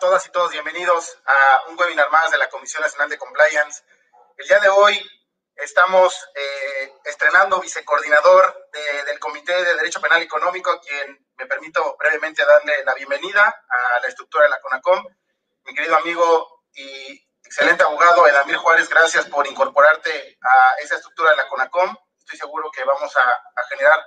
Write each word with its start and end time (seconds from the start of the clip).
todas 0.00 0.26
y 0.26 0.30
todos 0.30 0.50
bienvenidos 0.50 1.18
a 1.26 1.64
un 1.68 1.78
webinar 1.78 2.10
más 2.10 2.30
de 2.30 2.38
la 2.38 2.48
Comisión 2.48 2.82
Nacional 2.82 3.10
de 3.10 3.18
Compliance. 3.18 3.82
El 4.38 4.48
día 4.48 4.58
de 4.58 4.70
hoy 4.70 4.98
estamos 5.56 6.14
eh, 6.34 6.94
estrenando 7.04 7.60
vicecoordinador 7.60 8.70
del 9.04 9.18
Comité 9.18 9.52
de 9.52 9.74
Derecho 9.74 10.00
Penal 10.00 10.22
Económico, 10.22 10.70
a 10.70 10.80
quien 10.80 11.22
me 11.36 11.44
permito 11.44 11.98
brevemente 11.98 12.42
darle 12.46 12.82
la 12.82 12.94
bienvenida 12.94 13.44
a 13.44 14.00
la 14.00 14.08
estructura 14.08 14.44
de 14.44 14.50
la 14.50 14.60
CONACOM. 14.62 15.04
Mi 15.66 15.74
querido 15.74 15.94
amigo 15.96 16.62
y 16.72 17.22
excelente 17.44 17.84
abogado 17.84 18.26
Edamir 18.26 18.56
Juárez, 18.56 18.88
gracias 18.88 19.26
por 19.26 19.46
incorporarte 19.46 20.38
a 20.40 20.76
esa 20.80 20.94
estructura 20.96 21.32
de 21.32 21.36
la 21.36 21.48
CONACOM. 21.48 21.94
Estoy 22.20 22.38
seguro 22.38 22.70
que 22.70 22.84
vamos 22.84 23.14
a, 23.18 23.32
a 23.32 23.62
generar 23.68 24.02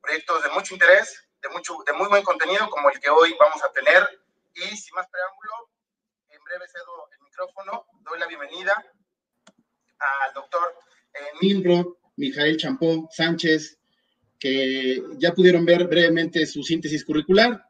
proyectos 0.00 0.44
de 0.44 0.50
mucho 0.50 0.74
interés 0.74 1.24
de, 1.44 1.50
mucho, 1.50 1.76
de 1.86 1.92
muy 1.92 2.08
buen 2.08 2.22
contenido 2.22 2.68
como 2.70 2.90
el 2.90 2.98
que 2.98 3.10
hoy 3.10 3.36
vamos 3.38 3.62
a 3.62 3.70
tener. 3.72 4.08
Y 4.56 4.76
sin 4.76 4.94
más 4.94 5.06
preámbulo, 5.10 5.68
en 6.30 6.44
breve 6.44 6.66
cedo 6.68 7.08
el 7.12 7.24
micrófono, 7.24 7.86
doy 8.08 8.20
la 8.20 8.28
bienvenida 8.28 8.72
al 9.98 10.32
doctor 10.32 10.62
eh, 11.12 11.84
Mijael 12.16 12.56
Champó 12.56 13.08
Sánchez, 13.10 13.80
que 14.38 15.02
ya 15.18 15.32
pudieron 15.32 15.64
ver 15.64 15.88
brevemente 15.88 16.46
su 16.46 16.62
síntesis 16.62 17.04
curricular. 17.04 17.68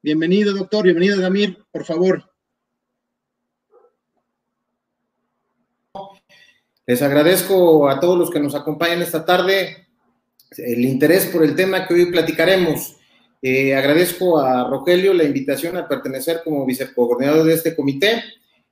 Bienvenido, 0.00 0.54
doctor, 0.54 0.84
bienvenido, 0.84 1.20
Damir, 1.20 1.62
por 1.70 1.84
favor. 1.84 2.32
Les 6.86 7.02
agradezco 7.02 7.90
a 7.90 8.00
todos 8.00 8.16
los 8.16 8.30
que 8.30 8.40
nos 8.40 8.54
acompañan 8.54 9.02
esta 9.02 9.26
tarde 9.26 9.88
el 10.56 10.82
interés 10.82 11.26
por 11.26 11.44
el 11.44 11.54
tema 11.54 11.86
que 11.86 11.92
hoy 11.92 12.06
platicaremos. 12.10 12.95
Eh, 13.48 13.76
agradezco 13.76 14.40
a 14.40 14.68
Rogelio 14.68 15.14
la 15.14 15.22
invitación 15.22 15.76
a 15.76 15.86
pertenecer 15.86 16.40
como 16.42 16.66
vicecoordinador 16.66 17.44
de 17.44 17.54
este 17.54 17.76
comité 17.76 18.24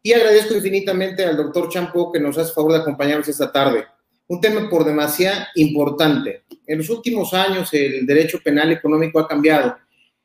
y 0.02 0.12
agradezco 0.12 0.52
infinitamente 0.52 1.24
al 1.24 1.36
doctor 1.36 1.68
Champo 1.68 2.10
que 2.10 2.18
nos 2.18 2.36
hace 2.38 2.52
favor 2.52 2.72
de 2.72 2.78
acompañarnos 2.78 3.28
esta 3.28 3.52
tarde. 3.52 3.84
Un 4.26 4.40
tema 4.40 4.68
por 4.68 4.84
demasiado 4.84 5.46
importante. 5.54 6.42
En 6.66 6.78
los 6.78 6.90
últimos 6.90 7.32
años 7.34 7.72
el 7.72 8.04
derecho 8.04 8.40
penal 8.42 8.72
económico 8.72 9.20
ha 9.20 9.28
cambiado 9.28 9.76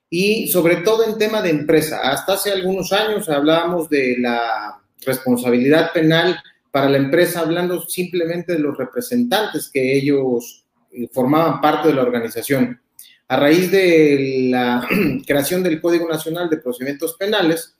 y 0.10 0.48
sobre 0.48 0.78
todo 0.78 1.06
en 1.06 1.20
tema 1.20 1.44
de 1.44 1.52
empresa. 1.52 2.00
Hasta 2.02 2.34
hace 2.34 2.52
algunos 2.52 2.92
años 2.92 3.30
hablábamos 3.30 3.88
de 3.88 4.16
la 4.18 4.82
responsabilidad 5.06 5.94
penal 5.94 6.42
para 6.72 6.90
la 6.90 6.98
empresa, 6.98 7.42
hablando 7.42 7.88
simplemente 7.88 8.54
de 8.54 8.60
los 8.60 8.76
representantes 8.76 9.70
que 9.72 9.96
ellos 9.96 10.66
eh, 10.92 11.08
formaban 11.14 11.62
parte 11.62 11.90
de 11.90 11.94
la 11.94 12.02
organización 12.02 12.82
a 13.30 13.36
raíz 13.38 13.72
de 13.72 14.48
la 14.50 14.86
creación 15.26 15.64
del 15.64 15.80
Código 15.80 16.10
Nacional 16.10 16.50
de 16.50 16.58
Procedimientos 16.58 17.16
Penales, 17.18 17.76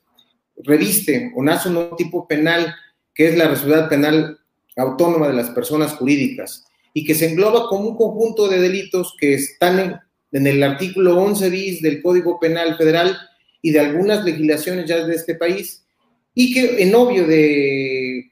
reviste 0.62 1.32
o 1.34 1.42
nace 1.42 1.68
un 1.68 1.74
nuevo 1.74 1.96
tipo 1.96 2.26
penal 2.26 2.74
que 3.12 3.28
es 3.28 3.36
la 3.36 3.48
responsabilidad 3.48 3.88
penal 3.88 4.38
autónoma 4.76 5.26
de 5.26 5.34
las 5.34 5.50
personas 5.50 5.92
jurídicas 5.94 6.64
y 6.94 7.04
que 7.04 7.14
se 7.14 7.28
engloba 7.28 7.68
como 7.68 7.88
un 7.88 7.96
conjunto 7.96 8.48
de 8.48 8.60
delitos 8.60 9.14
que 9.18 9.34
están 9.34 10.00
en, 10.30 10.46
el 10.46 10.62
artículo 10.62 11.20
11 11.20 11.50
bis 11.50 11.82
del 11.82 12.00
Código 12.00 12.38
Penal 12.38 12.76
Federal 12.76 13.18
y 13.60 13.72
de 13.72 13.80
algunas 13.80 14.24
legislaciones 14.24 14.88
ya 14.88 15.04
de 15.04 15.14
este 15.14 15.34
país 15.34 15.84
y 16.32 16.54
que 16.54 16.82
en 16.82 16.94
obvio 16.94 17.26
de, 17.26 18.30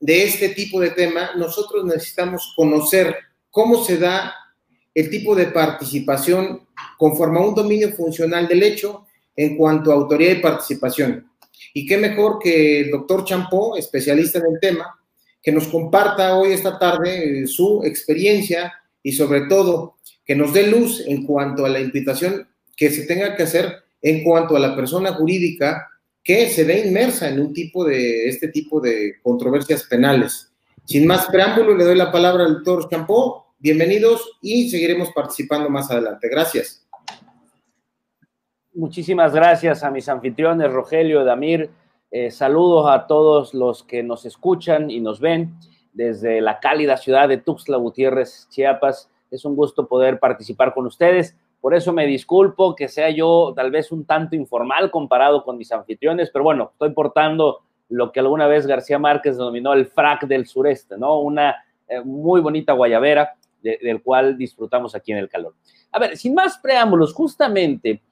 de 0.00 0.24
este 0.24 0.48
tipo 0.50 0.80
de 0.80 0.90
tema 0.90 1.30
nosotros 1.36 1.84
necesitamos 1.84 2.54
conocer 2.56 3.14
cómo 3.50 3.84
se 3.84 3.98
da 3.98 4.34
el 4.98 5.10
tipo 5.10 5.36
de 5.36 5.46
participación 5.46 6.66
conforma 6.96 7.46
un 7.46 7.54
dominio 7.54 7.92
funcional 7.92 8.48
del 8.48 8.64
hecho 8.64 9.06
en 9.36 9.56
cuanto 9.56 9.92
a 9.92 9.94
autoridad 9.94 10.32
y 10.32 10.40
participación. 10.40 11.30
Y 11.72 11.86
qué 11.86 11.98
mejor 11.98 12.40
que 12.40 12.80
el 12.80 12.90
doctor 12.90 13.24
Champó, 13.24 13.76
especialista 13.76 14.40
en 14.40 14.46
el 14.54 14.60
tema, 14.60 14.98
que 15.40 15.52
nos 15.52 15.68
comparta 15.68 16.36
hoy, 16.36 16.50
esta 16.50 16.80
tarde, 16.80 17.42
eh, 17.42 17.46
su 17.46 17.84
experiencia 17.84 18.72
y 19.00 19.12
sobre 19.12 19.42
todo 19.42 19.98
que 20.26 20.34
nos 20.34 20.52
dé 20.52 20.66
luz 20.66 21.04
en 21.06 21.24
cuanto 21.24 21.64
a 21.64 21.68
la 21.68 21.78
invitación 21.78 22.48
que 22.76 22.90
se 22.90 23.06
tenga 23.06 23.36
que 23.36 23.44
hacer 23.44 23.72
en 24.02 24.24
cuanto 24.24 24.56
a 24.56 24.60
la 24.60 24.74
persona 24.74 25.12
jurídica 25.12 25.86
que 26.24 26.48
se 26.48 26.64
ve 26.64 26.84
inmersa 26.84 27.28
en 27.28 27.38
un 27.38 27.52
tipo 27.52 27.84
de, 27.84 28.26
este 28.26 28.48
tipo 28.48 28.80
de 28.80 29.14
controversias 29.22 29.84
penales. 29.84 30.50
Sin 30.84 31.06
más 31.06 31.26
preámbulo, 31.26 31.76
le 31.76 31.84
doy 31.84 31.96
la 31.96 32.10
palabra 32.10 32.44
al 32.44 32.54
doctor 32.54 32.88
Champó 32.90 33.47
Bienvenidos 33.60 34.38
y 34.40 34.70
seguiremos 34.70 35.10
participando 35.10 35.68
más 35.68 35.90
adelante. 35.90 36.28
Gracias. 36.28 36.86
Muchísimas 38.72 39.34
gracias 39.34 39.82
a 39.82 39.90
mis 39.90 40.08
anfitriones, 40.08 40.72
Rogelio, 40.72 41.24
Damir. 41.24 41.68
Eh, 42.12 42.30
saludos 42.30 42.88
a 42.88 43.08
todos 43.08 43.54
los 43.54 43.82
que 43.82 44.04
nos 44.04 44.24
escuchan 44.26 44.92
y 44.92 45.00
nos 45.00 45.18
ven 45.18 45.56
desde 45.92 46.40
la 46.40 46.60
cálida 46.60 46.96
ciudad 46.98 47.28
de 47.28 47.38
Tuxtla 47.38 47.78
Gutiérrez, 47.78 48.46
Chiapas. 48.48 49.10
Es 49.28 49.44
un 49.44 49.56
gusto 49.56 49.88
poder 49.88 50.20
participar 50.20 50.72
con 50.72 50.86
ustedes. 50.86 51.36
Por 51.60 51.74
eso 51.74 51.92
me 51.92 52.06
disculpo 52.06 52.76
que 52.76 52.86
sea 52.86 53.10
yo 53.10 53.52
tal 53.56 53.72
vez 53.72 53.90
un 53.90 54.04
tanto 54.04 54.36
informal 54.36 54.92
comparado 54.92 55.42
con 55.42 55.58
mis 55.58 55.72
anfitriones, 55.72 56.30
pero 56.30 56.44
bueno, 56.44 56.70
estoy 56.74 56.90
portando 56.90 57.62
lo 57.88 58.12
que 58.12 58.20
alguna 58.20 58.46
vez 58.46 58.68
García 58.68 59.00
Márquez 59.00 59.36
denominó 59.36 59.72
el 59.72 59.86
frac 59.86 60.28
del 60.28 60.46
sureste, 60.46 60.96
¿no? 60.96 61.18
Una 61.18 61.56
eh, 61.88 62.02
muy 62.04 62.40
bonita 62.40 62.72
guayabera 62.72 63.34
del 63.62 64.02
cual 64.02 64.36
disfrutamos 64.36 64.94
aquí 64.94 65.12
en 65.12 65.18
el 65.18 65.28
calor. 65.28 65.54
A 65.92 65.98
ver, 65.98 66.16
sin 66.16 66.34
más 66.34 66.58
preámbulos, 66.58 67.12
justamente 67.12 68.02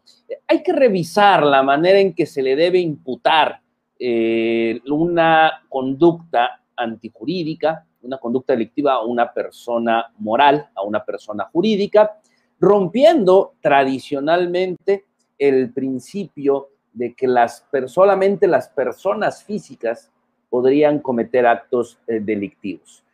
hay 0.47 0.63
que 0.63 0.73
revisar 0.73 1.43
la 1.43 1.63
manera 1.63 1.99
en 1.99 2.15
que 2.15 2.27
se 2.27 2.43
le 2.43 2.57
debe 2.57 2.79
imputar 2.79 3.61
eh, 3.99 4.81
una 4.87 5.65
conducta 5.69 6.61
antijurídica, 6.77 7.87
una 8.03 8.19
conducta 8.19 8.53
delictiva 8.53 8.95
a 8.95 9.05
una 9.05 9.33
persona 9.33 10.13
moral, 10.19 10.69
a 10.75 10.83
una 10.83 11.05
persona 11.05 11.45
jurídica, 11.53 12.19
rompiendo 12.61 13.55
tradicionalmente 13.61 15.05
el 15.39 15.73
principio 15.73 16.69
de 16.93 17.15
que 17.15 17.27
las, 17.27 17.67
solamente 17.87 18.47
las 18.47 18.69
personas 18.69 19.45
físicas 19.45 20.11
podrían 20.49 21.01
cometer 21.01 21.47
actos 21.47 21.99
eh, 22.07 22.21
delictivos. 22.21 23.05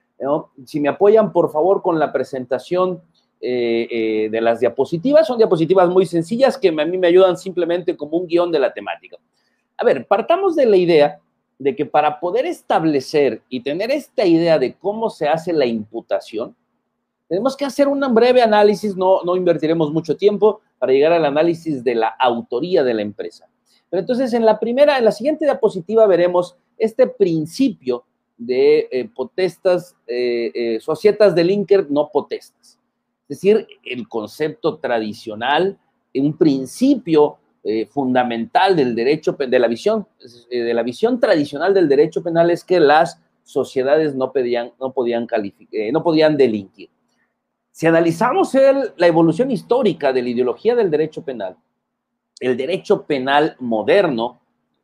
Si 0.64 0.80
me 0.80 0.88
apoyan, 0.88 1.32
por 1.32 1.50
favor, 1.50 1.82
con 1.82 1.98
la 1.98 2.12
presentación 2.12 3.02
eh, 3.44 3.88
eh, 3.90 4.28
de 4.30 4.40
las 4.40 4.60
diapositivas. 4.60 5.26
Son 5.26 5.36
diapositivas 5.36 5.88
muy 5.88 6.06
sencillas 6.06 6.56
que 6.56 6.68
a 6.68 6.72
mí 6.72 6.96
me 6.96 7.08
ayudan 7.08 7.36
simplemente 7.36 7.96
como 7.96 8.18
un 8.18 8.28
guion 8.28 8.52
de 8.52 8.60
la 8.60 8.72
temática. 8.72 9.16
A 9.76 9.84
ver, 9.84 10.06
partamos 10.06 10.54
de 10.54 10.64
la 10.64 10.76
idea 10.76 11.18
de 11.58 11.74
que 11.74 11.84
para 11.84 12.20
poder 12.20 12.46
establecer 12.46 13.42
y 13.48 13.60
tener 13.60 13.90
esta 13.90 14.24
idea 14.24 14.60
de 14.60 14.74
cómo 14.74 15.10
se 15.10 15.26
hace 15.26 15.52
la 15.52 15.66
imputación, 15.66 16.54
tenemos 17.26 17.56
que 17.56 17.64
hacer 17.64 17.88
un 17.88 18.00
breve 18.14 18.42
análisis, 18.42 18.96
no, 18.96 19.22
no 19.24 19.34
invertiremos 19.34 19.92
mucho 19.92 20.16
tiempo 20.16 20.60
para 20.78 20.92
llegar 20.92 21.12
al 21.12 21.24
análisis 21.24 21.82
de 21.82 21.96
la 21.96 22.14
autoría 22.20 22.84
de 22.84 22.94
la 22.94 23.02
empresa. 23.02 23.48
Pero 23.90 24.02
entonces 24.02 24.32
en 24.34 24.46
la 24.46 24.60
primera, 24.60 24.98
en 24.98 25.04
la 25.04 25.10
siguiente 25.10 25.46
diapositiva 25.46 26.06
veremos 26.06 26.56
este 26.78 27.08
principio 27.08 28.04
de 28.36 28.88
eh, 28.90 29.08
potestas, 29.14 29.96
eh, 30.06 30.50
eh, 30.54 30.80
societas 30.80 31.36
Inker 31.36 31.90
no 31.90 32.10
potestas. 32.12 32.78
Es 33.28 33.40
decir, 33.40 33.66
el 33.84 34.08
concepto 34.08 34.78
tradicional, 34.78 35.78
un 36.14 36.36
principio 36.36 37.38
fundamental 37.90 38.74
del 38.74 38.92
derecho, 38.92 39.36
de 39.38 39.58
la, 39.58 39.68
visión, 39.68 40.06
de 40.50 40.74
la 40.74 40.82
visión 40.82 41.20
tradicional 41.20 41.72
del 41.72 41.88
derecho 41.88 42.20
penal 42.20 42.50
es 42.50 42.64
que 42.64 42.80
las 42.80 43.22
sociedades 43.44 44.16
no, 44.16 44.32
pedían, 44.32 44.72
no, 44.80 44.92
podían, 44.92 45.28
no 45.92 46.02
podían 46.02 46.36
delinquir. 46.36 46.90
Si 47.70 47.86
analizamos 47.86 48.52
la 48.96 49.06
evolución 49.06 49.52
histórica 49.52 50.12
de 50.12 50.22
la 50.22 50.28
ideología 50.30 50.74
del 50.74 50.90
derecho 50.90 51.22
penal, 51.22 51.56
el 52.40 52.56
derecho 52.56 53.04
penal 53.04 53.56
moderno, 53.60 54.40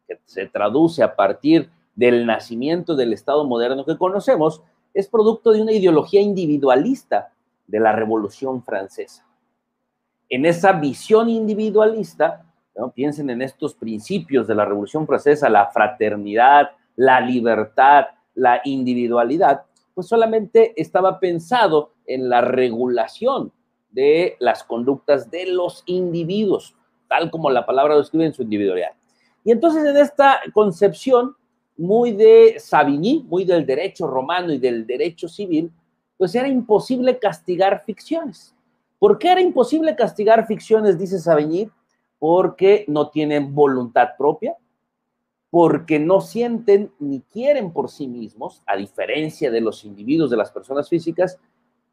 que 0.07 0.21
se 0.25 0.47
traduce 0.47 1.03
a 1.03 1.15
partir 1.15 1.69
del 1.99 2.27
nacimiento 2.27 2.95
del 2.95 3.13
Estado 3.13 3.45
moderno 3.45 3.85
que 3.85 3.99
conocemos, 3.99 4.63
es 4.95 5.09
producto 5.09 5.51
de 5.51 5.63
una 5.63 5.73
ideología 5.73 6.21
individualista 6.21 7.33
de 7.67 7.81
la 7.81 7.91
Revolución 7.91 8.63
Francesa. 8.63 9.27
En 10.29 10.47
esa 10.47 10.75
visión 10.75 11.29
individualista, 11.29 12.47
piensen 12.95 13.31
en 13.31 13.43
estos 13.43 13.75
principios 13.75 14.47
de 14.47 14.55
la 14.55 14.65
Revolución 14.65 15.09
Francesa, 15.09 15.49
la 15.49 15.67
fraternidad, 15.71 16.71
la 16.95 17.21
libertad, 17.21 18.05
la 18.37 18.61
individualidad, 18.63 19.63
pues 19.93 20.07
solamente 20.07 20.81
estaba 20.81 21.19
pensado 21.19 21.95
en 22.07 22.29
la 22.29 22.43
regulación 22.43 23.51
de 23.91 24.37
las 24.39 24.63
conductas 24.63 25.33
de 25.33 25.47
los 25.47 25.83
individuos, 25.87 26.77
tal 27.09 27.29
como 27.33 27.51
la 27.51 27.67
palabra 27.67 27.97
lo 27.97 28.03
escribe 28.03 28.27
en 28.27 28.35
su 28.35 28.43
individualidad. 28.43 28.93
Y 29.43 29.51
entonces 29.51 29.85
en 29.85 29.97
esta 29.97 30.39
concepción 30.55 31.35
muy 31.79 32.13
de 32.13 32.57
Savigny, 32.59 33.25
muy 33.29 33.45
del 33.45 33.65
derecho 33.65 34.07
romano 34.07 34.53
y 34.53 34.59
del 34.59 34.87
derecho 34.87 35.29
civil, 35.29 35.73
pues 36.17 36.35
era 36.35 36.49
imposible 36.49 37.19
castigar 37.19 37.85
ficciones. 37.87 38.55
¿Por 38.99 39.19
qué 39.19 39.31
era 39.31 39.41
imposible 39.41 39.95
castigar 39.95 40.47
ficciones, 40.47 40.99
dice 40.99 41.21
Savigny? 41.21 41.71
Porque 42.19 42.85
no 42.89 43.11
tienen 43.11 43.55
voluntad 43.55 44.09
propia, 44.19 44.57
porque 45.51 46.01
no 46.01 46.21
sienten 46.21 46.93
ni 46.99 47.21
quieren 47.21 47.73
por 47.73 47.89
sí 47.89 48.09
mismos, 48.09 48.61
a 48.67 48.77
diferencia 48.77 49.51
de 49.53 49.61
los 49.61 49.85
individuos, 49.85 50.31
de 50.31 50.37
las 50.37 50.51
personas 50.51 50.89
físicas, 50.89 51.39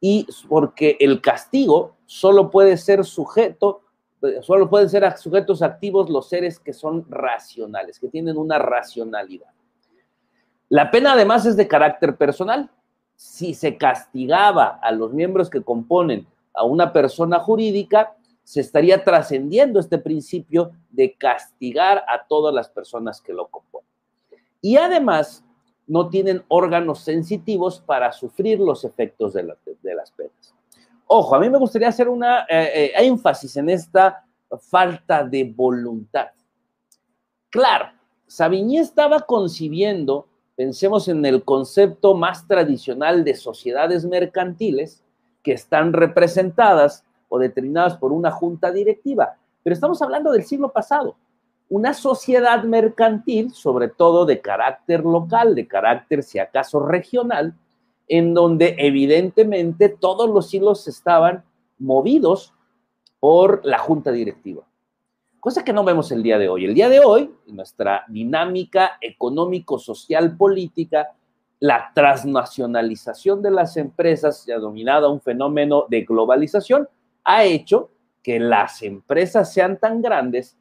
y 0.01 0.25
porque 0.49 0.97
el 0.99 1.21
castigo 1.21 1.95
solo 2.07 2.49
puede 2.49 2.77
ser 2.77 3.05
sujeto, 3.05 3.81
solo 4.41 4.67
pueden 4.67 4.89
ser 4.89 5.15
sujetos 5.17 5.61
activos 5.61 6.09
los 6.09 6.27
seres 6.27 6.59
que 6.59 6.73
son 6.73 7.05
racionales, 7.07 7.99
que 7.99 8.09
tienen 8.09 8.35
una 8.37 8.57
racionalidad. 8.57 9.54
La 10.69 10.91
pena 10.91 11.13
además 11.13 11.45
es 11.45 11.55
de 11.55 11.67
carácter 11.67 12.17
personal. 12.17 12.69
Si 13.15 13.53
se 13.53 13.77
castigaba 13.77 14.79
a 14.81 14.91
los 14.91 15.13
miembros 15.13 15.49
que 15.49 15.61
componen 15.61 16.27
a 16.53 16.63
una 16.63 16.91
persona 16.91 17.39
jurídica, 17.39 18.15
se 18.43 18.61
estaría 18.61 19.03
trascendiendo 19.03 19.79
este 19.79 19.97
principio 19.97 20.71
de 20.89 21.13
castigar 21.13 22.03
a 22.07 22.25
todas 22.27 22.53
las 22.53 22.69
personas 22.69 23.21
que 23.21 23.33
lo 23.33 23.47
componen. 23.47 23.89
Y 24.61 24.77
además, 24.77 25.43
no 25.87 26.09
tienen 26.09 26.43
órganos 26.47 26.99
sensitivos 26.99 27.79
para 27.79 28.11
sufrir 28.11 28.59
los 28.59 28.83
efectos 28.83 29.33
de, 29.33 29.43
las 29.43 30.11
penas. 30.11 30.55
Ojo, 31.07 31.35
a 31.35 31.39
mí 31.39 31.49
me 31.49 31.59
gustaría 31.59 31.89
hacer 31.89 32.09
una 32.09 32.41
eh, 32.49 32.71
eh, 32.73 32.91
énfasis 32.95 33.55
en 33.57 33.69
esta 33.69 34.25
falta 34.59 35.23
de 35.23 35.43
voluntad. 35.43 36.27
Claro, 37.49 37.89
Savigny 38.25 38.79
estaba 38.79 39.21
concibiendo 39.21 40.27
Pensemos 40.55 41.09
en 41.09 41.25
el 41.25 41.43
concepto 41.43 42.15
más 42.15 42.47
tradicional 42.47 43.25
de 43.25 43.35
sociedades 43.35 44.05
mercantiles 44.05 45.03
que 45.43 45.51
están 45.51 45.91
representadas 45.91 47.03
o 47.27 47.39
determinadas 47.39 47.97
por 47.97 48.13
una 48.13 48.31
junta 48.31 48.71
directiva. 48.71 49.35
Pero 49.63 49.73
estamos 49.73 50.01
hablando 50.01 50.31
del 50.31 50.45
siglo 50.45 50.71
pasado. 50.71 51.17
Una 51.67 51.93
sociedad 51.93 52.63
mercantil, 52.63 53.51
sobre 53.53 53.89
todo 53.89 54.25
de 54.25 54.39
carácter 54.39 55.03
local, 55.03 55.55
de 55.55 55.67
carácter, 55.67 56.23
si 56.23 56.39
acaso, 56.39 56.79
regional, 56.79 57.53
en 58.07 58.33
donde 58.33 58.75
evidentemente 58.77 59.89
todos 59.89 60.29
los 60.29 60.53
hilos 60.53 60.87
estaban 60.87 61.43
movidos 61.79 62.53
por 63.19 63.65
la 63.65 63.79
junta 63.79 64.11
directiva 64.11 64.65
cosa 65.45 65.63
que 65.63 65.73
no 65.73 65.83
vemos 65.83 66.11
el 66.11 66.23
día 66.23 66.39
de 66.39 66.49
hoy. 66.49 66.65
El 66.65 66.73
día 66.73 66.89
de 66.89 67.01
hoy, 67.01 67.31
nuestra 67.45 68.03
dinámica 68.07 68.93
económico-social 68.99 70.35
política, 70.35 71.11
la 71.59 71.91
transnacionalización 71.93 73.43
de 73.43 73.51
las 73.51 73.77
empresas, 73.77 74.43
ya 74.47 74.57
dominada 74.57 75.07
un 75.07 75.21
fenómeno 75.21 75.85
de 75.87 76.01
globalización, 76.01 76.89
ha 77.23 77.43
hecho 77.43 77.91
que 78.23 78.39
las 78.39 78.81
empresas 78.81 79.53
sean 79.53 79.77
tan 79.77 80.01
grandes 80.01 80.57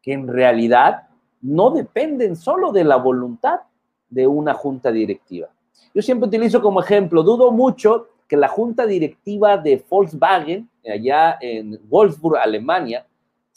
que 0.00 0.12
en 0.12 0.28
realidad 0.28 1.08
no 1.42 1.70
dependen 1.70 2.36
solo 2.36 2.70
de 2.70 2.84
la 2.84 2.94
voluntad 2.94 3.62
de 4.08 4.28
una 4.28 4.54
junta 4.54 4.92
directiva. 4.92 5.48
Yo 5.92 6.00
siempre 6.00 6.28
utilizo 6.28 6.62
como 6.62 6.80
ejemplo, 6.80 7.24
dudo 7.24 7.50
mucho 7.50 8.10
que 8.28 8.36
la 8.36 8.46
junta 8.46 8.86
directiva 8.86 9.56
de 9.56 9.84
Volkswagen, 9.90 10.70
allá 10.88 11.38
en 11.40 11.80
Wolfsburg, 11.88 12.36
Alemania, 12.36 13.04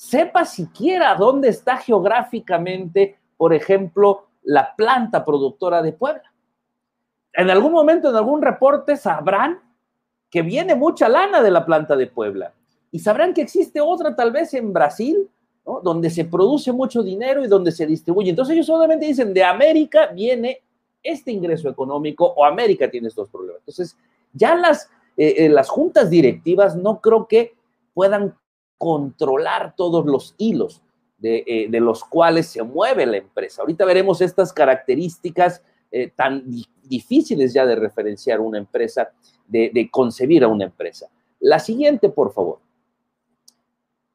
sepa 0.02 0.46
siquiera 0.46 1.14
dónde 1.14 1.50
está 1.50 1.78
geográficamente, 1.78 3.20
por 3.38 3.54
ejemplo, 3.54 4.26
la 4.42 4.76
planta 4.76 5.24
productora 5.24 5.84
de 5.84 5.94
Puebla. 5.94 6.24
En 7.34 7.52
algún 7.52 7.72
momento, 7.72 8.10
en 8.10 8.16
algún 8.16 8.42
reporte, 8.42 8.98
sabrán 8.98 9.60
que 10.32 10.42
viene 10.42 10.74
mucha 10.74 11.08
lana 11.08 11.44
de 11.44 11.52
la 11.52 11.64
planta 11.64 11.96
de 11.96 12.08
Puebla 12.08 12.52
y 12.90 12.98
sabrán 12.98 13.36
que 13.36 13.44
existe 13.44 13.80
otra 13.80 14.16
tal 14.16 14.32
vez 14.32 14.56
en 14.56 14.74
Brasil, 14.74 15.30
donde 15.84 16.10
se 16.10 16.26
produce 16.26 16.72
mucho 16.72 17.04
dinero 17.04 17.46
y 17.46 17.48
donde 17.48 17.72
se 17.72 17.86
distribuye. 17.86 18.32
Entonces 18.32 18.54
ellos 18.56 18.66
solamente 18.66 19.06
dicen, 19.06 19.36
de 19.36 19.44
América 19.44 20.08
viene 20.08 20.64
este 21.04 21.32
ingreso 21.32 21.70
económico 21.70 22.26
o 22.26 22.44
América 22.44 22.90
tiene 22.90 23.08
estos 23.08 23.30
problemas. 23.30 23.60
Entonces, 23.60 23.96
ya 24.34 24.56
las, 24.56 24.90
eh, 25.16 25.46
eh, 25.46 25.50
las 25.50 25.70
juntas 25.70 26.10
directivas 26.10 26.76
no 26.76 27.00
creo 27.00 27.28
que 27.28 27.54
puedan 27.94 28.36
controlar 28.82 29.76
todos 29.76 30.08
los 30.08 30.34
hilos 30.40 30.82
eh, 31.22 31.68
de, 31.70 31.80
los 31.80 32.04
cuales 32.04 32.48
se 32.48 32.64
mueve 32.64 33.06
la 33.06 33.18
empresa. 33.18 33.62
Ahorita 33.62 33.86
veremos 33.86 34.22
estas 34.22 34.52
características 34.52 35.62
eh, 35.92 36.12
tan 36.16 36.44
difíciles 36.82 37.54
ya 37.54 37.64
de 37.68 37.76
referenciar 37.76 38.40
una 38.40 38.58
empresa, 38.58 39.12
de, 39.48 39.70
de 39.72 39.88
concebir 39.92 40.44
a 40.44 40.48
una 40.48 40.64
empresa. 40.64 41.12
La 41.40 41.60
siguiente, 41.60 42.10
por 42.10 42.34
favor. 42.34 42.58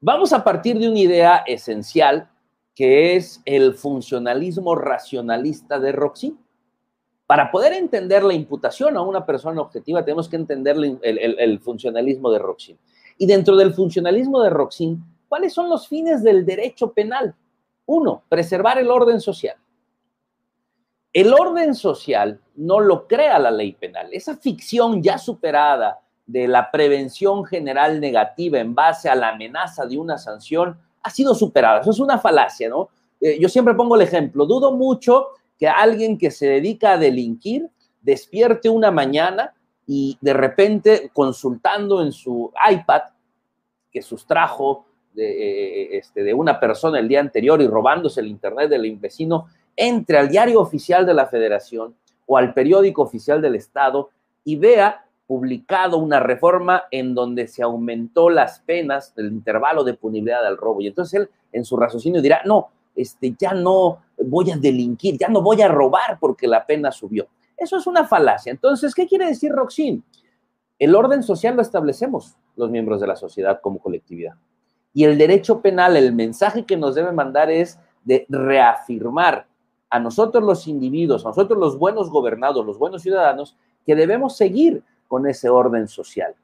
Vamos 0.01 0.33
a 0.33 0.43
partir 0.43 0.77
de 0.77 0.89
una 0.89 0.99
idea 0.99 1.43
esencial 1.47 2.29
que 2.75 3.15
es 3.15 3.41
el 3.45 3.73
funcionalismo 3.73 4.75
racionalista 4.75 5.79
de 5.79 5.93
Roxy. 5.93 6.37
Para 7.25 7.51
poder 7.51 7.71
entender 7.71 8.21
la 8.21 8.33
imputación 8.33 8.97
a 8.97 9.01
una 9.01 9.25
persona 9.25 9.61
objetiva, 9.61 10.03
tenemos 10.03 10.27
que 10.27 10.35
entender 10.35 10.75
el, 10.75 10.99
el 11.39 11.59
funcionalismo 11.61 12.29
de 12.31 12.39
Roxy. 12.39 12.77
Y 13.17 13.25
dentro 13.25 13.55
del 13.55 13.73
funcionalismo 13.73 14.41
de 14.41 14.49
Roxin, 14.49 15.03
¿cuáles 15.27 15.53
son 15.53 15.69
los 15.69 15.87
fines 15.87 16.23
del 16.23 16.45
derecho 16.45 16.93
penal? 16.93 17.35
Uno, 17.85 18.23
preservar 18.29 18.77
el 18.77 18.91
orden 18.91 19.19
social. 19.19 19.55
El 21.13 21.33
orden 21.33 21.73
social 21.73 22.39
no 22.55 22.79
lo 22.79 23.07
crea 23.07 23.39
la 23.39 23.49
ley 23.49 23.73
penal. 23.73 24.09
Esa 24.11 24.37
ficción 24.37 25.01
ya 25.01 25.17
superada 25.17 25.99
de 26.25 26.47
la 26.47 26.69
prevención 26.69 27.45
general 27.45 27.99
negativa 27.99 28.59
en 28.59 28.75
base 28.75 29.09
a 29.09 29.15
la 29.15 29.29
amenaza 29.29 29.85
de 29.85 29.97
una 29.97 30.17
sanción 30.17 30.77
ha 31.01 31.09
sido 31.09 31.33
superada. 31.33 31.79
Eso 31.79 31.91
es 31.91 31.99
una 31.99 32.19
falacia, 32.19 32.69
¿no? 32.69 32.89
Eh, 33.21 33.39
yo 33.39 33.49
siempre 33.49 33.73
pongo 33.73 33.95
el 33.95 34.01
ejemplo. 34.01 34.45
Dudo 34.45 34.73
mucho 34.73 35.29
que 35.57 35.67
alguien 35.67 36.17
que 36.17 36.29
se 36.29 36.47
dedica 36.47 36.91
a 36.91 36.97
delinquir 36.97 37.69
despierte 38.01 38.69
una 38.69 38.91
mañana 38.91 39.53
y 39.87 40.17
de 40.19 40.33
repente 40.33 41.09
consultando 41.13 42.03
en 42.03 42.11
su 42.11 42.51
iPad 42.69 43.03
que 43.91 44.01
sustrajo 44.01 44.85
de, 45.13 45.25
eh, 45.25 45.97
este, 45.97 46.23
de 46.23 46.33
una 46.33 46.59
persona 46.59 46.99
el 46.99 47.07
día 47.07 47.21
anterior 47.21 47.61
y 47.61 47.67
robándose 47.67 48.19
el 48.19 48.27
internet 48.27 48.69
del 48.69 48.95
vecino, 48.97 49.47
entre 49.75 50.17
al 50.17 50.29
diario 50.29 50.59
oficial 50.59 51.05
de 51.05 51.13
la 51.13 51.27
federación 51.27 51.95
o 52.25 52.37
al 52.37 52.53
periódico 52.53 53.01
oficial 53.01 53.41
del 53.41 53.55
estado 53.55 54.09
y 54.43 54.57
vea 54.57 55.05
publicado 55.25 55.97
una 55.97 56.19
reforma 56.19 56.83
en 56.91 57.13
donde 57.13 57.47
se 57.47 57.61
aumentó 57.61 58.29
las 58.29 58.59
penas 58.59 59.13
del 59.15 59.27
intervalo 59.27 59.83
de 59.83 59.93
punibilidad 59.93 60.45
al 60.45 60.57
robo. 60.57 60.81
Y 60.81 60.87
entonces 60.87 61.21
él 61.21 61.29
en 61.51 61.65
su 61.65 61.75
raciocinio 61.75 62.21
dirá, 62.21 62.41
no, 62.45 62.69
este, 62.95 63.35
ya 63.37 63.53
no 63.53 63.99
voy 64.17 64.51
a 64.51 64.57
delinquir, 64.57 65.17
ya 65.17 65.27
no 65.27 65.41
voy 65.41 65.61
a 65.61 65.67
robar 65.67 66.17
porque 66.19 66.47
la 66.47 66.65
pena 66.65 66.91
subió. 66.91 67.27
Eso 67.57 67.77
es 67.77 67.87
una 67.87 68.05
falacia. 68.05 68.51
Entonces, 68.51 68.93
¿qué 68.93 69.07
quiere 69.07 69.25
decir 69.25 69.51
Roxin? 69.51 70.03
El 70.79 70.95
orden 70.95 71.23
social 71.23 71.55
lo 71.55 71.63
establecemos 71.63 72.37
los 72.55 72.69
miembros 72.69 73.01
de 73.01 73.07
la 73.07 73.15
sociedad 73.15 73.59
como 73.61 73.79
colectividad. 73.79 74.35
Y 74.93 75.03
el 75.03 75.17
derecho 75.17 75.61
penal, 75.61 75.95
el 75.97 76.13
mensaje 76.13 76.65
que 76.65 76.77
nos 76.77 76.95
debe 76.95 77.11
mandar 77.11 77.51
es 77.51 77.79
de 78.03 78.25
reafirmar 78.29 79.47
a 79.89 79.99
nosotros 79.99 80.43
los 80.43 80.67
individuos, 80.67 81.25
a 81.25 81.29
nosotros 81.29 81.59
los 81.59 81.77
buenos 81.77 82.09
gobernados, 82.09 82.65
los 82.65 82.77
buenos 82.77 83.01
ciudadanos, 83.01 83.57
que 83.85 83.95
debemos 83.95 84.35
seguir 84.35 84.83
con 85.07 85.27
ese 85.27 85.49
orden 85.49 85.87
social. 85.87 86.35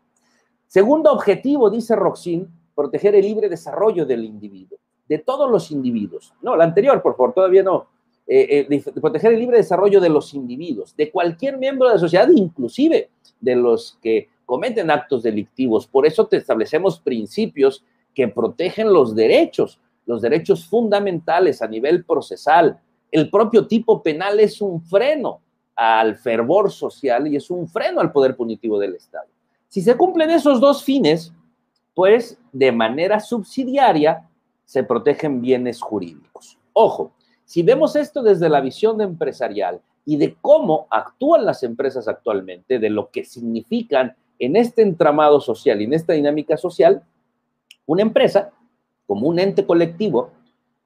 Segundo 0.67 1.11
objetivo, 1.11 1.69
dice 1.69 1.95
Roxin, 1.95 2.47
proteger 2.73 3.15
el 3.15 3.21
libre 3.21 3.49
desarrollo 3.49 4.05
del 4.05 4.23
individuo, 4.23 4.79
de 5.07 5.19
todos 5.19 5.49
los 5.49 5.69
individuos. 5.71 6.33
No, 6.41 6.55
la 6.55 6.63
anterior, 6.63 7.01
por 7.01 7.15
favor, 7.15 7.33
todavía 7.33 7.63
no. 7.63 7.87
Eh, 8.25 8.67
eh, 8.69 8.83
proteger 9.01 9.33
el 9.33 9.39
libre 9.39 9.57
desarrollo 9.57 9.99
de 9.99 10.07
los 10.07 10.33
individuos, 10.33 10.95
de 10.95 11.11
cualquier 11.11 11.57
miembro 11.57 11.89
de 11.89 11.95
la 11.95 11.99
sociedad, 11.99 12.29
inclusive 12.33 13.09
de 13.41 13.55
los 13.55 13.97
que 14.01 14.29
cometen 14.45 14.89
actos 14.89 15.23
delictivos. 15.23 15.87
Por 15.87 16.05
eso 16.05 16.25
te 16.25 16.37
establecemos 16.37 16.99
principios 16.99 17.83
que 18.13 18.29
protegen 18.29 18.93
los 18.93 19.13
derechos, 19.13 19.79
los 20.05 20.21
derechos 20.21 20.65
fundamentales 20.65 21.61
a 21.61 21.67
nivel 21.67 22.05
procesal. 22.05 22.79
El 23.11 23.29
propio 23.29 23.67
tipo 23.67 24.01
penal 24.01 24.39
es 24.39 24.61
un 24.61 24.81
freno 24.81 25.41
al 25.75 26.15
fervor 26.15 26.71
social 26.71 27.27
y 27.27 27.35
es 27.35 27.49
un 27.49 27.67
freno 27.67 27.99
al 27.99 28.11
poder 28.11 28.37
punitivo 28.37 28.79
del 28.79 28.95
Estado. 28.95 29.27
Si 29.67 29.81
se 29.81 29.97
cumplen 29.97 30.29
esos 30.29 30.61
dos 30.61 30.83
fines, 30.83 31.33
pues 31.93 32.37
de 32.51 32.71
manera 32.71 33.19
subsidiaria 33.19 34.29
se 34.65 34.83
protegen 34.83 35.41
bienes 35.41 35.81
jurídicos. 35.81 36.57
Ojo, 36.73 37.11
si 37.45 37.63
vemos 37.63 37.95
esto 37.95 38.23
desde 38.23 38.49
la 38.49 38.61
visión 38.61 39.01
empresarial 39.01 39.81
y 40.05 40.17
de 40.17 40.35
cómo 40.41 40.87
actúan 40.89 41.45
las 41.45 41.63
empresas 41.63 42.07
actualmente, 42.07 42.79
de 42.79 42.89
lo 42.89 43.09
que 43.09 43.23
significan 43.23 44.15
en 44.39 44.55
este 44.55 44.81
entramado 44.81 45.39
social 45.39 45.81
y 45.81 45.85
en 45.85 45.93
esta 45.93 46.13
dinámica 46.13 46.57
social, 46.57 47.03
una 47.85 48.01
empresa, 48.01 48.51
como 49.05 49.27
un 49.27 49.39
ente 49.39 49.65
colectivo, 49.65 50.31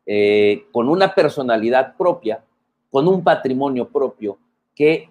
eh, 0.05 0.65
con 0.71 0.89
una 0.89 1.13
personalidad 1.13 1.95
propia, 1.97 2.43
con 2.89 3.07
un 3.07 3.23
patrimonio 3.23 3.89
propio, 3.89 4.37
que 4.75 5.09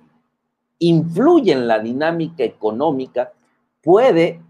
influye 0.79 1.53
en 1.53 1.67
la 1.67 1.79
dinámica 1.79 2.45
económica, 2.45 3.33
puede 3.83 4.43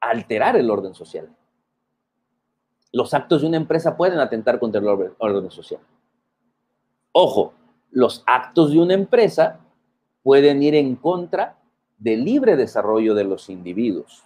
alterar 0.00 0.56
el 0.56 0.70
orden 0.70 0.94
social. 0.94 1.28
Los 2.92 3.12
actos 3.14 3.42
de 3.42 3.48
una 3.48 3.56
empresa 3.56 3.96
pueden 3.96 4.18
atentar 4.18 4.58
contra 4.58 4.80
el 4.80 4.88
orden 5.18 5.50
social. 5.50 5.80
Ojo, 7.18 7.54
los 7.92 8.22
actos 8.26 8.72
de 8.72 8.78
una 8.78 8.92
empresa 8.92 9.58
pueden 10.22 10.62
ir 10.62 10.74
en 10.74 10.96
contra 10.96 11.56
del 11.96 12.22
libre 12.22 12.56
desarrollo 12.56 13.14
de 13.14 13.24
los 13.24 13.48
individuos. 13.48 14.22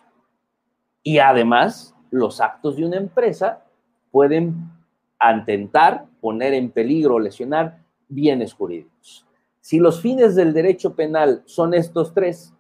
Y 1.05 1.21
además, 1.21 1.95
los 2.11 2.41
actos 2.41 2.75
de 2.75 2.85
una 2.85 2.97
empresa 2.97 3.65
pueden 4.11 4.73
atentar, 5.21 6.07
poner 6.21 6.53
en 6.53 6.73
peligro 6.73 7.15
o 7.15 7.21
lesionar 7.21 7.79
bienes 8.09 8.55
jurídicos. 8.55 9.25
Si 9.61 9.79
los 9.79 10.01
fines 10.01 10.35
del 10.35 10.53
derecho 10.53 10.97
penal 10.97 11.45
son 11.47 11.75
estos 11.75 12.13
tres 12.13 12.53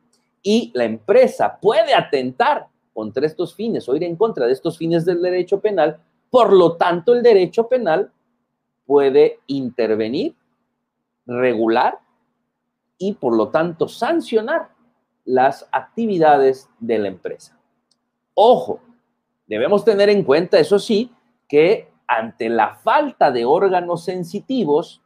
y 0.44 0.70
la 0.76 0.84
empresa 0.84 1.58
puede 1.60 1.92
atentar 1.92 2.68
contra 2.94 3.26
estos 3.26 3.52
fines 3.52 3.88
o 3.88 3.96
ir 3.96 4.04
en 4.04 4.14
contra 4.14 4.46
de 4.46 4.52
estos 4.52 4.78
fines 4.78 5.04
del 5.04 5.22
derecho 5.22 5.58
penal, 5.60 5.99
por 6.30 6.52
lo 6.52 6.76
tanto 6.76 7.14
el 7.14 7.20
derecho 7.25 7.68
penal 7.68 8.12
puede 8.90 9.38
intervenir, 9.47 10.35
regular 11.25 12.00
y 12.99 13.12
por 13.12 13.37
lo 13.37 13.50
tanto 13.50 13.87
sancionar 13.87 14.70
las 15.25 15.68
actividades 15.70 16.68
de 16.80 16.99
la 16.99 17.06
empresa. 17.06 17.56
Ojo, 18.35 18.80
debemos 19.47 19.85
tener 19.85 20.09
en 20.09 20.25
cuenta, 20.25 20.59
eso 20.59 20.80
sí, 20.80 21.12
que 21.49 21.92
ante 22.09 22.49
la 22.49 22.75
falta 22.75 23.30
de 23.30 23.44
órganos 23.44 24.02
sensitivos, 24.02 25.00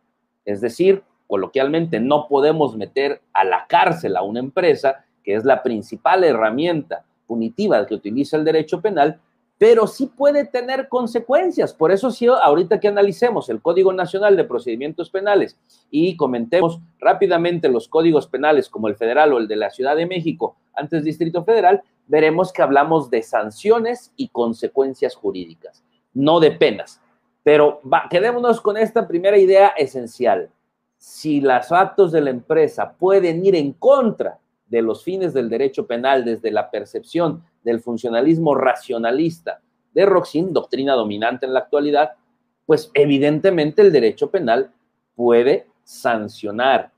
es 0.46 0.62
decir, 0.62 1.04
coloquialmente 1.26 2.00
no 2.00 2.26
podemos 2.26 2.78
meter 2.78 3.20
a 3.34 3.44
la 3.44 3.66
cárcel 3.66 4.16
a 4.16 4.22
una 4.22 4.40
empresa, 4.40 5.04
que 5.22 5.34
es 5.34 5.44
la 5.44 5.62
principal 5.62 6.24
herramienta 6.24 7.04
punitiva 7.26 7.86
que 7.86 7.96
utiliza 7.96 8.38
el 8.38 8.46
derecho 8.46 8.80
penal, 8.80 9.20
pero 9.64 9.86
sí 9.86 10.08
puede 10.14 10.44
tener 10.44 10.88
consecuencias. 10.90 11.72
Por 11.72 11.90
eso, 11.90 12.10
si 12.10 12.26
ahorita 12.26 12.78
que 12.78 12.88
analicemos 12.88 13.48
el 13.48 13.62
Código 13.62 13.94
Nacional 13.94 14.36
de 14.36 14.44
Procedimientos 14.44 15.08
Penales 15.08 15.58
y 15.90 16.18
comentemos 16.18 16.80
rápidamente 16.98 17.70
los 17.70 17.88
códigos 17.88 18.26
penales 18.26 18.68
como 18.68 18.88
el 18.88 18.96
federal 18.96 19.32
o 19.32 19.38
el 19.38 19.48
de 19.48 19.56
la 19.56 19.70
Ciudad 19.70 19.96
de 19.96 20.04
México, 20.04 20.56
antes 20.74 21.02
Distrito 21.02 21.44
Federal, 21.44 21.82
veremos 22.06 22.52
que 22.52 22.60
hablamos 22.60 23.08
de 23.08 23.22
sanciones 23.22 24.12
y 24.16 24.28
consecuencias 24.28 25.14
jurídicas, 25.14 25.82
no 26.12 26.40
de 26.40 26.50
penas. 26.50 27.00
Pero 27.42 27.80
quedémonos 28.10 28.60
con 28.60 28.76
esta 28.76 29.08
primera 29.08 29.38
idea 29.38 29.68
esencial. 29.68 30.50
Si 30.98 31.40
los 31.40 31.72
actos 31.72 32.12
de 32.12 32.20
la 32.20 32.28
empresa 32.28 32.92
pueden 32.92 33.42
ir 33.42 33.54
en 33.54 33.72
contra 33.72 34.38
de 34.66 34.82
los 34.82 35.02
fines 35.02 35.32
del 35.32 35.48
derecho 35.48 35.86
penal 35.86 36.22
desde 36.22 36.50
la 36.50 36.70
percepción 36.70 37.42
del 37.64 37.80
funcionalismo 37.80 38.54
racionalista 38.54 39.60
de 39.92 40.06
Roxin, 40.06 40.52
doctrina 40.52 40.94
dominante 40.94 41.46
en 41.46 41.54
la 41.54 41.60
actualidad, 41.60 42.12
pues 42.66 42.90
evidentemente 42.94 43.82
el 43.82 43.92
derecho 43.92 44.30
penal 44.30 44.72
puede 45.14 45.66
sancionar 45.84 46.92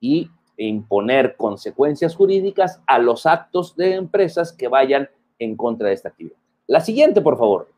y 0.00 0.30
imponer 0.56 1.36
consecuencias 1.36 2.14
jurídicas 2.14 2.80
a 2.86 2.98
los 2.98 3.26
actos 3.26 3.76
de 3.76 3.94
empresas 3.94 4.52
que 4.52 4.68
vayan 4.68 5.08
en 5.38 5.56
contra 5.56 5.88
de 5.88 5.94
esta 5.94 6.08
actividad. 6.08 6.36
La 6.66 6.80
siguiente, 6.80 7.20
por 7.20 7.38
favor. 7.38 7.68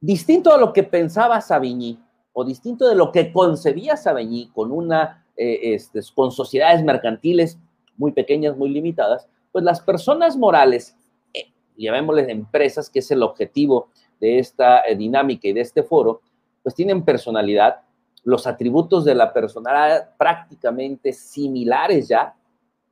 Distinto 0.00 0.52
a 0.52 0.58
lo 0.58 0.72
que 0.72 0.82
pensaba 0.82 1.40
Savigny, 1.40 1.98
o 2.32 2.44
distinto 2.44 2.86
de 2.88 2.94
lo 2.94 3.12
que 3.12 3.32
concebía 3.32 3.96
Savigny 3.96 4.50
con 4.54 4.70
una 4.70 5.26
eh, 5.36 5.74
este, 5.74 6.00
con 6.14 6.32
sociedades 6.32 6.82
mercantiles 6.82 7.58
muy 7.96 8.12
pequeñas, 8.12 8.56
muy 8.56 8.68
limitadas, 8.68 9.28
pues 9.52 9.64
las 9.64 9.80
personas 9.80 10.36
morales, 10.36 10.96
eh, 11.32 11.52
llamémosles 11.76 12.28
empresas, 12.28 12.90
que 12.90 12.98
es 12.98 13.10
el 13.10 13.22
objetivo 13.22 13.88
de 14.20 14.38
esta 14.38 14.80
eh, 14.80 14.96
dinámica 14.96 15.48
y 15.48 15.52
de 15.52 15.60
este 15.60 15.82
foro, 15.82 16.20
pues 16.62 16.74
tienen 16.74 17.04
personalidad, 17.04 17.82
los 18.24 18.46
atributos 18.46 19.04
de 19.04 19.14
la 19.14 19.32
personalidad 19.32 20.10
prácticamente 20.16 21.12
similares 21.12 22.08
ya, 22.08 22.34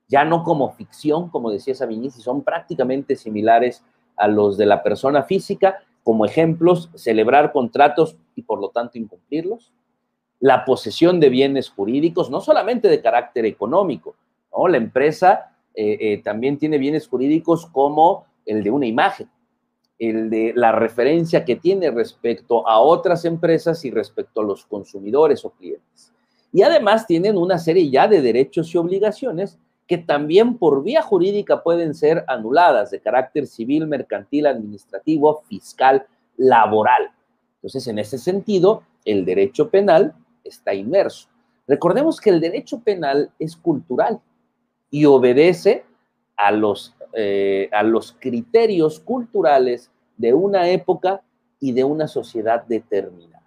ya 0.07 0.25
no 0.25 0.45
como 0.45 0.73
ficción, 0.73 1.29
como 1.29 1.51
decía 1.51 1.75
Sabinici, 1.75 2.21
son 2.21 2.43
prácticamente 2.43 3.17
similares 3.17 3.83
a 4.17 4.29
los 4.29 4.57
de 4.57 4.67
la 4.67 4.83
persona 4.83 5.25
física, 5.25 5.83
como 6.05 6.25
ejemplos, 6.25 6.91
celebrar 6.95 7.53
contratos 7.53 8.17
y 8.37 8.43
por 8.43 8.61
lo 8.61 8.69
tanto 8.69 8.99
incumplirlos, 8.99 9.73
la 10.39 10.65
posesión 10.65 11.21
de 11.21 11.31
bienes 11.31 11.71
jurídicos, 11.71 12.31
no 12.31 12.41
solamente 12.41 12.89
de 12.89 13.01
carácter 13.01 13.47
económico, 13.47 14.15
La 14.69 14.77
empresa 14.77 15.53
eh, 15.75 15.99
eh, 16.01 16.23
también 16.23 16.59
tiene 16.59 16.79
bienes 16.79 17.09
jurídicos 17.09 17.67
como 17.67 18.27
el 18.47 18.63
de 18.63 18.71
una 18.71 18.87
imagen, 18.87 19.29
el 19.99 20.31
de 20.31 20.53
la 20.55 20.73
referencia 20.73 21.45
que 21.45 21.57
tiene 21.57 21.91
respecto 21.91 22.67
a 22.69 22.81
otras 22.81 23.25
empresas 23.25 23.85
y 23.85 23.91
respecto 23.91 24.41
a 24.41 24.45
los 24.45 24.65
consumidores 24.65 25.45
o 25.45 25.51
clientes. 25.51 26.13
Y 26.53 26.63
además 26.63 27.07
tienen 27.07 27.37
una 27.37 27.59
serie 27.59 27.91
ya 27.91 28.07
de 28.07 28.23
derechos 28.23 28.73
y 28.75 28.79
obligaciones 28.79 29.59
que 29.87 29.99
también 29.99 30.57
por 30.57 30.83
vía 30.83 31.03
jurídica 31.03 31.63
pueden 31.63 31.95
ser 31.95 32.25
anuladas 32.29 32.91
de 32.91 33.01
carácter 33.01 33.47
civil, 33.47 33.87
mercantil, 33.87 34.47
administrativo, 34.47 35.43
fiscal, 35.49 36.07
laboral. 36.37 37.11
Entonces, 37.57 37.87
en 37.89 37.99
ese 37.99 38.19
sentido, 38.19 38.83
el 39.05 39.25
derecho 39.25 39.69
penal 39.69 40.15
está 40.43 40.73
inmerso. 40.73 41.29
Recordemos 41.67 42.21
que 42.21 42.31
el 42.31 42.41
derecho 42.41 42.81
penal 42.81 43.31
es 43.39 43.57
cultural 43.57 44.21
y 44.95 45.07
obedece 45.07 45.85
a 46.37 46.53
los, 46.53 46.95
eh, 47.15 47.69
a 47.73 47.83
los 47.83 48.13
criterios 48.13 49.01
culturales 49.01 49.91
de 50.17 50.33
una 50.33 50.69
época 50.69 51.21
y 51.59 51.73
de 51.73 51.83
una 51.83 52.07
sociedad 52.07 52.65
determinada. 52.65 53.43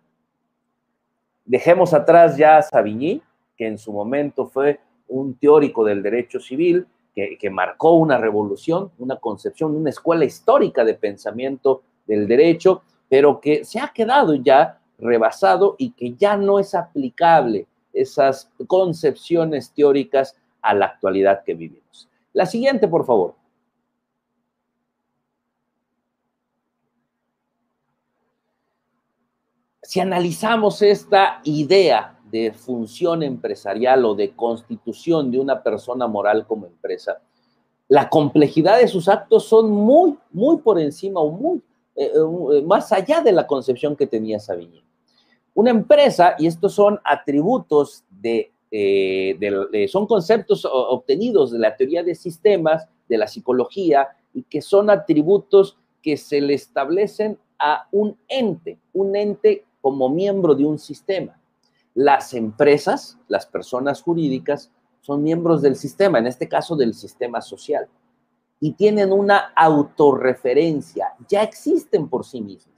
Dejemos 1.45 1.93
atrás 1.93 2.35
ya 2.35 2.57
a 2.57 2.63
Savigny, 2.63 3.21
que 3.55 3.65
en 3.65 3.77
su 3.77 3.93
momento 3.93 4.47
fue 4.47 4.81
un 5.07 5.35
teórico 5.35 5.85
del 5.85 6.03
derecho 6.03 6.41
civil, 6.41 6.85
que, 7.15 7.37
que 7.37 7.49
marcó 7.49 7.93
una 7.93 8.17
revolución, 8.17 8.91
una 8.97 9.15
concepción, 9.15 9.73
una 9.73 9.91
escuela 9.91 10.25
histórica 10.25 10.83
de 10.83 10.95
pensamiento 10.95 11.81
del 12.05 12.27
derecho, 12.27 12.81
pero 13.07 13.39
que 13.39 13.63
se 13.63 13.79
ha 13.79 13.93
quedado 13.95 14.35
ya 14.35 14.81
rebasado 14.97 15.77
y 15.77 15.91
que 15.91 16.13
ya 16.13 16.35
no 16.35 16.59
es 16.59 16.75
aplicable 16.75 17.67
esas 17.93 18.51
concepciones 18.67 19.71
teóricas 19.71 20.35
a 20.61 20.73
la 20.73 20.85
actualidad 20.85 21.43
que 21.43 21.53
vivimos. 21.53 22.09
La 22.33 22.45
siguiente, 22.45 22.87
por 22.87 23.05
favor. 23.05 23.35
Si 29.81 29.99
analizamos 29.99 30.81
esta 30.81 31.39
idea 31.45 32.19
de 32.29 32.51
función 32.51 33.23
empresarial 33.23 34.03
o 34.03 34.15
de 34.15 34.35
constitución 34.35 35.31
de 35.31 35.39
una 35.39 35.63
persona 35.63 36.07
moral 36.07 36.45
como 36.45 36.65
empresa, 36.65 37.21
la 37.87 38.09
complejidad 38.09 38.79
de 38.79 38.87
sus 38.87 39.07
actos 39.07 39.45
son 39.45 39.71
muy, 39.71 40.17
muy 40.31 40.57
por 40.57 40.77
encima 40.79 41.21
o 41.21 41.31
muy 41.31 41.61
eh, 41.95 42.11
eh, 42.13 42.61
más 42.61 42.91
allá 42.91 43.21
de 43.21 43.31
la 43.31 43.47
concepción 43.47 43.95
que 43.95 44.05
tenía 44.05 44.39
Savigny. 44.39 44.83
Una 45.55 45.71
empresa, 45.71 46.35
y 46.37 46.45
estos 46.45 46.73
son 46.73 46.99
atributos 47.03 48.03
de, 48.09 48.51
eh, 48.71 49.87
son 49.89 50.07
conceptos 50.07 50.65
obtenidos 50.65 51.51
de 51.51 51.59
la 51.59 51.75
teoría 51.75 52.03
de 52.03 52.15
sistemas, 52.15 52.87
de 53.07 53.17
la 53.17 53.27
psicología, 53.27 54.09
y 54.33 54.43
que 54.43 54.61
son 54.61 54.89
atributos 54.89 55.77
que 56.01 56.17
se 56.17 56.41
le 56.41 56.53
establecen 56.53 57.37
a 57.59 57.87
un 57.91 58.17
ente, 58.27 58.79
un 58.93 59.15
ente 59.15 59.65
como 59.81 60.09
miembro 60.09 60.53
de 60.53 60.65
un 60.65 60.77
sistema. 60.77 61.39
Las 61.93 62.33
empresas, 62.33 63.17
las 63.27 63.45
personas 63.45 64.01
jurídicas, 64.01 64.71
son 65.01 65.23
miembros 65.23 65.61
del 65.61 65.75
sistema, 65.75 66.19
en 66.19 66.27
este 66.27 66.47
caso 66.47 66.75
del 66.75 66.93
sistema 66.93 67.41
social, 67.41 67.87
y 68.59 68.73
tienen 68.73 69.11
una 69.11 69.53
autorreferencia, 69.55 71.13
ya 71.27 71.43
existen 71.43 72.09
por 72.09 72.25
sí 72.25 72.41
mismas 72.41 72.77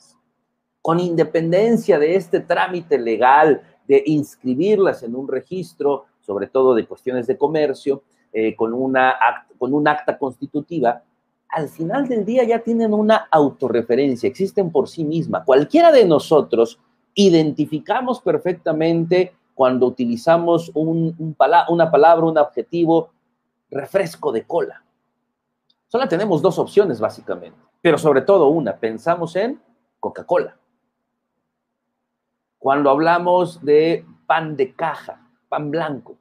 con 0.82 1.00
independencia 1.00 2.00
de 2.00 2.16
este 2.16 2.40
trámite 2.40 2.98
legal 2.98 3.62
de 3.90 4.04
inscribirlas 4.06 5.02
en 5.02 5.16
un 5.16 5.28
registro, 5.28 6.06
sobre 6.22 6.46
todo 6.46 6.76
de 6.76 6.86
cuestiones 6.86 7.26
de 7.26 7.38
comercio, 7.38 8.04
eh, 8.32 8.56
con, 8.56 8.72
una 8.72 9.16
con 9.58 9.74
un 9.74 9.88
acta 9.88 10.16
constitutiva, 10.16 11.02
al 11.50 11.68
final 11.68 12.08
del 12.08 12.24
día 12.24 12.44
ya 12.44 12.60
tienen 12.60 12.94
una 12.94 13.28
autorreferencia, 13.32 14.30
existen 14.30 14.72
por 14.72 14.88
sí 14.88 15.04
misma. 15.04 15.44
Cualquiera 15.44 15.92
de 15.92 16.06
nosotros 16.06 16.80
identificamos 17.16 18.22
perfectamente 18.22 19.34
cuando 19.56 19.88
utilizamos 19.88 20.70
un, 20.76 21.36
una 21.68 21.90
palabra, 21.90 22.26
un 22.28 22.38
adjetivo, 22.38 23.10
refresco 23.72 24.32
de 24.32 24.44
cola. 24.44 24.84
Solo 25.88 26.08
tenemos 26.08 26.44
dos 26.44 26.60
opciones 26.60 27.00
básicamente, 27.00 27.58
pero 27.82 27.98
sobre 27.98 28.22
todo 28.22 28.50
una, 28.50 28.78
pensamos 28.78 29.36
en 29.36 29.60
Coca-Cola. 30.00 30.56
Cuando 32.60 32.90
hablamos 32.90 33.64
de 33.64 34.06
pan 34.28 34.56
de 34.56 34.74
caja, 34.74 35.26
pan 35.48 35.72
blanco, 35.72 36.18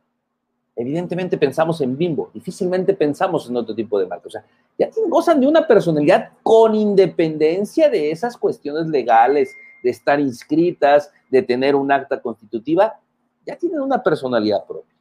evidentemente 0.76 1.37
pensamos 1.37 1.80
en 1.80 1.99
Bimbo, 1.99 2.30
difícilmente 2.33 2.95
pensamos 2.95 3.50
en 3.50 3.57
otro 3.57 3.75
tipo 3.75 3.99
de 3.99 4.07
marca. 4.07 4.28
O 4.28 4.30
sea, 4.30 4.45
ya 4.78 4.88
gozan 5.09 5.40
de 5.40 5.49
una 5.49 5.66
personalidad 5.66 6.30
con 6.45 6.76
independencia 6.76 7.90
de 7.90 8.12
esas 8.12 8.37
cuestiones 8.37 8.87
legales, 8.87 9.54
de 9.83 9.90
estar 9.90 10.21
inscritas, 10.21 11.12
de 11.28 11.42
tener 11.42 11.75
un 11.75 11.90
acta 11.90 12.23
constitutiva, 12.23 13.00
ya 13.45 13.57
tienen 13.57 13.80
una 13.80 14.02
personalidad 14.02 14.64
propia. 14.64 14.95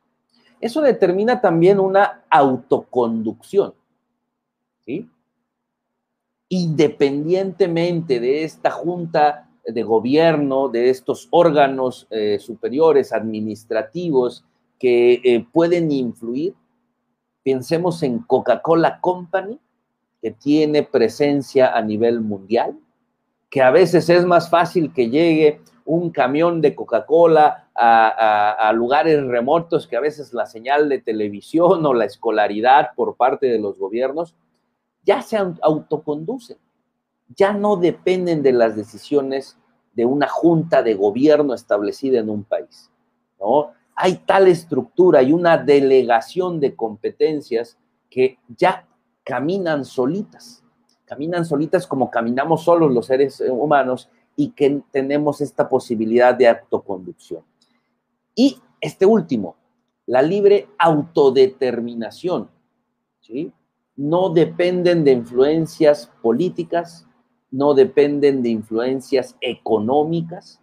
Eso 0.59 0.81
determina 0.81 1.39
también 1.39 1.79
una 1.79 2.23
autoconducción. 2.29 3.75
¿sí? 4.85 5.07
Independientemente 6.49 8.19
de 8.19 8.43
esta 8.43 8.71
junta 8.71 9.46
de 9.67 9.83
gobierno, 9.83 10.69
de 10.69 10.89
estos 10.89 11.27
órganos 11.31 12.07
eh, 12.09 12.39
superiores 12.39 13.11
administrativos 13.11 14.45
que 14.79 15.21
eh, 15.23 15.45
pueden 15.51 15.91
influir, 15.91 16.55
pensemos 17.43 18.01
en 18.03 18.19
Coca-Cola 18.19 18.99
Company, 19.01 19.59
que 20.21 20.31
tiene 20.31 20.83
presencia 20.83 21.75
a 21.75 21.81
nivel 21.81 22.21
mundial, 22.21 22.77
que 23.49 23.61
a 23.61 23.71
veces 23.71 24.09
es 24.09 24.25
más 24.25 24.49
fácil 24.49 24.93
que 24.93 25.09
llegue 25.09 25.61
un 25.85 26.09
camión 26.11 26.61
de 26.61 26.75
Coca-Cola 26.75 27.69
a, 27.73 28.71
lugares 28.73 29.25
remotos 29.25 29.87
que 29.87 29.95
a 29.95 30.01
veces 30.01 30.33
la 30.33 30.45
señal 30.45 30.89
de 30.89 30.99
televisión 30.99 31.85
o 31.85 31.93
la 31.93 32.05
escolaridad 32.05 32.89
por 32.95 33.15
parte 33.15 33.47
de 33.47 33.59
los 33.59 33.79
gobiernos. 33.79 34.35
Ya 35.03 35.21
se 35.21 35.37
autoconducen, 35.37 36.57
ya 37.35 37.53
no 37.53 37.77
dependen 37.77 38.41
de 38.41 38.53
las 38.53 38.75
decisiones 38.75 39.57
de 39.93 40.05
una 40.05 40.27
junta 40.27 40.83
de 40.83 40.93
gobierno 40.93 41.53
establecida 41.53 42.19
en 42.19 42.29
un 42.29 42.43
país, 42.43 42.91
¿no? 43.39 43.71
Hay 43.95 44.17
tal 44.17 44.47
estructura 44.47 45.23
y 45.23 45.33
una 45.33 45.57
delegación 45.57 46.59
de 46.59 46.75
competencias 46.75 47.77
que 48.09 48.37
ya 48.47 48.85
caminan 49.23 49.85
solitas, 49.85 50.63
caminan 51.05 51.45
solitas 51.45 51.87
como 51.87 52.11
caminamos 52.11 52.63
solos 52.63 52.93
los 52.93 53.07
seres 53.07 53.41
humanos 53.41 54.09
y 54.35 54.51
que 54.51 54.83
tenemos 54.91 55.41
esta 55.41 55.67
posibilidad 55.67 56.35
de 56.35 56.47
autoconducción. 56.47 57.41
Y 58.35 58.59
este 58.79 59.07
último, 59.07 59.55
la 60.05 60.21
libre 60.21 60.69
autodeterminación, 60.77 62.49
¿sí? 63.21 63.51
No 63.95 64.29
dependen 64.29 65.03
de 65.03 65.13
influencias 65.13 66.11
políticas, 66.21 67.06
no 67.51 67.73
dependen 67.73 68.43
de 68.43 68.49
influencias 68.49 69.35
económicas 69.41 70.61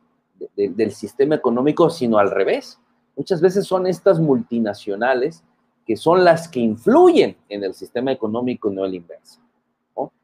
del 0.57 0.92
sistema 0.92 1.35
económico, 1.35 1.88
sino 1.90 2.18
al 2.18 2.31
revés. 2.31 2.79
Muchas 3.16 3.40
veces 3.40 3.66
son 3.66 3.87
estas 3.87 4.20
multinacionales 4.20 5.42
que 5.87 5.97
son 5.97 6.25
las 6.25 6.49
que 6.49 6.61
influyen 6.61 7.37
en 7.49 7.64
el 7.64 7.75
sistema 7.75 8.12
económico, 8.12 8.70
no 8.70 8.85
el 8.85 8.94
inverso. 8.94 9.40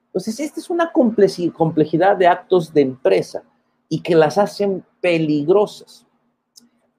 Entonces, 0.07 0.41
esta 0.41 0.59
es 0.59 0.69
una 0.71 0.91
complejidad 0.93 2.17
de 2.17 2.27
actos 2.27 2.75
de 2.75 2.81
empresa 2.81 3.45
y 3.89 4.03
que 4.03 4.17
las 4.17 4.39
hacen 4.39 4.85
peligrosas. 5.01 6.05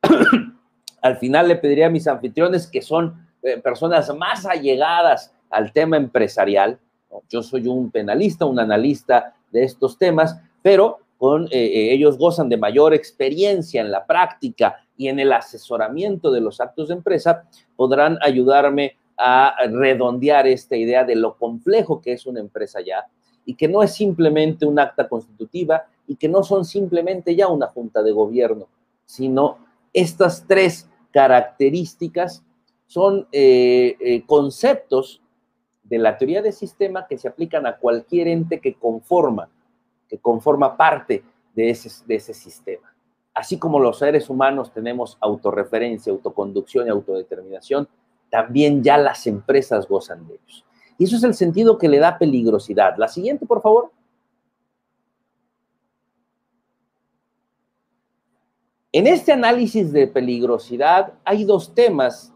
Al 1.01 1.17
final 1.17 1.49
le 1.49 1.57
pediría 1.57 1.87
a 1.87 1.89
mis 1.89 2.07
anfitriones 2.07 2.67
que 2.67 2.81
son 2.81 3.27
eh, 3.41 3.57
personas 3.57 4.15
más 4.15 4.45
allegadas 4.45 5.33
al 5.49 5.73
tema 5.73 5.97
empresarial. 5.97 6.79
Yo 7.29 7.43
soy 7.43 7.67
un 7.67 7.91
penalista, 7.91 8.45
un 8.45 8.59
analista 8.59 9.33
de 9.51 9.63
estos 9.63 9.97
temas, 9.97 10.39
pero 10.61 10.99
con, 11.17 11.45
eh, 11.45 11.49
eh, 11.51 11.93
ellos 11.93 12.17
gozan 12.17 12.49
de 12.49 12.57
mayor 12.57 12.93
experiencia 12.93 13.81
en 13.81 13.91
la 13.91 14.05
práctica 14.05 14.77
y 14.97 15.07
en 15.07 15.19
el 15.19 15.31
asesoramiento 15.31 16.31
de 16.31 16.41
los 16.41 16.59
actos 16.59 16.87
de 16.87 16.95
empresa, 16.95 17.43
podrán 17.75 18.17
ayudarme 18.21 18.97
a 19.17 19.53
redondear 19.67 20.47
esta 20.47 20.75
idea 20.75 21.03
de 21.03 21.15
lo 21.15 21.37
complejo 21.37 22.01
que 22.01 22.13
es 22.13 22.25
una 22.25 22.39
empresa 22.39 22.81
ya 22.81 23.05
y 23.45 23.53
que 23.53 23.67
no 23.67 23.83
es 23.83 23.93
simplemente 23.93 24.65
un 24.65 24.79
acta 24.79 25.07
constitutiva 25.07 25.83
y 26.07 26.15
que 26.15 26.27
no 26.27 26.41
son 26.43 26.65
simplemente 26.65 27.35
ya 27.35 27.47
una 27.47 27.67
junta 27.67 28.01
de 28.01 28.11
gobierno, 28.11 28.67
sino 29.05 29.59
estas 29.93 30.45
tres 30.47 30.89
características 31.11 32.43
son 32.87 33.27
eh, 33.31 34.23
conceptos 34.25 35.21
de 35.91 35.97
la 35.97 36.17
teoría 36.17 36.41
de 36.41 36.53
sistema 36.53 37.05
que 37.05 37.17
se 37.17 37.27
aplican 37.27 37.67
a 37.67 37.75
cualquier 37.75 38.29
ente 38.29 38.61
que 38.61 38.75
conforma, 38.75 39.49
que 40.07 40.17
conforma 40.19 40.77
parte 40.77 41.21
de 41.53 41.69
ese, 41.69 41.89
de 42.07 42.15
ese 42.15 42.33
sistema. 42.33 42.95
Así 43.33 43.59
como 43.59 43.77
los 43.77 43.99
seres 43.99 44.29
humanos 44.29 44.71
tenemos 44.71 45.17
autorreferencia, 45.19 46.13
autoconducción 46.13 46.87
y 46.87 46.91
autodeterminación, 46.91 47.89
también 48.29 48.81
ya 48.81 48.97
las 48.97 49.27
empresas 49.27 49.85
gozan 49.85 50.25
de 50.29 50.35
ellos. 50.35 50.65
Y 50.97 51.03
eso 51.03 51.17
es 51.17 51.25
el 51.25 51.33
sentido 51.33 51.77
que 51.77 51.89
le 51.89 51.99
da 51.99 52.17
peligrosidad. 52.17 52.95
La 52.97 53.09
siguiente, 53.09 53.45
por 53.45 53.61
favor. 53.61 53.91
En 58.93 59.07
este 59.07 59.33
análisis 59.33 59.91
de 59.91 60.07
peligrosidad 60.07 61.15
hay 61.25 61.43
dos 61.43 61.75
temas 61.75 62.33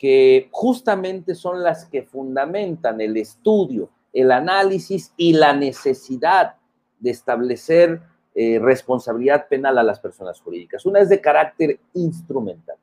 que 0.00 0.48
justamente 0.50 1.36
son 1.36 1.62
las 1.62 1.84
que 1.84 2.02
fundamentan 2.02 3.00
el 3.00 3.16
estudio, 3.16 3.88
el 4.12 4.32
análisis 4.32 5.12
y 5.16 5.34
la 5.34 5.52
necesidad 5.52 6.56
de 6.98 7.10
establecer 7.10 8.02
eh, 8.34 8.58
responsabilidad 8.58 9.46
penal 9.46 9.78
a 9.78 9.84
las 9.84 10.00
personas 10.00 10.40
jurídicas. 10.40 10.84
Una 10.84 10.98
es 10.98 11.08
de 11.08 11.20
carácter 11.20 11.78
instrumental 11.94 12.76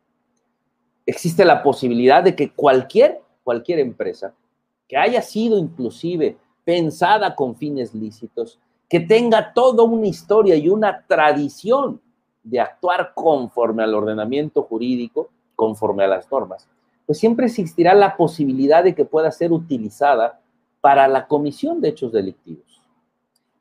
existe 1.07 1.45
la 1.45 1.63
posibilidad 1.63 2.21
de 2.21 2.35
que 2.35 2.51
cualquier, 2.51 3.21
cualquier 3.43 3.79
empresa 3.79 4.35
que 4.87 4.97
haya 4.97 5.21
sido 5.21 5.57
inclusive 5.57 6.37
pensada 6.63 7.33
con 7.33 7.55
fines 7.55 7.95
lícitos, 7.95 8.59
que 8.89 8.99
tenga 8.99 9.53
toda 9.53 9.83
una 9.83 10.07
historia 10.07 10.55
y 10.55 10.69
una 10.69 11.05
tradición 11.07 12.01
de 12.43 12.59
actuar 12.59 13.13
conforme 13.13 13.83
al 13.83 13.95
ordenamiento 13.95 14.63
jurídico, 14.63 15.29
conforme 15.55 16.03
a 16.03 16.07
las 16.07 16.29
normas, 16.29 16.67
pues 17.07 17.17
siempre 17.19 17.47
existirá 17.47 17.95
la 17.95 18.17
posibilidad 18.17 18.83
de 18.83 18.93
que 18.93 19.05
pueda 19.05 19.31
ser 19.31 19.53
utilizada 19.53 20.41
para 20.81 21.07
la 21.07 21.25
comisión 21.25 21.81
de 21.81 21.89
hechos 21.89 22.11
delictivos. 22.11 22.81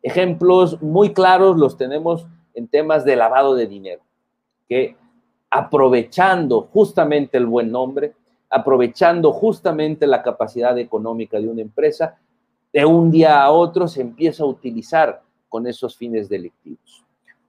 Ejemplos 0.02 0.82
muy 0.82 1.14
claros 1.14 1.56
los 1.56 1.76
tenemos 1.76 2.26
en 2.54 2.66
temas 2.66 3.04
de 3.04 3.14
lavado 3.16 3.54
de 3.54 3.68
dinero, 3.68 4.02
que 4.68 4.96
aprovechando 5.48 6.62
justamente 6.72 7.38
el 7.38 7.46
buen 7.46 7.70
nombre, 7.70 8.14
aprovechando 8.50 9.32
justamente 9.32 10.08
la 10.08 10.22
capacidad 10.22 10.76
económica 10.76 11.38
de 11.38 11.48
una 11.48 11.62
empresa, 11.62 12.18
de 12.72 12.84
un 12.84 13.12
día 13.12 13.42
a 13.42 13.52
otro 13.52 13.86
se 13.86 14.00
empieza 14.00 14.42
a 14.42 14.46
utilizar 14.46 15.22
con 15.48 15.68
esos 15.68 15.96
fines 15.96 16.28
delictivos. 16.28 17.04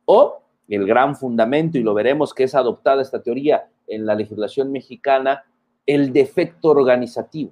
O 0.06 0.42
el 0.68 0.86
gran 0.86 1.16
fundamento, 1.16 1.78
y 1.80 1.84
lo 1.84 1.96
veremos 1.96 2.36
que 2.36 2.44
es 2.44 2.54
adoptada 2.54 3.02
esta 3.02 3.22
teoría 3.22 3.68
en 3.88 4.06
la 4.06 4.14
legislación 4.14 4.72
mexicana, 4.72 5.44
el 5.88 6.14
defecto 6.14 6.70
organizativo. 6.70 7.52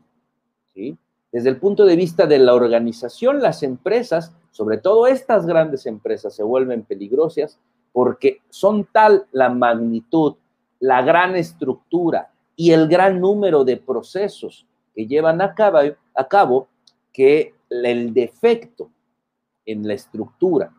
Desde 1.32 1.50
el 1.50 1.58
punto 1.58 1.86
de 1.86 1.96
vista 1.96 2.28
de 2.28 2.38
la 2.38 2.54
organización, 2.54 3.42
las 3.42 3.64
empresas, 3.64 4.36
sobre 4.52 4.78
todo 4.78 5.08
estas 5.08 5.46
grandes 5.46 5.86
empresas, 5.86 6.36
se 6.36 6.44
vuelven 6.44 6.84
peligrosas 6.84 7.60
porque 7.92 8.42
son 8.50 8.88
tal 8.92 9.26
la 9.32 9.50
magnitud, 9.50 10.36
la 10.80 11.02
gran 11.02 11.36
estructura 11.36 12.32
y 12.58 12.72
el 12.72 12.88
gran 12.88 13.20
número 13.20 13.64
de 13.64 13.78
procesos 13.78 14.68
que 14.94 15.08
llevan 15.08 15.42
a 15.42 15.56
cabo, 15.56 15.80
a 16.14 16.28
cabo 16.28 16.68
que 17.14 17.54
el 17.70 18.14
defecto 18.14 18.90
en 19.66 19.88
la 19.88 19.94
estructura, 19.94 20.74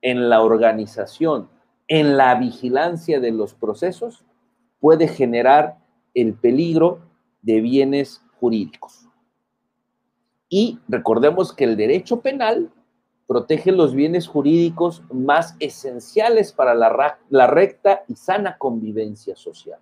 en 0.00 0.28
la 0.28 0.42
organización, 0.42 1.48
en 1.86 2.16
la 2.16 2.34
vigilancia 2.34 3.20
de 3.20 3.30
los 3.30 3.54
procesos, 3.54 4.24
puede 4.80 5.08
generar 5.08 5.78
el 6.14 6.34
peligro 6.34 7.00
de 7.42 7.60
bienes 7.60 8.22
jurídicos. 8.40 9.08
Y 10.48 10.78
recordemos 10.88 11.52
que 11.52 11.64
el 11.64 11.76
derecho 11.76 12.20
penal 12.20 12.70
protege 13.28 13.72
los 13.72 13.94
bienes 13.94 14.26
jurídicos 14.26 15.02
más 15.12 15.54
esenciales 15.60 16.52
para 16.52 16.74
la, 16.74 17.46
recta 17.46 18.02
y 18.08 18.16
sana 18.16 18.56
convivencia 18.56 19.36
social. 19.36 19.78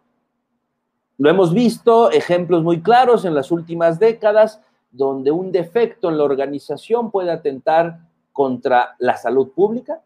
Lo 1.17 1.31
hemos 1.31 1.55
visto, 1.55 2.11
ejemplos 2.11 2.65
muy 2.65 2.83
claros 2.83 3.25
en 3.25 3.35
las 3.35 3.53
últimas 3.53 4.01
décadas, 4.01 4.61
donde 4.91 5.31
un 5.31 5.53
defecto 5.53 6.11
en 6.11 6.19
la 6.19 6.25
organización 6.25 7.13
puede 7.13 7.31
atentar 7.31 8.01
contra 8.33 8.97
la 8.99 9.17
salud 9.17 9.53
pública, 9.53 10.03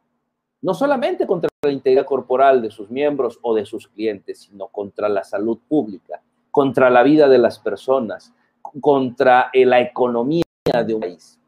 no 0.62 0.74
solamente 0.74 1.26
contra 1.26 1.48
la 1.62 1.72
integridad 1.72 2.06
corporal 2.06 2.62
de 2.62 2.70
sus 2.70 2.90
miembros 2.90 3.38
o 3.42 3.54
de 3.54 3.66
sus 3.66 3.88
clientes, 3.88 4.40
sino 4.40 4.68
contra 4.68 5.08
la 5.08 5.24
salud 5.24 5.58
pública, 5.68 6.22
contra 6.50 6.90
la 6.90 7.02
vida 7.02 7.28
de 7.28 7.38
las 7.38 7.58
personas, 7.58 8.32
contra 8.80 9.50
la 9.54 9.80
economía 9.80 10.44
de 10.86 10.94
un 10.94 11.00
país 11.00 11.40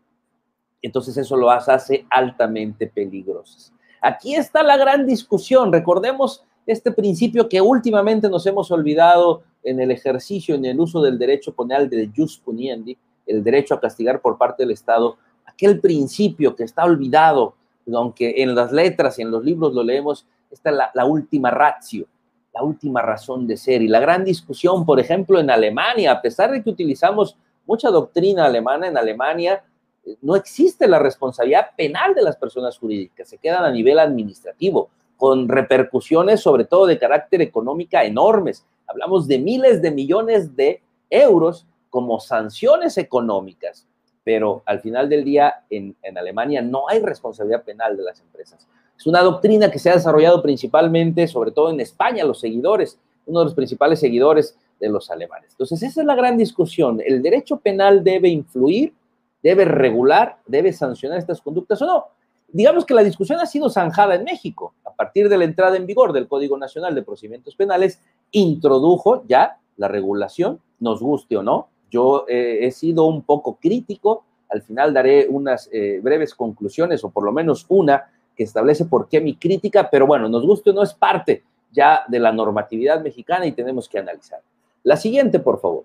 entonces 0.82 1.16
eso 1.16 1.36
lo 1.36 1.50
hace 1.50 2.04
altamente 2.10 2.88
peligrosas. 2.88 3.72
Aquí 4.00 4.34
está 4.34 4.64
la 4.64 4.76
gran 4.76 5.06
discusión. 5.06 5.72
Recordemos 5.72 6.44
este 6.66 6.90
principio 6.90 7.48
que 7.48 7.60
últimamente 7.60 8.28
nos 8.28 8.44
hemos 8.46 8.70
olvidado 8.72 9.44
en 9.62 9.80
el 9.80 9.92
ejercicio, 9.92 10.56
en 10.56 10.64
el 10.64 10.80
uso 10.80 11.00
del 11.00 11.18
derecho 11.18 11.54
penal 11.54 11.88
del 11.88 12.12
jus 12.14 12.38
puniendi, 12.44 12.98
el 13.26 13.44
derecho 13.44 13.74
a 13.74 13.80
castigar 13.80 14.20
por 14.20 14.36
parte 14.36 14.64
del 14.64 14.72
Estado, 14.72 15.16
aquel 15.46 15.80
principio 15.80 16.56
que 16.56 16.64
está 16.64 16.84
olvidado 16.84 17.54
aunque 17.92 18.42
en 18.42 18.54
las 18.54 18.72
letras 18.72 19.18
y 19.18 19.22
en 19.22 19.30
los 19.30 19.44
libros 19.44 19.74
lo 19.74 19.82
leemos, 19.82 20.26
esta 20.50 20.70
es 20.70 20.76
la, 20.94 21.04
última 21.04 21.50
ratio, 21.50 22.06
la 22.52 22.62
última 22.62 23.00
razón 23.02 23.46
de 23.46 23.56
ser. 23.56 23.82
Y 23.82 23.88
la 23.88 24.00
gran 24.00 24.24
discusión, 24.24 24.84
por 24.84 25.00
ejemplo, 25.00 25.40
en 25.40 25.50
Alemania, 25.50 26.12
a 26.12 26.22
pesar 26.22 26.50
de 26.50 26.62
que 26.62 26.70
utilizamos 26.70 27.36
mucha 27.66 27.90
doctrina 27.90 28.44
alemana, 28.44 28.88
en 28.88 28.96
Alemania 28.96 29.64
eh, 30.04 30.16
no 30.20 30.36
existe 30.36 30.86
la 30.86 30.98
responsabilidad 30.98 31.70
penal 31.76 32.14
de 32.14 32.22
las 32.22 32.36
personas 32.36 32.78
jurídicas, 32.78 33.28
se 33.28 33.38
quedan 33.38 33.64
a 33.64 33.70
nivel 33.70 33.98
administrativo, 33.98 34.90
con 35.16 35.48
repercusiones 35.48 36.40
sobre 36.40 36.64
todo 36.64 36.86
de 36.86 36.98
carácter 36.98 37.40
económico 37.42 37.96
enormes. 37.96 38.66
Hablamos 38.86 39.28
de 39.28 39.38
miles 39.38 39.80
de 39.80 39.90
millones 39.90 40.54
de 40.56 40.82
euros 41.08 41.66
como 41.90 42.20
sanciones 42.20 42.98
económicas, 42.98 43.86
pero 44.24 44.62
al 44.66 44.80
final 44.80 45.08
del 45.08 45.24
día 45.24 45.64
en, 45.70 45.96
Alemania 46.16 46.62
no 46.62 46.88
hay 46.88 47.00
responsabilidad 47.00 47.64
penal 47.64 47.96
de 47.96 48.04
las 48.04 48.20
empresas. 48.20 48.68
Es 48.96 49.06
una 49.06 49.20
doctrina 49.20 49.70
que 49.70 49.78
se 49.78 49.90
ha 49.90 49.94
desarrollado 49.94 50.42
principalmente, 50.42 51.26
sobre 51.26 51.50
todo 51.50 51.70
en 51.70 51.80
España, 51.80 52.24
los 52.24 52.40
seguidores, 52.40 52.98
uno 53.26 53.40
de 53.40 53.46
los 53.46 53.54
principales 53.54 53.98
seguidores 53.98 54.56
de 54.78 54.88
los 54.88 55.10
alemanes. 55.10 55.50
Entonces, 55.52 55.82
esa 55.82 56.00
es 56.00 56.06
la 56.06 56.14
gran 56.14 56.36
discusión. 56.36 57.00
¿El 57.04 57.22
derecho 57.22 57.56
penal 57.56 58.04
debe 58.04 58.28
influir, 58.28 58.94
debe 59.42 59.64
regular, 59.64 60.38
debe 60.46 60.72
sancionar 60.72 61.18
estas 61.18 61.40
conductas 61.40 61.80
o 61.82 61.86
no? 61.86 62.04
Digamos 62.48 62.84
que 62.84 62.94
la 62.94 63.02
discusión 63.02 63.40
ha 63.40 63.46
sido 63.46 63.70
zanjada 63.70 64.14
en 64.14 64.24
México. 64.24 64.74
A 64.84 64.92
partir 64.92 65.28
de 65.28 65.38
la 65.38 65.44
entrada 65.44 65.76
en 65.76 65.86
vigor 65.86 66.12
del 66.12 66.28
Código 66.28 66.58
Nacional 66.58 66.94
de 66.94 67.02
Procedimientos 67.02 67.56
Penales, 67.56 68.00
introdujo 68.30 69.24
ya 69.26 69.58
la 69.76 69.88
regulación, 69.88 70.60
nos 70.78 71.00
guste 71.00 71.36
o 71.36 71.42
no. 71.42 71.68
Yo 71.92 72.24
eh, 72.26 72.60
he 72.62 72.70
sido 72.70 73.04
un 73.04 73.20
poco 73.22 73.58
crítico, 73.60 74.24
al 74.48 74.62
final 74.62 74.94
daré 74.94 75.28
unas 75.28 75.68
eh, 75.70 76.00
breves 76.02 76.34
conclusiones, 76.34 77.04
o 77.04 77.10
por 77.10 77.22
lo 77.22 77.32
menos 77.32 77.66
una, 77.68 78.10
que 78.34 78.44
establece 78.44 78.86
por 78.86 79.10
qué 79.10 79.20
mi 79.20 79.36
crítica, 79.36 79.90
pero 79.90 80.06
bueno, 80.06 80.26
nos 80.26 80.46
guste 80.46 80.70
o 80.70 80.72
no 80.72 80.82
es 80.82 80.94
parte 80.94 81.44
ya 81.70 82.04
de 82.08 82.18
la 82.18 82.32
normatividad 82.32 83.02
mexicana 83.02 83.46
y 83.46 83.52
tenemos 83.52 83.90
que 83.90 83.98
analizar. 83.98 84.40
La 84.84 84.96
siguiente, 84.96 85.38
por 85.38 85.60
favor. 85.60 85.84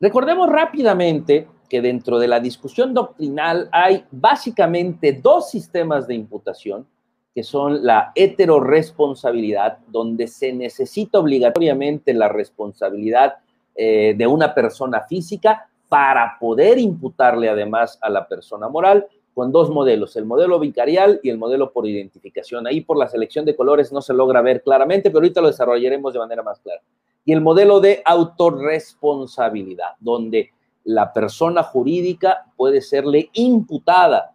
Recordemos 0.00 0.48
rápidamente 0.48 1.48
que 1.68 1.82
dentro 1.82 2.18
de 2.18 2.28
la 2.28 2.40
discusión 2.40 2.94
doctrinal 2.94 3.68
hay 3.72 4.06
básicamente 4.10 5.12
dos 5.12 5.50
sistemas 5.50 6.06
de 6.06 6.14
imputación, 6.14 6.86
que 7.34 7.42
son 7.42 7.84
la 7.84 8.12
heteroresponsabilidad, 8.14 9.78
donde 9.88 10.26
se 10.28 10.52
necesita 10.52 11.18
obligatoriamente 11.18 12.12
la 12.12 12.28
responsabilidad 12.28 13.36
eh, 13.74 14.14
de 14.16 14.26
una 14.26 14.54
persona 14.54 15.00
física 15.02 15.68
para 15.88 16.36
poder 16.38 16.78
imputarle 16.78 17.48
además 17.48 17.98
a 18.02 18.10
la 18.10 18.26
persona 18.28 18.68
moral, 18.68 19.06
con 19.34 19.50
dos 19.50 19.70
modelos, 19.70 20.14
el 20.16 20.26
modelo 20.26 20.58
vicarial 20.58 21.20
y 21.22 21.30
el 21.30 21.38
modelo 21.38 21.72
por 21.72 21.86
identificación. 21.86 22.66
Ahí 22.66 22.82
por 22.82 22.98
la 22.98 23.08
selección 23.08 23.46
de 23.46 23.56
colores 23.56 23.92
no 23.92 24.02
se 24.02 24.12
logra 24.12 24.42
ver 24.42 24.62
claramente, 24.62 25.10
pero 25.10 25.20
ahorita 25.20 25.40
lo 25.40 25.46
desarrollaremos 25.46 26.12
de 26.12 26.18
manera 26.18 26.42
más 26.42 26.60
clara. 26.60 26.82
Y 27.24 27.32
el 27.32 27.40
modelo 27.40 27.80
de 27.80 28.02
autorresponsabilidad, 28.04 29.92
donde 30.00 30.50
la 30.84 31.12
persona 31.12 31.62
jurídica 31.62 32.46
puede 32.56 32.82
serle 32.82 33.30
imputada 33.32 34.31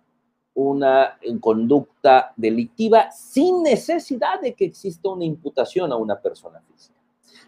una 0.58 1.18
conducta 1.40 2.34
delictiva 2.36 3.12
sin 3.12 3.64
necesidad 3.64 4.42
de 4.42 4.54
que 4.54 4.66
exista 4.66 5.10
una 5.10 5.24
imputación 5.24 5.92
a 5.92 5.96
una 5.96 6.20
persona 6.20 6.62
física. 6.62 6.98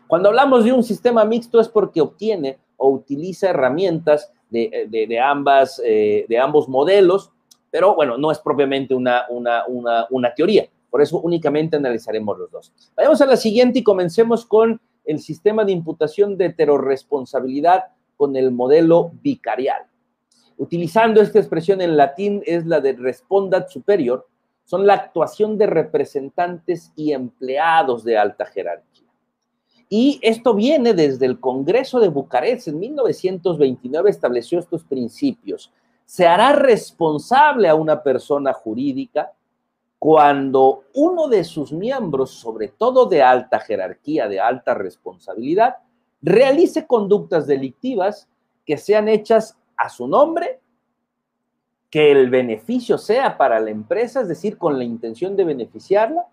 Cuando 0.07 0.29
hablamos 0.29 0.63
de 0.63 0.71
un 0.71 0.83
sistema 0.83 1.25
mixto 1.25 1.59
es 1.59 1.67
porque 1.67 2.01
obtiene 2.01 2.59
o 2.77 2.89
utiliza 2.89 3.49
herramientas 3.49 4.31
de, 4.49 5.19
ambas, 5.21 5.81
eh, 5.83 6.25
de 6.27 6.39
ambos 6.39 6.69
modelos 6.69 7.31
pero 7.71 7.95
bueno, 7.95 8.17
no 8.17 8.31
es 8.31 8.39
propiamente 8.39 8.93
una, 8.93 9.25
una, 9.29 10.33
teoría. 10.35 10.67
Por 10.89 11.01
eso 11.01 11.19
únicamente 11.19 11.77
analizaremos 11.77 12.37
los 12.37 12.51
dos. 12.51 12.73
Vayamos 12.95 13.21
a 13.21 13.25
la 13.25 13.37
siguiente 13.37 13.79
y 13.79 13.83
comencemos 13.83 14.45
con 14.45 14.81
el 15.05 15.19
sistema 15.19 15.65
de 15.65 15.71
imputación 15.71 16.37
de 16.37 16.45
heteroresponsabilidad 16.45 17.85
con 18.17 18.35
el 18.35 18.51
modelo 18.51 19.11
vicarial. 19.21 19.83
Utilizando 20.59 21.21
esta 21.21 21.39
expresión 21.39 21.79
en 21.79 21.95
latín 21.95 22.43
es 22.45 22.65
la 22.65 22.81
de 22.81 22.93
respondat 22.93 23.69
superior, 23.69 24.27
son 24.65 24.85
la 24.85 24.93
actuación 24.95 25.57
de 25.57 25.65
representantes 25.67 26.91
y 26.97 27.13
empleados 27.13 28.03
de 28.03 28.17
alta 28.17 28.45
jerarquía. 28.45 29.07
Y 29.87 30.19
esto 30.21 30.53
viene 30.53 30.93
desde 30.93 31.25
el 31.25 31.39
Congreso 31.39 32.01
de 32.01 32.09
Bucarest. 32.09 32.67
En 32.67 32.77
1929 32.77 34.09
estableció 34.09 34.59
estos 34.59 34.83
principios 34.83 35.71
se 36.09 36.27
hará 36.27 36.53
responsable 36.53 37.69
a 37.69 37.75
una 37.75 38.03
persona 38.03 38.51
jurídica 38.51 39.31
cuando 39.99 40.85
uno 40.95 41.27
de 41.27 41.43
sus 41.43 41.71
miembros, 41.71 42.31
sobre 42.31 42.69
todo 42.69 43.05
de 43.05 43.21
alta 43.21 43.59
jerarquía, 43.59 44.27
de 44.27 44.39
alta 44.39 44.73
responsabilidad, 44.73 45.75
realice 46.21 46.85
conductas 46.85 47.47
delictivas 47.47 48.27
que 48.65 48.77
sean 48.77 49.07
hechas 49.07 49.55
a 49.79 49.89
su 49.89 50.07
nombre, 50.07 50.59
que 51.89 52.11
el 52.11 52.29
beneficio 52.29 52.97
sea 52.97 53.37
para 53.37 53.59
la 53.59 53.71
empresa, 53.71 54.21
es 54.21 54.27
decir, 54.27 54.57
con 54.57 54.77
la 54.77 54.83
intención 54.83 55.35
de 55.35 55.45
beneficiarla, 55.45 56.27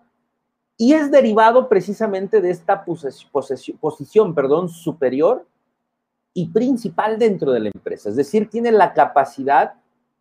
y 0.77 0.93
es 0.93 1.09
derivado 1.09 1.67
precisamente 1.67 2.41
de 2.41 2.51
esta 2.51 2.85
posición 2.85 4.35
perdón, 4.35 4.69
superior 4.69 5.47
y 6.33 6.49
principal 6.49 7.17
dentro 7.17 7.51
de 7.51 7.61
la 7.61 7.71
empresa, 7.73 8.09
es 8.09 8.15
decir, 8.15 8.47
tiene 8.49 8.71
la 8.71 8.93
capacidad 8.93 9.73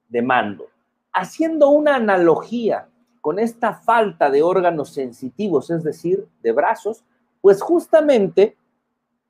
de 0.09 0.23
mando. 0.23 0.69
Haciendo 1.13 1.69
una 1.69 1.97
analogía 1.97 2.89
con 3.21 3.39
esta 3.39 3.75
falta 3.75 4.31
de 4.31 4.43
órganos 4.43 4.95
sensitivos, 4.95 5.71
es 5.71 5.83
decir, 5.83 6.27
de 6.43 6.53
brazos, 6.53 7.05
pues 7.43 7.61
justamente 7.61 8.57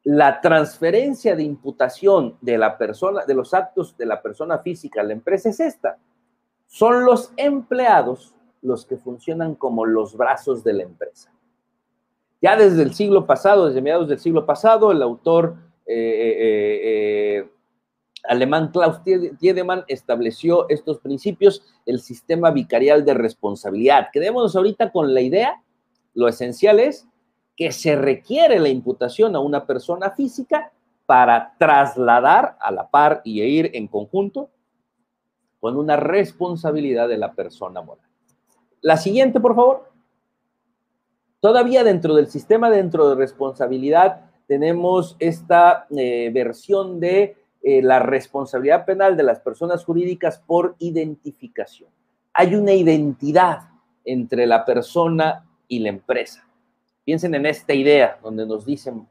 la 0.06 0.40
transferencia 0.40 1.34
de 1.34 1.42
imputación 1.42 2.38
de 2.40 2.56
la 2.56 2.78
persona, 2.78 3.24
de 3.24 3.34
los 3.34 3.52
actos 3.52 3.96
de 3.96 4.06
la 4.06 4.22
persona 4.22 4.60
física 4.60 5.00
a 5.00 5.04
la 5.04 5.12
empresa 5.12 5.48
es 5.48 5.58
esta. 5.58 5.98
Son 6.68 7.04
los 7.04 7.32
empleados 7.36 8.32
los 8.62 8.86
que 8.86 8.98
funcionan 8.98 9.56
como 9.56 9.84
los 9.84 10.16
brazos 10.16 10.62
de 10.62 10.74
la 10.74 10.84
empresa. 10.84 11.32
Ya 12.40 12.54
desde 12.54 12.84
el 12.84 12.94
siglo 12.94 13.26
pasado, 13.26 13.66
desde 13.66 13.82
mediados 13.82 14.08
del 14.08 14.20
siglo 14.20 14.46
pasado, 14.46 14.92
el 14.92 15.02
autor 15.02 15.56
eh, 15.86 15.96
eh, 15.96 17.38
eh, 17.38 17.50
alemán 18.28 18.70
Klaus 18.70 19.02
Tiedemann 19.02 19.82
estableció 19.88 20.68
estos 20.68 21.00
principios, 21.00 21.64
el 21.84 21.98
sistema 21.98 22.52
vicarial 22.52 23.04
de 23.04 23.14
responsabilidad. 23.14 24.10
Quedémonos 24.12 24.54
ahorita 24.54 24.92
con 24.92 25.12
la 25.12 25.20
idea, 25.20 25.64
lo 26.14 26.28
esencial 26.28 26.78
es 26.78 27.08
que 27.56 27.72
se 27.72 27.96
requiere 27.96 28.58
la 28.58 28.68
imputación 28.68 29.34
a 29.34 29.40
una 29.40 29.66
persona 29.66 30.10
física 30.10 30.72
para 31.06 31.54
trasladar 31.58 32.56
a 32.60 32.70
la 32.70 32.88
par 32.88 33.22
y 33.24 33.40
ir 33.42 33.70
en 33.74 33.86
conjunto 33.86 34.50
con 35.60 35.76
una 35.76 35.96
responsabilidad 35.96 37.08
de 37.08 37.16
la 37.16 37.32
persona 37.32 37.80
moral. 37.80 38.06
La 38.82 38.96
siguiente, 38.96 39.40
por 39.40 39.54
favor. 39.54 39.90
Todavía 41.40 41.84
dentro 41.84 42.14
del 42.14 42.28
sistema, 42.28 42.70
dentro 42.70 43.08
de 43.08 43.14
responsabilidad, 43.14 44.30
tenemos 44.46 45.16
esta 45.18 45.86
eh, 45.90 46.30
versión 46.32 47.00
de 47.00 47.36
eh, 47.62 47.82
la 47.82 47.98
responsabilidad 47.98 48.84
penal 48.84 49.16
de 49.16 49.22
las 49.22 49.40
personas 49.40 49.84
jurídicas 49.84 50.38
por 50.38 50.76
identificación. 50.78 51.90
Hay 52.32 52.54
una 52.54 52.72
identidad 52.72 53.70
entre 54.04 54.46
la 54.46 54.64
persona 54.64 55.44
y 55.66 55.80
la 55.80 55.88
empresa. 55.88 56.45
Piensen 57.06 57.34
en 57.34 57.46
esta 57.46 57.72
idea 57.72 58.18
donde 58.22 58.44
nos 58.44 58.66
dicen, 58.66 59.08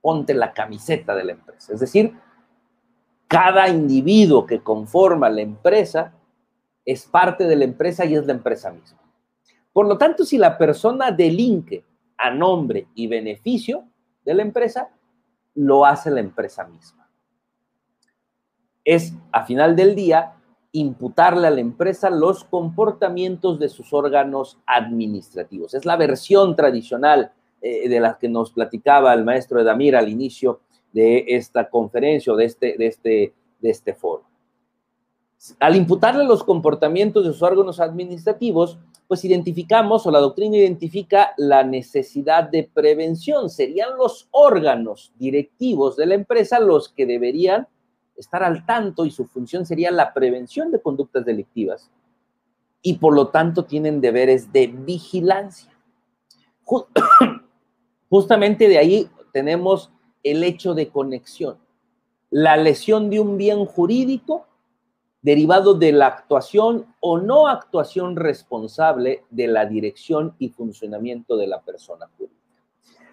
ponte 0.00 0.34
la 0.34 0.52
camiseta 0.52 1.16
de 1.16 1.24
la 1.24 1.32
empresa. 1.32 1.72
Es 1.72 1.80
decir, 1.80 2.14
cada 3.26 3.68
individuo 3.68 4.46
que 4.46 4.62
conforma 4.62 5.28
la 5.28 5.40
empresa 5.40 6.14
es 6.84 7.06
parte 7.06 7.44
de 7.44 7.56
la 7.56 7.64
empresa 7.64 8.04
y 8.04 8.14
es 8.14 8.24
la 8.24 8.34
empresa 8.34 8.70
misma. 8.70 9.00
Por 9.72 9.88
lo 9.88 9.98
tanto, 9.98 10.24
si 10.24 10.38
la 10.38 10.56
persona 10.56 11.10
delinque 11.10 11.84
a 12.16 12.30
nombre 12.30 12.86
y 12.94 13.08
beneficio, 13.08 13.84
de 14.28 14.34
la 14.34 14.42
empresa, 14.42 14.90
lo 15.54 15.86
hace 15.86 16.10
la 16.10 16.20
empresa 16.20 16.64
misma. 16.64 17.08
Es, 18.84 19.14
a 19.32 19.46
final 19.46 19.74
del 19.74 19.94
día, 19.94 20.34
imputarle 20.72 21.46
a 21.46 21.50
la 21.50 21.60
empresa 21.60 22.10
los 22.10 22.44
comportamientos 22.44 23.58
de 23.58 23.70
sus 23.70 23.90
órganos 23.94 24.58
administrativos. 24.66 25.72
Es 25.72 25.86
la 25.86 25.96
versión 25.96 26.56
tradicional 26.56 27.32
eh, 27.60 27.88
de 27.88 28.00
la 28.00 28.18
que 28.18 28.28
nos 28.28 28.52
platicaba 28.52 29.12
el 29.14 29.24
maestro 29.24 29.60
Edamir 29.60 29.96
al 29.96 30.08
inicio 30.08 30.60
de 30.92 31.24
esta 31.28 31.68
conferencia 31.68 32.32
o 32.32 32.36
de 32.36 32.44
este, 32.44 32.76
de 32.78 32.86
este, 32.86 33.34
de 33.60 33.70
este 33.70 33.94
foro. 33.94 34.24
Al 35.60 35.76
imputarle 35.76 36.24
los 36.24 36.42
comportamientos 36.42 37.24
de 37.24 37.32
sus 37.32 37.42
órganos 37.42 37.78
administrativos, 37.78 38.78
pues 39.06 39.24
identificamos 39.24 40.06
o 40.06 40.10
la 40.10 40.18
doctrina 40.18 40.56
identifica 40.56 41.32
la 41.36 41.62
necesidad 41.62 42.44
de 42.44 42.64
prevención. 42.64 43.48
Serían 43.48 43.96
los 43.96 44.28
órganos 44.32 45.12
directivos 45.16 45.96
de 45.96 46.06
la 46.06 46.14
empresa 46.14 46.58
los 46.58 46.88
que 46.88 47.06
deberían 47.06 47.68
estar 48.16 48.42
al 48.42 48.66
tanto 48.66 49.06
y 49.06 49.10
su 49.10 49.26
función 49.26 49.64
sería 49.64 49.90
la 49.90 50.12
prevención 50.12 50.72
de 50.72 50.82
conductas 50.82 51.24
delictivas 51.24 51.90
y 52.82 52.94
por 52.94 53.14
lo 53.14 53.28
tanto 53.28 53.64
tienen 53.64 54.00
deberes 54.00 54.52
de 54.52 54.66
vigilancia. 54.66 55.72
Justamente 58.10 58.68
de 58.68 58.78
ahí 58.78 59.08
tenemos 59.32 59.90
el 60.22 60.42
hecho 60.42 60.74
de 60.74 60.88
conexión, 60.88 61.58
la 62.30 62.56
lesión 62.56 63.10
de 63.10 63.20
un 63.20 63.36
bien 63.36 63.64
jurídico 63.64 64.46
derivado 65.22 65.74
de 65.74 65.92
la 65.92 66.06
actuación 66.06 66.86
o 67.00 67.18
no 67.18 67.48
actuación 67.48 68.16
responsable 68.16 69.24
de 69.30 69.48
la 69.48 69.66
dirección 69.66 70.34
y 70.38 70.48
funcionamiento 70.50 71.36
de 71.36 71.46
la 71.46 71.60
persona 71.60 72.08
jurídica. 72.16 72.38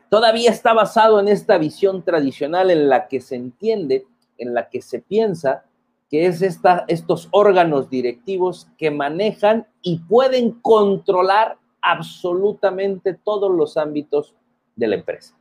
Todavía 0.09 0.51
está 0.51 0.73
basado 0.73 1.19
en 1.19 1.27
esta 1.27 1.57
visión 1.57 2.03
tradicional 2.03 2.69
en 2.69 2.89
la 2.89 3.07
que 3.07 3.19
se 3.21 3.35
entiende, 3.35 4.05
en 4.37 4.53
la 4.53 4.69
que 4.69 4.81
se 4.81 4.99
piensa 4.99 5.65
que 6.09 6.27
es 6.27 6.41
esta, 6.41 6.85
estos 6.87 7.27
órganos 7.31 7.89
directivos 7.89 8.67
que 8.77 8.91
manejan 8.91 9.67
y 9.81 9.99
pueden 9.99 10.51
controlar 10.51 11.57
absolutamente 11.81 13.13
todos 13.13 13.51
los 13.51 13.75
ámbitos 13.77 14.35
de 14.75 14.87
la 14.87 14.95
empresa. 14.95 15.35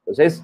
Entonces, 0.00 0.42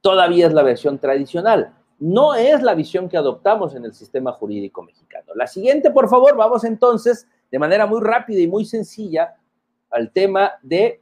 todavía 0.00 0.46
es 0.46 0.52
la 0.52 0.62
versión 0.62 0.98
tradicional. 0.98 1.74
No 1.98 2.34
es 2.34 2.62
la 2.62 2.74
visión 2.74 3.08
que 3.08 3.16
adoptamos 3.16 3.74
en 3.74 3.84
el 3.84 3.94
sistema 3.94 4.32
jurídico 4.32 4.82
mexicano. 4.82 5.32
La 5.34 5.46
siguiente, 5.46 5.90
por 5.90 6.08
favor, 6.08 6.36
vamos 6.36 6.64
entonces 6.64 7.26
de 7.50 7.58
manera 7.58 7.86
muy 7.86 8.00
rápida 8.00 8.40
y 8.40 8.48
muy 8.48 8.64
sencilla 8.64 9.36
al 9.90 10.10
tema 10.10 10.52
de... 10.62 11.00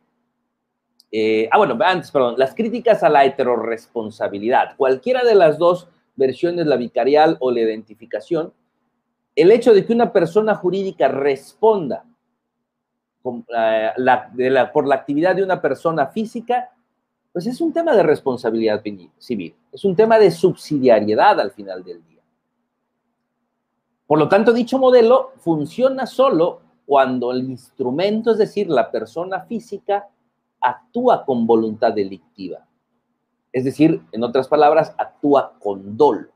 Eh, 1.10 1.48
ah, 1.52 1.58
bueno, 1.58 1.78
antes, 1.84 2.10
perdón, 2.10 2.34
las 2.38 2.54
críticas 2.54 3.02
a 3.02 3.08
la 3.08 3.24
heteroresponsabilidad. 3.24 4.76
Cualquiera 4.76 5.22
de 5.22 5.34
las 5.34 5.58
dos 5.58 5.88
versiones, 6.16 6.66
la 6.66 6.76
vicarial 6.76 7.37
o 7.40 7.50
la 7.50 7.60
identificación, 7.60 8.52
el 9.37 9.50
hecho 9.50 9.74
de 9.74 9.84
que 9.84 9.92
una 9.92 10.12
persona 10.12 10.54
jurídica 10.54 11.08
responda 11.08 12.04
eh, 13.24 13.90
por 14.72 14.87
la 14.87 14.94
actividad 14.94 15.34
de 15.34 15.42
una 15.42 15.60
persona 15.60 16.06
física 16.08 16.70
pues 17.34 17.48
es 17.48 17.60
un 17.60 17.72
tema 17.72 17.96
de 17.96 18.04
responsabilidad 18.04 18.80
civil, 19.18 19.56
es 19.72 19.84
un 19.84 19.96
tema 19.96 20.20
de 20.20 20.30
subsidiariedad 20.30 21.40
al 21.40 21.50
final 21.50 21.82
del 21.82 22.00
día. 22.06 22.22
Por 24.06 24.20
lo 24.20 24.28
tanto, 24.28 24.52
dicho 24.52 24.78
modelo 24.78 25.32
funciona 25.38 26.06
solo 26.06 26.60
cuando 26.87 27.32
el 27.32 27.42
instrumento, 27.42 28.30
es 28.30 28.38
decir, 28.38 28.70
la 28.70 28.88
persona 28.88 29.40
física, 29.40 30.08
actúa 30.60 31.24
con 31.24 31.44
voluntad 31.44 31.92
delictiva. 31.92 32.68
Es 33.52 33.64
decir, 33.64 34.00
en 34.12 34.22
otras 34.22 34.46
palabras, 34.46 34.94
actúa 34.96 35.54
con 35.58 35.96
dolo. 35.96 36.28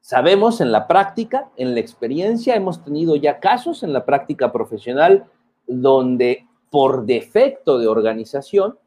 Sabemos 0.00 0.60
en 0.60 0.72
la 0.72 0.86
práctica, 0.86 1.50
en 1.56 1.74
la 1.74 1.80
experiencia, 1.80 2.54
hemos 2.54 2.82
tenido 2.82 3.16
ya 3.16 3.38
casos 3.38 3.82
en 3.82 3.92
la 3.92 4.04
práctica 4.04 4.50
profesional 4.50 5.26
donde 5.66 6.46
por 6.70 7.04
defecto 7.04 7.78
de 7.78 7.86
organización, 7.86 8.78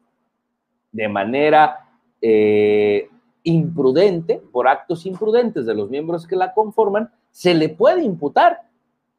de 0.92 1.08
manera 1.08 1.88
eh, 2.20 3.08
imprudente, 3.42 4.42
por 4.52 4.68
actos 4.68 5.06
imprudentes 5.06 5.66
de 5.66 5.74
los 5.74 5.90
miembros 5.90 6.26
que 6.26 6.36
la 6.36 6.52
conforman, 6.52 7.10
se 7.30 7.54
le 7.54 7.68
puede 7.68 8.02
imputar 8.02 8.62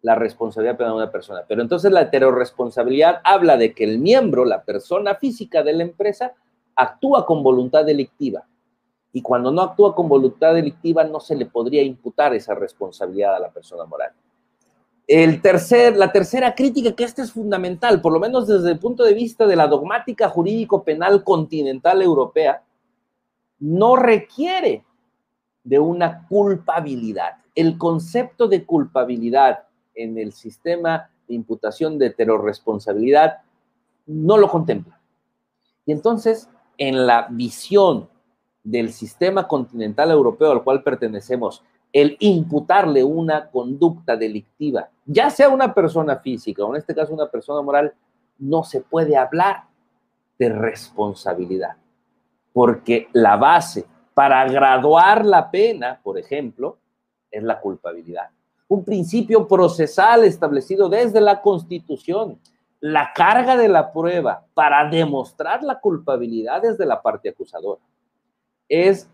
la 0.01 0.15
responsabilidad 0.15 0.77
penal 0.77 0.93
de 0.93 0.97
una 0.97 1.11
persona. 1.11 1.43
Pero 1.47 1.61
entonces 1.61 1.91
la 1.91 2.01
heteroresponsabilidad 2.01 3.21
habla 3.23 3.57
de 3.57 3.73
que 3.73 3.83
el 3.83 3.99
miembro, 3.99 4.45
la 4.45 4.63
persona 4.63 5.15
física 5.15 5.63
de 5.63 5.73
la 5.73 5.83
empresa, 5.83 6.33
actúa 6.75 7.25
con 7.25 7.41
voluntad 7.41 7.85
delictiva. 7.85 8.45
Y 9.15 9.21
cuando 9.21 9.49
no 9.49 9.61
actúa 9.61 9.95
con 9.95 10.09
voluntad 10.09 10.53
delictiva, 10.53 11.05
no 11.05 11.21
se 11.21 11.37
le 11.37 11.45
podría 11.45 11.81
imputar 11.81 12.33
esa 12.33 12.53
responsabilidad 12.53 13.33
a 13.33 13.39
la 13.39 13.49
persona 13.49 13.85
moral. 13.85 14.11
El 15.07 15.41
tercer, 15.41 15.95
la 15.95 16.11
tercera 16.11 16.53
crítica, 16.53 16.93
que 16.93 17.05
esta 17.05 17.23
es 17.23 17.31
fundamental, 17.31 18.01
por 18.01 18.11
lo 18.11 18.19
menos 18.19 18.45
desde 18.45 18.71
el 18.71 18.77
punto 18.77 19.05
de 19.05 19.13
vista 19.13 19.47
de 19.47 19.55
la 19.55 19.67
dogmática 19.67 20.27
jurídico-penal 20.27 21.23
continental 21.23 22.01
europea, 22.01 22.61
no 23.57 23.95
requiere 23.95 24.83
de 25.63 25.79
una 25.79 26.27
culpabilidad. 26.27 27.37
El 27.55 27.77
concepto 27.77 28.49
de 28.49 28.65
culpabilidad 28.65 29.59
en 29.93 30.17
el 30.17 30.33
sistema 30.33 31.09
de 31.29 31.35
imputación 31.35 31.97
de 31.97 32.07
heteroresponsabilidad 32.07 33.37
no 34.07 34.35
lo 34.35 34.49
contempla. 34.49 34.99
Y 35.85 35.93
entonces, 35.93 36.49
en 36.77 37.07
la 37.07 37.27
visión 37.29 38.09
del 38.65 38.91
sistema 38.91 39.47
continental 39.47 40.11
europeo 40.11 40.51
al 40.51 40.63
cual 40.63 40.83
pertenecemos, 40.83 41.63
el 41.93 42.17
imputarle 42.19 43.03
una 43.03 43.49
conducta 43.49 44.17
delictiva, 44.17 44.89
ya 45.05 45.29
sea 45.29 45.47
una 45.47 45.73
persona 45.73 46.17
física 46.17 46.65
o 46.65 46.71
en 46.71 46.79
este 46.79 46.93
caso 46.93 47.13
una 47.13 47.29
persona 47.29 47.61
moral, 47.61 47.93
no 48.39 48.63
se 48.63 48.81
puede 48.81 49.15
hablar 49.15 49.63
de 50.37 50.49
responsabilidad, 50.49 51.77
porque 52.51 53.07
la 53.13 53.37
base 53.37 53.85
para 54.13 54.45
graduar 54.49 55.25
la 55.25 55.49
pena, 55.51 55.99
por 56.03 56.17
ejemplo, 56.17 56.77
es 57.29 57.43
la 57.43 57.61
culpabilidad. 57.61 58.29
Un 58.67 58.83
principio 58.83 59.47
procesal 59.47 60.23
establecido 60.23 60.89
desde 60.89 61.21
la 61.21 61.41
Constitución. 61.41 62.39
La 62.79 63.11
carga 63.13 63.55
de 63.55 63.67
la 63.67 63.91
prueba 63.91 64.45
para 64.53 64.89
demostrar 64.89 65.63
la 65.63 65.79
culpabilidad 65.79 66.65
es 66.65 66.77
de 66.77 66.85
la 66.85 67.01
parte 67.01 67.29
acusadora. 67.29 67.81
Es 68.67 69.09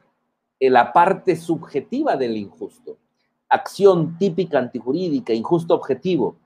la 0.60 0.94
parte 0.94 1.36
subjetiva 1.36 2.16
del 2.16 2.38
injusto. 2.38 2.98
Acción 3.50 4.18
típica 4.18 4.60
antijurídica, 4.60 5.34
injusto 5.34 5.74
objetivo, 5.74 6.38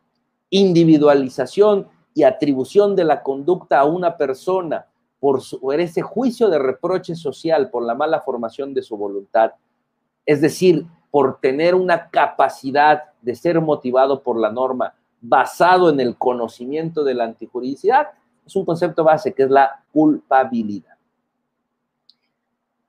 individualización 0.50 1.88
y 2.13 2.24
atribución 2.24 2.96
de 2.96 3.04
la 3.04 3.22
conducta 3.22 3.80
a 3.80 3.86
una 3.86 4.18
persona 4.18 4.86
por, 5.20 5.41
por 5.60 5.80
ese 5.80 6.02
juicio 6.02 6.50
de 6.50 6.60
reproche 6.60 7.15
social, 7.15 7.70
por 7.70 7.84
la 7.84 7.94
mala 7.94 8.22
formación 8.22 8.74
de 8.74 8.82
su 8.82 8.96
voluntad. 8.96 9.52
Es 10.26 10.41
decir, 10.41 10.88
por 11.12 11.39
tener 11.39 11.76
una 11.76 12.10
capacidad 12.10 13.04
de 13.22 13.36
ser 13.36 13.62
motivado 13.62 14.22
por 14.22 14.39
la 14.39 14.52
norma 14.52 14.94
basado 15.22 15.89
en 15.89 16.00
el 16.00 16.18
conocimiento 16.18 17.04
de 17.04 17.13
la 17.13 17.24
antijuridicidad, 17.26 18.10
es 18.46 18.56
un 18.56 18.65
concepto 18.65 19.04
base 19.04 19.34
que 19.34 19.44
es 19.44 19.50
la 19.50 19.84
culpabilidad. 19.91 20.95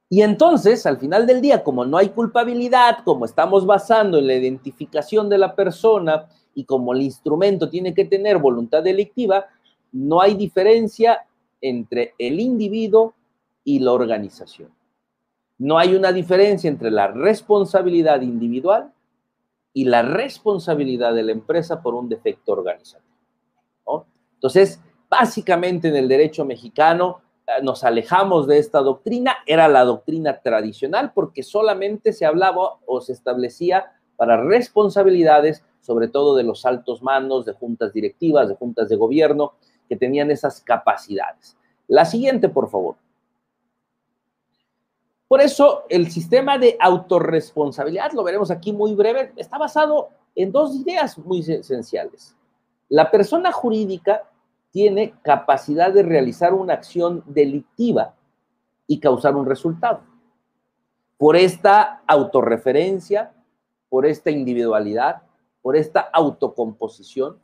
Y 0.08 0.22
entonces, 0.22 0.86
al 0.86 0.98
final 0.98 1.26
del 1.26 1.40
día, 1.40 1.64
como 1.64 1.84
no 1.84 1.98
hay 1.98 2.10
culpabilidad, 2.10 2.98
como 3.04 3.24
estamos 3.24 3.66
basando 3.66 4.18
en 4.18 4.26
la 4.28 4.34
identificación 4.34 5.28
de 5.28 5.38
la 5.38 5.54
persona 5.54 6.28
y 6.54 6.64
como 6.64 6.92
el 6.92 7.02
instrumento 7.02 7.68
tiene 7.68 7.92
que 7.92 8.04
tener 8.04 8.38
voluntad 8.38 8.82
delictiva, 8.82 9.46
no 9.92 10.20
hay 10.20 10.34
diferencia 10.34 11.26
entre 11.60 12.14
el 12.18 12.38
individuo 12.38 13.14
y 13.64 13.80
la 13.80 13.92
organización. 13.92 14.70
No 15.58 15.78
hay 15.78 15.94
una 15.94 16.12
diferencia 16.12 16.68
entre 16.68 16.90
la 16.90 17.08
responsabilidad 17.08 18.20
individual 18.20 18.92
y 19.72 19.84
la 19.84 20.02
responsabilidad 20.02 21.14
de 21.14 21.22
la 21.24 21.32
empresa 21.32 21.82
por 21.82 21.94
un 21.94 22.08
defecto 22.08 22.52
organizativo. 22.52 23.06
Entonces, 24.34 24.80
básicamente 25.08 25.88
en 25.88 25.96
el 25.96 26.08
derecho 26.08 26.44
mexicano, 26.44 27.22
nos 27.62 27.84
alejamos 27.84 28.46
de 28.46 28.58
esta 28.58 28.80
doctrina, 28.80 29.36
era 29.46 29.68
la 29.68 29.84
doctrina 29.84 30.40
tradicional 30.40 31.12
porque 31.14 31.42
solamente 31.42 32.12
se 32.12 32.26
hablaba 32.26 32.78
o 32.86 33.00
se 33.00 33.12
establecía 33.12 33.92
para 34.16 34.42
responsabilidades, 34.42 35.64
sobre 35.80 36.08
todo 36.08 36.36
de 36.36 36.42
los 36.42 36.66
altos 36.66 37.02
mandos, 37.02 37.44
de 37.44 37.52
juntas 37.52 37.92
directivas, 37.92 38.48
de 38.48 38.56
juntas 38.56 38.88
de 38.88 38.96
gobierno, 38.96 39.52
que 39.88 39.96
tenían 39.96 40.30
esas 40.30 40.60
capacidades. 40.60 41.56
La 41.86 42.04
siguiente, 42.04 42.48
por 42.48 42.68
favor. 42.68 42.96
Por 45.28 45.40
eso, 45.40 45.84
el 45.88 46.10
sistema 46.10 46.58
de 46.58 46.76
autorresponsabilidad, 46.80 48.12
lo 48.12 48.24
veremos 48.24 48.50
aquí 48.50 48.72
muy 48.72 48.94
breve, 48.94 49.32
está 49.36 49.58
basado 49.58 50.08
en 50.34 50.52
dos 50.52 50.74
ideas 50.74 51.18
muy 51.18 51.40
esenciales. 51.40 52.36
La 52.88 53.10
persona 53.10 53.50
jurídica 53.52 54.24
tiene 54.76 55.14
capacidad 55.22 55.90
de 55.90 56.02
realizar 56.02 56.52
una 56.52 56.74
acción 56.74 57.24
delictiva 57.24 58.14
y 58.86 59.00
causar 59.00 59.34
un 59.34 59.46
resultado. 59.46 60.02
Por 61.16 61.34
esta 61.34 62.02
autorreferencia, 62.06 63.32
por 63.88 64.04
esta 64.04 64.30
individualidad, 64.30 65.22
por 65.62 65.76
esta 65.76 66.00
autocomposición, 66.00 67.38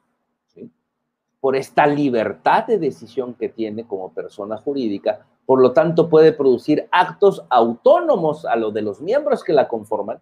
por 1.40 1.56
esta 1.56 1.86
libertad 1.86 2.66
de 2.66 2.76
decisión 2.76 3.32
que 3.32 3.48
tiene 3.48 3.86
como 3.86 4.12
persona 4.12 4.58
jurídica, 4.58 5.26
por 5.46 5.58
lo 5.58 5.72
tanto 5.72 6.10
puede 6.10 6.34
producir 6.34 6.86
actos 6.92 7.46
autónomos 7.48 8.44
a 8.44 8.56
lo 8.56 8.72
de 8.72 8.82
los 8.82 9.00
miembros 9.00 9.42
que 9.42 9.54
la 9.54 9.68
conforman 9.68 10.20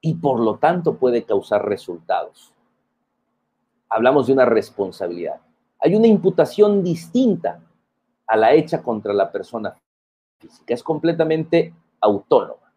y 0.00 0.14
por 0.14 0.38
lo 0.38 0.56
tanto 0.58 0.98
puede 0.98 1.24
causar 1.24 1.66
resultados. 1.66 2.54
Hablamos 3.88 4.28
de 4.28 4.34
una 4.34 4.44
responsabilidad 4.44 5.40
hay 5.80 5.94
una 5.94 6.06
imputación 6.06 6.82
distinta 6.82 7.60
a 8.26 8.36
la 8.36 8.52
hecha 8.52 8.82
contra 8.82 9.12
la 9.12 9.30
persona 9.32 9.74
física, 10.38 10.74
es 10.74 10.82
completamente 10.82 11.74
autónoma. 12.00 12.72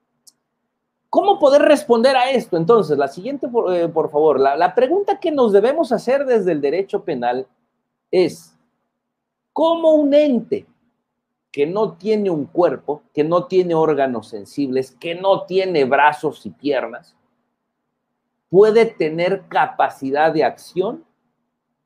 ¿Cómo 1.10 1.38
poder 1.38 1.62
responder 1.62 2.16
a 2.16 2.32
esto? 2.32 2.58
Entonces, 2.58 2.98
la 2.98 3.08
siguiente, 3.08 3.48
por, 3.48 3.72
eh, 3.72 3.88
favor, 3.88 4.40
la, 4.40 4.56
la 4.56 4.74
pregunta 4.74 5.20
que 5.20 5.32
nos 5.32 5.52
debemos 5.52 5.92
hacer 5.92 6.26
desde 6.26 6.54
el 6.54 6.60
derecho 6.60 7.04
penal 7.04 7.46
es, 8.10 8.58
¿cómo 9.52 9.92
un 9.92 10.14
ente 10.14 10.66
que 11.52 11.68
no 11.68 11.94
tiene 11.94 12.32
un 12.32 12.46
cuerpo, 12.46 13.04
que 13.14 13.24
no 13.24 13.46
tiene 13.46 13.76
órganos 13.76 14.30
sensibles, 14.30 14.90
que 14.90 15.14
no 15.14 15.46
tiene 15.46 15.86
brazos 15.86 16.48
y 16.48 16.50
piernas, 16.50 17.16
puede 18.50 18.88
tener 18.88 19.44
capacidad 19.50 20.34
de 20.34 20.44
acción 20.44 21.06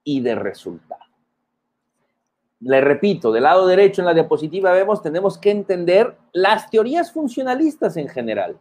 y 0.05 0.21
de 0.21 0.35
resultado? 0.35 1.06
Le 2.59 2.81
repito, 2.81 3.31
del 3.31 3.43
lado 3.43 3.67
derecho 3.67 4.01
en 4.01 4.07
la 4.07 4.13
diapositiva 4.13 4.71
vemos, 4.71 5.01
tenemos 5.01 5.37
que 5.37 5.51
entender 5.51 6.17
las 6.33 6.69
teorías 6.69 7.11
funcionalistas 7.11 7.97
en 7.97 8.07
general 8.07 8.57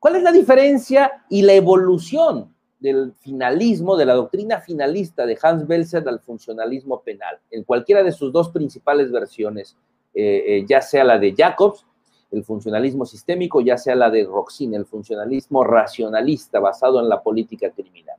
¿Cuál 0.00 0.16
es 0.16 0.22
la 0.22 0.32
diferencia 0.32 1.24
y 1.28 1.42
la 1.42 1.52
evolución 1.52 2.54
del 2.80 3.12
finalismo, 3.20 3.98
de 3.98 4.06
la 4.06 4.14
doctrina 4.14 4.58
finalista 4.58 5.26
de 5.26 5.38
Hans 5.40 5.66
Belzer 5.66 6.08
al 6.08 6.20
funcionalismo 6.20 7.02
penal, 7.02 7.38
en 7.50 7.64
cualquiera 7.64 8.02
de 8.02 8.10
sus 8.10 8.32
dos 8.32 8.48
principales 8.48 9.12
versiones, 9.12 9.76
eh, 10.14 10.42
eh, 10.46 10.64
ya 10.66 10.80
sea 10.80 11.04
la 11.04 11.18
de 11.18 11.34
Jacobs, 11.36 11.84
el 12.30 12.42
funcionalismo 12.44 13.04
sistémico, 13.04 13.60
ya 13.60 13.76
sea 13.76 13.94
la 13.94 14.08
de 14.08 14.24
Roxin, 14.24 14.72
el 14.72 14.86
funcionalismo 14.86 15.64
racionalista 15.64 16.60
basado 16.60 16.98
en 17.00 17.08
la 17.10 17.22
política 17.22 17.70
criminal. 17.70 18.16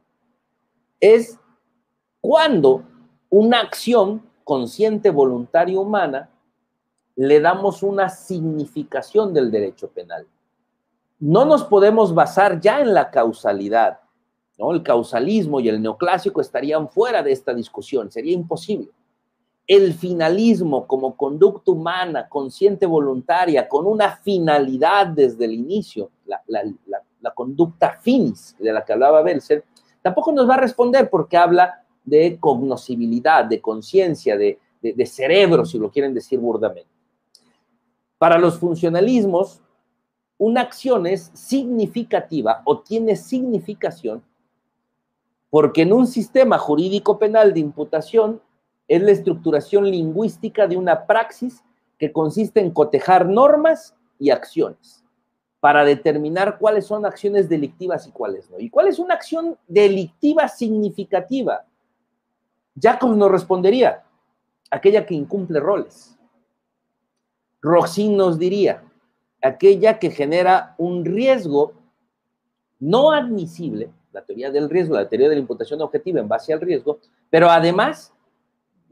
Es 0.99 1.39
cuando 2.19 2.83
una 3.31 3.61
acción 3.61 4.21
consciente, 4.43 5.09
voluntaria, 5.09 5.79
humana, 5.79 6.29
le 7.15 7.39
damos 7.39 7.83
una 7.83 8.09
significación 8.09 9.33
del 9.33 9.51
derecho 9.51 9.89
penal 9.89 10.25
no 11.21 11.45
nos 11.45 11.63
podemos 11.63 12.13
basar 12.13 12.59
ya 12.59 12.81
en 12.81 12.93
la 12.93 13.11
causalidad. 13.11 13.99
¿no? 14.57 14.71
El 14.71 14.81
causalismo 14.81 15.59
y 15.59 15.69
el 15.69 15.81
neoclásico 15.81 16.41
estarían 16.41 16.89
fuera 16.89 17.21
de 17.21 17.31
esta 17.31 17.53
discusión, 17.53 18.11
sería 18.11 18.33
imposible. 18.33 18.89
El 19.67 19.93
finalismo 19.93 20.87
como 20.87 21.15
conducta 21.15 21.71
humana, 21.71 22.27
consciente, 22.27 22.87
voluntaria, 22.87 23.69
con 23.69 23.85
una 23.85 24.17
finalidad 24.17 25.07
desde 25.07 25.45
el 25.45 25.53
inicio, 25.53 26.09
la, 26.25 26.41
conducta 27.35 27.99
finis 28.01 28.55
de 28.57 28.73
la 28.73 28.83
que 28.83 28.93
hablaba 28.93 29.21
Belser, 29.21 29.63
tampoco 30.01 30.31
nos 30.31 30.49
va 30.49 30.55
a 30.55 30.61
responder 30.61 31.07
porque 31.09 31.37
habla 31.37 31.80
de 32.03 32.37
cognoscibilidad, 32.39 33.45
de 33.45 33.61
conciencia, 33.61 34.37
de, 34.37 34.59
cerebro, 35.05 35.65
si 35.65 35.77
lo 35.77 35.91
quieren 35.91 36.13
decir 36.13 36.39
burdamente. 36.39 36.89
Para 38.17 38.37
los 38.37 38.57
funcionalismos, 38.57 39.61
una 40.37 40.61
acción 40.61 41.05
es 41.05 41.31
significativa 41.33 42.61
o 42.65 42.79
tiene 42.79 43.15
significación 43.15 44.23
porque 45.51 45.81
en 45.81 45.93
un 45.93 46.07
sistema 46.07 46.57
jurídico 46.57 47.19
penal 47.19 47.53
de 47.53 47.59
imputación 47.59 48.41
es 48.87 49.01
la 49.03 49.11
estructuración 49.11 49.89
lingüística 49.89 50.65
de 50.65 50.77
una 50.77 51.05
praxis 51.05 51.63
que 51.99 52.11
consiste 52.11 52.61
en 52.61 52.71
cotejar 52.71 53.27
normas 53.27 53.95
y 54.17 54.31
acciones 54.31 55.03
para 55.59 55.85
determinar 55.85 56.57
cuáles 56.57 56.85
son 56.85 57.05
acciones 57.05 57.47
delictivas 57.47 58.07
y 58.07 58.11
cuáles 58.11 58.49
no. 58.49 58.59
¿Y 58.59 58.69
cuál 58.69 58.87
es 58.87 58.97
una 58.97 59.13
acción 59.13 59.57
delictiva 59.67 60.47
significativa? 60.47 61.65
Jacob 62.81 63.15
nos 63.15 63.31
respondería, 63.31 64.03
aquella 64.69 65.05
que 65.05 65.13
incumple 65.13 65.59
roles. 65.59 66.17
Roxin 67.61 68.17
nos 68.17 68.39
diría, 68.39 68.83
aquella 69.41 69.99
que 69.99 70.09
genera 70.09 70.73
un 70.77 71.05
riesgo 71.05 71.73
no 72.79 73.11
admisible, 73.11 73.91
la 74.11 74.25
teoría 74.25 74.49
del 74.49 74.69
riesgo, 74.69 74.95
la 74.95 75.07
teoría 75.07 75.29
de 75.29 75.35
la 75.35 75.41
imputación 75.41 75.81
objetiva 75.81 76.19
en 76.19 76.27
base 76.27 76.53
al 76.53 76.61
riesgo, 76.61 76.99
pero 77.29 77.49
además 77.49 78.13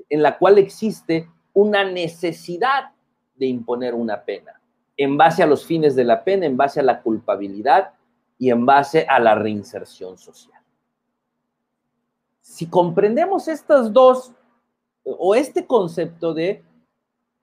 en 0.09 0.21
la 0.21 0.37
cual 0.37 0.57
existe 0.57 1.27
una 1.53 1.83
necesidad 1.83 2.91
de 3.35 3.47
imponer 3.47 3.95
una 3.95 4.23
pena, 4.23 4.61
en 4.97 5.17
base 5.17 5.41
a 5.41 5.47
los 5.47 5.65
fines 5.65 5.95
de 5.95 6.03
la 6.03 6.23
pena, 6.23 6.45
en 6.45 6.57
base 6.57 6.79
a 6.79 6.83
la 6.83 7.01
culpabilidad 7.01 7.93
y 8.37 8.51
en 8.51 8.65
base 8.65 9.05
a 9.09 9.19
la 9.19 9.35
reinserción 9.35 10.17
social. 10.17 10.58
Si 12.49 12.65
comprendemos 12.65 13.47
estas 13.47 13.93
dos, 13.93 14.31
o 15.03 15.35
este 15.35 15.67
concepto 15.67 16.33
de 16.33 16.63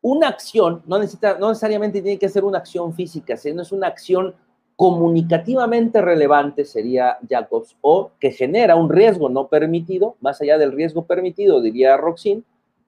una 0.00 0.26
acción 0.26 0.82
no, 0.84 0.98
necesita, 0.98 1.38
no 1.38 1.48
necesariamente 1.48 2.02
tiene 2.02 2.18
que 2.18 2.28
ser 2.28 2.44
una 2.44 2.58
acción 2.58 2.92
física, 2.92 3.36
sino 3.36 3.62
es 3.62 3.70
una 3.70 3.86
acción 3.86 4.34
comunicativamente 4.74 6.02
relevante, 6.02 6.64
sería 6.64 7.18
Jacobs, 7.26 7.76
o 7.82 8.10
que 8.18 8.32
genera 8.32 8.74
un 8.74 8.90
riesgo 8.90 9.28
no 9.28 9.46
permitido, 9.46 10.16
más 10.20 10.42
allá 10.42 10.58
del 10.58 10.72
riesgo 10.72 11.06
permitido, 11.06 11.62
diría 11.62 11.96
Roxin, 11.96 12.44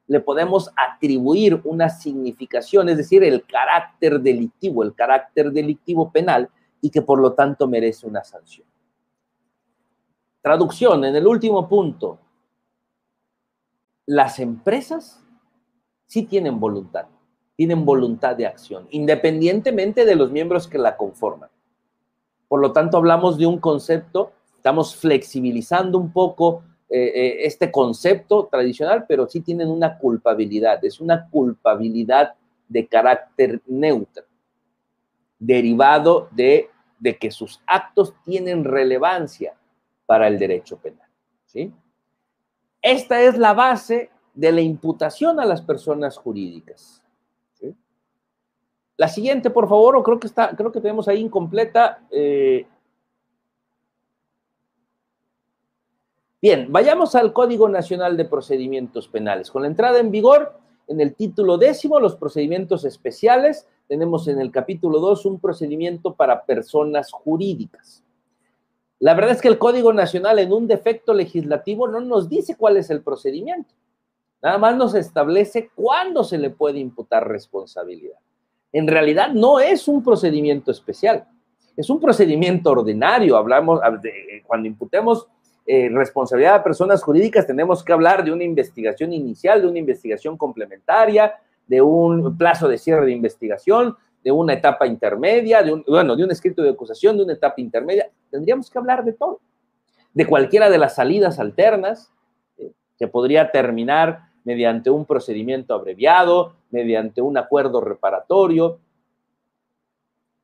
le 0.09 0.18
podemos 0.18 0.72
atribuir 0.76 1.61
una 1.62 1.88
significación, 1.88 2.88
es 2.88 2.96
decir, 2.96 3.22
el 3.22 3.46
carácter 3.46 4.20
delictivo, 4.20 4.83
el 4.83 4.92
carácter 4.92 5.52
delictivo 5.52 6.11
penal, 6.11 6.50
y 6.81 6.90
que 6.90 7.00
por 7.00 7.20
lo 7.20 7.35
tanto 7.35 7.68
merece 7.68 8.09
una 8.09 8.24
sanción. 8.24 8.66
Traducción, 10.40 11.05
en 11.05 11.16
el 11.16 11.27
último 11.27 11.68
punto, 11.68 12.18
las 14.07 14.38
empresas 14.38 15.22
sí 16.07 16.22
tienen 16.22 16.59
voluntad, 16.61 17.07
tienen 17.57 17.85
voluntad 17.85 18.37
de 18.37 18.46
acción, 18.46 18.87
independientemente 18.90 20.05
de 20.05 20.16
los 20.16 20.31
miembros 20.31 20.66
que 20.66 20.79
la 20.79 20.96
conforman. 20.96 21.51
Por 22.46 22.61
lo 22.61 22.72
tanto, 22.72 22.96
hablamos 22.96 23.37
de 23.37 23.46
un 23.46 23.59
concepto, 23.59 24.33
estamos 24.57 24.96
flexibilizando 24.96 25.98
un 25.98 26.12
poco 26.12 26.62
eh, 26.88 27.12
eh, 27.14 27.37
este 27.44 27.70
concepto 27.70 28.48
tradicional, 28.51 29.05
pero 29.07 29.27
sí 29.27 29.40
tienen 29.40 29.69
una 29.69 29.98
culpabilidad, 29.98 30.83
es 30.85 31.00
una 31.00 31.29
culpabilidad 31.29 32.35
de 32.69 32.87
carácter 32.87 33.60
neutro, 33.67 34.25
derivado 35.38 36.29
de, 36.31 36.71
de 36.98 37.19
que 37.19 37.31
sus 37.31 37.60
actos 37.67 38.15
tienen 38.25 38.65
relevancia 38.65 39.54
para 40.09 40.27
el 40.27 40.38
derecho 40.38 40.79
penal. 40.79 41.06
¿sí? 41.44 41.71
Esta 42.81 43.21
es 43.21 43.37
la 43.37 43.52
base 43.52 44.11
de 44.33 44.52
la 44.52 44.63
imputación 44.63 45.38
a 45.38 45.44
las 45.44 45.61
personas 45.61 46.17
jurídicas. 46.17 47.04
La 48.96 49.06
siguiente, 49.06 49.50
por 49.50 49.69
favor, 49.69 49.96
o 49.96 50.02
creo 50.02 50.19
que 50.19 50.27
está, 50.27 50.56
creo 50.56 50.73
que 50.73 50.81
tenemos 50.81 51.06
ahí 51.06 51.21
incompleta. 51.21 52.00
Eh. 52.11 52.67
Bien, 56.40 56.73
vayamos 56.73 57.15
al 57.15 57.33
Código 57.35 57.69
Nacional 57.69 58.17
de 58.17 58.25
Procedimientos 58.25 59.06
Penales. 59.06 59.52
Con 59.52 59.63
la 59.63 59.69
entrada 59.69 60.00
en 60.00 60.11
vigor, 60.11 60.59
en 60.88 61.00
el 61.00 61.15
título 61.15 61.59
décimo, 61.59 62.00
los 62.00 62.17
procedimientos 62.17 62.85
especiales, 62.85 63.69
tenemos 63.87 64.27
en 64.27 64.40
el 64.40 64.50
capítulo 64.50 64.98
2 64.98 65.27
un 65.27 65.38
procedimiento 65.38 66.15
para 66.15 66.44
personas 66.44 67.13
jurídicas. 67.13 68.02
La 69.01 69.15
verdad 69.15 69.33
es 69.33 69.40
que 69.40 69.49
el 69.49 69.59
Código 69.59 69.92
Nacional 69.92 70.38
en 70.38 70.53
un 70.53 70.67
defecto 70.67 71.15
legislativo 71.15 71.87
no 71.87 72.01
nos 72.01 72.29
dice 72.29 72.57
cuál 72.57 72.77
es 72.77 72.90
el 72.90 73.03
procedimiento. 73.03 73.75
Nada 74.42 74.59
más 74.59 74.77
nos 74.77 74.94
establece 74.94 75.71
cuándo 75.75 76.25
se 76.25 76.38
le 76.38 76.51
puede 76.51 76.79
imputar 76.79 77.29
responsabilidad. 77.29 78.19
En 78.73 78.87
realidad 78.87 79.33
no 79.33 79.61
es 79.61 79.88
un 79.88 80.03
procedimiento 80.03 80.71
especial, 80.71 81.27
es 81.77 81.88
un 81.90 82.01
procedimiento 82.01 82.71
ordinario. 82.71 83.37
Hablamos 83.37 83.81
de 84.03 84.42
cuando 84.46 84.69
imputemos 84.69 85.27
eh, 85.67 85.88
responsabilidad 85.92 86.57
a 86.57 86.65
personas 86.65 87.03
jurídicas, 87.03 87.46
tenemos 87.46 87.85
que 87.85 87.92
hablar 87.92 88.25
de 88.25 88.33
una 88.33 88.44
investigación 88.44 89.13
inicial, 89.13 89.61
de 89.61 89.69
una 89.69 89.79
investigación 89.79 90.37
complementaria, 90.37 91.35
de 91.67 91.83
un 91.83 92.37
plazo 92.37 92.69
de 92.69 92.79
cierre 92.79 93.07
de 93.07 93.13
investigación, 93.13 93.96
de 94.29 94.33
una 94.33 94.52
etapa 94.52 94.87
intermedia, 94.87 95.62
de 95.62 95.72
un, 95.72 95.83
bueno, 95.88 96.14
de 96.14 96.22
un 96.22 96.31
escrito 96.31 96.60
de 96.60 96.68
acusación, 96.68 97.16
de 97.16 97.22
una 97.22 97.33
etapa 97.33 97.62
intermedia. 97.62 98.10
Tendríamos 98.31 98.68
que 98.68 98.76
hablar 98.76 99.02
de 99.02 99.14
todo, 99.14 99.40
de 100.12 100.26
cualquiera 100.26 100.68
de 100.68 100.76
las 100.76 100.96
salidas 100.96 101.38
alternas, 101.38 102.12
eh, 102.58 102.70
que 102.98 103.08
podría 103.08 103.50
terminar 103.50 104.24
mediante 104.44 104.90
un 104.90 105.06
procedimiento 105.06 105.72
abreviado, 105.72 106.52
mediante 106.70 107.22
un 107.22 107.38
acuerdo 107.38 107.81
reparatorio. 107.81 108.81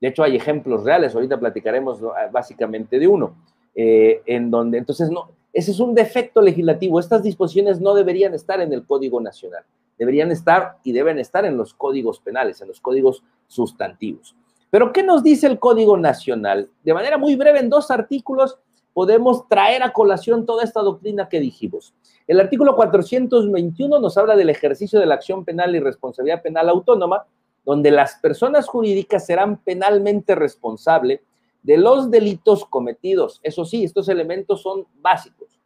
De 0.01 0.09
hecho, 0.09 0.23
hay 0.23 0.37
ejemplos 0.37 0.83
reales, 0.83 1.15
ahorita 1.15 1.39
platicaremos 1.39 2.01
básicamente 2.33 2.99
de 2.99 3.07
uno, 3.07 3.37
eh, 3.75 4.23
en 4.25 4.51
donde 4.51 4.79
entonces 4.79 5.11
no, 5.11 5.29
ese 5.53 5.73
es 5.73 5.79
un 5.79 5.95
defecto 5.95 6.41
legislativo. 6.41 6.99
Estas 6.99 7.23
disposiciones 7.23 7.83
no 7.83 7.93
deberían 7.93 8.33
estar 8.33 8.63
en 8.63 8.73
el 8.73 8.87
Código 8.87 9.21
Nacional, 9.21 9.65
deberían 9.99 10.31
estar 10.31 10.79
y 10.83 10.93
deben 10.93 11.19
estar 11.19 11.45
en 11.45 11.57
los 11.57 11.75
códigos 11.75 12.21
penales, 12.21 12.61
en 12.61 12.69
los 12.69 12.81
códigos 12.81 13.23
sustantivos. 13.47 14.37
Pero, 14.71 14.93
¿qué 14.93 15.03
nos 15.03 15.23
dice 15.23 15.47
el 15.47 15.59
Código 15.59 15.97
Nacional? 15.97 16.69
De 16.83 16.95
manera 16.95 17.17
muy 17.17 17.37
breve, 17.37 17.61
en 17.61 17.71
dos 17.71 17.91
artículos, 17.91 18.59
podemos 18.93 19.47
traer 19.49 19.83
a 19.83 19.93
colación 19.93 20.47
toda 20.47 20.65
esta 20.65 20.81
doctrina 20.81 21.29
que 21.29 21.41
dijimos. 21.41 21.95
El 22.27 22.41
artículo 22.41 22.75
421 22.75 24.01
nos 24.01 24.17
habla 24.17 24.35
del 24.37 24.51
ejercicio 24.51 24.99
de 24.99 25.07
la 25.07 25.15
acción 25.17 25.45
penal 25.45 25.77
y 25.77 25.81
responsabilidad 25.81 26.43
penal 26.43 26.69
autónoma, 26.69 27.27
donde 27.65 27.91
las 27.91 28.17
personas 28.17 28.67
jurídicas 28.67 29.27
serán 29.27 29.59
penalmente 29.59 30.35
responsables 30.35 31.21
de 31.63 31.77
los 31.77 32.11
delitos 32.11 32.65
cometidos. 32.65 33.41
Eso 33.43 33.65
sí, 33.65 33.85
estos 33.85 34.09
elementos 34.09 34.63
son 34.63 34.87
básicos. 35.01 35.59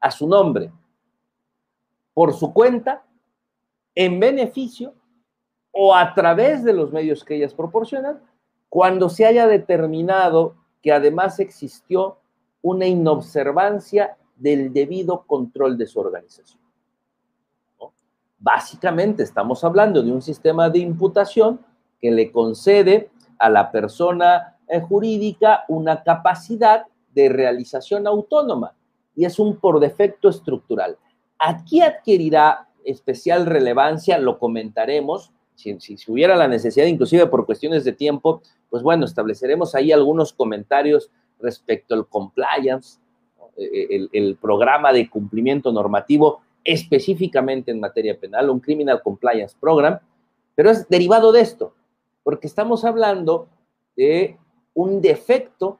A 0.00 0.10
su 0.10 0.26
nombre, 0.26 0.72
por 2.14 2.34
su 2.34 2.52
cuenta, 2.52 3.04
en 3.94 4.20
beneficio 4.20 4.94
o 5.70 5.94
a 5.94 6.14
través 6.14 6.64
de 6.64 6.72
los 6.72 6.92
medios 6.92 7.24
que 7.24 7.36
ellas 7.36 7.54
proporcionan, 7.54 8.20
cuando 8.68 9.08
se 9.08 9.26
haya 9.26 9.46
determinado 9.46 10.56
que 10.82 10.92
además 10.92 11.40
existió 11.40 12.18
una 12.60 12.86
inobservancia 12.86 14.16
del 14.36 14.72
debido 14.72 15.24
control 15.26 15.78
de 15.78 15.86
su 15.86 16.00
organización. 16.00 16.60
Básicamente 18.38 19.22
estamos 19.22 19.62
hablando 19.62 20.02
de 20.02 20.10
un 20.10 20.20
sistema 20.20 20.68
de 20.68 20.80
imputación 20.80 21.60
que 22.00 22.10
le 22.10 22.32
concede 22.32 23.10
a 23.38 23.48
la 23.48 23.70
persona 23.70 24.56
eh, 24.66 24.80
jurídica 24.80 25.64
una 25.68 26.02
capacidad 26.02 26.86
de 27.14 27.28
realización 27.28 28.06
autónoma 28.06 28.74
y 29.14 29.24
es 29.24 29.38
un 29.38 29.56
por 29.56 29.78
defecto 29.78 30.28
estructural. 30.28 30.98
Aquí 31.38 31.82
adquirirá 31.82 32.68
especial 32.84 33.46
relevancia, 33.46 34.18
lo 34.18 34.38
comentaremos, 34.38 35.32
si, 35.54 35.78
si, 35.80 35.96
hubiera 36.10 36.36
la 36.36 36.48
necesidad, 36.48 36.86
inclusive 36.86 37.26
por 37.26 37.46
cuestiones 37.46 37.84
de 37.84 37.92
tiempo, 37.92 38.42
pues 38.70 38.82
bueno, 38.82 39.04
estableceremos 39.04 39.74
ahí 39.74 39.92
algunos 39.92 40.32
comentarios 40.32 41.10
respecto 41.40 41.94
al 41.94 42.06
compliance, 42.06 42.98
eh, 43.56 43.64
eh, 43.64 43.86
el, 43.90 44.10
el, 44.12 44.36
programa 44.36 44.92
de 44.92 45.08
cumplimiento 45.10 45.72
normativo 45.72 46.40
específicamente 46.64 47.70
en 47.70 47.80
materia 47.80 48.18
penal, 48.18 48.50
un 48.50 48.60
Criminal 48.60 49.02
Compliance 49.02 49.56
Program, 49.58 49.98
pero 50.54 50.70
es 50.70 50.88
derivado 50.88 51.32
de 51.32 51.40
esto, 51.40 51.74
porque 52.22 52.46
estamos 52.46 52.84
hablando 52.84 53.48
de 53.96 54.38
un 54.74 55.00
defecto 55.00 55.78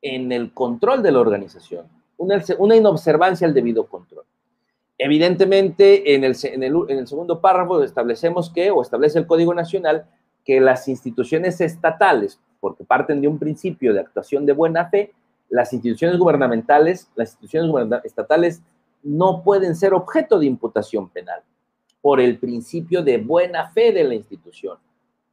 en 0.00 0.32
el 0.32 0.52
control 0.54 1.02
de 1.02 1.12
la 1.12 1.20
organización, 1.20 1.86
una, 2.16 2.42
una 2.58 2.76
inobservancia 2.76 3.46
al 3.46 3.54
debido 3.54 3.86
control. 3.86 4.24
Evidentemente, 5.02 6.14
en 6.14 6.24
el, 6.24 6.34
segundo 6.34 7.40
párrafo 7.40 7.82
establecemos 7.82 8.50
que, 8.50 8.70
o 8.70 8.82
establece 8.82 9.18
el 9.18 9.26
Código 9.26 9.54
Nacional, 9.54 10.04
que 10.44 10.60
las 10.60 10.88
instituciones 10.88 11.62
estatales, 11.62 12.38
porque 12.60 12.84
parten 12.84 13.22
de 13.22 13.26
un 13.26 13.38
principio 13.38 13.94
de 13.94 14.00
actuación 14.00 14.44
de 14.44 14.52
buena 14.52 14.90
fe, 14.90 15.14
las 15.48 15.72
instituciones 15.72 16.18
gubernamentales, 16.18 17.10
las 17.14 17.30
instituciones 17.30 18.04
estatales 18.04 18.60
no 19.02 19.42
pueden 19.42 19.74
ser 19.74 19.94
objeto 19.94 20.38
de 20.38 20.44
imputación 20.44 21.08
penal 21.08 21.40
por 22.02 22.20
el 22.20 22.38
principio 22.38 23.02
de 23.02 23.16
buena 23.16 23.70
fe 23.70 23.92
de 23.92 24.04
la 24.04 24.14
institución. 24.14 24.76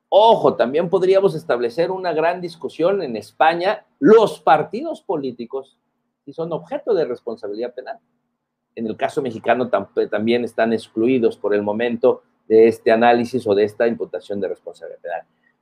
Ojo, 0.08 0.56
también 0.56 0.90
podríamos 0.90 1.36
establecer 1.36 1.92
una 1.92 2.14
gran 2.14 2.40
discusión 2.40 3.02
en 3.02 3.18
España, 3.18 3.86
los 4.00 4.40
partidos 4.40 5.02
políticos, 5.02 5.78
si 6.24 6.32
son 6.32 6.54
objeto 6.54 6.94
de 6.94 7.04
responsabilidad 7.04 7.74
penal. 7.74 8.00
En 8.78 8.86
el 8.86 8.96
caso 8.96 9.24
mexicano 9.24 9.70
también 9.70 10.44
están 10.44 10.72
excluidos 10.72 11.36
por 11.36 11.56
el 11.56 11.64
momento 11.64 12.22
de 12.48 12.68
este 12.68 12.92
análisis 12.92 13.48
o 13.48 13.56
de 13.56 13.64
esta 13.64 13.88
imputación 13.88 14.40
de 14.40 14.50
responsabilidad 14.50 15.02
penal. 15.02 15.22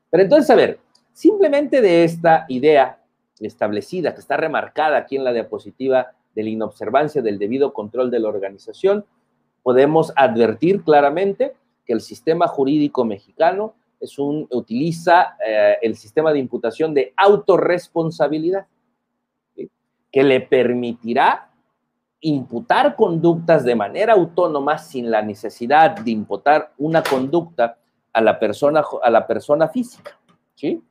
Pero 0.10 0.24
entonces, 0.24 0.50
a 0.50 0.56
ver, 0.56 0.80
simplemente 1.14 1.80
de 1.80 2.04
esta 2.04 2.46
idea 2.50 3.00
establecida, 3.40 4.14
que 4.14 4.20
está 4.20 4.36
remarcada 4.36 4.98
aquí 4.98 5.16
en 5.16 5.24
la 5.24 5.32
diapositiva 5.32 6.12
de 6.36 6.44
la 6.44 6.50
inobservancia 6.50 7.22
del 7.22 7.40
debido 7.40 7.72
control 7.72 8.12
de 8.12 8.20
la 8.20 8.28
organización, 8.28 9.06
podemos 9.64 10.12
advertir 10.18 10.84
claramente 10.84 11.54
que 11.86 11.94
el 11.94 12.02
sistema 12.02 12.48
jurídico 12.48 13.06
mexicano 13.06 13.76
es 14.02 14.20
un, 14.20 14.46
utiliza 14.52 15.38
eh, 15.48 15.78
el 15.82 15.96
sistema 15.96 16.34
de 16.34 16.40
imputación 16.40 16.94
de 16.94 17.14
autorresponsabilidad, 17.16 18.68
¿sí? 19.56 19.72
que 20.12 20.24
le 20.24 20.42
permitirá 20.42 21.50
imputar 22.22 22.96
conductas 22.96 23.64
de 23.64 23.76
manera 23.76 24.14
autónoma 24.14 24.78
sin 24.78 25.12
la 25.12 25.22
necesidad 25.22 25.98
de 25.98 26.12
imputar 26.12 26.74
una 26.78 27.04
conducta 27.04 27.78
a 28.14 28.22
la 28.22 28.40
persona, 28.40 28.84
a 29.04 29.10
la 29.10 29.28
persona 29.28 29.68
física. 29.68 30.18
¿sí? 30.56 30.82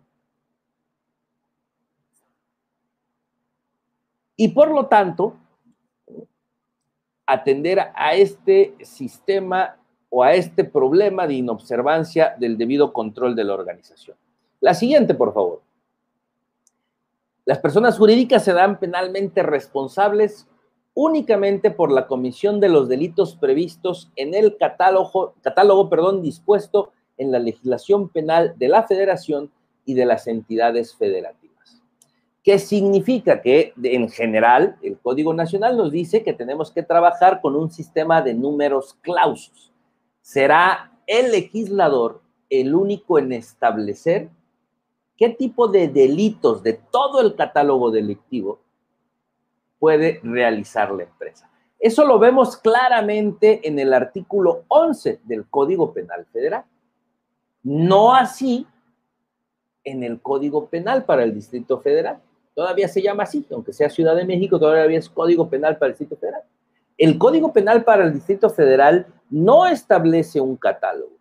Y 4.37 4.49
por 4.49 4.70
lo 4.70 4.87
tanto, 4.87 5.37
atender 7.27 7.81
a 7.95 8.14
este 8.14 8.75
sistema 8.83 9.77
o 10.11 10.22
a 10.22 10.35
este 10.35 10.64
problema 10.64 11.27
de 11.27 11.35
inobservancia 11.35 12.35
del 12.39 12.57
debido 12.57 12.93
control 12.93 13.35
de 13.35 13.45
la 13.45 13.55
organización. 13.55 14.16
La 14.61 14.75
siguiente, 14.75 15.14
por 15.14 15.33
favor. 15.33 15.62
Las 17.45 17.59
personas 17.59 17.99
jurídicas 17.99 18.45
se 18.45 18.53
dan 18.53 18.79
penalmente 18.79 19.43
responsables 19.43 20.49
únicamente 20.95 21.70
por 21.70 21.90
la 21.90 22.07
comisión 22.07 22.61
de 22.61 22.68
los 22.68 22.88
delitos 22.88 23.36
previstos 23.36 24.11
en 24.16 24.32
el 24.34 24.57
catálogo, 24.57 25.34
catálogo 25.42 25.90
perdón, 25.90 26.22
dispuesto 26.22 26.92
en 27.18 27.32
la 27.32 27.40
legislación 27.40 28.09
penal 28.09 28.55
de 28.57 28.68
la 28.68 28.84
federación 28.84 29.51
y 29.84 29.95
de 29.95 30.07
las 30.07 30.26
entidades 30.26 30.95
federativas. 30.95 31.82
¿Qué 32.42 32.59
significa? 32.59 33.42
Que 33.42 33.72
en 33.82 34.09
general 34.09 34.76
el 34.82 34.99
Código 34.99 35.34
Nacional 35.34 35.76
nos 35.76 35.90
dice 35.90 36.22
que 36.22 36.32
tenemos 36.32 36.70
que 36.70 36.82
trabajar 36.82 37.40
con 37.40 37.57
un 37.57 37.70
sistema 37.70 38.22
de 38.22 38.34
números 38.34 38.97
clausos. 39.01 39.72
Será 40.20 40.92
el 41.07 41.32
legislador 41.32 42.22
el 42.51 42.74
único 42.74 43.18
en 43.18 43.32
establecer 43.32 44.28
qué 45.16 45.30
tipo 45.30 45.68
de 45.68 45.88
delitos 45.88 46.62
de 46.62 46.74
todo 46.74 47.20
el 47.20 47.34
catálogo 47.34 47.90
delictivo 47.90 48.61
puede 49.85 50.18
realizar 50.22 50.91
la 50.93 51.03
empresa. 51.03 51.51
Eso 51.78 52.07
lo 52.07 52.18
vemos 52.18 52.57
claramente 52.57 53.61
en 53.68 53.78
el 53.78 53.93
artículo 53.93 54.64
11 54.68 55.20
del 55.24 55.45
Código 55.45 55.93
Penal 55.93 56.24
Federal. 56.32 56.64
No 57.62 58.14
así 58.14 58.66
en 59.85 60.03
el 60.03 60.22
Código 60.22 60.70
Penal 60.70 61.05
para 61.05 61.22
el 61.22 61.35
Distrito 61.35 61.82
Federal. 61.82 62.18
Todavía 62.55 62.89
se 62.89 63.03
llama 63.03 63.24
así, 63.24 63.47
aunque 63.51 63.74
sea 63.74 63.91
Ciudad 63.91 64.16
de 64.16 64.24
México, 64.24 64.59
todavía 64.59 64.99
es 64.99 65.11
Código 65.11 65.51
Penal 65.51 65.76
para 65.76 65.89
el 65.89 65.99
Distrito 65.99 66.16
Federal. 66.16 66.45
El 66.97 67.18
Código 67.18 67.53
Penal 67.53 67.85
para 67.85 68.07
el 68.07 68.14
Distrito 68.14 68.49
Federal 68.49 69.07
no 69.28 69.66
establece 69.66 70.41
un 70.41 70.57
catálogo. 70.57 71.18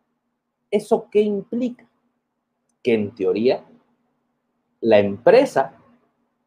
¿Eso 0.71 1.09
qué 1.11 1.19
implica? 1.19 1.85
Que 2.81 2.93
en 2.93 3.13
teoría 3.13 3.61
la 4.79 4.99
empresa, 4.99 5.82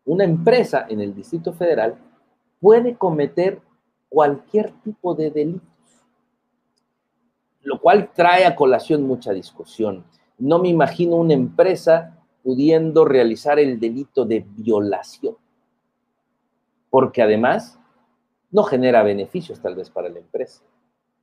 una 0.07 0.25
empresa 0.25 0.87
en 0.89 1.01
el 1.01 1.15
Distrito 1.15 1.53
Federal, 1.53 1.99
puede 2.61 2.97
cometer 2.97 3.61
cualquier 4.09 4.73
tipo 4.83 5.15
de 5.15 5.31
delitos, 5.31 6.07
lo 7.61 7.81
cual 7.81 8.13
trae 8.15 8.47
a 8.47 8.55
colación 8.55 9.03
mucha 9.03 9.33
discusión. 9.33 10.05
No 10.39 10.59
me 10.59 10.69
imagino 10.69 11.17
una 11.17 11.35
empresa 11.35 12.25
pudiendo 12.43 13.05
realizar 13.05 13.59
el 13.59 13.81
delito 13.81 14.25
de 14.25 14.47
violación, 14.57 15.37
porque 16.89 17.23
además 17.23 17.79
no 18.53 18.63
genera 18.63 19.03
beneficios 19.03 19.61
tal 19.61 19.75
vez 19.75 19.91
para 19.91 20.09
la 20.09 20.21
empresa. 20.21 20.63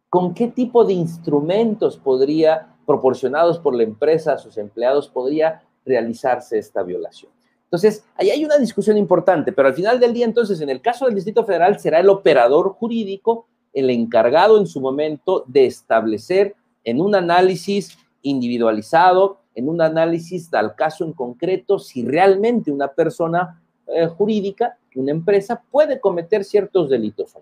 ¿Con 0.10 0.34
qué 0.34 0.50
tipo 0.50 0.84
de 0.84 0.94
instrumentos 0.94 1.98
podría, 1.98 2.76
proporcionados 2.86 3.58
por 3.58 3.74
la 3.74 3.84
empresa 3.84 4.34
a 4.34 4.38
sus 4.38 4.58
empleados, 4.58 5.08
podría 5.08 5.64
realizarse 5.86 6.60
esta 6.60 6.84
violación? 6.84 7.32
Entonces, 7.74 8.06
ahí 8.16 8.30
hay 8.30 8.46
una 8.46 8.60
discusión 8.60 8.98
importante, 8.98 9.52
pero 9.52 9.68
al 9.68 9.74
final 9.74 10.00
del 10.00 10.14
día, 10.14 10.26
entonces, 10.26 10.62
en 10.62 10.70
el 10.70 10.80
caso 10.80 11.06
del 11.06 11.16
Distrito 11.16 11.44
Federal, 11.44 11.80
será 11.80 12.00
el 12.00 12.10
operador 12.10 12.70
jurídico 12.74 13.48
el 13.74 13.90
encargado 13.90 14.60
en 14.60 14.68
su 14.68 14.80
momento 14.80 15.44
de 15.48 15.66
establecer 15.66 16.56
en 16.84 17.02
un 17.02 17.16
análisis 17.16 17.98
individualizado 18.22 19.40
en 19.56 19.70
un 19.70 19.82
análisis 19.82 20.54
al 20.54 20.76
caso 20.76 21.04
en 21.04 21.14
concreto 21.14 21.80
si 21.80 22.06
realmente 22.06 22.72
una 22.72 22.88
persona 22.88 23.62
eh, 23.88 24.08
jurídica, 24.08 24.78
una 24.96 25.12
empresa, 25.12 25.62
puede 25.72 26.00
cometer 26.00 26.44
ciertos 26.44 26.90
delitos. 26.90 27.36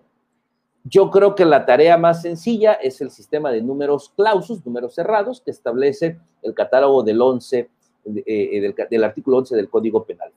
Yo 0.84 1.10
creo 1.10 1.34
que 1.34 1.44
la 1.44 1.64
tarea 1.64 1.96
más 1.96 2.22
sencilla 2.22 2.72
es 2.72 3.00
el 3.00 3.10
sistema 3.10 3.52
de 3.52 3.62
números 3.62 4.12
clausus, 4.16 4.64
números 4.66 4.94
cerrados, 4.94 5.40
que 5.40 5.50
establece 5.50 6.18
el 6.42 6.54
catálogo 6.54 7.02
del 7.02 7.20
11, 7.20 7.68
eh, 8.04 8.60
del, 8.60 8.74
del 8.90 9.04
artículo 9.04 9.38
11 9.38 9.56
del 9.56 9.68
Código 9.68 10.04
Penal. 10.04 10.32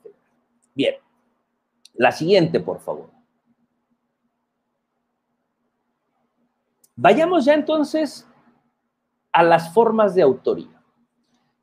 Bien, 0.73 0.95
la 1.93 2.11
siguiente, 2.11 2.59
por 2.59 2.79
favor. 2.79 3.09
Vayamos 6.97 7.45
ya 7.45 7.53
entonces 7.53 8.27
a 9.31 9.43
las 9.43 9.73
formas 9.73 10.15
de 10.15 10.21
autoría. 10.21 10.81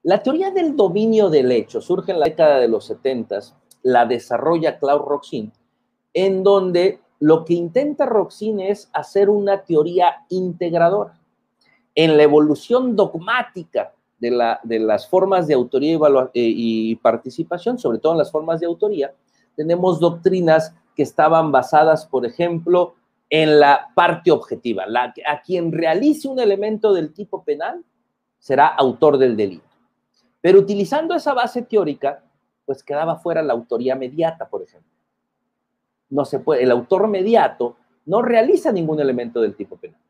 La 0.02 0.22
teoría 0.22 0.50
del 0.50 0.76
dominio 0.76 1.30
del 1.30 1.52
hecho 1.52 1.80
surge 1.80 2.12
en 2.12 2.20
la 2.20 2.26
década 2.26 2.58
de 2.58 2.68
los 2.68 2.86
70, 2.86 3.38
la 3.82 4.04
desarrolla 4.04 4.78
Claude 4.78 5.04
Roxin, 5.06 5.52
en 6.12 6.42
donde 6.42 7.00
lo 7.20 7.44
que 7.44 7.54
intenta 7.54 8.04
Roxin 8.04 8.60
es 8.60 8.90
hacer 8.92 9.30
una 9.30 9.62
teoría 9.62 10.26
integradora. 10.28 11.18
En 11.94 12.16
la 12.16 12.24
evolución 12.24 12.96
dogmática 12.96 13.94
de, 14.22 14.30
la, 14.30 14.60
de 14.62 14.78
las 14.78 15.08
formas 15.08 15.48
de 15.48 15.54
autoría 15.54 15.98
y, 16.32 16.94
participación, 16.94 17.76
sobre 17.76 17.98
todo 17.98 18.12
en 18.12 18.18
las 18.18 18.30
formas 18.30 18.60
de 18.60 18.66
autoría, 18.66 19.12
tenemos 19.56 19.98
doctrinas 19.98 20.76
que 20.94 21.02
estaban 21.02 21.50
basadas, 21.50 22.06
por 22.06 22.24
ejemplo, 22.24 22.94
en 23.28 23.58
la 23.58 23.88
parte 23.96 24.30
objetiva. 24.30 24.86
La, 24.86 25.12
a 25.26 25.42
quien 25.42 25.72
realice 25.72 26.28
un 26.28 26.38
elemento 26.38 26.92
del 26.92 27.12
tipo 27.12 27.42
penal 27.42 27.84
será 28.38 28.68
autor 28.68 29.18
del 29.18 29.36
delito. 29.36 29.66
Pero 30.40 30.60
utilizando 30.60 31.16
esa 31.16 31.34
base 31.34 31.62
teórica, 31.62 32.22
pues 32.64 32.84
quedaba 32.84 33.16
fuera 33.16 33.42
la 33.42 33.54
autoría 33.54 33.96
mediata, 33.96 34.48
por 34.48 34.62
ejemplo. 34.62 34.92
No 36.10 36.24
se 36.24 36.38
puede, 36.38 36.62
el 36.62 36.70
autor 36.70 37.08
mediato 37.08 37.74
no 38.06 38.22
realiza 38.22 38.70
ningún 38.70 39.00
elemento 39.00 39.40
del 39.40 39.56
tipo 39.56 39.76
penal. 39.76 40.00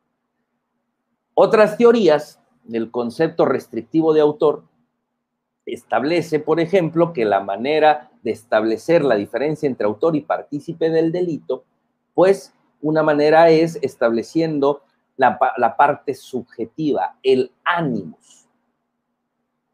Otras 1.32 1.78
teorías 1.78 2.41
del 2.64 2.90
concepto 2.90 3.44
restrictivo 3.44 4.12
de 4.12 4.20
autor 4.20 4.64
establece, 5.66 6.40
por 6.40 6.60
ejemplo, 6.60 7.12
que 7.12 7.24
la 7.24 7.40
manera 7.40 8.10
de 8.22 8.32
establecer 8.32 9.04
la 9.04 9.14
diferencia 9.14 9.66
entre 9.66 9.86
autor 9.86 10.16
y 10.16 10.22
partícipe 10.22 10.90
del 10.90 11.12
delito, 11.12 11.64
pues 12.14 12.52
una 12.80 13.02
manera 13.02 13.50
es 13.50 13.78
estableciendo 13.82 14.82
la, 15.16 15.38
parte 15.76 16.14
subjetiva, 16.14 17.16
el 17.22 17.52
ánimos. 17.64 18.48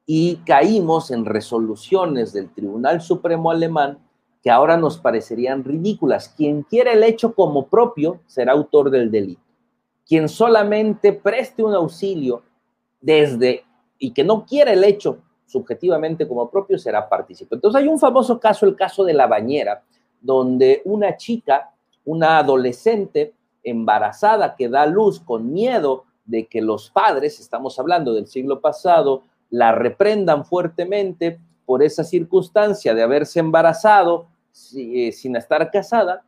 Y 0.04 0.36
caímos 0.46 1.10
en 1.10 1.24
resoluciones 1.24 2.32
del 2.32 2.50
Tribunal 2.52 3.00
Supremo 3.00 3.50
Alemán 3.50 3.98
que 4.42 4.50
ahora 4.50 4.76
nos 4.76 4.98
parecerían 4.98 5.64
ridículas. 5.64 6.28
Quien 6.28 6.62
quiere 6.62 6.92
el 6.92 7.02
hecho 7.02 7.34
como 7.34 7.66
propio 7.68 8.20
será 8.26 8.52
autor 8.52 8.90
del 8.90 9.10
delito 9.10 9.48
quien 10.08 10.28
solamente 10.28 11.12
preste 11.12 11.62
un 11.62 11.74
auxilio 11.74 12.42
desde 13.00 13.64
y 13.98 14.12
que 14.12 14.24
no 14.24 14.44
quiere 14.44 14.72
el 14.72 14.84
hecho 14.84 15.18
subjetivamente 15.46 16.28
como 16.28 16.50
propio 16.50 16.78
será 16.78 17.08
partícipe. 17.08 17.54
Entonces 17.54 17.80
hay 17.80 17.88
un 17.88 17.98
famoso 17.98 18.38
caso, 18.38 18.66
el 18.66 18.76
caso 18.76 19.04
de 19.04 19.14
la 19.14 19.26
bañera, 19.26 19.82
donde 20.20 20.82
una 20.84 21.16
chica, 21.16 21.70
una 22.04 22.38
adolescente 22.38 23.34
embarazada 23.62 24.54
que 24.54 24.68
da 24.68 24.86
luz 24.86 25.20
con 25.20 25.52
miedo 25.52 26.04
de 26.24 26.46
que 26.46 26.60
los 26.60 26.90
padres, 26.90 27.40
estamos 27.40 27.78
hablando 27.78 28.12
del 28.12 28.26
siglo 28.26 28.60
pasado, 28.60 29.22
la 29.50 29.72
reprendan 29.72 30.44
fuertemente 30.44 31.40
por 31.64 31.82
esa 31.82 32.04
circunstancia 32.04 32.94
de 32.94 33.02
haberse 33.02 33.40
embarazado 33.40 34.26
eh, 34.76 35.12
sin 35.12 35.36
estar 35.36 35.70
casada, 35.70 36.24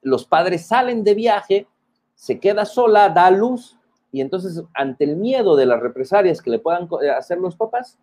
los 0.00 0.24
padres 0.26 0.66
salen 0.66 1.02
de 1.02 1.14
viaje 1.14 1.66
se 2.14 2.38
queda 2.38 2.64
sola, 2.64 3.08
da 3.08 3.30
luz, 3.30 3.76
y 4.14 4.20
entonces 4.20 4.62
ante 4.74 5.02
el 5.02 5.16
miedo 5.16 5.56
de 5.56 5.66
las 5.66 5.80
represalias 5.80 6.40
que 6.40 6.48
le 6.48 6.60
puedan 6.60 6.88
eh, 7.02 7.10
hacer 7.10 7.36
los 7.38 7.56
papás, 7.56 7.98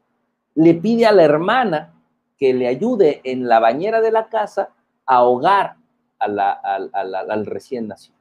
le 0.56 0.74
pide 0.74 1.06
a 1.06 1.14
la 1.14 1.24
hermana 1.24 1.94
que 2.38 2.54
le 2.54 2.68
ayude 2.68 3.22
en 3.24 3.48
la 3.48 3.62
bañera 3.62 4.02
de 4.02 4.12
la 4.12 4.28
casa 4.28 4.72
a 5.06 5.16
ahogar 5.16 5.78
al 6.20 7.46
recién 7.46 7.88
nacido. 7.88 8.18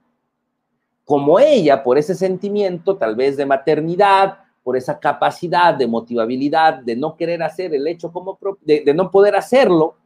Como 1.04 1.40
ella, 1.40 1.82
por 1.82 1.98
ese 1.98 2.14
sentimiento 2.14 2.96
tal 2.96 3.16
vez 3.16 3.36
de 3.36 3.44
maternidad, 3.44 4.38
por 4.62 4.76
esa 4.76 5.00
capacidad 5.00 5.74
de 5.74 5.88
motivabilidad, 5.88 6.74
de 6.74 6.94
no 6.94 7.16
querer 7.16 7.42
hacer 7.42 7.74
el 7.74 7.88
hecho 7.88 8.12
como 8.12 8.38
de, 8.60 8.84
de 8.84 8.94
no 8.94 9.10
poder 9.10 9.34
hacerlo, 9.34 9.96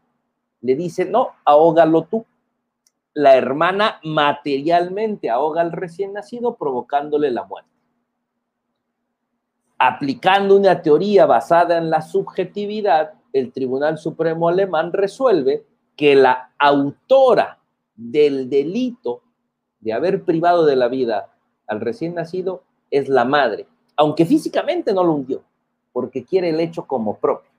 le 0.62 0.74
dice, 0.74 1.04
no, 1.04 1.32
ahógalo 1.44 2.04
tú 2.04 2.24
la 3.12 3.36
hermana 3.36 4.00
materialmente 4.02 5.28
ahoga 5.28 5.60
al 5.60 5.70
recién 5.70 6.14
nacido 6.14 6.54
provocándole 6.54 7.30
la 7.30 7.44
muerte. 7.44 7.73
Aplicando 9.86 10.56
una 10.56 10.80
teoría 10.80 11.26
basada 11.26 11.76
en 11.76 11.90
la 11.90 12.00
subjetividad, 12.00 13.12
el 13.34 13.52
Tribunal 13.52 13.98
Supremo 13.98 14.48
alemán 14.48 14.94
resuelve 14.94 15.66
que 15.94 16.14
la 16.14 16.54
autora 16.58 17.58
del 17.94 18.48
delito 18.48 19.20
de 19.80 19.92
haber 19.92 20.24
privado 20.24 20.64
de 20.64 20.76
la 20.76 20.88
vida 20.88 21.34
al 21.66 21.82
recién 21.82 22.14
nacido 22.14 22.62
es 22.90 23.10
la 23.10 23.26
madre, 23.26 23.66
aunque 23.94 24.24
físicamente 24.24 24.94
no 24.94 25.04
lo 25.04 25.12
hundió, 25.12 25.42
porque 25.92 26.24
quiere 26.24 26.48
el 26.48 26.60
hecho 26.60 26.86
como 26.86 27.18
propio. 27.18 27.50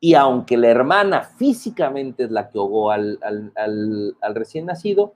Y 0.00 0.12
aunque 0.12 0.58
la 0.58 0.68
hermana 0.68 1.22
físicamente 1.22 2.24
es 2.24 2.30
la 2.30 2.50
que 2.50 2.58
ahogó 2.58 2.90
al, 2.90 3.18
recién 4.34 4.66
nacido, 4.66 5.14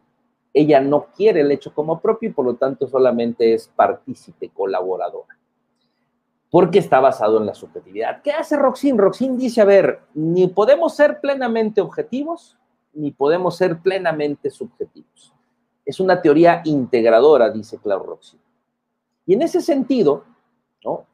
ella 0.55 0.81
no 0.81 1.09
quiere 1.15 1.43
el 1.43 1.53
hecho 1.53 1.75
como 1.75 2.01
propio 2.01 2.31
y 2.31 2.33
por 2.33 2.47
lo 2.47 2.55
tanto 2.55 2.89
solamente 2.89 3.53
es 3.53 3.69
partícipe, 3.77 4.49
colaboradora. 4.49 5.37
Porque 6.53 6.79
está 6.79 7.01
basado 7.01 7.39
en 7.39 7.47
la 7.47 7.55
subjetividad. 7.55 8.23
¿Qué 8.23 8.31
hace 8.31 8.57
Roxin? 8.57 8.99
Roxin 8.99 9.37
dice, 9.37 9.61
a 9.61 9.65
ver, 9.65 10.03
ni 10.15 10.47
podemos 10.47 10.95
ser 10.95 11.19
plenamente 11.21 11.81
objetivos, 11.81 12.57
ni 12.93 13.11
podemos 13.11 13.57
ser 13.57 13.81
plenamente 13.81 14.51
subjetivos. 14.51 15.33
Es 15.85 15.99
una 15.99 16.21
teoría 16.21 16.61
integradora, 16.65 17.51
dice 17.51 17.79
Claude 17.79 18.07
Roxin. 18.07 18.39
Y 19.27 19.33
en 19.35 19.43
ese 19.43 19.63
sentido, 19.63 20.25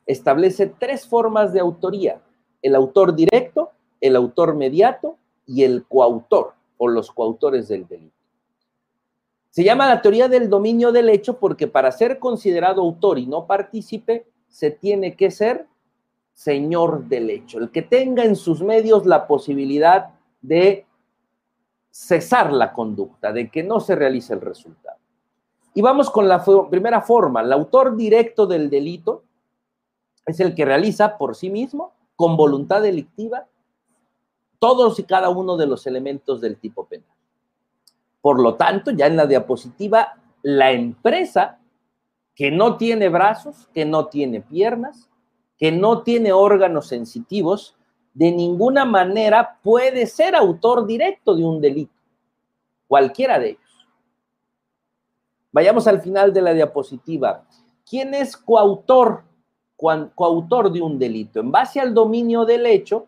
establece 0.07 0.66
tres 0.66 1.07
formas 1.07 1.53
de 1.53 1.61
autoría 1.61 2.20
el 2.62 2.74
autor 2.74 3.14
directo, 3.14 3.70
el 4.01 4.16
autor 4.16 4.55
mediato 4.55 5.16
y 5.47 5.64
el 5.64 5.84
coautor 5.86 6.55
o 6.76 6.89
los 6.89 7.11
coautores 7.11 7.68
del 7.68 7.86
delito. 7.86 8.14
Se 9.51 9.64
llama 9.64 9.89
la 9.89 10.03
teoría 10.03 10.28
del 10.28 10.49
dominio 10.49 10.93
del 10.93 11.09
hecho 11.09 11.39
porque 11.39 11.66
para 11.66 11.91
ser 11.91 12.18
considerado 12.18 12.80
autor 12.80 13.18
y 13.18 13.26
no 13.26 13.47
partícipe, 13.47 14.26
se 14.49 14.70
tiene 14.70 15.16
que 15.16 15.30
ser 15.30 15.66
señor 16.32 17.05
del 17.07 17.30
hecho, 17.30 17.59
el 17.59 17.70
que 17.70 17.82
tenga 17.82 18.24
en 18.24 18.36
sus 18.36 18.62
medios 18.62 19.07
la 19.07 19.26
posibilidad 19.26 20.11
de 20.40 20.86
cesar 21.90 22.53
la 22.53 22.72
conducta, 22.72 23.32
de 23.32 23.51
que 23.51 23.64
no 23.64 23.80
se 23.80 23.96
realice 23.96 24.34
el 24.34 24.40
resultado. 24.40 24.99
Y 25.74 25.82
vamos 25.82 26.11
con 26.11 26.28
la 26.28 26.44
primera 26.70 27.03
forma. 27.03 27.40
El 27.40 27.53
autor 27.53 27.96
directo 27.96 28.46
del 28.46 28.70
delito 28.70 29.24
es 30.26 30.38
el 30.40 30.55
que 30.55 30.64
realiza 30.64 31.18
por 31.18 31.34
sí 31.34 31.51
mismo 31.51 31.92
con 32.14 32.36
voluntad 32.36 32.82
delictiva 32.82 33.46
todos 34.59 34.99
y 34.99 35.05
cada 35.05 35.30
uno 35.30 35.57
de 35.57 35.66
los 35.66 35.86
elementos 35.86 36.40
del 36.40 36.59
tipo 36.59 36.86
penal. 36.86 37.16
Por 38.20 38.40
lo 38.40 38.55
tanto, 38.55 38.90
ya 38.90 39.07
en 39.07 39.16
la 39.16 39.26
diapositiva, 39.26 40.16
la 40.42 40.72
empresa 40.72 41.57
que 42.39 42.51
no 42.51 42.76
tiene 42.76 43.09
brazos, 43.09 43.68
que 43.74 43.84
no 43.84 44.07
tiene 44.07 44.41
piernas, 44.41 45.11
que 45.59 45.72
no 45.72 46.05
tiene 46.05 46.32
órganos 46.32 46.86
sensitivos, 46.86 47.76
de 48.14 48.30
ninguna 48.30 48.84
manera 48.84 49.59
puede 49.62 50.07
ser 50.07 50.36
autor 50.36 50.86
directo 50.86 51.34
de 51.34 51.45
un 51.45 51.61
delito, 51.61 51.93
cualquiera 52.86 53.41
de 53.41 53.51
ellos. 53.51 53.89
Vayamos 55.53 55.86
al 55.89 56.01
final 56.01 56.32
de 56.32 56.43
la 56.43 56.55
diapositiva. 56.55 57.45
¿Quién 57.84 58.14
es 58.14 58.36
coautor 58.36 59.24
coautor 59.78 60.72
de 60.72 60.82
un 60.82 60.99
delito. 60.99 61.41
En 61.41 61.53
base 61.53 61.80
al 61.80 61.95
dominio 61.95 62.45
del 62.45 62.66
hecho, 62.66 63.07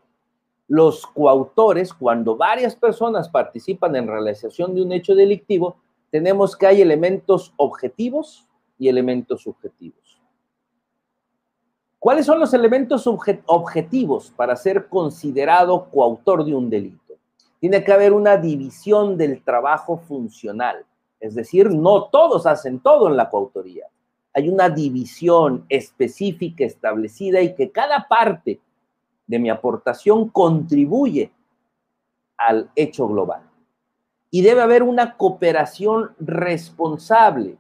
los 0.69 1.05
coautores, 1.05 1.93
cuando 1.93 2.37
varias 2.37 2.77
personas 2.77 3.29
participan 3.29 3.97
en 3.97 4.07
realización 4.07 4.75
de 4.75 4.83
un 4.83 4.93
hecho 4.93 5.17
delictivo, 5.17 5.77
tenemos 6.11 6.57
que 6.57 6.69
hay 6.69 6.81
elementos 6.81 7.53
objetivos 7.57 8.47
y 8.81 8.89
elementos 8.89 9.43
subjetivos. 9.43 10.21
¿Cuáles 12.01 12.27
son 12.27 12.41
los 12.41 12.53
elementos 12.53 13.07
objetivos 13.07 14.33
para 14.35 14.57
ser 14.57 14.89
considerado 14.89 15.89
coautor 15.91 16.45
de 16.45 16.57
un 16.57 16.69
delito? 16.69 17.15
Tiene 17.61 17.85
que 17.85 17.93
haber 17.93 18.13
una 18.13 18.37
división 18.37 19.17
del 19.17 19.45
trabajo 19.45 19.99
funcional, 19.99 20.85
es 21.21 21.37
decir, 21.37 21.71
no 21.71 22.07
todos 22.07 22.45
hacen 22.47 22.81
todo 22.81 23.07
en 23.07 23.17
la 23.17 23.31
coautoría 23.31 23.87
hay 24.33 24.49
una 24.49 24.69
división 24.69 25.65
específica 25.69 26.65
establecida 26.65 27.41
y 27.41 27.55
que 27.55 27.71
cada 27.71 28.07
parte 28.09 28.61
de 29.27 29.39
mi 29.39 29.51
aportación 29.51 30.29
contribuye 30.29 31.33
al 32.37 32.71
hecho 32.75 33.09
global. 33.09 33.43
Y 34.31 34.43
debe 34.43 34.63
haber 34.63 34.83
una 34.83 35.17
cooperación 35.17 36.15
responsable. 36.21 37.59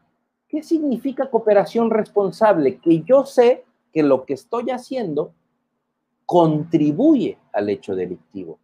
¿Qué 0.50 0.64
significa 0.64 1.30
cooperación 1.30 1.90
responsable? 1.90 2.78
Que 2.78 3.02
yo 3.02 3.24
sé 3.24 3.64
que 3.92 4.02
lo 4.02 4.24
que 4.24 4.34
estoy 4.34 4.70
haciendo 4.70 5.32
contribuye 6.26 7.38
al 7.52 7.68
hecho 7.68 7.94
delictivo. 7.94 8.58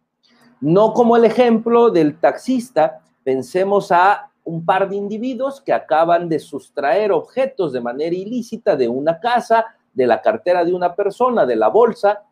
No 0.59 0.91
como 0.91 1.15
el 1.15 1.23
ejemplo 1.23 1.89
del 1.89 2.19
taxista, 2.19 2.99
pensemos 3.23 3.93
a 3.93 4.31
un 4.43 4.65
par 4.65 4.89
de 4.89 4.97
individuos 4.97 5.61
que 5.61 5.71
acaban 5.71 6.27
de 6.27 6.39
sustraer 6.39 7.13
objetos 7.13 7.71
de 7.71 7.79
manera 7.79 8.15
ilícita 8.15 8.75
de 8.75 8.89
una 8.89 9.21
casa, 9.21 9.65
de 9.93 10.07
la 10.07 10.21
cartera 10.21 10.65
de 10.65 10.73
una 10.73 10.93
persona, 10.93 11.45
de 11.45 11.55
la 11.55 11.69
bolsa, 11.69 12.23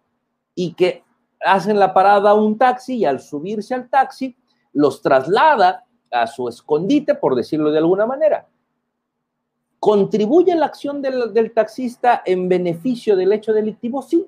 y 0.53 0.73
que 0.73 1.05
hacen 1.39 1.79
la 1.79 1.93
parada 1.93 2.31
a 2.31 2.33
un 2.33 2.57
taxi 2.57 2.97
y 2.97 3.05
al 3.05 3.21
subirse 3.21 3.73
al 3.73 3.89
taxi 3.89 4.35
los 4.73 5.01
traslada 5.01 5.85
a 6.11 6.27
su 6.27 6.49
escondite, 6.49 7.15
por 7.15 7.35
decirlo 7.35 7.71
de 7.71 7.77
alguna 7.77 8.05
manera. 8.05 8.49
¿Contribuye 9.85 10.55
la 10.55 10.65
acción 10.65 10.99
del, 10.99 11.51
taxista 11.53 12.23
en 12.25 12.49
beneficio 12.49 13.15
del 13.15 13.31
hecho 13.33 13.53
delictivo? 13.53 14.01
Sí, 14.01 14.27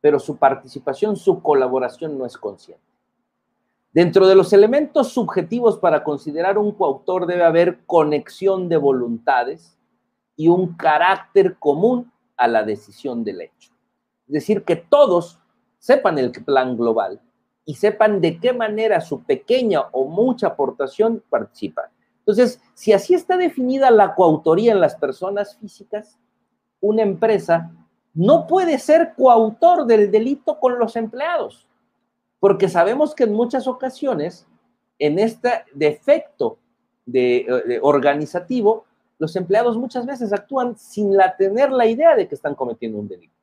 pero 0.00 0.20
su 0.20 0.36
participación, 0.36 1.16
su 1.16 1.42
colaboración 1.42 2.16
no 2.16 2.24
es 2.24 2.38
consciente. 2.38 2.84
Dentro 3.92 4.28
de 4.28 4.36
los 4.36 4.52
elementos 4.52 5.08
subjetivos 5.08 5.80
para 5.80 6.04
considerar 6.04 6.56
un 6.56 6.70
coautor 6.70 7.26
debe 7.26 7.42
haber 7.42 7.80
conexión 7.84 8.68
de 8.68 8.76
voluntades 8.76 9.76
y 10.36 10.46
un 10.46 10.76
carácter 10.76 11.56
común 11.58 12.12
a 12.36 12.46
la 12.46 12.62
decisión 12.62 13.24
del 13.24 13.40
hecho. 13.40 13.72
Es 14.28 14.34
decir, 14.34 14.62
que 14.62 14.76
todos 14.76 15.40
sepan 15.80 16.16
el 16.16 16.30
plan 16.30 16.76
global 16.76 17.20
y 17.64 17.74
sepan 17.74 18.20
de 18.20 18.38
qué 18.38 18.52
manera 18.52 19.00
su 19.00 19.24
pequeña 19.24 19.80
o 19.90 20.04
mucha 20.04 20.46
aportación 20.46 21.24
participa. 21.28 21.90
Entonces, 22.26 22.60
si 22.74 22.92
así 22.92 23.14
está 23.14 23.36
definida 23.36 23.90
la 23.92 24.16
coautoría 24.16 24.72
en 24.72 24.80
las 24.80 24.96
personas 24.96 25.56
físicas, 25.56 26.18
una 26.80 27.02
empresa 27.02 27.70
no 28.14 28.48
puede 28.48 28.78
ser 28.78 29.14
coautor 29.16 29.86
del 29.86 30.10
delito 30.10 30.58
con 30.58 30.76
los 30.78 30.96
empleados, 30.96 31.68
porque 32.40 32.68
sabemos 32.68 33.14
que 33.14 33.24
en 33.24 33.32
muchas 33.32 33.68
ocasiones, 33.68 34.44
en 34.98 35.20
este 35.20 35.64
defecto 35.72 36.58
de, 37.04 37.78
organizativo, 37.80 38.86
los 39.18 39.36
empleados 39.36 39.78
muchas 39.78 40.04
veces 40.04 40.32
actúan 40.32 40.76
sin 40.76 41.16
tener 41.38 41.70
la 41.70 41.86
idea 41.86 42.16
de 42.16 42.26
que 42.26 42.34
están 42.34 42.56
cometiendo 42.56 42.98
un 42.98 43.06
delito. 43.06 43.34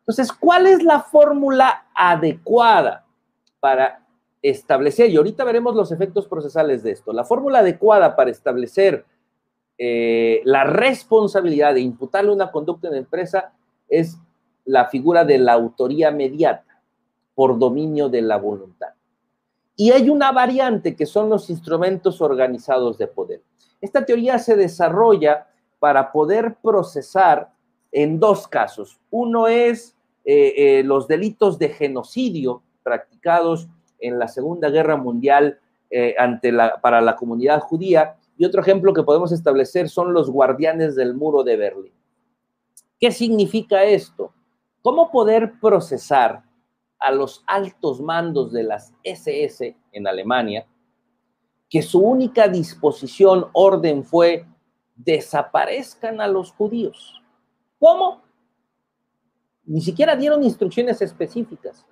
Entonces, 0.00 0.30
¿cuál 0.32 0.66
es 0.66 0.82
la 0.82 1.00
fórmula 1.00 1.86
adecuada 1.94 3.04
para 3.58 4.05
establecer, 4.50 5.10
y 5.10 5.16
ahorita 5.16 5.44
veremos 5.44 5.74
los 5.74 5.92
efectos 5.92 6.26
procesales 6.26 6.82
de 6.82 6.92
esto, 6.92 7.12
la 7.12 7.24
fórmula 7.24 7.60
adecuada 7.60 8.14
para 8.14 8.30
establecer 8.30 9.04
eh, 9.78 10.40
la 10.44 10.64
responsabilidad 10.64 11.74
de 11.74 11.80
imputarle 11.80 12.32
una 12.32 12.50
conducta 12.50 12.88
en 12.88 12.94
la 12.94 13.00
empresa 13.00 13.52
es 13.88 14.18
la 14.64 14.86
figura 14.86 15.24
de 15.24 15.38
la 15.38 15.52
autoría 15.52 16.10
mediata 16.10 16.82
por 17.34 17.58
dominio 17.58 18.08
de 18.08 18.22
la 18.22 18.38
voluntad. 18.38 18.88
Y 19.76 19.90
hay 19.90 20.08
una 20.08 20.32
variante 20.32 20.96
que 20.96 21.04
son 21.04 21.28
los 21.28 21.50
instrumentos 21.50 22.22
organizados 22.22 22.96
de 22.96 23.06
poder. 23.06 23.42
Esta 23.80 24.04
teoría 24.06 24.38
se 24.38 24.56
desarrolla 24.56 25.46
para 25.78 26.10
poder 26.10 26.56
procesar 26.62 27.52
en 27.92 28.18
dos 28.18 28.48
casos. 28.48 28.98
Uno 29.10 29.46
es 29.46 29.94
eh, 30.24 30.54
eh, 30.56 30.82
los 30.82 31.06
delitos 31.06 31.58
de 31.58 31.68
genocidio 31.68 32.62
practicados 32.82 33.68
en 33.98 34.18
la 34.18 34.28
Segunda 34.28 34.70
Guerra 34.70 34.96
Mundial 34.96 35.58
ante 36.18 36.50
la, 36.52 36.80
para 36.80 37.00
la 37.00 37.14
comunidad 37.16 37.60
judía 37.60 38.16
y 38.36 38.44
otro 38.44 38.60
ejemplo 38.60 38.92
que 38.92 39.02
podemos 39.02 39.32
establecer 39.32 39.88
son 39.88 40.12
los 40.12 40.30
guardianes 40.30 40.94
del 40.94 41.14
muro 41.14 41.42
de 41.42 41.56
Berlín. 41.56 41.92
¿Qué 43.00 43.10
significa 43.10 43.84
esto? 43.84 44.32
¿Cómo 44.82 45.10
poder 45.10 45.54
procesar 45.60 46.42
a 46.98 47.10
los 47.10 47.42
altos 47.46 48.00
mandos 48.00 48.52
de 48.52 48.62
las 48.62 48.94
SS 49.02 49.76
en 49.92 50.06
Alemania 50.06 50.66
que 51.68 51.82
su 51.82 52.00
única 52.00 52.46
disposición, 52.48 53.46
orden 53.52 54.04
fue 54.04 54.46
desaparezcan 54.94 56.20
a 56.20 56.28
los 56.28 56.52
judíos? 56.52 57.22
¿Cómo? 57.78 58.22
Ni 59.64 59.80
siquiera 59.80 60.14
dieron 60.14 60.44
instrucciones 60.44 61.02
específicas. 61.02 61.84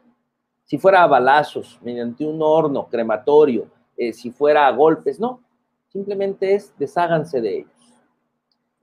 Si 0.65 0.79
fuera 0.79 1.03
a 1.03 1.07
balazos, 1.07 1.79
mediante 1.83 2.25
un 2.25 2.41
horno 2.43 2.89
crematorio, 2.89 3.67
eh, 3.97 4.13
si 4.13 4.31
fuera 4.31 4.67
a 4.67 4.73
golpes, 4.73 5.21
no 5.21 5.45
simplemente 5.95 6.55
es 6.55 6.77
desháganse 6.77 7.41
de 7.41 7.59
ellos. 7.59 7.71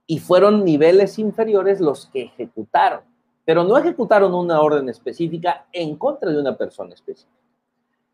Y 0.06 0.18
fueron 0.18 0.64
niveles 0.64 1.18
inferiores 1.18 1.78
los 1.78 2.06
que 2.06 2.22
ejecutaron, 2.22 3.02
pero 3.44 3.64
no 3.64 3.76
ejecutaron 3.76 4.34
una 4.34 4.60
orden 4.62 4.88
específica 4.88 5.66
en 5.72 5.96
contra 5.96 6.30
de 6.30 6.40
una 6.40 6.56
persona 6.56 6.94
específica. 6.94 7.38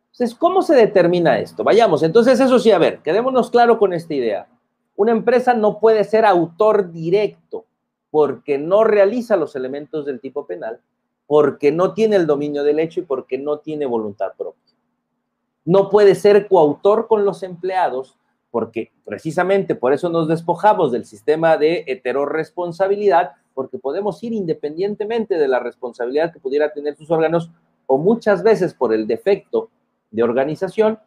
Entonces, 0.07 0.37
¿cómo 0.37 0.63
se 0.63 0.75
determina 0.75 1.39
esto? 1.39 1.63
Vayamos, 1.63 2.03
entonces 2.03 2.41
eso 2.41 2.59
sí, 2.59 2.73
a 2.73 2.79
ver, 2.79 2.99
quedémonos 2.99 3.51
claro 3.51 3.79
con 3.79 3.93
esta 3.93 4.15
idea. 4.15 4.49
Una 4.97 5.13
empresa 5.13 5.55
no 5.55 5.79
puede 5.79 6.03
ser 6.03 6.25
autor 6.25 6.91
directo 6.91 7.67
porque 8.11 8.59
no 8.59 8.83
realiza 8.83 9.37
los 9.37 9.55
elementos 9.55 10.05
del 10.07 10.19
tipo 10.19 10.45
penal, 10.45 10.81
porque 11.29 11.71
no 11.71 11.95
tiene 11.95 12.17
el 12.17 12.27
dominio 12.27 12.65
del 12.65 12.81
hecho 12.81 13.01
y 13.01 13.05
porque 13.05 13.39
no 13.39 13.59
tiene 13.59 13.87
voluntad 13.87 14.33
propia. 14.37 14.75
No 15.65 15.91
puede 15.91 16.17
ser 16.17 16.49
coautor 16.49 17.07
con 17.07 17.25
los 17.25 17.45
empleados 17.45 18.19
porque 18.51 18.91
precisamente 19.05 19.75
por 19.75 19.93
eso 19.93 20.09
nos 20.09 20.27
despojamos 20.27 20.91
del 20.91 21.05
sistema 21.05 21.59
de 21.59 21.85
heteroresponsabilidad, 21.87 23.33
porque 23.53 23.79
podemos 23.79 24.23
ir 24.25 24.33
independientemente 24.33 25.37
de 25.37 25.49
la 25.49 25.61
responsabilidad 25.61 26.33
que 26.33 26.41
pudiera 26.41 26.73
tener 26.73 26.97
sus 26.97 27.11
órganos, 27.11 27.51
o 27.87 27.99
muchas 27.99 28.43
veces 28.43 28.73
por 28.73 28.95
el 28.95 29.07
defecto 29.07 29.69
de 30.11 30.23
organización, 30.23 30.99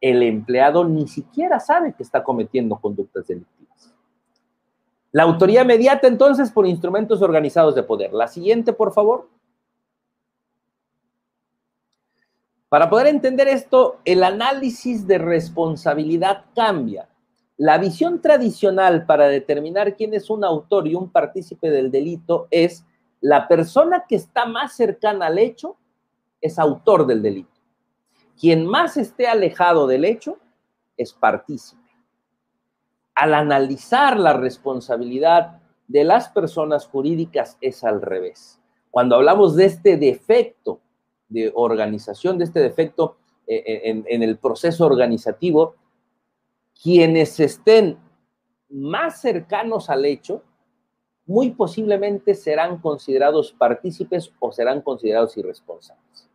el 0.00 0.22
empleado 0.22 0.84
ni 0.84 1.06
siquiera 1.06 1.60
sabe 1.60 1.94
que 1.94 2.02
está 2.02 2.24
cometiendo 2.24 2.76
conductas 2.76 3.26
delictivas. 3.26 3.94
La 5.12 5.24
autoría 5.24 5.64
mediata 5.64 6.08
entonces 6.08 6.50
por 6.50 6.66
instrumentos 6.66 7.22
organizados 7.22 7.74
de 7.74 7.82
poder. 7.82 8.12
La 8.12 8.28
siguiente, 8.28 8.72
por 8.72 8.92
favor. 8.92 9.28
Para 12.68 12.90
poder 12.90 13.06
entender 13.06 13.46
esto, 13.46 14.00
el 14.04 14.24
análisis 14.24 15.06
de 15.06 15.18
responsabilidad 15.18 16.46
cambia. 16.54 17.08
La 17.56 17.78
visión 17.78 18.20
tradicional 18.20 19.06
para 19.06 19.28
determinar 19.28 19.96
quién 19.96 20.14
es 20.14 20.28
un 20.30 20.44
autor 20.44 20.88
y 20.88 20.94
un 20.94 21.10
partícipe 21.10 21.70
del 21.70 21.90
delito 21.90 22.48
es 22.50 22.84
la 23.20 23.46
persona 23.48 24.04
que 24.08 24.16
está 24.16 24.46
más 24.46 24.74
cercana 24.74 25.26
al 25.26 25.38
hecho 25.38 25.76
es 26.40 26.58
autor 26.58 27.06
del 27.06 27.22
delito. 27.22 27.50
Quien 28.38 28.66
más 28.66 28.96
esté 28.96 29.26
alejado 29.26 29.86
del 29.86 30.04
hecho 30.04 30.38
es 30.96 31.12
partícipe. 31.12 31.80
Al 33.14 33.32
analizar 33.32 34.18
la 34.18 34.34
responsabilidad 34.34 35.62
de 35.88 36.04
las 36.04 36.28
personas 36.28 36.86
jurídicas 36.86 37.56
es 37.60 37.84
al 37.84 38.02
revés. 38.02 38.60
Cuando 38.90 39.16
hablamos 39.16 39.56
de 39.56 39.66
este 39.66 39.96
defecto 39.96 40.80
de 41.28 41.52
organización, 41.54 42.38
de 42.38 42.44
este 42.44 42.60
defecto 42.60 43.16
eh, 43.46 43.62
eh, 43.66 44.04
en, 44.08 44.22
el 44.22 44.38
proceso 44.38 44.86
organizativo, 44.86 45.76
quienes 46.82 47.38
estén 47.40 47.98
más 48.68 49.20
cercanos 49.20 49.88
al 49.88 50.04
hecho, 50.04 50.42
muy 51.26 51.50
posiblemente 51.50 52.34
serán 52.34 52.78
considerados 52.78 53.52
partícipes 53.52 54.32
o 54.38 54.52
serán 54.52 54.80
considerados 54.80 55.36
irresponsables. 55.36 56.28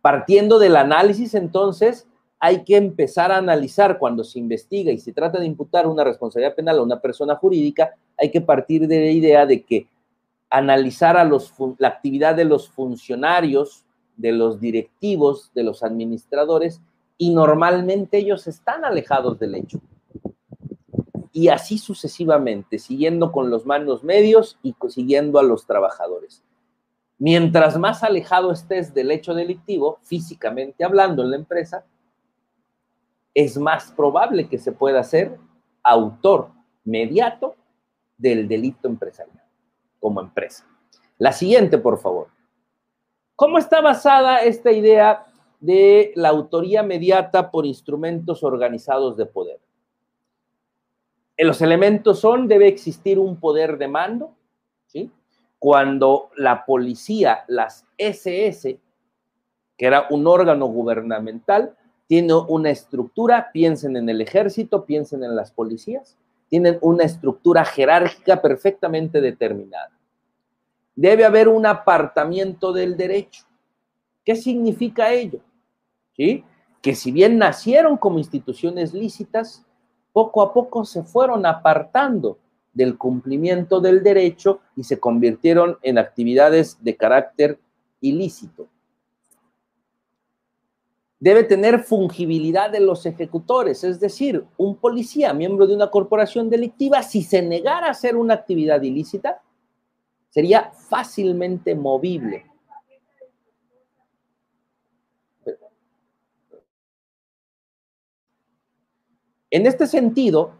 Partiendo 0.00 0.58
del 0.58 0.76
análisis, 0.76 1.34
entonces, 1.34 2.08
hay 2.38 2.64
que 2.64 2.76
empezar 2.76 3.30
a 3.30 3.36
analizar 3.36 3.98
cuando 3.98 4.24
se 4.24 4.40
investiga 4.40 4.90
y 4.90 4.98
se 4.98 5.12
trata 5.12 5.38
de 5.38 5.46
imputar 5.46 5.86
una 5.86 6.02
responsabilidad 6.02 6.56
penal 6.56 6.78
a 6.78 6.82
una 6.82 7.00
persona 7.00 7.36
jurídica, 7.36 7.94
hay 8.18 8.32
que 8.32 8.40
partir 8.40 8.88
de 8.88 9.00
la 9.00 9.10
idea 9.10 9.46
de 9.46 9.62
que 9.62 9.86
analizar 10.50 11.16
a 11.16 11.24
los, 11.24 11.54
la 11.78 11.88
actividad 11.88 12.34
de 12.34 12.44
los 12.44 12.68
funcionarios 12.68 13.84
de 14.16 14.32
los 14.32 14.60
directivos, 14.60 15.50
de 15.54 15.62
los 15.62 15.82
administradores, 15.82 16.80
y 17.18 17.34
normalmente 17.34 18.18
ellos 18.18 18.46
están 18.46 18.84
alejados 18.84 19.38
del 19.38 19.54
hecho. 19.54 19.80
Y 21.32 21.48
así 21.48 21.78
sucesivamente, 21.78 22.78
siguiendo 22.78 23.32
con 23.32 23.50
los 23.50 23.64
manos 23.64 24.04
medios 24.04 24.58
y 24.62 24.74
siguiendo 24.88 25.38
a 25.38 25.42
los 25.42 25.66
trabajadores. 25.66 26.42
Mientras 27.18 27.78
más 27.78 28.02
alejado 28.02 28.50
estés 28.50 28.92
del 28.92 29.10
hecho 29.10 29.32
delictivo, 29.32 29.98
físicamente 30.02 30.84
hablando 30.84 31.22
en 31.22 31.30
la 31.30 31.36
empresa, 31.36 31.84
es 33.34 33.56
más 33.56 33.92
probable 33.92 34.48
que 34.48 34.58
se 34.58 34.72
pueda 34.72 35.02
ser 35.04 35.38
autor 35.82 36.50
mediato 36.84 37.54
del 38.18 38.48
delito 38.48 38.88
empresarial 38.88 39.42
como 40.00 40.20
empresa. 40.20 40.66
La 41.18 41.32
siguiente, 41.32 41.78
por 41.78 41.98
favor. 41.98 42.28
¿Cómo 43.42 43.58
está 43.58 43.80
basada 43.80 44.36
esta 44.38 44.70
idea 44.70 45.26
de 45.58 46.12
la 46.14 46.28
autoría 46.28 46.84
mediata 46.84 47.50
por 47.50 47.66
instrumentos 47.66 48.44
organizados 48.44 49.16
de 49.16 49.26
poder? 49.26 49.58
En 51.36 51.48
los 51.48 51.60
elementos 51.60 52.20
son, 52.20 52.46
debe 52.46 52.68
existir 52.68 53.18
un 53.18 53.40
poder 53.40 53.78
de 53.78 53.88
mando, 53.88 54.30
¿sí? 54.86 55.10
Cuando 55.58 56.30
la 56.36 56.64
policía, 56.64 57.42
las 57.48 57.84
SS, 57.98 58.78
que 59.76 59.86
era 59.86 60.06
un 60.10 60.28
órgano 60.28 60.66
gubernamental, 60.66 61.74
tiene 62.06 62.34
una 62.34 62.70
estructura, 62.70 63.50
piensen 63.52 63.96
en 63.96 64.08
el 64.08 64.20
ejército, 64.20 64.84
piensen 64.84 65.24
en 65.24 65.34
las 65.34 65.50
policías, 65.50 66.16
tienen 66.48 66.78
una 66.80 67.02
estructura 67.02 67.64
jerárquica 67.64 68.40
perfectamente 68.40 69.20
determinada 69.20 69.90
debe 70.94 71.24
haber 71.24 71.48
un 71.48 71.66
apartamiento 71.66 72.72
del 72.72 72.96
derecho. 72.96 73.44
¿Qué 74.24 74.36
significa 74.36 75.12
ello? 75.12 75.40
¿Sí? 76.16 76.44
Que 76.80 76.94
si 76.94 77.12
bien 77.12 77.38
nacieron 77.38 77.96
como 77.96 78.18
instituciones 78.18 78.92
lícitas, 78.92 79.64
poco 80.12 80.42
a 80.42 80.52
poco 80.52 80.84
se 80.84 81.02
fueron 81.02 81.46
apartando 81.46 82.38
del 82.72 82.96
cumplimiento 82.96 83.80
del 83.80 84.02
derecho 84.02 84.60
y 84.76 84.84
se 84.84 84.98
convirtieron 84.98 85.78
en 85.82 85.98
actividades 85.98 86.78
de 86.82 86.96
carácter 86.96 87.58
ilícito. 88.00 88.68
Debe 91.20 91.44
tener 91.44 91.80
fungibilidad 91.80 92.70
de 92.70 92.80
los 92.80 93.06
ejecutores, 93.06 93.84
es 93.84 94.00
decir, 94.00 94.44
un 94.56 94.76
policía, 94.76 95.32
miembro 95.32 95.68
de 95.68 95.74
una 95.76 95.88
corporación 95.88 96.50
delictiva, 96.50 97.02
si 97.02 97.22
se 97.22 97.42
negara 97.42 97.86
a 97.86 97.90
hacer 97.90 98.16
una 98.16 98.34
actividad 98.34 98.82
ilícita, 98.82 99.40
sería 100.32 100.72
fácilmente 100.88 101.74
movible. 101.74 102.46
En 109.50 109.66
este 109.66 109.86
sentido, 109.86 110.52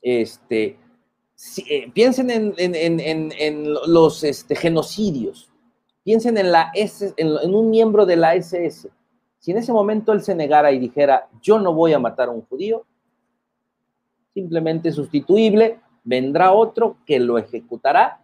este, 0.00 0.78
eh, 1.68 1.90
piensen 1.92 2.30
en, 2.30 3.74
los 3.86 4.24
este, 4.24 4.56
genocidios, 4.56 5.50
piensen 6.02 6.38
en, 6.38 6.50
la 6.50 6.72
en, 6.74 7.54
un 7.54 7.68
miembro 7.68 8.06
de 8.06 8.16
la 8.16 8.34
SS. 8.34 8.90
Si 9.38 9.50
en 9.50 9.58
ese 9.58 9.74
momento 9.74 10.14
él 10.14 10.22
se 10.22 10.34
negara 10.34 10.72
y 10.72 10.78
dijera, 10.78 11.28
yo 11.42 11.58
no 11.58 11.74
voy 11.74 11.92
a 11.92 11.98
matar 11.98 12.28
a 12.28 12.32
un 12.32 12.40
judío, 12.46 12.86
simplemente 14.32 14.90
sustituible, 14.90 15.78
vendrá 16.04 16.52
otro 16.52 16.96
que 17.04 17.20
lo 17.20 17.36
ejecutará 17.36 18.19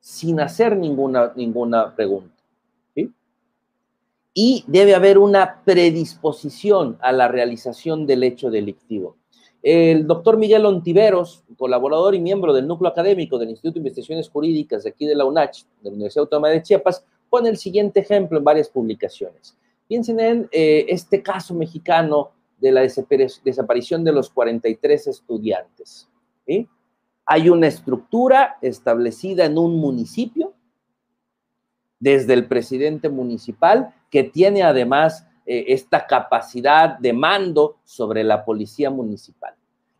sin 0.00 0.40
hacer 0.40 0.76
ninguna, 0.76 1.32
ninguna 1.36 1.94
pregunta. 1.94 2.34
Y 4.38 4.64
debe 4.66 4.94
haber 4.94 5.16
una 5.16 5.62
predisposición 5.64 6.98
a 7.00 7.10
la 7.10 7.26
realización 7.26 8.06
del 8.06 8.22
hecho 8.22 8.50
delictivo. 8.50 9.16
El 9.62 10.06
doctor 10.06 10.36
Miguel 10.36 10.66
Ontiveros, 10.66 11.42
colaborador 11.56 12.14
y 12.14 12.20
miembro 12.20 12.52
del 12.52 12.66
núcleo 12.66 12.90
académico 12.90 13.38
del 13.38 13.48
Instituto 13.50 13.74
de 13.74 13.80
Investigaciones 13.80 14.28
Jurídicas 14.28 14.84
de 14.84 14.90
aquí 14.90 15.06
de 15.06 15.14
la 15.14 15.24
UNACH, 15.24 15.64
de 15.82 15.90
la 15.90 15.94
Universidad 15.94 16.24
Autónoma 16.24 16.50
de 16.50 16.62
Chiapas, 16.62 17.02
pone 17.30 17.48
el 17.48 17.56
siguiente 17.56 18.00
ejemplo 18.00 18.38
en 18.38 18.44
varias 18.44 18.68
publicaciones. 18.68 19.56
Piensen 19.88 20.20
en 20.20 20.48
eh, 20.52 20.84
este 20.88 21.22
caso 21.22 21.54
mexicano 21.54 22.30
de 22.58 22.72
la 22.72 22.82
desaparición 22.82 24.04
de 24.04 24.12
los 24.12 24.30
43 24.30 25.06
estudiantes. 25.08 26.08
Hay 27.26 27.50
una 27.50 27.66
estructura 27.66 28.56
establecida 28.62 29.44
en 29.44 29.58
un 29.58 29.78
municipio, 29.78 30.54
desde 31.98 32.34
el 32.34 32.46
presidente 32.46 33.08
municipal, 33.08 33.94
que 34.10 34.22
tiene 34.22 34.62
además 34.62 35.26
eh, 35.44 35.66
esta 35.68 36.06
capacidad 36.06 36.98
de 36.98 37.12
mando 37.12 37.76
sobre 37.84 38.24
la 38.24 38.44
policía 38.44 38.90
municipal. 38.90 39.54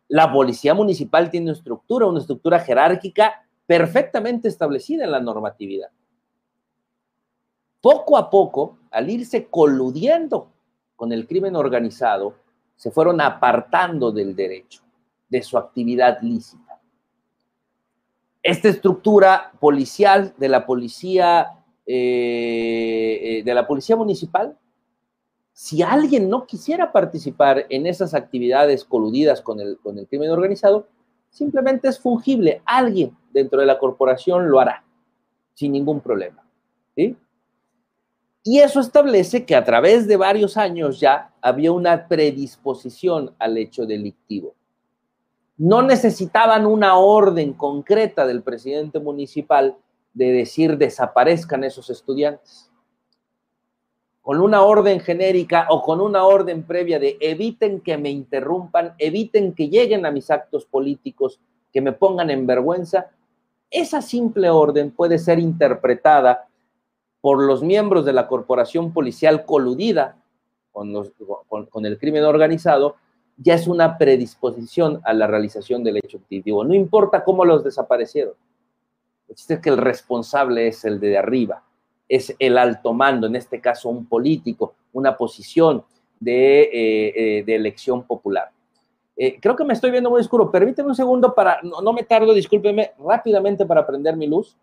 La 0.07 0.31
policía 0.31 0.73
municipal 0.73 1.29
tiene 1.29 1.47
una 1.47 1.57
estructura, 1.57 2.05
una 2.05 2.19
estructura 2.19 2.59
jerárquica 2.59 3.45
perfectamente 3.65 4.47
establecida 4.47 5.03
en 5.03 5.11
la 5.11 5.19
normatividad. 5.19 5.89
Poco 7.81 8.17
a 8.17 8.29
poco, 8.29 8.77
al 8.91 9.09
irse 9.09 9.47
coludiendo 9.47 10.49
con 10.95 11.11
el 11.11 11.27
crimen 11.27 11.55
organizado, 11.55 12.35
se 12.75 12.91
fueron 12.91 13.21
apartando 13.21 14.11
del 14.11 14.35
derecho, 14.35 14.81
de 15.29 15.41
su 15.41 15.57
actividad 15.57 16.19
lícita. 16.21 16.66
Esta 18.43 18.69
estructura 18.69 19.51
policial 19.59 20.33
de 20.37 20.49
la 20.49 20.65
policía, 20.65 21.47
eh, 21.85 23.19
eh, 23.21 23.43
de 23.43 23.53
la 23.53 23.67
policía 23.67 23.95
municipal 23.95 24.57
si 25.59 25.81
alguien 25.81 26.29
no 26.29 26.45
quisiera 26.45 26.91
participar 26.91 27.65
en 27.69 27.87
esas 27.87 28.13
actividades 28.13 28.85
coludidas 28.85 29.41
con 29.41 29.59
el, 29.59 29.79
con 29.79 29.97
el 29.97 30.07
crimen 30.07 30.29
organizado, 30.29 30.87
simplemente 31.31 31.87
es 31.87 31.99
fungible. 31.99 32.61
Alguien 32.63 33.17
dentro 33.33 33.59
de 33.59 33.65
la 33.65 33.79
corporación 33.79 34.51
lo 34.51 34.59
hará 34.59 34.83
sin 35.55 35.71
ningún 35.71 35.99
problema. 35.99 36.43
Y 36.95 38.59
eso 38.59 38.79
establece 38.79 39.45
que 39.45 39.55
a 39.55 39.63
través 39.63 40.07
de 40.07 40.15
varios 40.15 40.57
años 40.57 40.99
ya 40.99 41.33
había 41.41 41.71
una 41.71 42.07
predisposición 42.07 43.33
al 43.39 43.57
hecho 43.57 43.87
delictivo. 43.87 44.53
No 45.57 45.81
necesitaban 45.81 46.65
una 46.65 46.97
orden 46.97 47.53
concreta 47.53 48.25
del 48.27 48.43
presidente 48.43 48.99
municipal 48.99 49.75
de 50.13 50.31
decir 50.31 50.77
desaparezcan 50.77 51.63
esos 51.63 51.89
estudiantes. 51.89 52.71
Con 54.21 54.41
una 54.41 54.61
orden 54.61 54.99
genérica 54.99 55.67
o 55.69 55.81
con 55.81 56.01
una 56.01 56.25
orden 56.25 56.63
previa 56.63 56.99
de 56.99 57.17
eviten 57.21 57.81
que 57.81 57.97
me 57.97 58.09
interrumpan, 58.09 58.93
eviten 58.97 59.53
que 59.53 59.69
lleguen 59.69 60.05
a 60.05 60.11
mis 60.11 60.29
actos 60.29 60.65
políticos, 60.65 61.39
que 61.71 61.81
me 61.81 61.91
pongan 61.91 62.29
en 62.29 62.45
vergüenza, 62.45 63.11
esa 63.69 64.01
simple 64.01 64.49
orden 64.49 64.91
puede 64.91 65.19
ser 65.19 65.39
interpretada 65.39 66.47
por 67.21 67.43
los 67.43 67.63
miembros 67.63 68.05
de 68.05 68.13
la 68.13 68.27
corporación 68.27 68.93
policial 68.93 69.45
coludida 69.45 70.17
con, 70.71 70.93
con, 71.69 71.85
el 71.85 71.97
crimen 71.97 72.23
organizado, 72.23 72.95
ya 73.37 73.53
es 73.53 73.67
una 73.67 73.97
predisposición 73.97 74.99
a 75.03 75.13
la 75.13 75.27
realización 75.27 75.83
del 75.83 75.97
hecho 75.97 76.17
activo. 76.17 76.63
No 76.63 76.73
importa 76.73 77.23
cómo 77.23 77.45
los 77.45 77.63
desaparecieron. 77.63 78.33
Es 79.29 79.45
que 79.61 79.69
el 79.69 79.77
responsable 79.77 80.67
es 80.67 80.83
el 80.85 80.99
de 80.99 81.17
arriba 81.17 81.63
es 82.07 82.35
el 82.39 82.57
alto 82.57 82.93
mando, 82.93 83.27
en 83.27 83.35
este 83.35 83.59
caso 83.59 83.89
un 83.89 84.05
político, 84.05 84.75
una 84.93 85.17
posición 85.17 85.83
de, 86.19 86.61
eh, 86.61 87.39
eh, 87.39 87.43
elección 87.47 88.03
popular. 88.03 88.49
Eh, 89.15 89.39
creo 89.41 89.55
que 89.55 89.65
me 89.65 89.73
estoy 89.73 89.91
viendo 89.91 90.09
muy 90.09 90.21
oscuro. 90.21 90.51
Permíteme 90.51 90.89
un 90.89 90.95
segundo 90.95 91.33
para, 91.33 91.59
no, 91.63 91.81
no 91.81 91.91
me 91.91 92.03
tardo, 92.03 92.33
discúlpeme, 92.33 92.91
rápidamente 92.99 93.65
para 93.65 93.85
prender 93.85 94.15
mi 94.15 94.27
luz. 94.27 94.55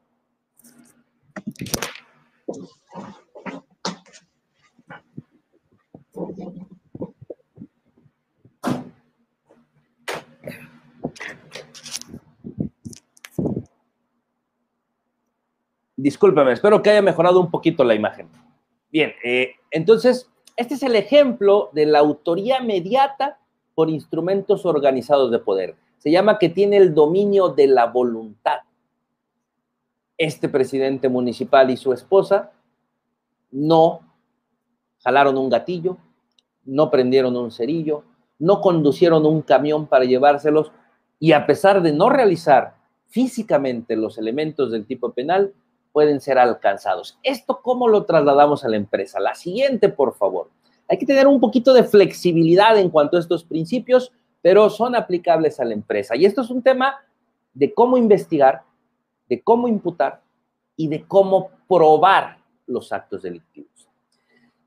Discúlpeme, 15.97 16.53
espero 16.53 16.83
que 16.83 16.91
haya 16.91 17.03
mejorado 17.03 17.41
un 17.41 17.51
poquito 17.51 17.85
la 17.85 17.95
imagen. 17.95 18.29
Bien, 18.91 19.13
eh, 19.25 19.53
entonces, 19.71 20.31
este 20.57 20.75
es 20.75 20.83
el 20.83 20.97
ejemplo 20.97 21.71
de 21.73 21.87
la 21.87 22.01
autoría 22.01 22.61
mediata 22.61 23.39
por 23.75 23.91
instrumentos 23.91 24.67
organizados 24.67 25.31
de 25.31 25.39
poder. 25.39 25.77
Se 25.99 26.11
llama 26.11 26.39
que 26.39 26.49
tiene 26.49 26.77
el 26.77 26.95
dominio 26.95 27.49
de 27.49 27.67
la 27.67 27.87
voluntad. 27.87 28.59
Este 30.17 30.49
presidente 30.49 31.09
municipal 31.09 31.71
y 31.71 31.77
su 31.77 31.93
esposa 31.93 32.53
no 33.51 34.01
jalaron 34.99 35.39
un 35.39 35.49
gatillo, 35.49 35.97
no 36.65 36.91
prendieron 36.91 37.37
un 37.37 37.51
cerillo, 37.51 38.05
no 38.39 38.61
conducieron 38.61 39.27
un 39.27 39.43
camión 39.43 39.87
para 39.87 40.05
llevárselos 40.05 40.73
y 41.19 41.33
a 41.33 41.47
pesar 41.47 41.83
de 41.83 41.93
no 41.93 42.11
realizar 42.11 42.77
físicamente 43.07 43.97
los 43.97 44.19
elementos 44.19 44.73
del 44.73 44.87
tipo 44.87 45.13
penal, 45.13 45.53
pueden 45.95 46.21
ser 46.21 46.39
alcanzados. 46.39 47.21
¿Esto 47.23 47.61
cómo 47.63 47.87
lo 47.87 48.05
trasladamos 48.05 48.65
a 48.65 48.69
la 48.69 48.77
empresa? 48.77 49.21
La 49.21 49.37
siguiente, 49.37 49.89
por 49.89 50.17
favor. 50.17 50.51
Hay 50.89 50.99
que 50.99 51.07
tener 51.07 51.29
un 51.29 51.39
poquito 51.39 51.73
de 51.73 51.85
flexibilidad 51.85 52.77
en 52.77 52.91
cuanto 52.91 53.17
a 53.17 53.21
estos 53.21 53.45
principios, 53.45 54.11
pero 54.43 54.69
son 54.71 54.97
aplicables 54.97 55.61
a 55.61 55.65
la 55.65 55.73
empresa. 55.73 56.17
Y 56.17 56.25
esto 56.25 56.43
es 56.43 56.51
un 56.51 56.63
tema 56.63 56.97
de 57.53 57.73
cómo 57.73 57.97
investigar, 57.97 58.65
de 59.29 59.41
cómo 59.41 59.69
imputar 59.69 60.21
y 60.75 60.89
de 60.89 61.05
cómo 61.05 61.51
probar 61.69 62.39
los 62.67 62.93
actos 62.93 63.23
delictivos. 63.23 63.89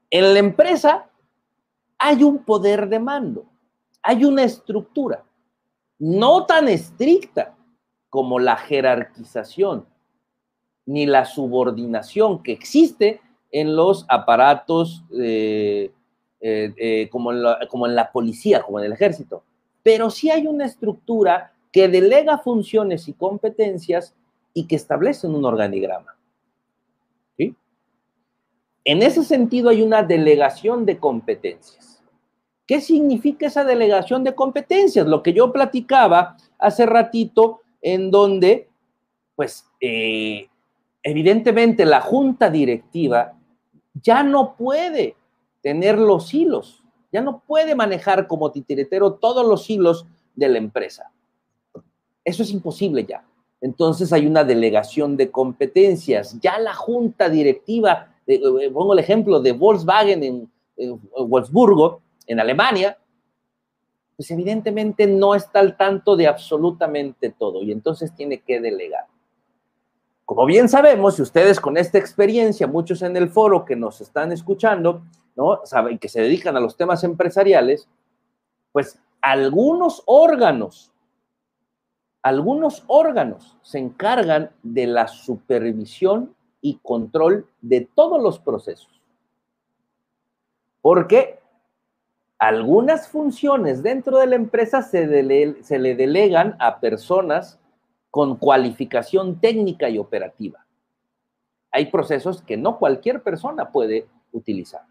En 0.09 0.33
la 0.33 0.39
empresa 0.39 1.09
hay 1.97 2.23
un 2.23 2.45
poder 2.45 2.87
de 2.87 2.99
mando, 2.99 3.45
hay 4.01 4.23
una 4.23 4.45
estructura, 4.45 5.25
no 5.99 6.45
tan 6.45 6.69
estricta 6.69 7.53
como 8.09 8.39
la 8.39 8.55
jerarquización 8.55 9.85
ni 10.87 11.05
la 11.05 11.25
subordinación 11.25 12.41
que 12.41 12.53
existe 12.53 13.21
en 13.51 13.75
los 13.75 14.05
aparatos 14.07 15.03
eh, 15.19 15.91
eh, 16.39 16.73
eh, 16.77 17.09
como, 17.09 17.31
en 17.31 17.95
la, 17.95 18.11
policía, 18.11 18.61
como 18.61 18.79
en 18.79 18.85
el 18.85 18.93
ejército. 18.93 19.43
Pero 19.83 20.09
sí 20.09 20.31
hay 20.31 20.47
una 20.47 20.65
estructura 20.65 21.53
que 21.71 21.87
delega 21.87 22.37
funciones 22.39 23.07
y 23.07 23.13
competencias 23.13 24.15
y 24.53 24.65
que 24.65 24.75
establece 24.75 25.27
un 25.27 25.45
organigrama. 25.45 26.15
En 28.89 29.03
ese 29.03 29.25
sentido 29.25 29.69
hay 29.69 29.81
una 29.81 30.01
delegación 30.01 30.85
de 30.85 30.97
competencias. 30.97 32.01
¿Qué 32.65 32.79
significa 32.79 33.47
esa 33.47 33.65
delegación 33.65 34.23
de 34.23 34.33
competencias? 34.33 35.05
Lo 35.05 35.21
que 35.21 35.33
yo 35.33 35.51
platicaba 35.51 36.37
hace 36.57 36.85
ratito, 36.85 37.59
en 37.81 38.11
donde, 38.11 38.69
pues, 39.35 39.65
evidentemente 41.09 41.85
la 41.85 42.01
junta 42.01 42.49
directiva 42.49 43.33
ya 43.93 44.23
no 44.23 44.55
puede 44.55 45.15
tener 45.61 45.97
los 45.97 46.33
hilos, 46.33 46.83
ya 47.11 47.21
no 47.21 47.43
puede 47.47 47.75
manejar 47.75 48.27
como 48.27 48.51
titiretero 48.51 49.13
todos 49.13 49.45
los 49.45 49.69
hilos 49.69 50.05
de 50.35 50.49
la 50.49 50.57
empresa. 50.57 51.11
Eso 52.25 52.43
es 52.43 52.51
imposible 52.51 53.05
ya. 53.05 53.25
Entonces 53.61 54.11
hay 54.11 54.27
una 54.27 54.43
delegación 54.43 55.15
de 55.15 55.31
competencias. 55.31 56.37
Ya 56.41 56.59
la 56.59 56.73
junta 56.73 57.29
directiva 57.29 58.13
pongo 58.73 58.91
el 58.91 58.99
ejemplo 58.99 59.39
de 59.39 59.53
Volkswagen 59.53 60.23
en, 60.23 60.51
en 60.75 60.99
Wolfsburgo, 61.27 62.01
en 62.27 62.41
Alemania, 62.41 62.97
pues 64.17 64.29
evidentemente 64.31 65.07
no 65.07 65.35
está 65.35 65.59
al 65.59 65.77
tanto 65.77 66.17
de 66.17 66.27
absolutamente 66.27 67.29
todo 67.29 67.63
y 67.63 67.71
entonces 67.71 68.13
tiene 68.13 68.39
que 68.41 68.59
delegar. 68.59 69.05
Como 70.27 70.45
bien 70.45 70.67
sabemos, 70.67 71.17
y 71.17 71.21
ustedes 71.21 71.57
con 71.57 71.77
esta 71.77 71.97
experiencia, 71.97 72.67
muchos 72.67 73.01
en 73.01 73.15
el 73.15 73.29
foro 73.29 73.63
que 73.63 73.77
nos 73.77 74.01
están 74.01 74.33
escuchando, 74.33 75.03
¿no? 75.37 75.61
Saben 75.63 75.97
que 75.97 76.09
se 76.09 76.19
dedican 76.19 76.57
a 76.57 76.59
los 76.59 76.75
temas 76.75 77.05
empresariales, 77.05 77.87
pues 78.73 78.99
algunos 79.21 80.03
órganos, 80.05 80.91
algunos 82.21 82.83
órganos 82.87 83.57
se 83.61 83.79
encargan 83.79 84.51
de 84.63 84.87
la 84.87 85.07
supervisión 85.07 86.35
y 86.59 86.77
control 86.79 87.47
de 87.61 87.87
todos 87.95 88.21
los 88.21 88.37
procesos. 88.37 89.01
Porque 90.81 91.39
algunas 92.37 93.07
funciones 93.07 93.81
dentro 93.81 94.17
de 94.17 94.27
la 94.27 94.35
empresa 94.35 94.81
se, 94.81 95.63
se 95.63 95.79
le 95.79 95.95
delegan 95.95 96.57
a 96.59 96.81
personas 96.81 97.61
con 98.17 98.35
cualificación 98.37 99.39
técnica 99.39 99.87
y 99.89 99.99
operativa. 99.99 100.65
Hay 101.69 101.85
procesos 101.91 102.41
que 102.41 102.57
no 102.57 102.79
cualquier 102.79 103.21
persona 103.21 103.71
puede 103.71 104.07
utilizar. 104.31 104.81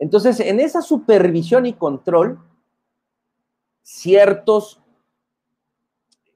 Entonces, 0.00 0.40
en 0.40 0.58
esa 0.58 0.82
supervisión 0.82 1.64
y 1.64 1.74
control, 1.74 2.40
ciertos 3.82 4.80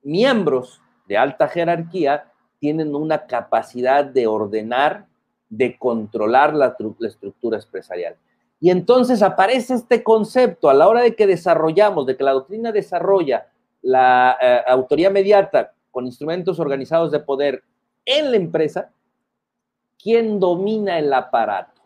miembros 0.04 0.80
de 1.08 1.18
alta 1.18 1.48
jerarquía 1.48 2.30
tienen 2.60 2.94
una 2.94 3.26
capacidad 3.26 4.04
de 4.04 4.28
ordenar, 4.28 5.08
de 5.48 5.76
controlar 5.78 6.54
la, 6.54 6.76
estructura 7.00 7.58
empresarial. 7.58 8.14
Y 8.60 8.70
entonces 8.70 9.20
aparece 9.20 9.74
este 9.74 10.04
concepto 10.04 10.70
a 10.70 10.74
la 10.74 10.86
hora 10.86 11.00
de 11.02 11.16
que 11.16 11.26
desarrollamos, 11.26 12.06
de 12.06 12.16
que 12.16 12.22
la 12.22 12.34
doctrina 12.34 12.70
desarrolla 12.70 13.48
la 13.82 14.38
eh, 14.40 14.60
autoría 14.66 15.10
mediata 15.10 15.74
con 15.90 16.06
instrumentos 16.06 16.58
organizados 16.58 17.10
de 17.10 17.20
poder 17.20 17.62
en 18.04 18.30
la 18.30 18.36
empresa, 18.36 18.90
¿quién 20.02 20.40
domina 20.40 20.98
el 20.98 21.12
aparato? 21.12 21.82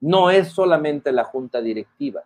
No 0.00 0.30
es 0.30 0.48
solamente 0.48 1.12
la 1.12 1.24
junta 1.24 1.60
directiva. 1.60 2.24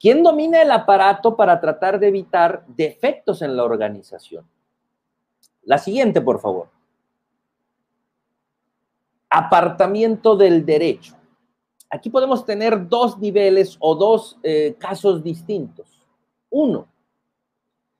¿Quién 0.00 0.22
domina 0.22 0.62
el 0.62 0.70
aparato 0.70 1.36
para 1.36 1.60
tratar 1.60 1.98
de 1.98 2.08
evitar 2.08 2.64
defectos 2.68 3.42
en 3.42 3.56
la 3.56 3.64
organización? 3.64 4.48
La 5.64 5.76
siguiente, 5.76 6.20
por 6.20 6.40
favor. 6.40 6.68
Apartamiento 9.28 10.36
del 10.36 10.64
derecho. 10.64 11.14
Aquí 11.90 12.10
podemos 12.10 12.46
tener 12.46 12.88
dos 12.88 13.18
niveles 13.18 13.76
o 13.80 13.94
dos 13.94 14.38
eh, 14.42 14.76
casos 14.78 15.22
distintos. 15.22 16.06
Uno, 16.50 16.86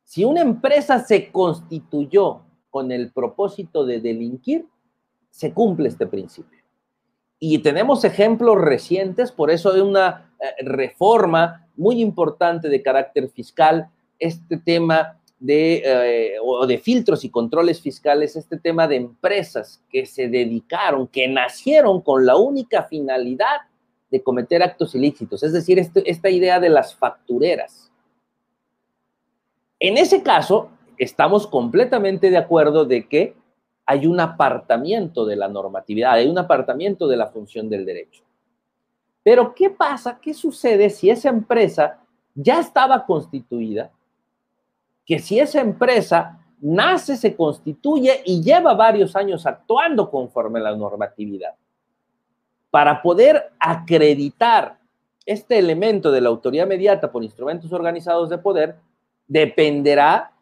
si 0.08 0.24
una 0.24 0.40
empresa 0.40 1.00
se 1.00 1.30
constituyó 1.30 2.40
con 2.70 2.92
el 2.92 3.12
propósito 3.12 3.84
de 3.84 4.00
delinquir, 4.00 4.64
se 5.28 5.52
cumple 5.52 5.90
este 5.90 6.06
principio. 6.06 6.60
Y 7.38 7.58
tenemos 7.58 8.02
ejemplos 8.04 8.58
recientes, 8.58 9.30
por 9.30 9.50
eso 9.50 9.70
de 9.70 9.82
una 9.82 10.32
eh, 10.40 10.64
reforma 10.64 11.68
muy 11.76 12.00
importante 12.00 12.70
de 12.70 12.82
carácter 12.82 13.28
fiscal, 13.28 13.90
este 14.18 14.56
tema 14.56 15.20
de, 15.38 15.82
eh, 15.84 16.32
o 16.42 16.66
de 16.66 16.78
filtros 16.78 17.22
y 17.26 17.28
controles 17.28 17.82
fiscales, 17.82 18.34
este 18.34 18.58
tema 18.58 18.88
de 18.88 18.96
empresas 18.96 19.84
que 19.90 20.06
se 20.06 20.28
dedicaron, 20.28 21.06
que 21.06 21.28
nacieron 21.28 22.00
con 22.00 22.24
la 22.24 22.36
única 22.36 22.84
finalidad 22.84 23.58
de 24.10 24.22
cometer 24.22 24.62
actos 24.62 24.94
ilícitos, 24.94 25.42
es 25.42 25.52
decir, 25.52 25.78
este, 25.78 26.10
esta 26.10 26.30
idea 26.30 26.58
de 26.60 26.70
las 26.70 26.94
factureras 26.94 27.87
en 29.80 29.98
ese 29.98 30.22
caso, 30.22 30.70
estamos 30.96 31.46
completamente 31.46 32.30
de 32.30 32.36
acuerdo 32.36 32.84
de 32.84 33.06
que 33.06 33.34
hay 33.86 34.06
un 34.06 34.20
apartamiento 34.20 35.24
de 35.24 35.36
la 35.36 35.48
normatividad, 35.48 36.12
hay 36.12 36.28
un 36.28 36.38
apartamiento 36.38 37.08
de 37.08 37.16
la 37.16 37.28
función 37.28 37.68
del 37.70 37.86
derecho. 37.86 38.22
Pero, 39.22 39.54
¿qué 39.54 39.70
pasa? 39.70 40.18
¿Qué 40.20 40.34
sucede 40.34 40.90
si 40.90 41.10
esa 41.10 41.28
empresa 41.28 41.98
ya 42.34 42.60
estaba 42.60 43.06
constituida? 43.06 43.90
Que 45.06 45.18
si 45.18 45.38
esa 45.38 45.60
empresa 45.60 46.38
nace, 46.60 47.16
se 47.16 47.34
constituye 47.36 48.22
y 48.24 48.42
lleva 48.42 48.74
varios 48.74 49.14
años 49.16 49.46
actuando 49.46 50.10
conforme 50.10 50.58
a 50.58 50.64
la 50.64 50.76
normatividad. 50.76 51.54
Para 52.70 53.00
poder 53.00 53.52
acreditar 53.58 54.78
este 55.24 55.58
elemento 55.58 56.10
de 56.10 56.20
la 56.20 56.28
autoridad 56.28 56.66
mediata 56.66 57.10
por 57.10 57.22
instrumentos 57.22 57.72
organizados 57.72 58.28
de 58.28 58.38
poder, 58.38 58.76
dependerá 59.28 60.32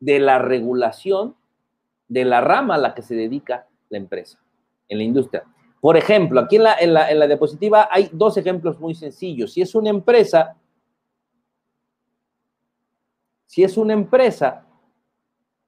de 0.00 0.20
la 0.20 0.38
regulación 0.38 1.36
de 2.06 2.24
la 2.24 2.40
rama 2.40 2.76
a 2.76 2.78
la 2.78 2.94
que 2.94 3.02
se 3.02 3.14
dedica 3.14 3.66
la 3.90 3.98
empresa, 3.98 4.40
en 4.88 4.98
la 4.98 5.04
industria. 5.04 5.44
Por 5.80 5.96
ejemplo, 5.96 6.40
aquí 6.40 6.56
en 6.56 6.62
la, 6.64 6.78
en 6.78 7.18
la, 7.18 7.26
diapositiva 7.26 7.88
hay 7.90 8.08
dos 8.12 8.36
ejemplos 8.36 8.80
muy 8.80 8.94
sencillos. 8.94 9.52
Si 9.52 9.60
es 9.60 9.74
una 9.74 9.90
empresa, 9.90 10.56
si 13.46 13.62
es 13.62 13.76
una 13.76 13.92
empresa 13.92 14.64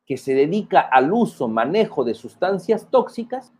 que 0.07 0.16
se 0.16 0.35
dedica 0.35 0.81
al 0.81 1.12
uso, 1.12 1.47
manejo 1.47 2.03
de 2.03 2.14
sustancias 2.14 2.89
tóxicas, 2.91 3.53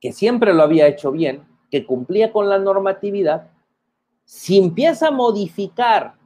que 0.00 0.12
siempre 0.12 0.52
lo 0.52 0.62
había 0.62 0.86
hecho 0.88 1.12
bien, 1.12 1.46
que 1.70 1.86
cumplía 1.86 2.32
con 2.32 2.50
la 2.50 2.58
normatividad, 2.58 3.50
si 4.24 4.58
empieza 4.58 5.08
a 5.08 5.12
modificar 5.12 6.16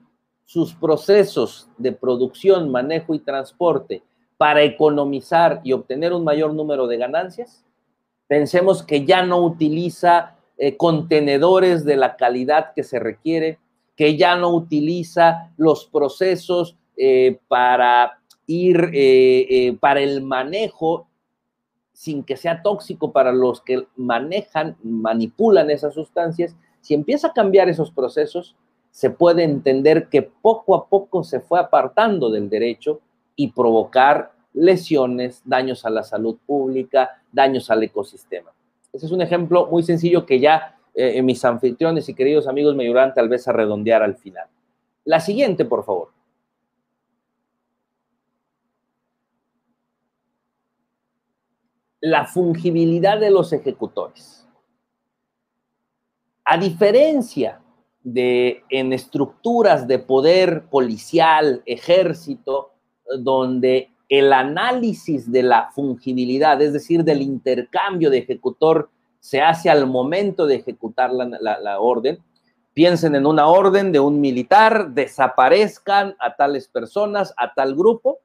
sus 0.47 0.75
procesos 0.75 1.69
de 1.77 1.93
producción, 1.93 2.71
manejo 2.71 3.15
y 3.15 3.19
transporte 3.19 4.03
para 4.39 4.63
economizar 4.63 5.61
y 5.65 5.73
obtener 5.73 6.13
un 6.13 6.25
mayor 6.25 6.55
número 6.55 6.87
de 6.87 6.97
ganancias, 6.97 7.65
pensemos 8.29 8.83
que 8.83 9.05
ya 9.05 9.25
no 9.25 9.45
utiliza 9.45 10.37
eh, 10.57 10.77
contenedores 10.77 11.85
de 11.85 11.97
la 11.97 12.17
calidad 12.17 12.73
que 12.75 12.85
se 12.85 12.99
requiere, 12.99 13.59
que 13.97 14.17
ya 14.17 14.37
no 14.37 14.51
utiliza 14.55 15.53
los 15.57 15.87
procesos 15.87 16.77
eh, 16.97 17.39
para 17.49 18.21
ir, 18.47 18.91
eh, 18.93 19.77
para 19.81 20.01
el 20.01 20.23
manejo 20.23 21.09
sin 21.93 22.23
que 22.23 22.37
sea 22.37 22.63
tóxico 22.63 23.11
para 23.11 23.33
los 23.33 23.63
que 23.63 23.87
manejan, 23.97 24.77
manipulan 24.83 25.71
esas 25.71 25.95
sustancias, 25.95 26.55
si 26.83 26.93
empieza 26.93 27.29
a 27.29 27.33
cambiar 27.33 27.71
esos 27.71 27.91
procesos, 27.91 28.55
se 28.97 29.11
puede 29.11 29.45
entender 29.45 30.09
que 30.09 30.23
poco 30.23 30.75
a 30.75 30.89
poco 30.89 31.23
se 31.23 31.41
fue 31.41 31.61
apartando 31.61 32.31
del 32.31 32.49
derecho 32.49 33.03
y 33.35 33.53
provocar 33.53 34.33
lesiones, 34.55 35.43
daños 35.45 35.85
a 35.85 35.91
la 35.91 36.03
salud 36.03 36.39
pública, 36.47 37.23
daños 37.31 37.71
al 37.71 37.83
ecosistema. 37.83 38.55
Ese 38.91 39.05
es 39.05 39.13
un 39.13 39.21
ejemplo 39.21 39.67
muy 39.67 39.83
sencillo 39.83 40.25
que 40.25 40.41
ya 40.41 40.79
eh, 40.95 41.21
mis 41.21 41.45
anfitriones 41.45 42.09
y 42.09 42.15
queridos 42.15 42.49
amigos 42.49 42.75
me 42.75 42.85
ayudarán 42.85 43.13
tal 43.13 43.29
vez 43.29 43.47
a 43.47 43.53
redondear 43.53 44.03
al 44.03 44.17
final. 44.17 44.47
La 45.05 45.21
siguiente, 45.21 45.67
por 45.67 45.85
favor. 45.85 46.09
La 52.01 52.25
fungibilidad 52.25 53.21
de 53.21 53.31
los 53.31 53.53
ejecutores. 53.53 54.49
A 56.47 56.57
diferencia 56.57 57.61
de, 58.07 58.63
en 58.71 58.93
estructuras 58.93 59.89
de 59.89 59.99
poder 59.99 60.67
policial, 60.71 61.65
ejército, 61.67 62.71
donde 63.19 63.91
el 64.09 64.33
análisis 64.33 65.33
de 65.33 65.43
la 65.43 65.71
fungibilidad, 65.73 66.63
es 66.63 66.73
decir, 66.73 67.03
del 67.03 67.21
intercambio 67.21 68.09
de 68.09 68.19
ejecutor, 68.19 68.91
se 69.19 69.41
hace 69.41 69.71
al 69.71 69.89
momento 69.89 70.47
de 70.47 70.55
ejecutar 70.55 71.11
la, 71.13 71.81
orden. 71.81 72.21
Piensen 72.73 73.17
en 73.17 73.27
una 73.27 73.49
orden 73.49 73.91
de 73.91 73.99
un 73.99 74.21
militar, 74.21 74.93
desaparezcan 74.93 76.15
a 76.21 76.37
tales 76.37 76.69
personas, 76.69 77.35
a 77.37 77.55
tal 77.55 77.75
grupo. 77.75 78.21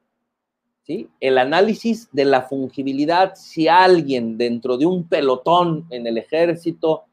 ¿sí? 0.84 1.10
El 1.18 1.38
análisis 1.38 2.08
de 2.12 2.24
la 2.24 2.42
fungibilidad, 2.42 3.34
si 3.34 3.66
alguien 3.66 4.38
dentro 4.38 4.76
de 4.76 4.86
un 4.86 5.08
pelotón 5.08 5.86
en 5.90 6.06
el 6.06 6.18
ejército 6.18 7.06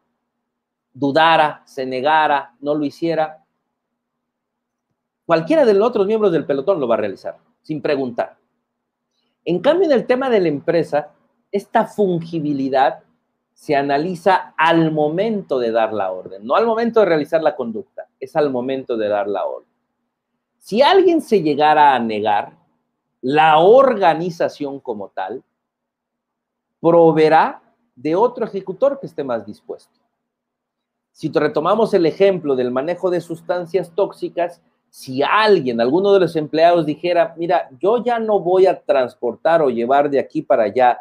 dudara, 1.00 1.64
se 1.66 1.86
negara, 1.86 2.54
no 2.60 2.76
lo 2.76 2.84
hiciera, 2.84 3.44
cualquiera 5.26 5.64
de 5.64 5.74
los 5.74 5.88
otros 5.88 6.06
miembros 6.06 6.32
del 6.32 6.46
pelotón 6.46 6.80
lo 6.80 6.88
va 6.88 6.96
a 6.96 7.00
realizar, 7.00 7.38
sin 7.62 7.82
preguntar. 7.82 8.38
En 9.46 9.60
cambio, 9.60 9.86
en 9.86 9.94
el 9.94 10.06
tema 10.06 10.30
de 10.30 10.42
la 10.42 10.50
empresa, 10.50 11.14
esta 11.52 11.86
fungibilidad 11.86 13.04
se 13.54 13.76
analiza 13.76 14.54
al 14.58 14.92
momento 14.92 15.60
de 15.60 15.72
dar 15.72 15.94
la 15.94 16.12
orden, 16.12 16.46
no 16.46 16.56
al 16.56 16.66
momento 16.66 17.00
de 17.00 17.06
realizar 17.06 17.42
la 17.42 17.56
conducta, 17.56 18.08
es 18.20 18.36
al 18.36 18.50
momento 18.50 18.98
de 18.98 19.08
dar 19.08 19.28
la 19.28 19.46
orden. 19.46 19.70
Si 20.58 20.82
alguien 20.82 21.22
se 21.22 21.42
llegara 21.42 21.96
a 21.96 22.00
negar, 22.00 22.58
la 23.22 23.60
organización 23.60 24.80
como 24.80 25.10
tal 25.10 25.44
proveerá 26.80 27.62
de 27.96 28.16
otro 28.16 28.46
ejecutor 28.46 29.00
que 29.00 29.08
esté 29.08 29.24
más 29.24 29.46
dispuesto. 29.46 29.99
Si 31.20 31.30
retomamos 31.34 31.94
el 31.94 32.06
ejemplo 32.06 32.56
del 32.56 32.72
manejo 32.72 33.10
de 33.10 33.20
sustancias 33.20 33.92
tóxicas, 33.94 34.62
si 34.90 35.22
alguien, 35.22 35.82
alguno 35.82 36.14
de 36.14 36.22
los 36.22 36.38
empleados 36.38 36.86
dijera, 36.86 37.34
mira, 37.36 37.68
yo 37.78 38.02
ya 38.02 38.20
no 38.20 38.40
voy 38.40 38.68
a 38.68 38.80
transportar 38.80 39.62
o 39.62 39.70
llevar 39.70 40.10
de 40.10 40.18
aquí 40.18 40.42
para 40.42 40.64
allá 40.64 40.98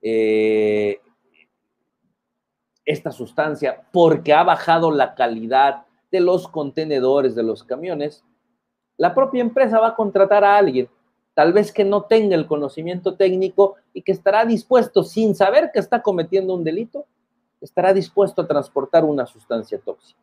eh, 0.00 0.98
esta 2.86 3.12
sustancia 3.12 3.82
porque 3.92 4.32
ha 4.32 4.42
bajado 4.42 4.90
la 4.90 5.14
calidad 5.14 5.84
de 6.10 6.20
los 6.20 6.48
contenedores 6.48 7.34
de 7.34 7.42
los 7.42 7.62
camiones, 7.62 8.24
la 8.96 9.14
propia 9.14 9.42
empresa 9.42 9.80
va 9.80 9.88
a 9.88 9.96
contratar 9.96 10.44
a 10.44 10.56
alguien, 10.56 10.88
tal 11.34 11.52
vez 11.52 11.72
que 11.72 11.84
no 11.84 12.04
tenga 12.04 12.36
el 12.36 12.46
conocimiento 12.46 13.16
técnico 13.16 13.76
y 13.92 14.00
que 14.00 14.12
estará 14.12 14.46
dispuesto, 14.46 15.04
sin 15.04 15.34
saber 15.34 15.72
que 15.74 15.80
está 15.80 16.00
cometiendo 16.00 16.54
un 16.54 16.64
delito, 16.64 17.04
estará 17.60 17.92
dispuesto 17.92 18.42
a 18.42 18.46
transportar 18.46 19.04
una 19.04 19.26
sustancia 19.26 19.78
tóxica. 19.78 20.20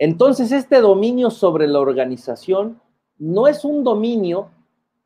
Entonces, 0.00 0.50
este 0.50 0.80
dominio 0.80 1.30
sobre 1.30 1.68
la 1.68 1.78
organización 1.78 2.80
no 3.18 3.46
es 3.46 3.66
un 3.66 3.84
dominio 3.84 4.50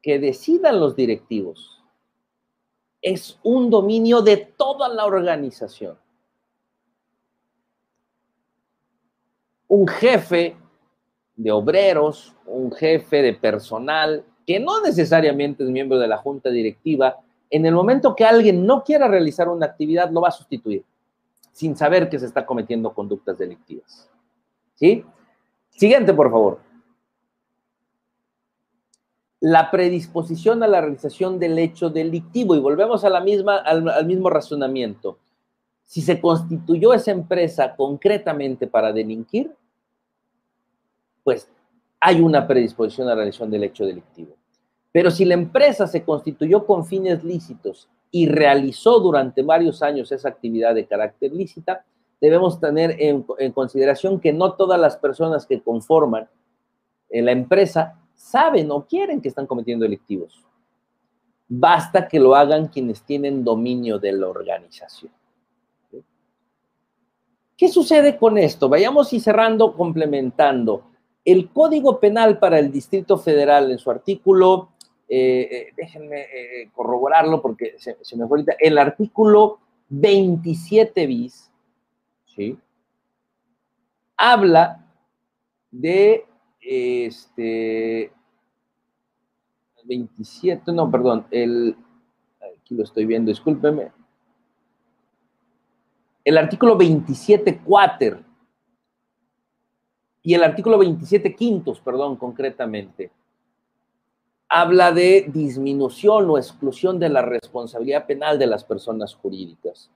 que 0.01 0.20
decidan 0.20 0.78
los 0.78 0.95
directivos, 0.95 1.82
es 3.03 3.41
un 3.43 3.70
dominio 3.70 4.22
de 4.22 4.37
toda 4.37 4.89
la 4.89 5.05
organización. 5.05 5.99
Un 9.66 9.89
jefe 9.89 10.57
de 11.35 11.51
obreros, 11.51 12.37
un 12.47 12.70
jefe 12.70 13.20
de 13.20 13.35
personal, 13.35 14.24
que 14.47 14.61
no 14.61 14.80
necesariamente 14.80 15.64
es 15.64 15.70
miembro 15.70 15.99
de 15.99 16.07
la 16.07 16.18
junta 16.18 16.51
directiva, 16.51 17.16
en 17.51 17.66
el 17.66 17.74
momento 17.74 18.14
que 18.14 18.24
alguien 18.24 18.66
no 18.66 18.82
quiera 18.82 19.09
realizar 19.09 19.49
una 19.49 19.66
actividad, 19.66 20.11
lo 20.11 20.20
va 20.20 20.28
a 20.28 20.32
sustituir, 20.32 20.84
sin 21.53 21.76
saber 21.76 22.09
que 22.09 22.18
se 22.18 22.26
está 22.26 22.45
cometiendo 22.45 22.92
conductas 22.92 23.38
delictivas. 23.38 24.11
¿Sí? 24.74 25.05
Siguiente, 25.70 26.12
por 26.12 26.30
favor. 26.30 26.61
La 29.40 29.70
predisposición 29.70 30.62
a 30.62 30.66
la 30.66 30.80
realización 30.80 31.38
del 31.38 31.59
hecho 31.59 31.90
delictivo. 31.90 32.57
Y 32.57 32.61
volvemos 32.61 33.05
a 33.05 33.11
la 33.11 33.20
misma, 33.20 33.59
al, 33.59 33.88
al 33.88 34.07
mismo 34.07 34.30
razonamiento. 34.30 35.18
Si 35.84 36.01
se 36.01 36.20
constituyó 36.20 36.95
esa 36.95 37.11
empresa 37.11 37.76
concretamente 37.76 38.66
para 38.66 38.92
delinquir, 38.92 39.55
pues 41.22 41.51
hay 42.01 42.20
una 42.20 42.47
predisposición 42.47 43.07
a 43.07 43.11
la 43.11 43.16
realización 43.16 43.51
del 43.51 43.64
hecho 43.64 43.84
delictivo. 43.84 44.36
Pero 44.95 45.11
si 45.11 45.24
la 45.24 45.34
empresa 45.34 45.88
se 45.88 46.05
constituyó 46.05 46.64
con 46.64 46.86
fines 46.86 47.24
lícitos 47.24 47.88
y 48.12 48.28
realizó 48.28 49.01
durante 49.01 49.42
varios 49.42 49.82
años 49.82 50.12
esa 50.12 50.28
actividad 50.28 50.72
de 50.72 50.86
carácter 50.86 51.32
lícita, 51.32 51.84
debemos 52.20 52.61
tener 52.61 52.95
en, 53.01 53.24
consideración 53.53 54.20
que 54.20 54.32
no 54.32 54.53
todas 54.53 54.80
las 54.80 54.97
personas 54.97 55.47
que 55.47 55.61
conforman 55.61 56.28
eh, 57.11 57.22
la 57.22 57.32
empresa 57.32 57.99
saben 58.14 58.70
o 58.70 58.86
quieren 58.86 59.20
que 59.20 59.26
están 59.26 59.49
cometiendo 59.49 59.82
delictivos. 59.82 60.40
Basta 61.49 62.07
que 62.07 62.20
lo 62.20 62.36
hagan 62.36 62.68
quienes 62.68 63.03
tienen 63.03 63.42
dominio 63.42 63.99
de 63.99 64.12
la 64.12 64.28
organización. 64.28 65.11
¿Qué 67.57 67.66
sucede 67.66 68.16
con 68.16 68.38
esto? 68.38 68.68
Vayamos 68.68 69.12
y 69.12 69.18
cerrando, 69.18 69.74
complementando. 69.74 70.84
El 71.24 71.51
Código 71.51 71.99
Penal 71.99 72.38
para 72.38 72.61
el 72.61 72.70
Distrito 72.70 73.16
Federal, 73.16 73.72
en 73.72 73.78
su 73.78 73.90
artículo, 73.90 74.68
eh, 75.09 75.48
eh, 75.50 75.72
déjenme 75.76 76.22
eh, 76.22 76.70
corroborarlo 76.74 77.42
porque 77.42 77.74
se, 77.78 77.96
me 78.16 78.26
fue 78.26 78.38
ahorita, 78.38 78.57
el 78.59 78.78
artículo 78.78 79.59
27 79.90 81.07
bis, 81.07 81.50
¿sí? 82.24 82.59
Habla 84.16 84.84
de 85.70 86.24
este 86.61 88.12
27, 89.84 90.72
no, 90.72 90.90
perdón, 90.90 91.26
el 91.30 91.76
aquí 92.64 92.74
lo 92.74 92.84
estoy 92.84 93.05
viendo, 93.05 93.30
discúlpeme. 93.30 93.92
El 96.24 96.38
artículo 96.38 96.76
27 96.78 97.59
cuater 97.59 98.24
y 100.22 100.32
el 100.32 100.42
artículo 100.42 100.78
27 100.78 101.34
quintos, 101.36 101.80
perdón, 101.80 102.16
concretamente, 102.16 103.12
habla 104.49 104.92
de 104.92 105.26
disminución 105.32 106.28
o 106.30 106.38
exclusión 106.38 106.99
de 106.99 107.09
la 107.09 107.22
responsabilidad 107.22 108.07
penal 108.07 108.38
de 108.38 108.47
las 108.47 108.64
personas 108.64 109.14
jurídicas. 109.14 109.90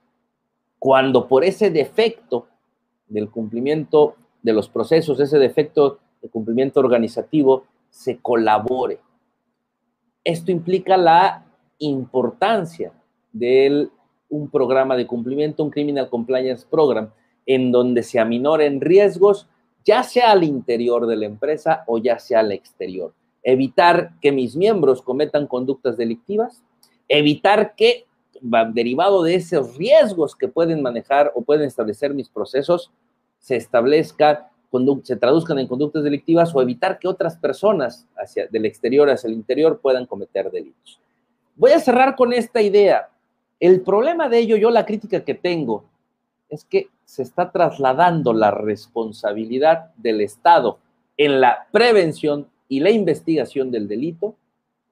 Cuando 0.77 1.27
por 1.27 1.43
ese 1.43 1.69
defecto 1.69 2.47
del 3.07 3.29
cumplimiento 3.29 4.15
de 4.41 4.53
los 4.53 4.69
procesos, 4.69 5.19
ese 5.19 5.37
defecto 5.37 5.99
de 6.21 6.29
cumplimiento 6.29 6.79
organizativo, 6.79 7.65
se 7.89 8.19
colabore. 8.19 8.99
Esto 10.23 10.51
implica 10.51 10.97
la 10.97 11.45
importancia 11.79 12.93
de 13.31 13.89
un 14.29 14.49
programa 14.49 14.95
de 14.95 15.07
cumplimiento, 15.07 15.63
un 15.63 15.71
Criminal 15.71 16.09
Compliance 16.09 16.65
Program, 16.69 17.09
en 17.45 17.71
donde 17.71 18.03
se 18.03 18.19
aminoren 18.19 18.79
riesgos 18.79 19.47
ya 19.85 20.03
sea 20.03 20.31
al 20.31 20.43
interior 20.43 21.07
de 21.07 21.15
la 21.15 21.25
empresa 21.25 21.83
o 21.87 21.97
ya 21.97 22.19
sea 22.19 22.41
al 22.41 22.51
exterior. 22.51 23.13
Evitar 23.43 24.11
que 24.21 24.31
mis 24.31 24.55
miembros 24.55 25.01
cometan 25.01 25.47
conductas 25.47 25.97
delictivas, 25.97 26.63
evitar 27.07 27.75
que, 27.75 28.05
derivado 28.73 29.23
de 29.23 29.35
esos 29.35 29.77
riesgos 29.77 30.35
que 30.35 30.47
pueden 30.47 30.81
manejar 30.81 31.31
o 31.35 31.41
pueden 31.41 31.67
establecer 31.67 32.13
mis 32.13 32.29
procesos, 32.29 32.91
se 33.39 33.55
establezca, 33.55 34.49
se 35.03 35.15
traduzcan 35.15 35.59
en 35.59 35.67
conductas 35.67 36.03
delictivas 36.03 36.53
o 36.53 36.61
evitar 36.61 36.99
que 36.99 37.07
otras 37.07 37.37
personas 37.37 38.07
hacia, 38.17 38.47
del 38.47 38.65
exterior 38.65 39.09
hacia 39.09 39.27
el 39.27 39.33
interior 39.33 39.79
puedan 39.79 40.05
cometer 40.05 40.51
delitos. 40.51 40.99
Voy 41.55 41.71
a 41.71 41.79
cerrar 41.79 42.15
con 42.15 42.31
esta 42.33 42.61
idea. 42.61 43.09
El 43.59 43.81
problema 43.81 44.29
de 44.29 44.39
ello, 44.39 44.55
yo 44.55 44.69
la 44.69 44.85
crítica 44.85 45.25
que 45.25 45.33
tengo, 45.33 45.85
es 46.49 46.63
que 46.63 46.89
se 47.05 47.23
está 47.23 47.51
trasladando 47.51 48.33
la 48.33 48.51
responsabilidad 48.51 49.91
del 49.97 50.21
Estado 50.21 50.79
en 51.17 51.41
la 51.41 51.67
prevención 51.71 52.47
y 52.69 52.79
la 52.79 52.91
investigación 52.91 53.71
del 53.71 53.89
delito, 53.89 54.35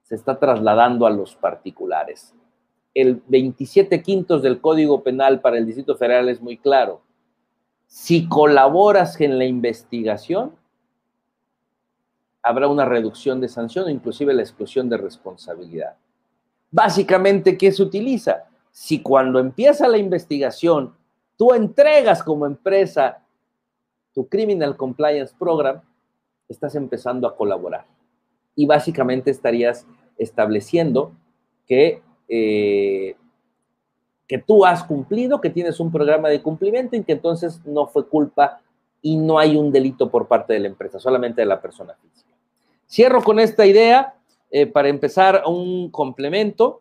se 0.02 0.16
está 0.16 0.38
trasladando 0.38 1.06
a 1.06 1.10
los 1.10 1.34
particulares. 1.34 2.34
El 2.92 3.22
27 3.28 4.02
quintos 4.02 4.42
del 4.42 4.60
Código 4.60 5.02
Penal 5.02 5.40
para 5.40 5.56
el 5.56 5.64
Distrito 5.64 5.96
Federal 5.96 6.28
es 6.28 6.42
muy 6.42 6.58
claro. 6.58 7.00
Si 7.86 8.28
colaboras 8.28 9.18
en 9.20 9.38
la 9.38 9.46
investigación, 9.46 10.54
habrá 12.42 12.68
una 12.68 12.84
reducción 12.84 13.40
de 13.40 13.48
sanción 13.48 13.86
o 13.86 13.88
inclusive 13.88 14.34
la 14.34 14.42
exclusión 14.42 14.90
de 14.90 14.98
responsabilidad. 14.98 15.96
Básicamente, 16.70 17.56
¿qué 17.56 17.72
se 17.72 17.82
utiliza? 17.82 18.44
Si 18.70 19.00
cuando 19.00 19.38
empieza 19.38 19.88
la 19.88 19.96
investigación 19.96 20.94
tú 21.38 21.54
entregas 21.54 22.22
como 22.22 22.44
empresa 22.44 23.24
tu 24.12 24.28
Criminal 24.28 24.76
Compliance 24.76 25.32
Program, 25.38 25.80
estás 26.48 26.74
empezando 26.74 27.26
a 27.26 27.36
colaborar. 27.36 27.86
Y 28.54 28.66
básicamente 28.66 29.30
estarías 29.30 29.86
estableciendo 30.16 31.12
que, 31.66 32.02
eh, 32.28 33.16
que 34.26 34.38
tú 34.38 34.64
has 34.64 34.84
cumplido, 34.84 35.40
que 35.40 35.50
tienes 35.50 35.80
un 35.80 35.92
programa 35.92 36.28
de 36.28 36.42
cumplimiento 36.42 36.96
y 36.96 37.04
que 37.04 37.12
entonces 37.12 37.60
no 37.64 37.86
fue 37.86 38.08
culpa 38.08 38.60
y 39.00 39.16
no 39.16 39.38
hay 39.38 39.56
un 39.56 39.70
delito 39.70 40.10
por 40.10 40.26
parte 40.26 40.52
de 40.54 40.60
la 40.60 40.68
empresa, 40.68 40.98
solamente 40.98 41.42
de 41.42 41.46
la 41.46 41.60
persona 41.60 41.94
física. 41.94 42.34
Cierro 42.88 43.22
con 43.22 43.38
esta 43.38 43.66
idea 43.66 44.14
eh, 44.50 44.66
para 44.66 44.88
empezar 44.88 45.42
un 45.46 45.90
complemento 45.90 46.80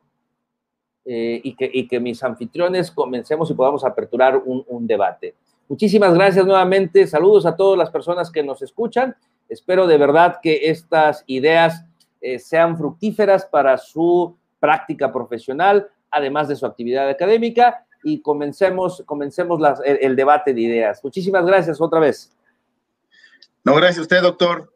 eh, 1.10 1.40
y, 1.44 1.88
que, 1.88 2.00
mis 2.00 2.22
anfitriones 2.24 2.92
comencemos 2.92 3.50
y 3.50 3.54
podamos 3.54 3.86
aperturar 3.86 4.42
un, 4.46 4.88
debate. 4.88 5.36
Muchísimas 5.70 6.14
gracias 6.14 6.46
nuevamente. 6.46 7.08
Saludos 7.08 7.46
a 7.46 7.56
todas 7.56 7.78
las 7.78 7.90
personas 7.90 8.30
que 8.30 8.44
nos 8.44 8.62
escuchan. 8.62 9.16
Espero 9.50 9.88
de 9.88 9.98
verdad 9.98 10.40
que 10.42 10.70
estas 10.70 11.24
ideas 11.28 11.86
eh, 12.22 12.40
sean 12.40 12.78
fructíferas 12.78 13.46
para 13.46 13.78
su 13.78 14.36
práctica 14.60 15.12
profesional, 15.12 15.90
además 16.12 16.48
de 16.48 16.56
su 16.56 16.66
actividad 16.66 17.10
académica, 17.10 17.86
y 18.04 18.22
comencemos, 18.22 19.04
comencemos 19.06 19.60
el, 19.84 20.16
debate 20.16 20.54
de 20.54 20.62
ideas. 20.62 21.04
Muchísimas 21.04 21.46
gracias 21.46 21.82
otra 21.82 22.00
vez. 22.00 22.32
No, 23.64 23.76
gracias 23.76 24.00
a 24.00 24.02
usted, 24.02 24.22
doctor 24.22 24.72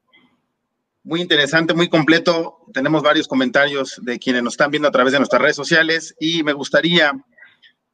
muy 1.03 1.21
interesante, 1.21 1.73
muy 1.73 1.89
completo. 1.89 2.59
Tenemos 2.73 3.01
varios 3.01 3.27
comentarios 3.27 3.99
de 4.03 4.19
quienes 4.19 4.43
nos 4.43 4.53
están 4.53 4.71
viendo 4.71 4.87
a 4.87 4.91
través 4.91 5.13
de 5.13 5.19
nuestras 5.19 5.41
redes 5.41 5.55
sociales 5.55 6.15
y 6.19 6.43
me 6.43 6.53
gustaría, 6.53 7.11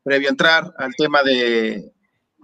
previo 0.04 0.30
entrar 0.30 0.74
al 0.78 0.94
tema 0.96 1.24
de, 1.24 1.92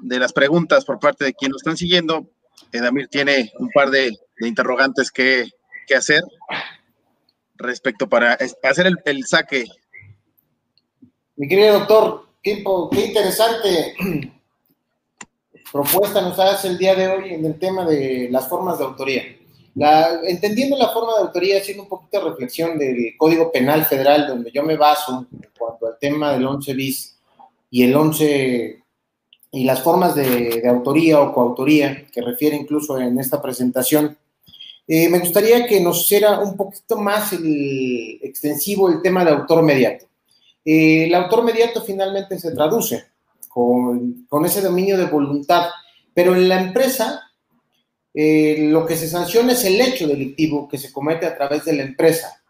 las 0.01 0.33
preguntas 0.33 0.85
por 0.85 0.99
parte 0.99 1.25
de 1.25 1.33
quienes 1.33 1.53
nos 1.53 1.61
están 1.61 1.77
siguiendo, 1.77 2.29
Edamir 2.73 3.07
tiene 3.07 3.51
un 3.59 3.69
par 3.69 3.89
de, 3.89 4.11
interrogantes 4.39 5.11
que, 5.11 5.45
hacer 5.95 6.23
respecto 7.55 8.09
para 8.09 8.35
hacer 8.63 8.87
el, 9.05 9.25
saque 9.27 9.65
Mi 11.35 11.47
querido 11.47 11.79
doctor, 11.79 12.27
qué, 12.41 12.63
qué 12.91 13.05
interesante 13.05 14.33
propuesta 15.71 16.21
nos 16.21 16.37
hace 16.39 16.67
el 16.67 16.77
día 16.77 16.95
de 16.95 17.07
hoy 17.07 17.33
en 17.33 17.45
el 17.45 17.57
tema 17.57 17.85
de 17.85 18.27
las 18.31 18.47
formas 18.47 18.77
de 18.77 18.85
autoría. 18.85 19.23
Entendiendo 20.23 20.77
la 20.77 20.89
forma 20.89 21.13
de 21.15 21.21
autoría, 21.21 21.57
haciendo 21.57 21.83
un 21.83 21.89
poquito 21.89 22.19
de 22.19 22.29
reflexión 22.29 22.77
del 22.77 23.15
Código 23.17 23.51
Penal 23.51 23.85
Federal, 23.85 24.27
donde 24.27 24.51
yo 24.51 24.61
me 24.63 24.77
baso 24.77 25.27
en 25.31 25.49
cuanto 25.57 25.87
al 25.87 25.97
tema 25.99 26.33
del 26.33 26.45
11 26.45 26.73
bis 26.75 27.19
y 27.71 27.83
el 27.83 27.95
11 27.95 28.82
y 29.53 29.63
las 29.63 29.81
formas 29.81 30.15
de, 30.15 30.61
de 30.61 30.67
autoría 30.67 31.21
o 31.21 31.33
coautoría, 31.33 32.05
que 32.11 32.21
refiere 32.21 32.57
incluso 32.57 32.99
en 32.99 33.17
esta 33.19 33.41
presentación, 33.41 34.17
eh, 34.87 35.07
me 35.09 35.19
gustaría 35.19 35.65
que 35.65 35.79
nos 35.79 36.01
hiciera 36.01 36.39
un 36.39 36.57
poquito 36.57 36.97
más 36.97 37.31
el, 37.33 38.19
extensivo 38.21 38.89
el 38.89 39.01
tema 39.01 39.23
de 39.23 39.31
autor 39.31 39.63
mediato. 39.63 40.05
Eh, 40.65 41.05
el 41.05 41.15
autor 41.15 41.43
mediato 41.43 41.81
finalmente 41.81 42.37
se 42.37 42.51
traduce 42.51 43.05
con, 43.47 44.25
con 44.27 44.45
ese 44.45 44.61
dominio 44.61 44.97
de 44.97 45.05
voluntad, 45.05 45.69
pero 46.13 46.35
en 46.35 46.49
la 46.49 46.59
empresa 46.59 47.21
eh, 48.13 48.57
lo 48.69 48.85
que 48.85 48.97
se 48.97 49.07
sanciona 49.07 49.53
es 49.53 49.63
el 49.65 49.79
hecho 49.79 50.07
delictivo 50.07 50.67
que 50.67 50.77
se 50.77 50.91
comete 50.91 51.25
a 51.25 51.35
través 51.35 51.63
de 51.65 51.73
la 51.73 51.83
empresa. 51.83 52.41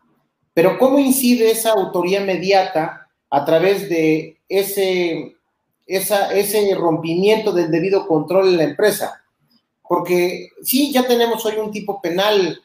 Pero 0.53 0.77
¿cómo 0.79 0.99
incide 0.99 1.51
esa 1.51 1.71
autoría 1.71 2.21
mediata 2.21 3.09
a 3.29 3.45
través 3.45 3.89
de 3.89 4.41
ese, 4.47 5.35
ese 5.97 6.75
rompimiento 6.75 7.51
del 7.51 7.71
debido 7.71 8.07
control 8.07 8.49
en 8.49 8.57
la 8.57 8.63
empresa? 8.63 9.21
Porque 9.87 10.49
sí, 10.63 10.91
ya 10.91 11.05
tenemos 11.05 11.45
hoy 11.45 11.55
un 11.57 11.71
tipo 11.71 12.01
penal, 12.01 12.61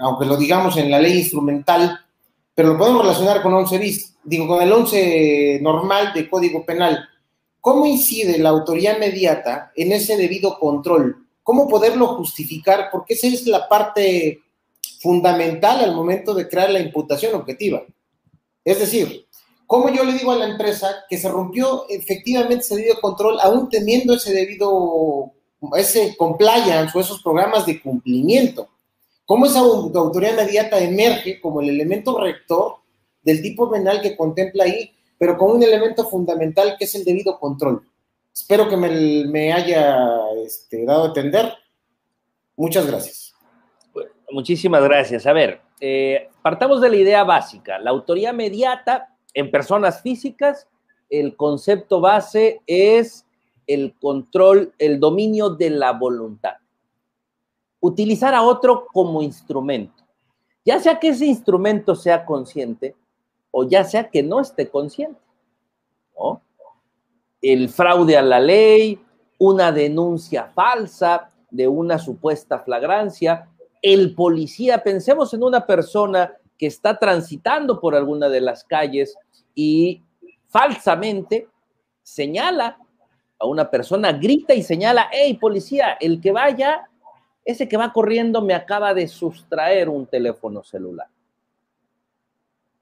aunque 0.00 0.26
lo 0.26 0.36
digamos 0.36 0.76
en 0.76 0.90
la 0.90 1.00
ley 1.00 1.18
instrumental, 1.18 1.98
pero 2.54 2.70
lo 2.70 2.78
podemos 2.78 3.02
relacionar 3.02 3.42
con 3.42 3.54
11 3.54 3.78
bis, 3.78 4.14
digo, 4.24 4.46
con 4.46 4.62
el 4.62 4.72
11 4.72 5.60
normal 5.62 6.12
de 6.12 6.28
Código 6.28 6.64
Penal. 6.64 7.08
¿Cómo 7.60 7.86
incide 7.86 8.38
la 8.38 8.50
autoría 8.50 8.98
mediata 8.98 9.72
en 9.76 9.92
ese 9.92 10.16
debido 10.16 10.58
control? 10.58 11.28
cómo 11.48 11.66
poderlo 11.66 12.08
justificar, 12.08 12.90
porque 12.92 13.14
esa 13.14 13.26
es 13.26 13.46
la 13.46 13.70
parte 13.70 14.42
fundamental 15.00 15.82
al 15.82 15.94
momento 15.94 16.34
de 16.34 16.46
crear 16.46 16.68
la 16.68 16.78
imputación 16.78 17.34
objetiva. 17.34 17.84
Es 18.62 18.80
decir, 18.80 19.26
¿cómo 19.68 19.90
yo 19.90 20.02
le 20.02 20.14
digo 20.14 20.32
a 20.32 20.36
la 20.36 20.48
empresa 20.48 21.04
que 21.08 21.18
se 21.18 21.28
rompió 21.28 21.84
efectivamente 21.90 22.64
ese 22.64 22.74
debido 22.74 23.00
control, 23.00 23.38
aún 23.38 23.68
teniendo 23.68 24.14
ese 24.14 24.32
debido, 24.32 25.30
ese 25.76 26.16
compliance 26.16 26.96
o 26.96 27.00
esos 27.00 27.22
programas 27.22 27.66
de 27.66 27.80
cumplimiento? 27.80 28.66
¿Cómo 29.26 29.44
esa 29.44 29.60
autoridad 29.60 30.32
inmediata 30.32 30.80
emerge 30.80 31.38
como 31.38 31.60
el 31.60 31.68
elemento 31.68 32.18
rector 32.18 32.76
del 33.22 33.42
tipo 33.42 33.70
penal 33.70 34.00
que 34.00 34.16
contempla 34.16 34.64
ahí, 34.64 34.90
pero 35.18 35.36
con 35.36 35.50
un 35.50 35.62
elemento 35.62 36.08
fundamental 36.08 36.76
que 36.78 36.86
es 36.86 36.94
el 36.94 37.04
debido 37.04 37.38
control? 37.38 37.86
Espero 38.32 38.70
que 38.70 38.76
me, 38.76 39.52
haya 39.52 39.98
este, 40.46 40.86
dado 40.86 41.04
a 41.04 41.08
entender. 41.08 41.52
Muchas 42.56 42.86
gracias. 42.86 43.34
muchísimas 44.30 44.82
gracias. 44.82 45.26
A 45.26 45.34
ver, 45.34 45.60
eh, 45.78 46.30
partamos 46.40 46.80
de 46.80 46.88
la 46.88 46.96
idea 46.96 47.22
básica. 47.22 47.78
La 47.78 47.90
autoría 47.90 48.32
mediata 48.32 49.14
en 49.38 49.52
personas 49.52 50.02
físicas, 50.02 50.66
el 51.08 51.36
concepto 51.36 52.00
base 52.00 52.60
es 52.66 53.24
el 53.68 53.94
control, 53.96 54.74
el 54.78 54.98
dominio 54.98 55.50
de 55.50 55.70
la 55.70 55.92
voluntad. 55.92 56.54
Utilizar 57.78 58.34
a 58.34 58.42
otro 58.42 58.88
como 58.92 59.22
instrumento, 59.22 60.02
ya 60.64 60.80
sea 60.80 60.98
que 60.98 61.10
ese 61.10 61.26
instrumento 61.26 61.94
sea 61.94 62.26
consciente 62.26 62.96
o 63.52 63.62
ya 63.62 63.84
sea 63.84 64.10
que 64.10 64.24
no 64.24 64.40
esté 64.40 64.68
consciente. 64.68 65.20
el 67.40 67.68
fraude 67.68 68.16
a 68.16 68.22
la 68.22 68.40
ley, 68.40 69.00
una 69.38 69.70
denuncia 69.70 70.50
falsa 70.52 71.30
de 71.48 71.68
una 71.68 72.00
supuesta 72.00 72.58
flagrancia, 72.58 73.48
el 73.82 74.16
policía, 74.16 74.82
pensemos 74.82 75.32
en 75.32 75.44
una 75.44 75.64
persona 75.64 76.34
que 76.58 76.66
está 76.66 76.98
transitando 76.98 77.80
por 77.80 77.94
alguna 77.94 78.28
de 78.28 78.40
las 78.40 78.64
calles 78.64 79.16
y 79.60 80.00
falsamente 80.46 81.48
señala 82.00 82.78
a 83.40 83.46
una 83.46 83.68
persona, 83.68 84.12
grita 84.12 84.54
y 84.54 84.62
señala, 84.62 85.08
hey 85.10 85.34
policía, 85.34 85.96
el 85.98 86.20
que 86.20 86.30
vaya, 86.30 86.88
ese 87.44 87.68
que 87.68 87.76
va 87.76 87.92
corriendo 87.92 88.40
me 88.40 88.54
acaba 88.54 88.94
de 88.94 89.08
sustraer 89.08 89.88
un 89.88 90.06
teléfono 90.06 90.62
celular. 90.62 91.08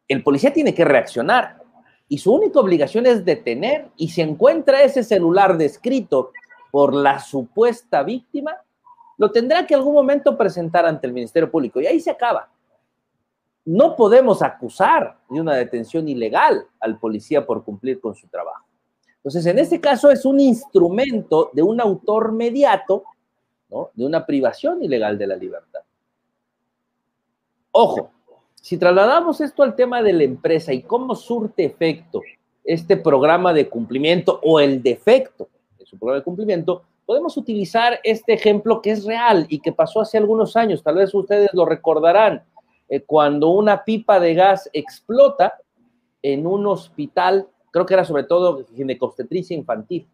El 0.07 0.23
policía 0.23 0.53
tiene 0.53 0.75
que 0.75 0.85
reaccionar, 0.85 1.63
y 2.11 2.19
su 2.19 2.35
única 2.35 2.61
obligación 2.61 3.07
es 3.07 3.25
detener 3.25 3.89
y 3.97 4.09
si 4.11 4.21
encuentra 4.21 4.83
ese 4.83 5.03
celular 5.03 5.57
descrito 5.57 6.31
por 6.71 6.95
la 6.95 7.21
supuesta 7.21 8.03
víctima, 8.03 8.55
lo 9.17 9.33
tendrá 9.33 9.67
que 9.67 9.75
algún 9.75 9.95
momento 9.95 10.37
presentar 10.37 10.85
ante 10.85 11.07
el 11.07 11.15
Ministerio 11.15 11.51
Público 11.51 11.81
y 11.81 11.87
ahí 11.87 12.01
se 12.01 12.11
acaba. 12.11 12.51
No 13.67 13.97
podemos 13.97 14.43
acusar 14.43 15.19
de 15.29 15.41
una 15.41 15.55
detención 15.55 16.09
ilegal 16.09 16.67
al 16.81 16.99
policía 16.99 17.45
por 17.45 17.65
cumplir 17.65 18.01
con 18.01 18.15
su 18.15 18.29
trabajo. 18.29 18.65
Entonces, 19.17 19.45
en 19.47 19.59
este 19.59 19.81
caso 19.81 20.11
es 20.11 20.25
un 20.25 20.39
instrumento 20.39 21.51
de 21.53 21.63
un 21.63 21.81
autor 21.81 22.33
mediato, 22.33 23.03
¿no? 23.69 23.91
de 23.93 24.07
una 24.07 24.25
privación 24.25 24.83
ilegal 24.85 25.19
de 25.19 25.27
la 25.27 25.37
libertad. 25.37 25.81
Ojo, 27.73 28.11
si 28.55 28.79
trasladamos 28.79 29.41
esto 29.41 29.65
al 29.65 29.75
tema 29.75 30.01
de 30.01 30.13
la 30.13 30.23
empresa 30.23 30.73
y 30.73 30.83
cómo 30.83 31.15
surte 31.15 31.65
efecto 31.65 32.23
este 32.65 32.97
programa 32.97 33.53
de 33.53 33.69
cumplimiento 33.69 34.41
o 34.43 34.61
el 34.61 34.83
defecto 34.83 35.49
de 35.79 35.87
su 35.87 35.99
programa 35.99 36.21
de 36.21 36.25
cumplimiento, 36.25 36.83
podemos 37.05 37.37
utilizar 37.37 38.01
este 38.03 38.33
ejemplo 38.33 38.81
que 38.81 38.93
es 38.93 39.05
real 39.05 39.47
y 39.49 39.61
que 39.61 39.73
pasó 39.73 40.01
hace 40.01 40.19
algunos 40.19 40.57
años, 40.57 40.83
tal 40.83 40.97
vez 40.97 41.13
ustedes 41.15 41.51
lo 41.53 41.65
recordarán, 41.65 42.45
eh, 42.89 43.01
cuando 43.01 43.51
una 43.51 43.85
pipa 43.85 44.21
de 44.21 44.35
gas 44.35 44.71
explota 44.73 45.55
en 46.23 46.47
un 46.47 46.67
hospital, 46.67 47.49
creo 47.71 47.87
que 47.87 47.95
era 47.95 48.05
sobre 48.05 48.25
todo 48.25 48.65
ginecobstetricia 48.75 49.57
infantil 49.57 50.07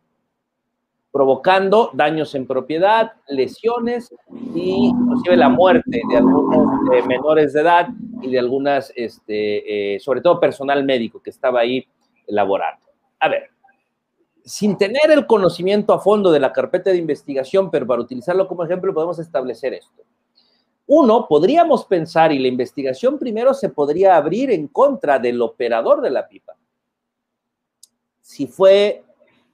provocando 1.12 1.90
daños 1.92 2.34
en 2.34 2.46
propiedad, 2.46 3.12
lesiones 3.28 4.14
y 4.54 4.86
inclusive 4.86 5.36
la 5.36 5.50
muerte 5.50 6.00
de 6.08 6.16
algunos 6.16 6.66
eh, 6.94 7.02
menores 7.06 7.52
de 7.52 7.60
edad 7.60 7.88
y 8.22 8.30
de 8.30 8.38
algunas, 8.38 8.90
este, 8.96 9.94
eh, 9.94 10.00
sobre 10.00 10.22
todo 10.22 10.40
personal 10.40 10.82
médico 10.84 11.22
que 11.22 11.28
estaba 11.28 11.60
ahí 11.60 11.86
laborando. 12.26 12.86
A 13.20 13.28
ver, 13.28 13.50
sin 14.42 14.78
tener 14.78 15.10
el 15.10 15.26
conocimiento 15.26 15.92
a 15.92 16.00
fondo 16.00 16.32
de 16.32 16.40
la 16.40 16.50
carpeta 16.50 16.90
de 16.90 16.96
investigación, 16.96 17.70
pero 17.70 17.86
para 17.86 18.00
utilizarlo 18.00 18.48
como 18.48 18.64
ejemplo, 18.64 18.94
podemos 18.94 19.18
establecer 19.18 19.74
esto. 19.74 20.02
Uno, 20.94 21.26
podríamos 21.26 21.86
pensar, 21.86 22.32
y 22.32 22.38
la 22.38 22.48
investigación 22.48 23.18
primero 23.18 23.54
se 23.54 23.70
podría 23.70 24.14
abrir 24.14 24.50
en 24.50 24.68
contra 24.68 25.18
del 25.18 25.40
operador 25.40 26.02
de 26.02 26.10
la 26.10 26.28
pipa. 26.28 26.54
Si 28.20 28.46
fue 28.46 29.02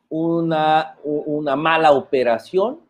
una, 0.08 0.98
una 1.04 1.54
mala 1.54 1.92
operación, 1.92 2.80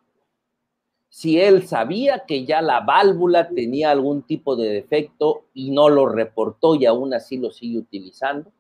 si 1.11 1.39
él 1.39 1.69
sabía 1.69 2.25
que 2.27 2.47
ya 2.47 2.63
la 2.63 2.81
válvula 2.81 3.51
tenía 3.51 3.91
algún 3.91 4.23
tipo 4.23 4.57
de 4.57 4.71
defecto 4.71 5.45
y 5.53 5.71
no 5.71 5.91
lo 5.91 6.07
reportó 6.09 6.75
y 6.75 6.87
aún 6.87 7.13
así 7.13 7.37
lo 7.37 7.51
sigue 7.51 7.77
utilizando. 7.77 8.51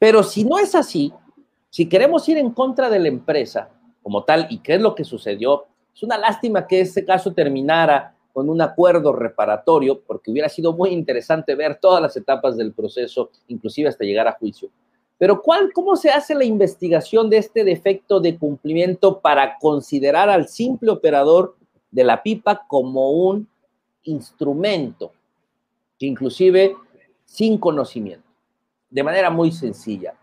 Pero 0.00 0.24
si 0.24 0.42
no 0.42 0.58
es 0.58 0.74
así, 0.74 1.12
si 1.68 1.88
queremos 1.88 2.28
ir 2.28 2.38
en 2.38 2.50
contra 2.50 2.90
de 2.90 2.98
la 2.98 3.06
empresa 3.06 3.70
como 4.02 4.24
tal, 4.24 4.48
y 4.50 4.58
qué 4.58 4.74
es 4.74 4.80
lo 4.80 4.96
que 4.96 5.04
sucedió, 5.04 5.69
es 6.00 6.04
una 6.04 6.16
lástima 6.16 6.66
que 6.66 6.80
este 6.80 7.04
caso 7.04 7.34
terminara 7.34 8.14
con 8.32 8.48
un 8.48 8.62
acuerdo 8.62 9.12
reparatorio, 9.12 10.00
porque 10.00 10.30
hubiera 10.30 10.48
sido 10.48 10.72
muy 10.72 10.90
interesante 10.90 11.54
ver 11.54 11.78
todas 11.78 12.00
las 12.00 12.16
etapas 12.16 12.56
del 12.56 12.72
proceso, 12.72 13.30
inclusive 13.48 13.90
hasta 13.90 14.04
llegar 14.04 14.26
a 14.26 14.32
juicio. 14.32 14.70
Pero 15.18 15.42
¿cuál, 15.42 15.70
¿cómo 15.74 15.96
se 15.96 16.08
hace 16.08 16.34
la 16.34 16.44
investigación 16.44 17.28
de 17.28 17.36
este 17.36 17.64
defecto 17.64 18.18
de 18.18 18.38
cumplimiento 18.38 19.20
para 19.20 19.58
considerar 19.58 20.30
al 20.30 20.48
simple 20.48 20.90
operador 20.90 21.54
de 21.90 22.04
la 22.04 22.22
pipa 22.22 22.64
como 22.66 23.10
un 23.10 23.46
instrumento, 24.04 25.12
inclusive 25.98 26.76
sin 27.26 27.58
conocimiento? 27.58 28.26
De 28.88 29.02
manera 29.02 29.28
muy 29.28 29.52
sencilla. 29.52 30.14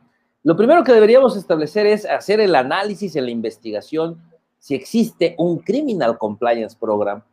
Lo 0.41 0.57
primero 0.57 0.83
que 0.83 0.93
deberíamos 0.93 1.37
establecer 1.37 1.85
es 1.85 2.03
hacer 2.03 2.39
el 2.39 2.55
análisis 2.55 3.15
en 3.15 3.25
la 3.25 3.31
investigación 3.31 4.19
si 4.59 4.75
existe 4.75 5.35
un 5.37 5.59
Criminal 5.59 6.17
Compliance 6.17 6.75
Program 6.77 7.23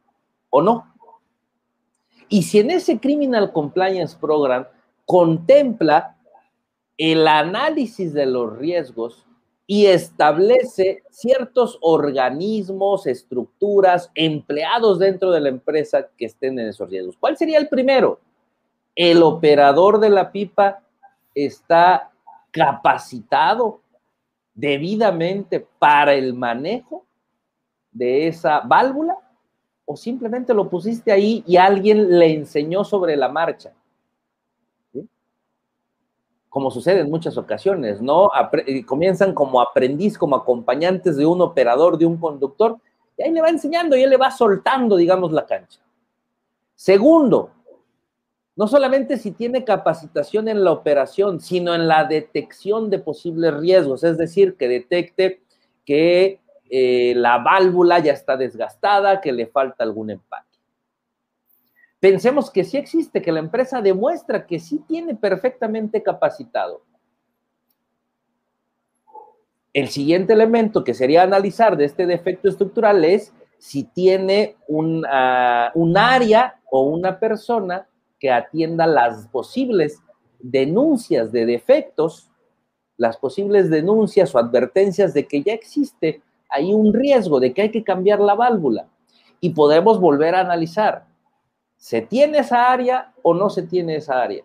o 0.51 0.63
no. 0.63 0.95
Y 2.29 2.43
si 2.43 2.61
en 2.61 2.71
ese 2.71 2.99
Criminal 2.99 3.53
Compliance 3.53 4.17
Program 4.17 4.67
contempla 5.05 6.17
el 6.97 7.27
análisis 7.27 8.13
de 8.13 8.27
los 8.27 8.57
riesgos 8.57 9.27
y 9.67 9.87
establece 9.87 11.03
ciertos 11.11 11.79
organismos, 11.81 13.07
estructuras, 13.07 14.11
empleados 14.15 14.99
dentro 14.99 15.31
de 15.31 15.41
la 15.41 15.49
empresa 15.49 16.09
que 16.17 16.27
estén 16.27 16.59
en 16.59 16.69
esos 16.69 16.89
riesgos. 16.89 17.17
¿Cuál 17.19 17.37
sería 17.37 17.59
el 17.59 17.69
primero? 17.69 18.21
El 18.95 19.23
operador 19.23 19.99
de 19.99 20.11
la 20.11 20.31
pipa 20.31 20.83
está 21.35 22.13
capacitado 22.51 23.81
debidamente 24.55 25.67
para 25.79 26.15
el 26.15 26.35
manejo 26.35 27.04
de 27.95 28.27
esa 28.29 28.61
válvula 28.61 29.17
o 29.87 29.97
simplemente 29.97 30.53
lo 30.53 30.69
pusiste 30.69 31.13
ahí 31.13 31.43
y 31.47 31.57
alguien 31.57 32.19
le 32.19 32.35
enseñó 32.35 32.85
sobre 32.85 33.17
la 33.17 33.29
marcha. 33.29 33.73
Como 36.49 36.71
sucede 36.71 37.01
en 37.01 37.11
muchas 37.11 37.37
ocasiones, 37.37 38.01
¿no? 38.01 38.31
comienzan 38.87 39.35
como 39.35 39.61
aprendiz, 39.61 40.17
como 40.17 40.37
acompañantes 40.37 41.17
de 41.17 41.27
un 41.27 41.41
operador, 41.41 41.99
de 41.99 42.07
un 42.07 42.17
conductor, 42.17 42.79
y 43.17 43.23
ahí 43.23 43.33
le 43.33 43.41
va 43.41 43.49
enseñando 43.49 43.97
y 43.97 44.03
él 44.03 44.11
le 44.11 44.17
va 44.17 44.31
soltando, 44.31 44.97
digamos, 44.97 45.33
la 45.33 45.47
cancha. 45.47 45.81
Segundo, 46.77 47.51
no 48.57 48.69
solamente 48.69 49.19
si 49.19 49.33
tiene 49.33 49.65
capacitación 49.65 50.49
en 50.49 50.63
la 50.63 50.73
operación, 50.73 51.41
sino 51.41 51.75
en 51.75 51.89
la 51.89 52.05
detección 52.05 52.89
de 52.89 53.01
posibles 53.01 53.55
riesgos, 53.55 54.05
es 54.05 54.17
decir, 54.17 54.57
que 54.57 54.69
detecte 54.69 55.43
que 55.85 56.41
eh, 56.71 57.15
la 57.17 57.39
válvula 57.39 57.99
ya 57.99 58.13
está 58.13 58.37
desgastada, 58.37 59.21
que 59.21 59.33
le 59.33 59.47
falta 59.47 59.85
algún 59.85 60.11
empaque. 60.11 60.59
Pensemos 62.01 62.51
que 62.51 62.65
sí 62.65 62.77
existe, 62.77 63.23
que 63.23 63.33
la 63.33 63.41
empresa 63.41 63.81
demuestra 63.81 64.47
que 64.47 64.61
sí 64.61 64.83
tiene 64.87 65.15
perfectamente 65.15 66.03
capacitado. 66.03 66.83
El 69.73 69.89
siguiente 69.89 70.33
elemento 70.33 70.85
que 70.85 70.95
sería 70.95 71.23
analizar 71.23 71.77
de 71.77 71.87
este 71.87 72.07
defecto 72.07 72.49
estructural 72.49 73.05
es 73.05 73.33
si 73.59 73.85
tiene 73.85 74.57
un, 74.69 75.05
ah, 75.09 75.73
un 75.75 75.97
área 75.97 76.61
o 76.71 76.83
una 76.83 77.19
persona 77.19 77.89
que 78.21 78.31
atienda 78.31 78.87
las 78.87 79.27
posibles 79.29 80.03
denuncias 80.39 81.33
de 81.33 81.47
defectos, 81.47 82.31
las 82.97 83.17
posibles 83.17 83.71
denuncias 83.71 84.35
o 84.35 84.39
advertencias 84.39 85.15
de 85.15 85.27
que 85.27 85.43
ya 85.43 85.55
existe 85.55 86.23
hay 86.55 86.73
un 86.73 86.95
riesgo 86.95 87.41
de 87.41 87.53
que 87.53 87.63
hay 87.63 87.71
que 87.71 87.83
cambiar 87.83 88.21
la 88.21 88.37
válvula 88.37 88.87
y 89.41 89.51
podemos 89.51 90.01
volver 90.01 90.37
a 90.37 90.41
analizar, 90.41 91.05
¿se 91.77 92.01
tiene 92.01 92.39
esa 92.39 92.71
área 92.71 93.13
o 93.23 93.35
no 93.35 93.51
se 93.51 93.65
tiene 93.65 93.97
esa 93.97 94.23
área? 94.23 94.45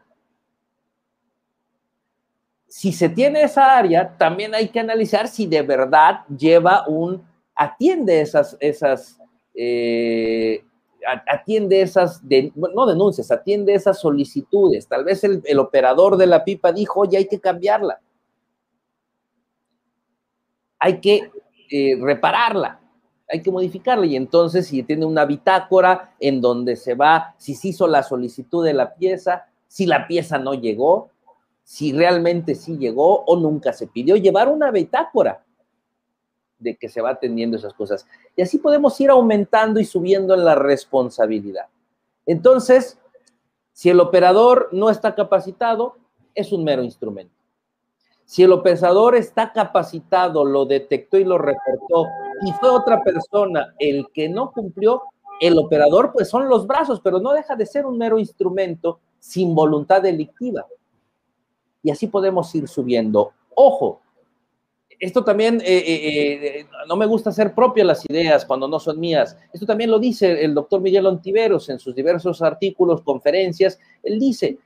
Si 2.68 2.92
se 2.92 3.10
tiene 3.10 3.44
esa 3.44 3.78
área, 3.78 4.18
también 4.18 4.56
hay 4.56 4.70
que 4.70 4.80
analizar 4.80 5.28
si 5.28 5.46
de 5.46 5.62
verdad 5.62 6.26
lleva 6.36 6.88
un, 6.88 7.24
atiende 7.54 8.22
esas, 8.22 8.58
esas, 8.60 9.20
eh, 9.54 10.64
atiende 11.28 11.82
esas, 11.82 12.24
no 12.56 12.88
denuncias, 12.88 13.30
atiende 13.32 13.76
esas 13.76 14.00
solicitudes. 14.00 14.88
Tal 14.88 15.04
vez 15.04 15.24
el, 15.24 15.44
el 15.46 15.60
operador 15.60 16.18
de 16.18 16.26
la 16.26 16.44
pipa 16.44 16.72
dijo, 16.72 17.02
oye, 17.02 17.18
hay 17.18 17.28
que 17.28 17.40
cambiarla. 17.40 18.00
Hay 20.80 21.00
que 21.02 21.32
eh, 21.70 21.98
repararla, 22.00 22.80
hay 23.30 23.42
que 23.42 23.52
modificarla. 23.52 24.06
Y 24.06 24.16
entonces, 24.16 24.68
si 24.68 24.84
tiene 24.84 25.06
una 25.06 25.26
bitácora 25.26 26.16
en 26.20 26.42
donde 26.42 26.76
se 26.76 26.96
va, 26.96 27.36
si 27.38 27.56
se 27.56 27.70
hizo 27.70 27.88
la 27.88 28.04
solicitud 28.04 28.66
de 28.66 28.74
la 28.74 28.96
pieza, 28.96 29.46
si 29.68 29.86
la 29.86 30.08
pieza 30.08 30.38
no 30.38 30.54
llegó, 30.54 31.12
si 31.64 31.94
realmente 31.94 32.56
sí 32.56 32.78
llegó 32.78 33.24
o 33.26 33.36
nunca 33.36 33.74
se 33.74 33.86
pidió, 33.86 34.16
llevar 34.16 34.50
una 34.50 34.72
bitácora 34.72 35.44
de 36.58 36.76
que 36.76 36.90
se 36.90 37.02
va 37.02 37.12
atendiendo 37.12 37.58
esas 37.58 37.74
cosas. 37.74 38.08
Y 38.36 38.42
así 38.42 38.58
podemos 38.58 39.00
ir 39.00 39.12
aumentando 39.12 39.80
y 39.80 39.86
subiendo 39.86 40.34
en 40.34 40.44
la 40.44 40.56
responsabilidad. 40.56 41.68
Entonces, 42.26 42.98
si 43.72 43.90
el 43.90 44.00
operador 44.00 44.70
no 44.72 44.90
está 44.90 45.16
capacitado, 45.16 45.96
es 46.36 46.52
un 46.52 46.64
mero 46.64 46.84
instrumento. 46.84 47.39
Si 48.30 48.44
el 48.44 48.52
operador 48.52 49.16
está 49.16 49.52
capacitado, 49.52 50.46
lo 50.46 50.64
detectó 50.68 51.18
y 51.18 51.24
lo 51.24 51.40
reportó, 51.40 52.06
y 52.46 52.52
fue 52.60 52.70
otra 52.70 53.02
persona 53.02 53.74
el 53.80 54.06
que 54.14 54.30
no 54.30 54.52
cumplió, 54.52 55.02
el 55.42 55.58
operador 55.58 56.12
pues 56.14 56.30
son 56.30 56.48
los 56.48 56.68
brazos, 56.68 57.02
pero 57.02 57.20
no 57.20 57.34
deja 57.34 57.56
de 57.56 57.66
ser 57.66 57.88
un 57.88 57.98
mero 57.98 58.20
instrumento 58.20 59.00
sin 59.18 59.56
voluntad 59.56 60.04
delictiva. 60.04 60.68
Y 61.82 61.90
así 61.90 62.06
podemos 62.06 62.54
ir 62.54 62.68
subiendo. 62.68 63.32
Ojo, 63.56 64.00
esto 65.00 65.24
también, 65.24 65.60
eh, 65.62 65.66
eh, 65.66 66.60
eh, 66.60 66.66
no 66.88 66.96
me 66.98 67.08
gusta 67.08 67.32
hacer 67.32 67.56
propias 67.56 67.88
las 67.88 68.08
ideas 68.08 68.46
cuando 68.46 68.68
no 68.68 68.80
son 68.80 69.00
mías. 69.00 69.36
Esto 69.52 69.66
también 69.66 69.90
lo 69.90 69.98
dice 69.98 70.46
el 70.46 70.54
doctor 70.54 70.82
Miguel 70.82 71.08
Ontiveros 71.08 71.68
en 71.70 71.80
sus 71.80 71.96
diversos 71.96 72.44
artículos, 72.44 73.02
conferencias. 73.02 73.80
Él 74.04 74.20
dice, 74.20 74.60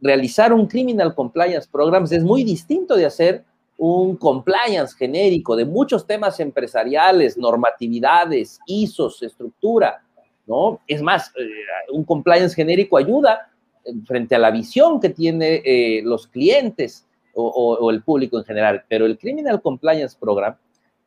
realizar 0.00 0.52
un 0.52 0.66
Criminal 0.66 1.14
Compliance 1.14 1.68
Programs 1.70 2.12
es 2.12 2.22
muy 2.22 2.44
distinto 2.44 2.96
de 2.96 3.06
hacer 3.06 3.44
un 3.76 4.16
compliance 4.16 4.94
genérico 4.94 5.56
de 5.56 5.64
muchos 5.64 6.06
temas 6.06 6.38
empresariales, 6.38 7.38
normatividades, 7.38 8.60
ISOs, 8.66 9.22
estructura, 9.22 10.02
¿no? 10.46 10.80
Es 10.86 11.00
más, 11.00 11.32
eh, 11.38 11.46
un 11.92 12.04
compliance 12.04 12.54
genérico 12.54 12.98
ayuda 12.98 13.50
eh, 13.84 13.92
frente 14.04 14.34
a 14.34 14.38
la 14.38 14.50
visión 14.50 15.00
que 15.00 15.08
tiene 15.08 15.62
eh, 15.64 16.02
los 16.04 16.26
clientes 16.26 17.06
o, 17.32 17.90
el 17.90 18.02
público 18.02 18.36
en 18.36 18.44
general, 18.44 18.84
pero 18.86 19.06
el 19.06 19.16
Criminal 19.16 19.62
Compliance 19.62 20.14
Program 20.18 20.56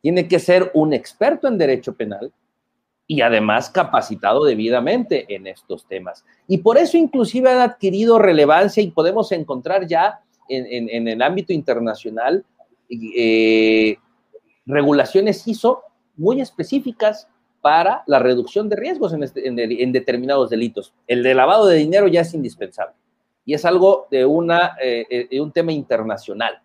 tiene 0.00 0.26
que 0.26 0.40
ser 0.40 0.70
un 0.74 0.92
experto 0.92 1.46
en 1.46 1.58
derecho 1.58 1.94
penal, 1.94 2.32
y 3.06 3.20
además 3.20 3.70
capacitado 3.70 4.44
debidamente 4.44 5.34
en 5.34 5.46
estos 5.46 5.86
temas. 5.86 6.24
Y 6.48 6.58
por 6.58 6.78
eso 6.78 6.96
inclusive 6.96 7.50
han 7.50 7.58
adquirido 7.58 8.18
relevancia 8.18 8.82
y 8.82 8.90
podemos 8.90 9.30
encontrar 9.32 9.86
ya 9.86 10.20
en, 10.48 11.08
el 11.08 11.22
ámbito 11.22 11.52
internacional 11.52 12.44
eh, 12.90 13.96
regulaciones 14.66 15.46
ISO 15.46 15.82
muy 16.16 16.40
específicas 16.40 17.28
para 17.60 18.04
la 18.06 18.18
reducción 18.18 18.68
de 18.68 18.76
riesgos 18.76 19.14
este, 19.14 19.48
en, 19.48 19.92
determinados 19.92 20.50
delitos. 20.50 20.92
El 21.06 21.22
de 21.22 21.34
lavado 21.34 21.66
de 21.66 21.76
dinero 21.76 22.08
ya 22.08 22.20
es 22.20 22.34
indispensable 22.34 22.94
y 23.44 23.54
es 23.54 23.64
algo 23.64 24.06
de, 24.10 24.24
una, 24.24 24.76
eh, 24.82 25.06
eh, 25.10 25.28
de 25.30 25.40
un 25.40 25.52
tema 25.52 25.72
internacional, 25.72 26.60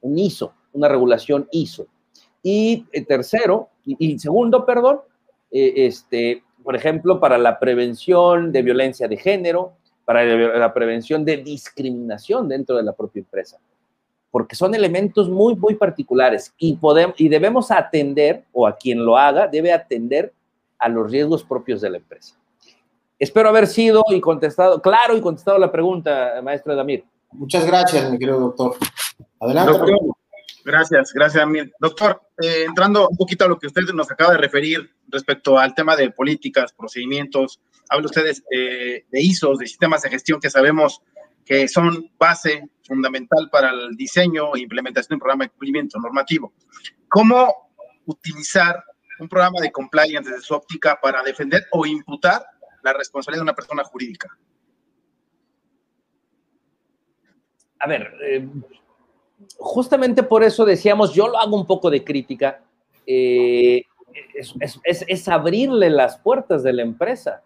un 0.00 0.18
ISO, 0.18 0.52
una 0.72 0.88
regulación 0.88 1.48
ISO. 1.50 1.86
Y 2.42 2.84
tercero, 3.06 3.68
y 3.84 4.18
segundo, 4.18 4.64
perdón, 4.64 5.00
eh, 5.50 5.72
este, 5.76 6.42
por 6.62 6.76
ejemplo, 6.76 7.20
para 7.20 7.38
la 7.38 7.58
prevención 7.58 8.52
de 8.52 8.62
violencia 8.62 9.08
de 9.08 9.16
género, 9.16 9.72
para 10.04 10.24
la 10.24 10.72
prevención 10.72 11.24
de 11.24 11.38
discriminación 11.38 12.48
dentro 12.48 12.76
de 12.76 12.82
la 12.82 12.94
propia 12.94 13.20
empresa, 13.20 13.58
porque 14.30 14.56
son 14.56 14.74
elementos 14.74 15.28
muy, 15.28 15.54
muy 15.54 15.74
particulares 15.74 16.54
y, 16.58 16.76
podemos, 16.76 17.14
y 17.18 17.28
debemos 17.28 17.70
atender, 17.70 18.44
o 18.52 18.66
a 18.66 18.76
quien 18.76 19.04
lo 19.04 19.16
haga, 19.16 19.46
debe 19.46 19.72
atender 19.72 20.32
a 20.78 20.88
los 20.88 21.10
riesgos 21.10 21.44
propios 21.44 21.80
de 21.80 21.90
la 21.90 21.98
empresa. 21.98 22.34
Espero 23.18 23.48
haber 23.48 23.66
sido 23.66 24.02
y 24.10 24.20
contestado, 24.20 24.80
claro 24.80 25.16
y 25.16 25.20
contestado 25.20 25.58
la 25.58 25.72
pregunta, 25.72 26.40
maestro 26.42 26.74
Damir. 26.74 27.04
Muchas 27.32 27.66
gracias, 27.66 28.10
mi 28.10 28.18
querido 28.18 28.40
doctor. 28.40 28.76
Adelante. 29.40 29.78
Gracias, 30.68 31.14
gracias, 31.14 31.42
Amir. 31.42 31.72
Doctor, 31.80 32.20
eh, 32.42 32.64
entrando 32.66 33.08
un 33.08 33.16
poquito 33.16 33.46
a 33.46 33.48
lo 33.48 33.58
que 33.58 33.68
usted 33.68 33.84
nos 33.94 34.10
acaba 34.10 34.32
de 34.32 34.36
referir 34.36 34.94
respecto 35.06 35.58
al 35.58 35.74
tema 35.74 35.96
de 35.96 36.10
políticas, 36.10 36.74
procedimientos, 36.74 37.62
habla 37.88 38.04
ustedes 38.04 38.44
eh, 38.50 39.06
de 39.10 39.22
ISOs, 39.22 39.60
de 39.60 39.66
sistemas 39.66 40.02
de 40.02 40.10
gestión 40.10 40.38
que 40.38 40.50
sabemos 40.50 41.00
que 41.46 41.68
son 41.68 42.12
base 42.18 42.68
fundamental 42.86 43.48
para 43.50 43.70
el 43.70 43.96
diseño 43.96 44.54
e 44.54 44.60
implementación 44.60 45.08
de 45.08 45.14
un 45.14 45.20
programa 45.20 45.44
de 45.44 45.50
cumplimiento 45.52 45.98
normativo. 46.00 46.52
¿Cómo 47.08 47.72
utilizar 48.04 48.84
un 49.20 49.28
programa 49.30 49.62
de 49.62 49.72
compliance 49.72 50.28
desde 50.28 50.42
su 50.42 50.52
óptica 50.52 50.98
para 51.00 51.22
defender 51.22 51.64
o 51.72 51.86
imputar 51.86 52.44
la 52.82 52.92
responsabilidad 52.92 53.40
de 53.40 53.50
una 53.50 53.54
persona 53.54 53.84
jurídica? 53.84 54.28
A 57.80 57.88
ver, 57.88 58.12
eh, 58.22 58.46
justamente 59.58 60.22
por 60.22 60.42
eso 60.42 60.64
decíamos, 60.64 61.14
yo 61.14 61.28
lo 61.28 61.38
hago 61.38 61.56
un 61.56 61.66
poco 61.66 61.90
de 61.90 62.04
crítica, 62.04 62.62
eh, 63.06 63.82
es, 64.34 65.28
abrirle 65.28 65.90
las 65.90 66.18
puertas 66.18 66.62
de 66.62 66.72
la 66.72 66.82
empresa. 66.82 67.42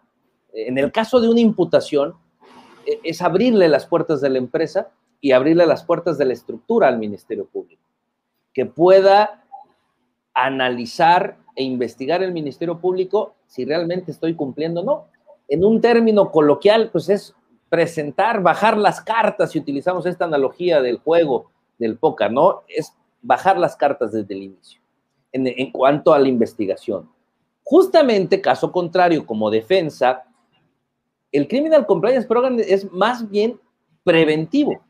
En 0.53 0.77
el 0.77 0.91
caso 0.91 1.19
de 1.19 1.29
una 1.29 1.39
imputación, 1.39 2.15
e, 2.85 2.99
es 3.03 3.21
abrirle 3.21 3.67
las 3.67 3.85
puertas 3.85 4.21
de 4.21 4.29
la 4.29 4.37
empresa 4.37 4.89
y 5.21 5.31
abrirle 5.31 5.65
las 5.65 5.83
puertas 5.83 6.17
de 6.17 6.25
la 6.25 6.33
estructura 6.33 6.87
al 6.87 6.97
Ministerio 6.97 7.45
Público, 7.45 7.83
que 8.53 8.65
pueda 8.65 9.45
analizar 10.33 11.37
e 11.55 11.63
investigar 11.63 12.23
el 12.23 12.33
Ministerio 12.33 12.79
Público 12.79 13.35
si 13.45 13.65
realmente 13.65 14.11
estoy 14.11 14.35
cumpliendo 14.35 14.81
o 14.81 14.83
no. 14.83 15.05
En 15.47 15.63
un 15.63 15.79
término 15.79 16.31
coloquial, 16.31 16.89
pues 16.91 17.09
es 17.09 17.35
presentar, 17.69 18.41
bajar 18.41 18.77
las 18.77 19.01
cartas, 19.01 19.51
si 19.51 19.59
utilizamos 19.59 20.05
esta 20.05 20.25
analogía 20.25 20.81
del 20.81 20.97
juego, 20.97 21.51
del 21.77 21.97
póker, 21.97 22.31
¿no? 22.31 22.63
Es 22.67 22.93
bajar 23.21 23.57
las 23.57 23.75
cartas 23.75 24.11
desde 24.11 24.33
el 24.33 24.43
inicio 24.43 24.79
en, 25.31 25.71
cuanto 25.71 26.13
a 26.13 26.19
la 26.19 26.27
investigación. 26.27 27.09
Justamente, 27.63 28.41
caso 28.41 28.71
contrario, 28.71 29.25
como 29.25 29.49
defensa, 29.49 30.23
el 31.31 31.47
Criminal 31.47 31.85
Compliance 31.85 32.27
Program 32.27 32.57
es 32.59 32.91
más 32.91 33.29
bien 33.29 33.59
preventivo. 34.03 34.81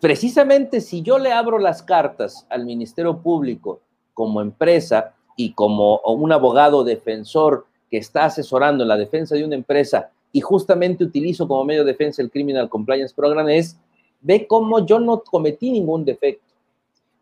precisamente 0.00 0.80
si 0.80 1.02
yo 1.02 1.18
le 1.18 1.32
abro 1.32 1.58
las 1.58 1.82
cartas 1.82 2.44
al 2.50 2.64
Ministerio 2.64 3.18
Público 3.22 3.80
como 4.14 4.40
empresa 4.40 5.14
y 5.36 5.52
como 5.52 5.98
un 6.00 6.32
abogado 6.32 6.82
defensor 6.82 7.66
que 7.90 7.98
está 7.98 8.24
asesorando 8.24 8.82
en 8.82 8.88
la 8.88 8.96
defensa 8.96 9.34
de 9.34 9.44
una 9.44 9.54
empresa 9.54 10.10
y 10.32 10.40
justamente 10.40 11.04
utilizo 11.04 11.46
como 11.46 11.64
medio 11.64 11.84
de 11.84 11.92
defensa 11.92 12.22
el 12.22 12.30
Criminal 12.30 12.68
Compliance 12.68 13.14
Program 13.14 13.48
es, 13.48 13.78
ve 14.22 14.46
cómo 14.46 14.86
yo 14.86 14.98
no 14.98 15.22
cometí 15.22 15.70
ningún 15.70 16.04
defecto, 16.04 16.54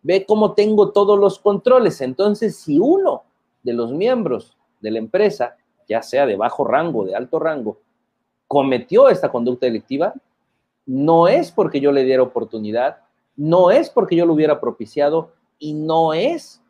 ve 0.02 0.24
cómo 0.26 0.54
tengo 0.54 0.90
todos 0.92 1.18
los 1.18 1.38
controles. 1.38 2.00
Entonces, 2.00 2.56
si 2.56 2.78
uno 2.78 3.24
de 3.62 3.72
los 3.72 3.92
miembros 3.92 4.56
de 4.80 4.90
la 4.92 4.98
empresa, 4.98 5.56
ya 5.88 6.02
sea 6.02 6.26
de 6.26 6.36
bajo 6.36 6.64
rango, 6.64 7.04
de 7.04 7.14
alto 7.14 7.38
rango, 7.38 7.78
cometió 8.46 9.08
esta 9.08 9.30
conducta 9.30 9.66
delictiva, 9.66 10.14
no 10.86 11.28
es 11.28 11.50
porque 11.50 11.80
yo 11.80 11.92
le 11.92 12.04
diera 12.04 12.22
oportunidad, 12.22 12.98
no 13.36 13.70
es 13.70 13.90
porque 13.90 14.16
yo 14.16 14.26
lo 14.26 14.34
hubiera 14.34 14.60
propiciado 14.60 15.32
y 15.58 15.72
no 15.72 16.12
es 16.12 16.62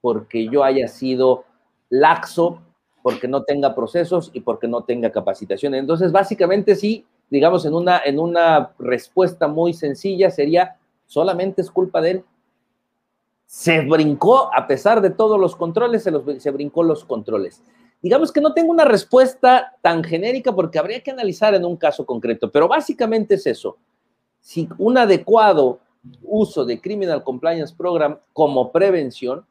porque 0.00 0.48
yo 0.48 0.64
haya 0.64 0.88
sido 0.88 1.44
laxo, 1.88 2.60
porque 3.02 3.28
no 3.28 3.44
tenga 3.44 3.74
procesos 3.74 4.30
y 4.32 4.40
porque 4.40 4.68
no 4.68 4.82
tenga 4.82 5.10
capacitación. 5.10 5.74
Entonces, 5.74 6.12
básicamente 6.12 6.74
sí, 6.74 7.04
digamos, 7.32 7.64
en 7.64 7.72
una, 7.72 8.02
en 8.04 8.18
una 8.18 8.74
respuesta 8.78 9.48
muy 9.48 9.72
sencilla 9.72 10.30
sería, 10.30 10.76
solamente 11.06 11.62
es 11.62 11.70
culpa 11.70 12.02
de 12.02 12.10
él. 12.10 12.24
Se 13.46 13.80
brincó, 13.80 14.54
a 14.54 14.66
pesar 14.66 15.00
de 15.00 15.08
todos 15.08 15.40
los 15.40 15.56
controles, 15.56 16.02
se, 16.02 16.10
los, 16.10 16.24
se 16.42 16.50
brincó 16.50 16.82
los 16.82 17.06
controles. 17.06 17.62
Digamos 18.02 18.32
que 18.32 18.42
no 18.42 18.52
tengo 18.52 18.70
una 18.70 18.84
respuesta 18.84 19.74
tan 19.80 20.04
genérica 20.04 20.54
porque 20.54 20.78
habría 20.78 21.02
que 21.02 21.10
analizar 21.10 21.54
en 21.54 21.64
un 21.64 21.78
caso 21.78 22.04
concreto, 22.04 22.50
pero 22.50 22.68
básicamente 22.68 23.36
es 23.36 23.46
eso. 23.46 23.78
Si 24.38 24.68
un 24.76 24.98
adecuado 24.98 25.80
uso 26.22 26.66
de 26.66 26.82
Criminal 26.82 27.24
Compliance 27.24 27.74
Program 27.74 28.18
como 28.34 28.70
prevención, 28.70 29.46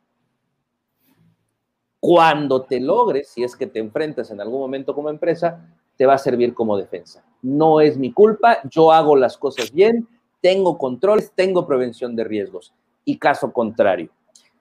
cuando 2.00 2.62
te 2.62 2.80
logres, 2.80 3.30
si 3.30 3.44
es 3.44 3.56
que 3.56 3.66
te 3.66 3.80
enfrentas 3.80 4.30
en 4.30 4.40
algún 4.40 4.60
momento 4.60 4.94
como 4.94 5.10
empresa, 5.10 5.68
te 6.02 6.08
va 6.08 6.16
a 6.16 6.18
servir 6.18 6.56
como 6.56 6.78
defensa. 6.78 7.24
No 7.44 7.80
es 7.80 7.96
mi 7.96 8.12
culpa, 8.12 8.58
yo 8.68 8.92
hago 8.92 9.16
las 9.16 9.38
cosas 9.38 9.72
bien, 9.72 10.08
tengo 10.42 10.80
controles, 10.80 11.32
tengo 11.36 11.68
prevención 11.68 12.16
de 12.16 12.24
riesgos. 12.24 12.74
Y 13.06 13.20
caso 13.20 13.54
contrario, 13.54 14.10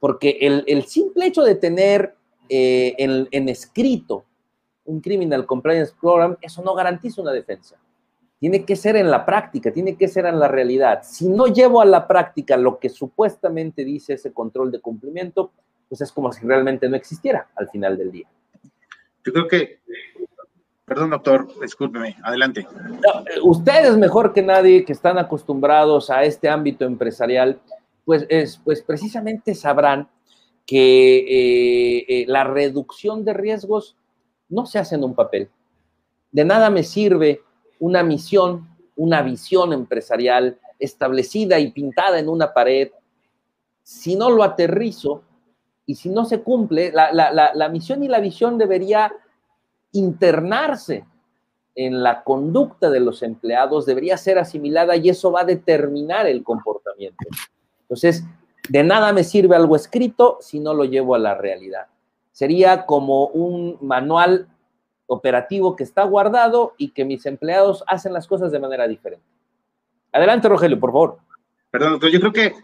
porque 0.00 0.36
el, 0.42 0.84
simple 0.84 1.24
hecho 1.24 1.42
de 1.42 1.54
tener 1.54 2.14
eh, 2.50 2.94
en, 2.98 3.26
en 3.30 3.48
escrito 3.48 4.26
un 4.84 5.00
Criminal 5.00 5.46
Compliance 5.46 5.94
Program, 5.98 6.36
eso 6.42 6.60
no 6.62 6.74
garantiza 6.74 7.22
una 7.22 7.32
defensa. 7.32 7.78
Tiene 8.38 8.66
que 8.66 8.76
ser 8.76 8.96
en 8.96 9.10
la 9.10 9.24
práctica, 9.24 9.72
tiene 9.72 9.96
que 9.96 10.08
ser 10.08 10.26
en 10.26 10.38
la 10.38 10.48
realidad. 10.48 11.00
Si 11.04 11.26
no 11.26 11.46
llevo 11.46 11.80
a 11.80 11.86
la 11.86 12.06
práctica 12.06 12.58
lo 12.58 12.78
que 12.78 12.90
supuestamente 12.90 13.82
dice 13.82 14.12
ese 14.12 14.34
control 14.34 14.70
de 14.70 14.82
cumplimiento, 14.82 15.52
pues 15.88 16.02
es 16.02 16.12
como 16.12 16.32
si 16.32 16.46
realmente 16.46 16.86
no 16.86 16.96
existiera 16.96 17.48
al 17.56 17.70
final 17.70 17.96
del 17.96 18.12
día. 18.12 18.28
Yo 19.24 19.32
creo 19.32 19.48
que, 19.48 19.80
perdón 20.90 21.10
doctor, 21.10 21.46
discúlpeme, 21.60 22.16
adelante. 22.24 22.66
ustedes 23.44 23.96
mejor 23.96 24.32
que 24.32 24.42
nadie 24.42 24.84
que 24.84 24.92
están 24.92 25.18
acostumbrados 25.18 26.10
a 26.10 26.24
este 26.24 26.48
ámbito 26.48 26.84
empresarial, 26.84 27.60
pues, 28.04 28.26
es, 28.28 28.60
pues 28.64 28.82
precisamente 28.82 29.54
sabrán 29.54 30.08
que 30.66 31.18
eh, 31.18 32.06
eh, 32.08 32.24
la 32.26 32.42
reducción 32.42 33.24
de 33.24 33.34
riesgos 33.34 33.96
no 34.48 34.66
se 34.66 34.80
hace 34.80 34.96
en 34.96 35.04
un 35.04 35.14
papel. 35.14 35.48
De 36.32 36.44
nada 36.44 36.70
me 36.70 36.82
sirve 36.82 37.44
una 37.78 38.02
misión, 38.02 38.68
una 38.96 39.22
visión 39.22 39.72
empresarial 39.72 40.58
establecida 40.80 41.60
y 41.60 41.70
pintada 41.70 42.18
en 42.18 42.28
una 42.28 42.52
pared 42.52 42.90
si 43.84 44.16
no 44.16 44.28
lo 44.28 44.42
aterrizo 44.42 45.22
y 45.86 45.94
si 45.94 46.08
no 46.08 46.24
se 46.24 46.40
cumple, 46.42 46.90
la, 46.92 47.68
misión 47.70 48.02
y 48.02 48.08
la 48.08 48.18
visión 48.18 48.58
debería 48.58 49.12
internarse 49.92 51.04
en 51.74 52.02
la 52.02 52.22
conducta 52.24 52.90
de 52.90 53.00
los 53.00 53.22
empleados, 53.22 53.86
debería 53.86 54.16
ser 54.16 54.38
asimilada 54.38 54.96
y 54.96 55.08
eso 55.08 55.32
va 55.32 55.42
a 55.42 55.44
determinar 55.44 56.26
el 56.26 56.42
comportamiento. 56.42 57.24
Entonces, 57.82 58.24
de 58.68 58.84
nada 58.84 59.12
me 59.12 59.24
sirve 59.24 59.56
algo 59.56 59.76
escrito 59.76 60.38
si 60.40 60.60
no 60.60 60.74
lo 60.74 60.84
llevo 60.84 61.14
a 61.14 61.18
la 61.18 61.34
realidad. 61.34 61.86
Sería 62.32 62.86
como 62.86 63.26
un 63.28 63.78
manual 63.80 64.48
operativo 65.06 65.74
que 65.74 65.84
está 65.84 66.04
guardado 66.04 66.74
y 66.78 66.90
que 66.90 67.04
mis 67.04 67.26
empleados 67.26 67.82
hacen 67.86 68.12
las 68.12 68.28
cosas 68.28 68.52
de 68.52 68.60
manera 68.60 68.86
diferente. 68.86 69.26
Adelante, 70.12 70.48
Rogelio, 70.48 70.78
por 70.78 70.90
favor. 70.90 71.18
Perdón, 71.70 72.00
yo 72.00 72.20
creo 72.20 72.32
que 72.32 72.54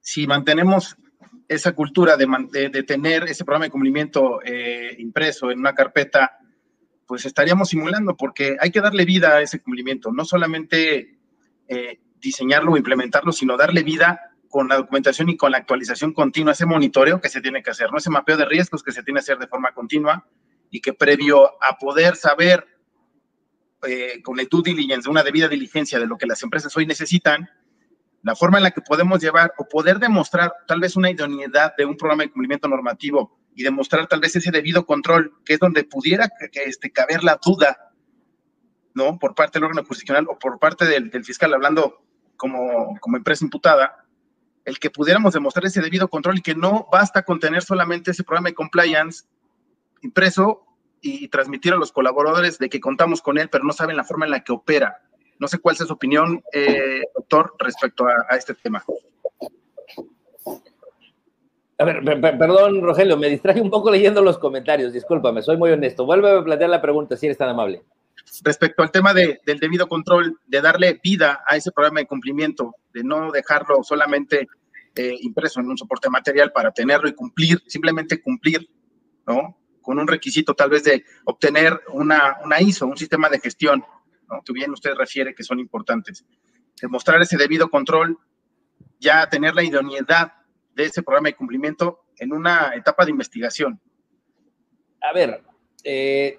si 0.00 0.26
mantenemos 0.26 0.96
esa 1.48 1.72
cultura 1.72 2.16
de, 2.16 2.26
de, 2.70 2.82
tener 2.82 3.24
ese 3.24 3.44
programa 3.44 3.66
de 3.66 3.70
cumplimiento 3.70 4.40
eh, 4.44 4.96
impreso 4.98 5.50
en 5.50 5.60
una 5.60 5.74
carpeta, 5.74 6.38
pues 7.06 7.24
estaríamos 7.24 7.68
simulando, 7.68 8.16
porque 8.16 8.56
hay 8.60 8.70
que 8.70 8.80
darle 8.80 9.04
vida 9.04 9.36
a 9.36 9.40
ese 9.40 9.60
cumplimiento, 9.60 10.12
no 10.12 10.24
solamente 10.24 11.18
eh, 11.68 12.00
diseñarlo 12.20 12.72
o 12.72 12.76
implementarlo, 12.76 13.32
sino 13.32 13.56
darle 13.56 13.82
vida 13.82 14.32
con 14.48 14.68
la 14.68 14.76
documentación 14.76 15.28
y 15.28 15.36
con 15.36 15.52
la 15.52 15.58
actualización 15.58 16.12
continua, 16.12 16.52
ese 16.52 16.66
monitoreo 16.66 17.20
que 17.20 17.28
se 17.28 17.40
tiene 17.40 17.62
que 17.62 17.70
hacer, 17.70 17.90
¿no? 17.90 17.98
ese 17.98 18.10
mapeo 18.10 18.36
de 18.36 18.44
riesgos 18.44 18.82
que 18.82 18.92
se 18.92 19.02
tiene 19.02 19.18
que 19.18 19.22
hacer 19.22 19.38
de 19.38 19.46
forma 19.46 19.72
continua 19.72 20.26
y 20.70 20.80
que 20.80 20.92
previo 20.92 21.62
a 21.62 21.78
poder 21.78 22.16
saber 22.16 22.66
eh, 23.86 24.22
con 24.22 24.40
el 24.40 24.48
due 24.48 24.62
diligence, 24.64 25.08
una 25.08 25.22
debida 25.22 25.48
diligencia 25.48 25.98
de 25.98 26.06
lo 26.06 26.16
que 26.16 26.26
las 26.26 26.42
empresas 26.42 26.76
hoy 26.76 26.86
necesitan, 26.86 27.48
la 28.22 28.34
forma 28.34 28.56
en 28.56 28.64
la 28.64 28.70
que 28.72 28.80
podemos 28.80 29.20
llevar 29.20 29.52
o 29.58 29.68
poder 29.68 29.98
demostrar 29.98 30.52
tal 30.66 30.80
vez 30.80 30.96
una 30.96 31.10
idoneidad 31.10 31.74
de 31.76 31.84
un 31.84 31.96
programa 31.96 32.24
de 32.24 32.30
cumplimiento 32.30 32.66
normativo 32.66 33.38
y 33.56 33.64
demostrar 33.64 34.06
tal 34.06 34.20
vez 34.20 34.36
ese 34.36 34.50
debido 34.50 34.84
control, 34.86 35.32
que 35.44 35.54
es 35.54 35.58
donde 35.58 35.82
pudiera 35.82 36.28
este, 36.52 36.92
caber 36.92 37.24
la 37.24 37.40
duda, 37.42 37.90
¿no? 38.94 39.18
Por 39.18 39.34
parte 39.34 39.58
del 39.58 39.64
órgano 39.64 39.84
jurisdiccional 39.86 40.26
o 40.28 40.38
por 40.38 40.58
parte 40.58 40.84
del, 40.84 41.10
fiscal, 41.24 41.54
hablando 41.54 42.04
como, 42.36 42.96
como 43.00 43.16
empresa 43.16 43.44
imputada, 43.44 44.04
el 44.66 44.78
que 44.78 44.90
pudiéramos 44.90 45.32
demostrar 45.32 45.64
ese 45.64 45.80
debido 45.80 46.08
control 46.08 46.38
y 46.38 46.42
que 46.42 46.54
no 46.54 46.86
basta 46.92 47.22
con 47.22 47.40
tener 47.40 47.62
solamente 47.62 48.10
ese 48.10 48.24
programa 48.24 48.50
de 48.50 48.54
compliance 48.54 49.24
impreso 50.02 50.66
y 51.00 51.28
transmitir 51.28 51.72
a 51.72 51.76
los 51.76 51.92
colaboradores 51.92 52.58
de 52.58 52.68
que 52.68 52.80
contamos 52.80 53.22
con 53.22 53.38
él, 53.38 53.48
pero 53.48 53.64
no 53.64 53.72
saben 53.72 53.96
la 53.96 54.04
forma 54.04 54.26
en 54.26 54.32
la 54.32 54.44
que 54.44 54.52
opera. 54.52 55.02
No 55.38 55.48
sé 55.48 55.58
cuál 55.58 55.76
es 55.78 55.86
su 55.86 55.92
opinión, 55.92 56.42
eh, 56.52 57.02
doctor, 57.14 57.54
respecto 57.58 58.06
a, 58.06 58.36
este 58.36 58.54
tema. 58.54 58.84
A 61.78 61.84
ver, 61.84 62.02
perdón, 62.20 62.80
Rogelio, 62.80 63.18
me 63.18 63.28
distraje 63.28 63.60
un 63.60 63.68
poco 63.68 63.90
leyendo 63.90 64.22
los 64.22 64.38
comentarios, 64.38 64.94
discúlpame, 64.94 65.42
soy 65.42 65.58
muy 65.58 65.70
honesto. 65.70 66.06
Vuelve 66.06 66.30
a 66.30 66.42
plantear 66.42 66.70
la 66.70 66.80
pregunta, 66.80 67.16
si 67.16 67.26
eres 67.26 67.36
tan 67.36 67.50
amable. 67.50 67.82
Respecto 68.42 68.82
al 68.82 68.90
tema 68.90 69.12
del 69.12 69.40
debido 69.44 69.86
control, 69.86 70.40
de 70.46 70.60
darle 70.62 70.98
vida 71.02 71.44
a 71.46 71.56
ese 71.56 71.72
programa 71.72 72.00
de 72.00 72.06
cumplimiento, 72.06 72.74
de 72.94 73.04
no 73.04 73.30
dejarlo 73.30 73.82
solamente 73.82 74.48
eh, 74.94 75.16
impreso 75.20 75.60
en 75.60 75.68
un 75.68 75.76
soporte 75.76 76.08
material 76.08 76.50
para 76.50 76.70
tenerlo 76.70 77.08
y 77.08 77.14
cumplir, 77.14 77.62
simplemente 77.66 78.22
cumplir, 78.22 78.66
¿no? 79.26 79.58
Con 79.82 79.98
un 79.98 80.08
requisito 80.08 80.54
tal 80.54 80.70
vez 80.70 80.84
de 80.84 81.04
obtener 81.26 81.78
una, 81.92 82.38
una 82.42 82.60
ISO, 82.60 82.86
un 82.86 82.96
sistema 82.96 83.28
de 83.28 83.38
gestión 83.38 83.84
que 84.44 84.52
bien 84.52 84.70
usted 84.72 84.94
refiere 84.94 85.34
que 85.34 85.44
son 85.44 85.60
importantes. 85.60 86.24
Demostrar 86.80 87.20
ese 87.20 87.36
debido 87.36 87.68
control, 87.68 88.18
ya 88.98 89.28
tener 89.28 89.54
la 89.54 89.62
idoneidad 89.62 90.32
de 90.76 90.84
ese 90.84 91.02
programa 91.02 91.28
de 91.28 91.34
cumplimiento 91.34 92.00
en 92.18 92.32
una 92.32 92.72
etapa 92.76 93.04
de 93.04 93.10
investigación. 93.10 93.80
A 95.00 95.12
ver, 95.12 95.42
eh, 95.82 96.38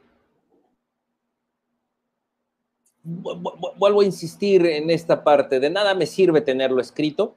vuelvo 3.03 4.01
a 4.01 4.05
insistir 4.05 4.65
en 4.65 4.89
esta 4.89 5.23
parte, 5.23 5.59
de 5.59 5.69
nada 5.69 5.93
me 5.95 6.05
sirve 6.05 6.41
tenerlo 6.41 6.79
escrito, 6.79 7.35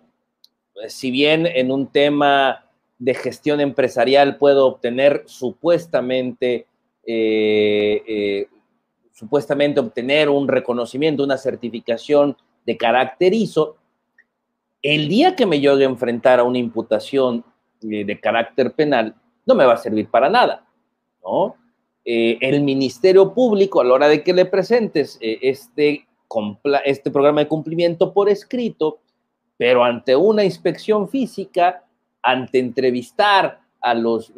pues, 0.75 0.93
si 0.93 1.11
bien 1.11 1.47
en 1.47 1.73
un 1.73 1.89
tema 1.89 2.67
de 2.99 3.15
gestión 3.15 3.61
empresarial 3.61 4.37
puedo 4.37 4.67
obtener 4.67 5.25
supuestamente 5.27 6.67
eh, 7.07 8.03
eh, 8.07 8.49
supuestamente 9.13 9.81
obtener 9.81 10.29
un 10.29 10.49
reconocimiento, 10.49 11.25
una 11.25 11.37
certificación 11.37 12.37
de 12.65 12.77
carácter 12.77 13.35
ISO, 13.35 13.77
el 14.83 15.09
día 15.09 15.37
que 15.37 15.47
me 15.47 15.61
llegue 15.61 15.85
a 15.85 15.89
enfrentar 15.89 16.41
a 16.41 16.45
una 16.45 16.59
imputación 16.59 17.45
eh, 17.83 18.05
de 18.05 18.21
carácter 18.21 18.73
penal, 18.73 19.15
no 19.47 19.55
me 19.55 19.65
va 19.65 19.75
a 19.75 19.79
servir 19.79 20.09
para 20.09 20.29
nada, 20.29 20.67
¿no? 21.23 21.57
Eh, 22.05 22.39
el 22.41 22.63
Ministerio 22.63 23.35
Público, 23.35 23.81
a 23.81 23.85
la 23.85 23.95
hora 23.95 24.09
de 24.09 24.23
que 24.23 24.33
le 24.33 24.47
presentes 24.47 25.19
eh, 25.21 25.39
este, 25.43 26.07
este 26.85 27.11
programa 27.11 27.41
de 27.41 27.49
cumplimiento 27.49 28.13
por 28.13 28.29
escrito, 28.29 29.01
pero 29.59 29.85
ante 29.85 30.17
una 30.17 30.45
inspección 30.45 31.09
física, 31.09 31.85
ante 32.23 32.59
entrevistar 32.59 33.61
a 33.83 33.95
los 33.95 34.33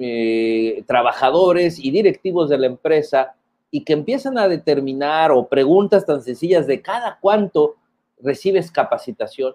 trabajadores 0.87 1.79
y 1.79 1.91
directivos 1.91 2.49
de 2.49 2.59
la 2.59 2.67
empresa, 2.67 3.35
y 3.75 3.85
que 3.85 3.95
empiezan 3.95 4.39
a 4.39 4.47
determinar 4.47 5.33
o 5.33 5.49
preguntas 5.49 6.05
tan 6.05 6.23
sencillas 6.23 6.67
de 6.67 6.83
cada 6.83 7.19
cuánto 7.21 7.77
recibes 8.21 8.71
capacitación, 8.71 9.55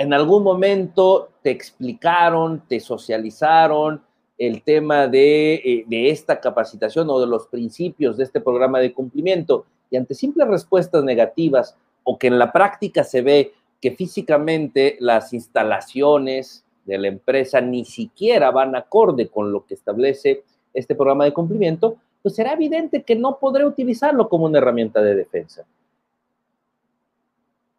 en 0.00 0.14
algún 0.14 0.42
momento 0.42 1.28
te 1.42 1.50
explicaron, 1.50 2.62
te 2.66 2.80
socializaron 2.80 4.00
el 4.38 4.62
tema 4.62 5.06
de, 5.06 5.56
eh, 5.56 5.84
de, 5.86 6.08
esta 6.08 6.40
capacitación 6.40 7.10
o 7.10 7.20
de 7.20 7.26
los 7.26 7.48
principios 7.48 8.16
de 8.16 8.24
este 8.24 8.40
programa 8.40 8.78
de 8.78 8.94
cumplimiento 8.94 9.66
y 9.90 9.98
ante 9.98 10.14
simples 10.14 10.48
respuestas 10.48 11.04
negativas 11.04 11.76
o 12.02 12.18
que 12.18 12.28
en 12.28 12.38
la 12.38 12.50
práctica 12.50 13.04
se 13.04 13.20
ve 13.20 13.52
que 13.78 13.90
físicamente 13.90 14.96
las 15.00 15.34
instalaciones 15.34 16.64
de 16.86 16.96
la 16.96 17.08
empresa 17.08 17.60
ni 17.60 17.84
siquiera 17.84 18.50
van 18.50 18.74
acorde 18.76 19.28
con 19.28 19.52
lo 19.52 19.66
que 19.66 19.74
establece 19.74 20.44
este 20.72 20.94
programa 20.94 21.26
de 21.26 21.34
cumplimiento, 21.34 21.96
pues 22.22 22.34
será 22.34 22.54
evidente 22.54 23.02
que 23.02 23.16
no 23.16 23.38
podré 23.38 23.66
utilizarlo 23.66 24.30
como 24.30 24.46
una 24.46 24.60
herramienta 24.60 25.02
de 25.02 25.14
defensa. 25.14 25.66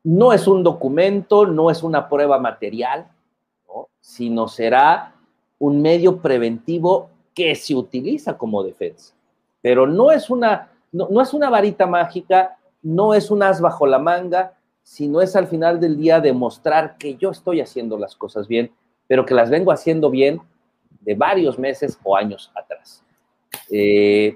No 0.04 0.34
es 0.34 0.48
un 0.48 0.64
documento, 0.64 1.46
no 1.46 1.70
es 1.70 1.84
una 1.84 2.10
prueba 2.10 2.40
material, 2.40 3.08
sino 4.00 4.48
será 4.48 5.16
un 5.60 5.82
medio 5.82 6.18
preventivo 6.18 7.10
que 7.34 7.56
se 7.56 7.76
utiliza 7.76 8.38
como 8.38 8.64
defensa. 8.64 9.14
Pero 9.62 9.86
no 9.86 10.12
es 10.12 10.30
una, 10.30 10.72
no, 10.92 11.08
no 11.10 11.22
es 11.22 11.34
una 11.34 11.50
varita 11.50 11.86
mágica, 11.86 12.58
no 12.82 13.14
es 13.14 13.30
un 13.30 13.44
as 13.44 13.62
bajo 13.62 13.86
la 13.86 14.00
manga, 14.00 14.58
sino 14.84 15.22
es 15.22 15.36
al 15.36 15.48
final 15.48 15.80
del 15.80 15.98
día 15.98 16.20
demostrar 16.20 16.98
que 16.98 17.16
yo 17.16 17.30
estoy 17.30 17.62
haciendo 17.62 17.98
las 17.98 18.16
cosas 18.16 18.48
bien, 18.48 18.72
pero 19.08 19.26
que 19.26 19.36
las 19.36 19.50
vengo 19.50 19.72
haciendo 19.72 20.10
bien 20.10 20.42
de 21.02 21.16
varios 21.16 21.60
meses 21.60 21.98
o 22.04 22.16
años 22.16 22.52
atrás. 22.56 23.04
Eh, 23.70 24.36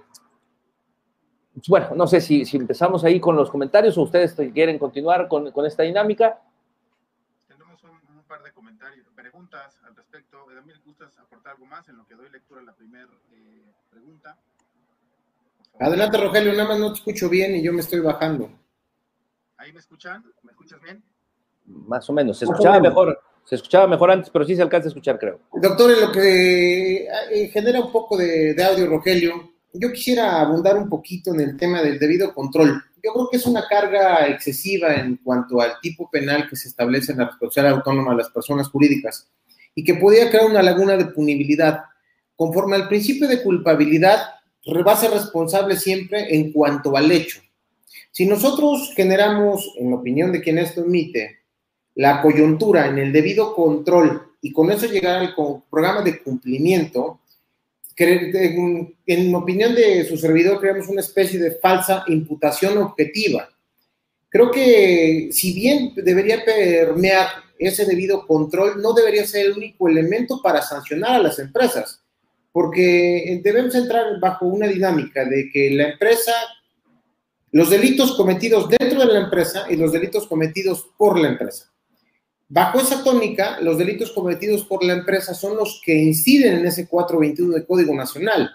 bueno, 1.68 1.90
no 1.96 2.08
sé 2.08 2.22
si, 2.22 2.46
si, 2.46 2.58
empezamos 2.58 3.04
ahí 3.04 3.20
con 3.20 3.36
los 3.36 3.50
comentarios 3.50 3.98
o 3.98 4.04
ustedes 4.04 4.36
quieren 4.54 4.78
continuar 4.78 5.28
con, 5.28 5.52
con 5.52 5.66
esta 5.66 5.84
dinámica. 5.84 6.40
Tenemos 7.48 7.84
un, 7.84 8.18
un, 8.18 8.24
par 8.24 8.44
de 8.44 8.52
comentarios, 8.52 9.08
preguntas 9.16 9.80
al 9.84 9.96
respecto. 9.96 10.50
Edamil, 10.52 10.80
¿gustas 10.86 11.18
aportar 11.18 11.54
algo 11.54 11.66
más 11.66 11.88
en 11.90 11.98
lo 11.98 12.08
que 12.08 12.16
doy 12.16 12.30
lectura 12.30 12.62
a 12.62 12.64
la 12.64 12.74
primera 12.74 13.08
eh, 13.32 13.64
pregunta? 13.90 14.38
Adelante, 15.80 16.18
Rogelio, 16.18 16.54
nada 16.54 16.70
más 16.70 16.80
no 16.80 16.94
te 16.94 17.00
escucho 17.00 17.30
bien 17.30 17.56
y 17.56 17.64
yo 17.64 17.74
me 17.74 17.82
estoy 17.82 18.00
bajando. 18.00 18.50
¿Ahí 19.58 19.74
me 19.74 19.80
escuchan? 19.80 20.24
¿Me 20.44 20.52
escuchas 20.52 20.82
bien? 20.82 21.04
Más 21.66 22.10
o 22.10 22.14
menos, 22.14 22.38
se 22.38 22.46
escuchaba 22.46 22.80
mejor. 22.80 23.20
Se 23.46 23.56
escuchaba 23.56 23.88
mejor 23.88 24.10
antes, 24.10 24.30
pero 24.32 24.44
sí 24.44 24.56
se 24.56 24.62
alcanza 24.62 24.88
a 24.88 24.90
escuchar, 24.90 25.20
creo. 25.20 25.40
Doctor, 25.54 25.92
en 25.92 26.02
lo 26.02 26.12
que 26.12 27.06
eh, 27.06 27.48
genera 27.54 27.80
un 27.80 27.92
poco 27.92 28.18
de, 28.18 28.56
de, 28.56 28.64
audio, 28.64 28.88
Rogelio, 28.88 29.55
yo 29.80 29.92
quisiera 29.92 30.42
abundar 30.42 30.78
un 30.78 30.90
poquito 30.90 31.34
en 31.34 31.42
el 31.42 31.58
tema 31.58 31.82
del 31.82 32.00
debido 32.00 32.34
control. 32.34 32.84
Yo 33.04 33.14
creo 33.14 33.30
que 33.30 33.38
es 33.38 33.46
una 33.46 33.68
carga 33.68 34.28
excesiva 34.28 34.96
en 34.96 35.18
cuanto 35.18 35.62
al 35.62 35.74
tipo 35.82 36.10
penal 36.10 36.50
que 36.50 36.56
se 36.56 36.70
establece 36.70 37.12
en 37.12 37.20
la 37.20 37.26
responsabilidad 37.26 37.78
autónoma 37.78 38.12
de 38.12 38.18
las 38.18 38.30
personas 38.30 38.68
jurídicas 38.70 39.30
y 39.76 39.84
que 39.84 39.96
podría 39.96 40.30
crear 40.30 40.46
una 40.46 40.64
laguna 40.64 40.98
de 40.98 41.06
punibilidad. 41.06 41.84
Conforme 42.36 42.76
al 42.76 42.88
principio 42.88 43.28
de 43.28 43.44
culpabilidad, 43.44 44.20
va 44.68 45.00
responsable 45.10 45.78
siempre 45.78 46.36
en 46.36 46.52
cuanto 46.52 46.98
al 46.98 47.12
hecho. 47.12 47.42
Si 48.12 48.26
nosotros 48.26 48.94
generamos, 48.96 49.74
en 49.78 49.94
opinión 49.94 50.32
de 50.32 50.42
quien 50.42 50.58
esto 50.58 50.82
emite, 50.82 51.40
la 51.96 52.22
coyuntura 52.22 52.88
en 52.88 52.98
el 52.98 53.12
debido 53.12 53.54
control 53.54 54.34
y 54.42 54.52
con 54.52 54.72
eso 54.72 54.86
llegar 54.86 55.18
al 55.18 55.36
programa 55.70 56.02
de 56.02 56.22
cumplimiento, 56.22 57.20
en, 57.98 58.96
en 59.06 59.36
opinión 59.36 59.74
de 59.74 60.06
su 60.06 60.18
servidor, 60.18 60.60
creamos 60.60 60.88
una 60.88 61.02
especie 61.02 61.40
de 61.40 61.52
falsa 61.52 62.04
imputación 62.08 62.78
objetiva. 62.78 63.50
Creo 64.30 64.52
que 64.52 65.30
si 65.32 65.54
bien 65.54 65.94
debería 65.96 66.44
permear 66.44 67.28
ese 67.58 67.86
debido 67.86 68.28
control, 68.28 68.82
no 68.82 68.94
debería 68.94 69.26
ser 69.26 69.46
el 69.46 69.54
único 69.54 69.88
elemento 69.88 70.42
para 70.42 70.62
sancionar 70.62 71.12
a 71.12 71.24
las 71.24 71.40
empresas, 71.40 72.04
porque 72.52 73.40
debemos 73.44 73.76
entrar 73.76 74.20
bajo 74.20 74.46
una 74.46 74.68
dinámica 74.68 75.26
de 75.26 75.50
que 75.52 75.72
la 75.72 75.92
empresa, 75.92 76.34
los 77.52 77.70
delitos 77.70 78.16
cometidos 78.16 78.70
dentro 78.70 79.06
de 79.06 79.14
la 79.14 79.20
empresa 79.22 79.66
y 79.70 79.76
los 79.78 79.92
delitos 79.92 80.28
cometidos 80.28 80.90
por 80.98 81.18
la 81.18 81.30
empresa. 81.30 81.72
Bajo 82.48 82.80
esa 82.80 83.04
tónica, 83.04 83.60
los 83.62 83.78
delitos 83.78 84.12
cometidos 84.12 84.66
por 84.66 84.84
la 84.84 84.94
empresa 84.94 85.34
son 85.34 85.58
los 85.58 85.82
que 85.84 85.96
inciden 85.96 86.60
en 86.60 86.68
ese 86.68 86.88
421 86.88 87.54
del 87.54 87.66
Código 87.66 87.96
Nacional. 87.96 88.52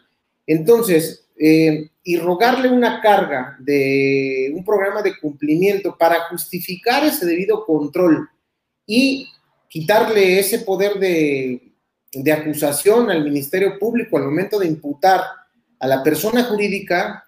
Entonces, 0.46 1.26
eh, 1.38 1.90
y 2.04 2.16
rogarle 2.18 2.68
una 2.68 3.00
carga 3.00 3.56
de 3.58 4.52
un 4.54 4.64
programa 4.64 5.02
de 5.02 5.18
cumplimiento 5.18 5.96
para 5.98 6.28
justificar 6.28 7.04
ese 7.04 7.26
debido 7.26 7.64
control 7.64 8.28
y 8.86 9.28
quitarle 9.68 10.38
ese 10.38 10.60
poder 10.60 10.98
de, 10.98 11.72
de 12.12 12.32
acusación 12.32 13.10
al 13.10 13.24
Ministerio 13.24 13.78
Público 13.78 14.16
al 14.16 14.24
momento 14.24 14.58
de 14.58 14.66
imputar 14.66 15.22
a 15.78 15.86
la 15.86 16.02
persona 16.02 16.44
jurídica, 16.44 17.24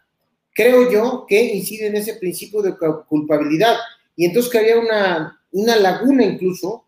creo 0.53 0.91
yo 0.91 1.25
que 1.27 1.55
incide 1.55 1.87
en 1.87 1.97
ese 1.97 2.15
principio 2.15 2.63
de 2.63 2.75
culpabilidad. 3.09 3.77
Y 4.15 4.27
entonces 4.27 4.53
que 4.53 4.59
había 4.59 4.79
una 4.79 5.42
una 5.53 5.77
laguna 5.77 6.25
incluso 6.25 6.85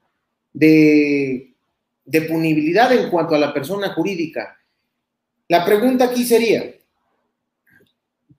de, 0.52 1.54
de 2.04 2.22
punibilidad 2.22 2.92
en 2.92 3.10
cuanto 3.10 3.34
a 3.34 3.38
la 3.38 3.52
persona 3.52 3.94
jurídica. 3.94 4.58
La 5.48 5.64
pregunta 5.64 6.06
aquí 6.06 6.24
sería, 6.24 6.74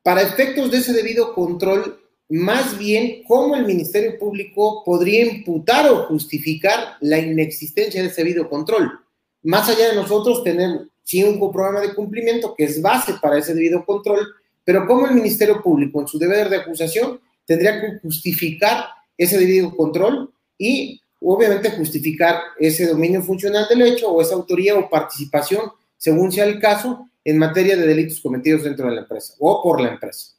para 0.03 0.21
efectos 0.21 0.71
de 0.71 0.77
ese 0.77 0.93
debido 0.93 1.33
control, 1.33 1.99
más 2.29 2.77
bien 2.77 3.23
cómo 3.27 3.55
el 3.55 3.65
Ministerio 3.65 4.17
Público 4.17 4.83
podría 4.83 5.25
imputar 5.25 5.89
o 5.89 6.05
justificar 6.05 6.97
la 7.01 7.19
inexistencia 7.19 8.01
de 8.01 8.07
ese 8.07 8.23
debido 8.23 8.49
control. 8.49 8.99
Más 9.43 9.69
allá 9.69 9.89
de 9.89 9.95
nosotros 9.95 10.43
tener 10.43 10.87
sí 11.03 11.23
un 11.23 11.39
programa 11.51 11.81
de 11.81 11.93
cumplimiento 11.93 12.55
que 12.55 12.63
es 12.63 12.81
base 12.81 13.13
para 13.21 13.37
ese 13.37 13.53
debido 13.53 13.85
control, 13.85 14.27
pero 14.63 14.87
cómo 14.87 15.07
el 15.07 15.13
Ministerio 15.13 15.61
Público 15.61 16.01
en 16.01 16.07
su 16.07 16.17
deber 16.17 16.49
de 16.49 16.57
acusación 16.57 17.19
tendría 17.45 17.79
que 17.79 17.99
justificar 18.01 18.85
ese 19.17 19.37
debido 19.37 19.75
control 19.75 20.33
y 20.57 21.01
obviamente 21.21 21.71
justificar 21.71 22.41
ese 22.59 22.87
dominio 22.87 23.21
funcional 23.21 23.67
del 23.67 23.81
hecho 23.81 24.09
o 24.11 24.21
esa 24.21 24.35
autoría 24.35 24.77
o 24.77 24.89
participación, 24.89 25.71
según 25.97 26.31
sea 26.31 26.45
el 26.45 26.59
caso, 26.59 27.09
en 27.23 27.39
materia 27.39 27.75
de 27.75 27.87
delitos 27.87 28.21
cometidos 28.21 28.63
dentro 28.63 28.87
de 28.87 28.95
la 28.95 29.01
empresa 29.01 29.33
o 29.39 29.61
por 29.63 29.81
la 29.81 29.89
empresa. 29.89 30.35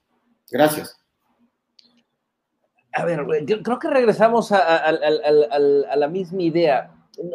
Gracias. 0.50 0.96
A 2.92 3.04
ver, 3.04 3.26
creo 3.62 3.78
que 3.78 3.90
regresamos 3.90 4.52
a, 4.52 4.92
la 4.92 6.08
misma 6.08 6.42
idea. 6.42 6.94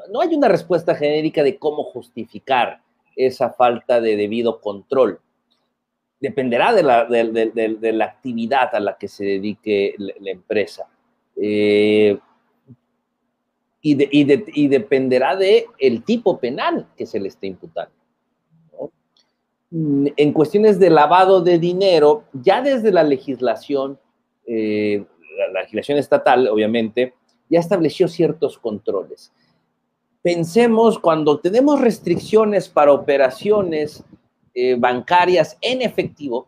No 0.10 0.22
hay 0.22 0.34
una 0.34 0.48
respuesta 0.48 0.96
genérica 0.96 1.44
de 1.44 1.60
cómo 1.60 1.84
justificar 1.84 2.82
esa 3.16 3.52
falta 3.52 4.00
de 4.00 4.16
debido 4.16 4.62
control. 4.62 5.20
Dependerá 6.20 6.74
de 6.74 6.84
la, 6.84 7.06
de, 7.06 7.52
de, 7.54 7.78
de 7.80 7.92
la 7.92 8.06
actividad 8.06 8.74
a 8.74 8.80
la 8.80 8.98
que 8.98 9.08
se 9.08 9.26
dedique 9.26 9.94
la 9.98 10.32
empresa. 10.32 10.88
Eh, 11.44 12.20
y, 13.82 13.96
de, 13.96 14.08
y, 14.12 14.24
de, 14.26 14.46
y, 14.54 14.68
dependerá 14.68 15.36
de 15.36 15.66
el 15.80 16.04
tipo 16.04 16.38
penal 16.38 16.88
que 16.96 17.08
se 17.08 17.20
le 17.20 17.30
esté 17.30 17.48
imputando. 17.48 17.96
¿no? 18.72 18.92
En 20.16 20.34
cuestiones 20.34 20.78
de 20.78 20.92
lavado 20.92 21.42
de 21.42 21.58
dinero, 21.58 22.26
ya 22.34 22.62
desde 22.62 22.92
la 22.92 23.02
legislación, 23.02 24.00
eh, 24.46 25.04
la 25.52 25.62
legislación 25.62 25.98
estatal, 25.98 26.48
obviamente, 26.48 27.16
ya 27.50 27.60
estableció 27.60 28.08
ciertos 28.08 28.60
controles. 28.60 29.34
Pensemos 30.22 31.00
cuando 31.00 31.40
tenemos 31.40 31.82
restricciones 31.82 32.70
para 32.70 32.94
operaciones 32.94 34.04
eh, 34.54 34.76
bancarias 34.78 35.58
en 35.60 35.82
efectivo, 35.82 36.48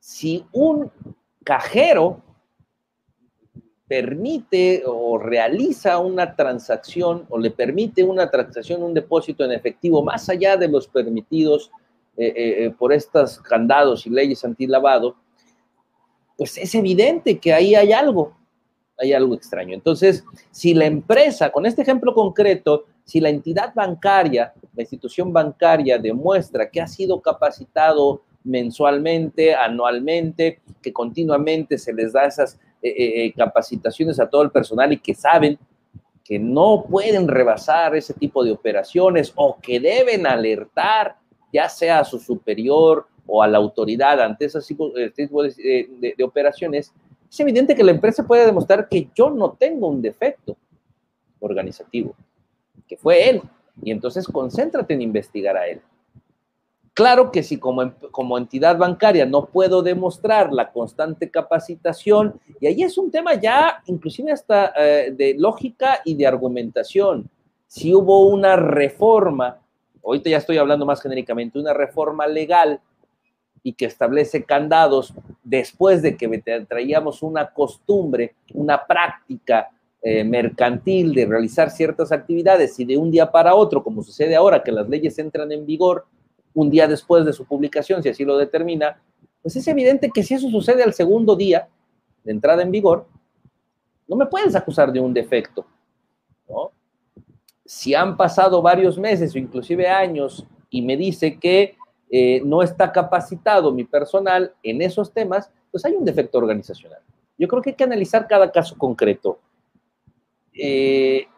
si 0.00 0.44
un 0.52 0.90
cajero 1.44 2.22
permite 3.88 4.82
o 4.86 5.16
realiza 5.18 5.98
una 5.98 6.36
transacción 6.36 7.24
o 7.30 7.38
le 7.38 7.50
permite 7.50 8.04
una 8.04 8.30
transacción, 8.30 8.82
un 8.82 8.92
depósito 8.92 9.44
en 9.44 9.52
efectivo 9.52 10.04
más 10.04 10.28
allá 10.28 10.56
de 10.56 10.68
los 10.68 10.86
permitidos 10.86 11.70
eh, 12.16 12.32
eh, 12.36 12.70
por 12.78 12.92
estos 12.92 13.38
candados 13.40 14.06
y 14.06 14.10
leyes 14.10 14.44
antilavado, 14.44 15.16
pues 16.36 16.58
es 16.58 16.74
evidente 16.74 17.38
que 17.38 17.52
ahí 17.52 17.74
hay 17.74 17.92
algo, 17.92 18.36
hay 18.98 19.12
algo 19.12 19.34
extraño. 19.34 19.74
Entonces, 19.74 20.22
si 20.50 20.74
la 20.74 20.84
empresa, 20.84 21.50
con 21.50 21.64
este 21.64 21.82
ejemplo 21.82 22.12
concreto, 22.12 22.84
si 23.04 23.20
la 23.20 23.30
entidad 23.30 23.72
bancaria, 23.74 24.52
la 24.74 24.82
institución 24.82 25.32
bancaria 25.32 25.96
demuestra 25.98 26.68
que 26.68 26.80
ha 26.80 26.86
sido 26.86 27.22
capacitado 27.22 28.22
mensualmente, 28.44 29.54
anualmente, 29.54 30.60
que 30.82 30.92
continuamente 30.92 31.78
se 31.78 31.92
les 31.92 32.12
da 32.12 32.26
esas 32.26 32.58
eh, 32.80 32.88
eh, 32.90 33.24
eh, 33.24 33.32
capacitaciones 33.32 34.20
a 34.20 34.28
todo 34.28 34.42
el 34.42 34.50
personal 34.50 34.92
y 34.92 34.98
que 34.98 35.14
saben 35.14 35.58
que 36.24 36.38
no 36.38 36.84
pueden 36.88 37.26
rebasar 37.26 37.96
ese 37.96 38.14
tipo 38.14 38.44
de 38.44 38.52
operaciones 38.52 39.32
o 39.34 39.58
que 39.60 39.80
deben 39.80 40.26
alertar 40.26 41.16
ya 41.52 41.68
sea 41.68 42.00
a 42.00 42.04
su 42.04 42.18
superior 42.18 43.06
o 43.26 43.42
a 43.42 43.48
la 43.48 43.58
autoridad 43.58 44.20
ante 44.20 44.44
ese 44.44 44.60
tipo 44.60 44.92
de, 44.92 46.14
de, 46.16 46.24
operaciones, 46.24 46.92
es 47.28 47.40
evidente 47.40 47.74
que 47.74 47.82
la 47.82 47.90
empresa 47.90 48.26
puede 48.26 48.46
demostrar 48.46 48.88
que 48.88 49.08
yo 49.14 49.30
no 49.30 49.52
tengo 49.52 49.88
un 49.88 50.00
defecto. 50.00 50.56
organizativo, 51.40 52.14
que 52.86 52.96
fue 52.96 53.28
él. 53.28 53.42
Y 53.82 53.90
entonces 53.90 54.26
concéntrate 54.26 54.94
en 54.94 55.02
investigar 55.02 55.56
a 55.56 55.66
él. 55.66 55.80
Claro 56.98 57.30
que 57.30 57.44
si 57.44 57.58
como, 57.58 57.92
como 58.10 58.36
entidad 58.36 58.76
bancaria 58.76 59.24
no 59.24 59.46
puedo 59.46 59.82
demostrar 59.82 60.52
la 60.52 60.72
constante 60.72 61.30
capacitación, 61.30 62.40
y 62.60 62.66
ahí 62.66 62.82
es 62.82 62.98
un 62.98 63.08
tema 63.12 63.34
ya 63.34 63.84
inclusive 63.86 64.32
hasta 64.32 64.72
eh, 64.76 65.12
de 65.16 65.36
lógica 65.38 66.00
y 66.04 66.16
de 66.16 66.26
argumentación. 66.26 67.30
Si 67.68 67.94
hubo 67.94 68.26
una 68.26 68.56
reforma, 68.56 69.60
ahorita 70.04 70.28
ya 70.28 70.38
estoy 70.38 70.56
hablando 70.58 70.86
más 70.86 71.00
genéricamente, 71.00 71.60
una 71.60 71.72
reforma 71.72 72.26
legal 72.26 72.80
y 73.62 73.74
que 73.74 73.84
establece 73.84 74.42
candados 74.42 75.14
después 75.44 76.02
de 76.02 76.16
que 76.16 76.42
traíamos 76.68 77.22
una 77.22 77.48
costumbre, 77.52 78.34
una 78.54 78.84
práctica 78.84 79.70
eh, 80.02 80.24
mercantil 80.24 81.14
de 81.14 81.26
realizar 81.26 81.70
ciertas 81.70 82.10
actividades 82.10 82.76
y 82.80 82.84
de 82.84 82.96
un 82.96 83.12
día 83.12 83.30
para 83.30 83.54
otro, 83.54 83.84
como 83.84 84.02
sucede 84.02 84.34
ahora 84.34 84.64
que 84.64 84.72
las 84.72 84.88
leyes 84.88 85.16
entran 85.20 85.52
en 85.52 85.64
vigor 85.64 86.04
un 86.54 86.70
día 86.70 86.86
después 86.88 87.24
de 87.24 87.32
su 87.32 87.44
publicación, 87.44 88.02
si 88.02 88.08
así 88.08 88.24
lo 88.24 88.36
determina, 88.36 89.00
pues 89.42 89.56
es 89.56 89.66
evidente 89.68 90.10
que 90.10 90.22
si 90.22 90.34
eso 90.34 90.48
sucede 90.48 90.82
al 90.82 90.94
segundo 90.94 91.36
día 91.36 91.68
de 92.24 92.32
entrada 92.32 92.62
en 92.62 92.70
vigor, 92.70 93.06
no 94.06 94.16
me 94.16 94.26
puedes 94.26 94.54
acusar 94.56 94.92
de 94.92 95.00
un 95.00 95.12
defecto. 95.12 95.66
Si 97.64 97.94
han 97.94 98.16
pasado 98.16 98.62
varios 98.62 98.98
meses 98.98 99.34
o 99.34 99.38
inclusive 99.38 99.86
años 99.86 100.46
y 100.70 100.80
me 100.82 100.96
dice 100.96 101.38
que 101.38 101.76
eh, 102.10 102.40
no 102.44 102.62
está 102.62 102.90
capacitado 102.90 103.70
mi 103.72 103.84
personal 103.84 104.54
en 104.62 104.80
esos 104.80 105.12
temas, 105.12 105.50
pues 105.70 105.84
hay 105.84 105.92
un 105.92 106.04
defecto 106.04 106.38
organizacional. 106.38 107.00
Yo 107.36 107.46
creo 107.46 107.62
que 107.62 107.70
hay 107.70 107.76
que 107.76 107.84
analizar 107.84 108.26
cada 108.26 108.50
caso 108.50 108.76
concreto. 108.76 109.38
Eh, 110.54 111.28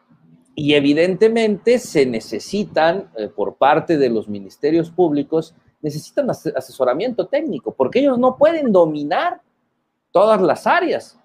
y 0.61 0.75
evidentemente 0.75 1.79
se 1.79 2.05
necesitan, 2.05 3.11
eh, 3.17 3.29
por 3.29 3.55
parte 3.55 3.97
de 3.97 4.11
los 4.11 4.29
ministerios 4.29 4.91
públicos, 4.91 5.55
necesitan 5.81 6.29
asesoramiento 6.29 7.27
técnico, 7.29 7.73
porque 7.73 8.01
ellos 8.01 8.19
no 8.19 8.37
pueden 8.37 8.71
dominar 8.71 9.41
todas 10.13 10.43
las 10.43 10.67
áreas 10.67 11.17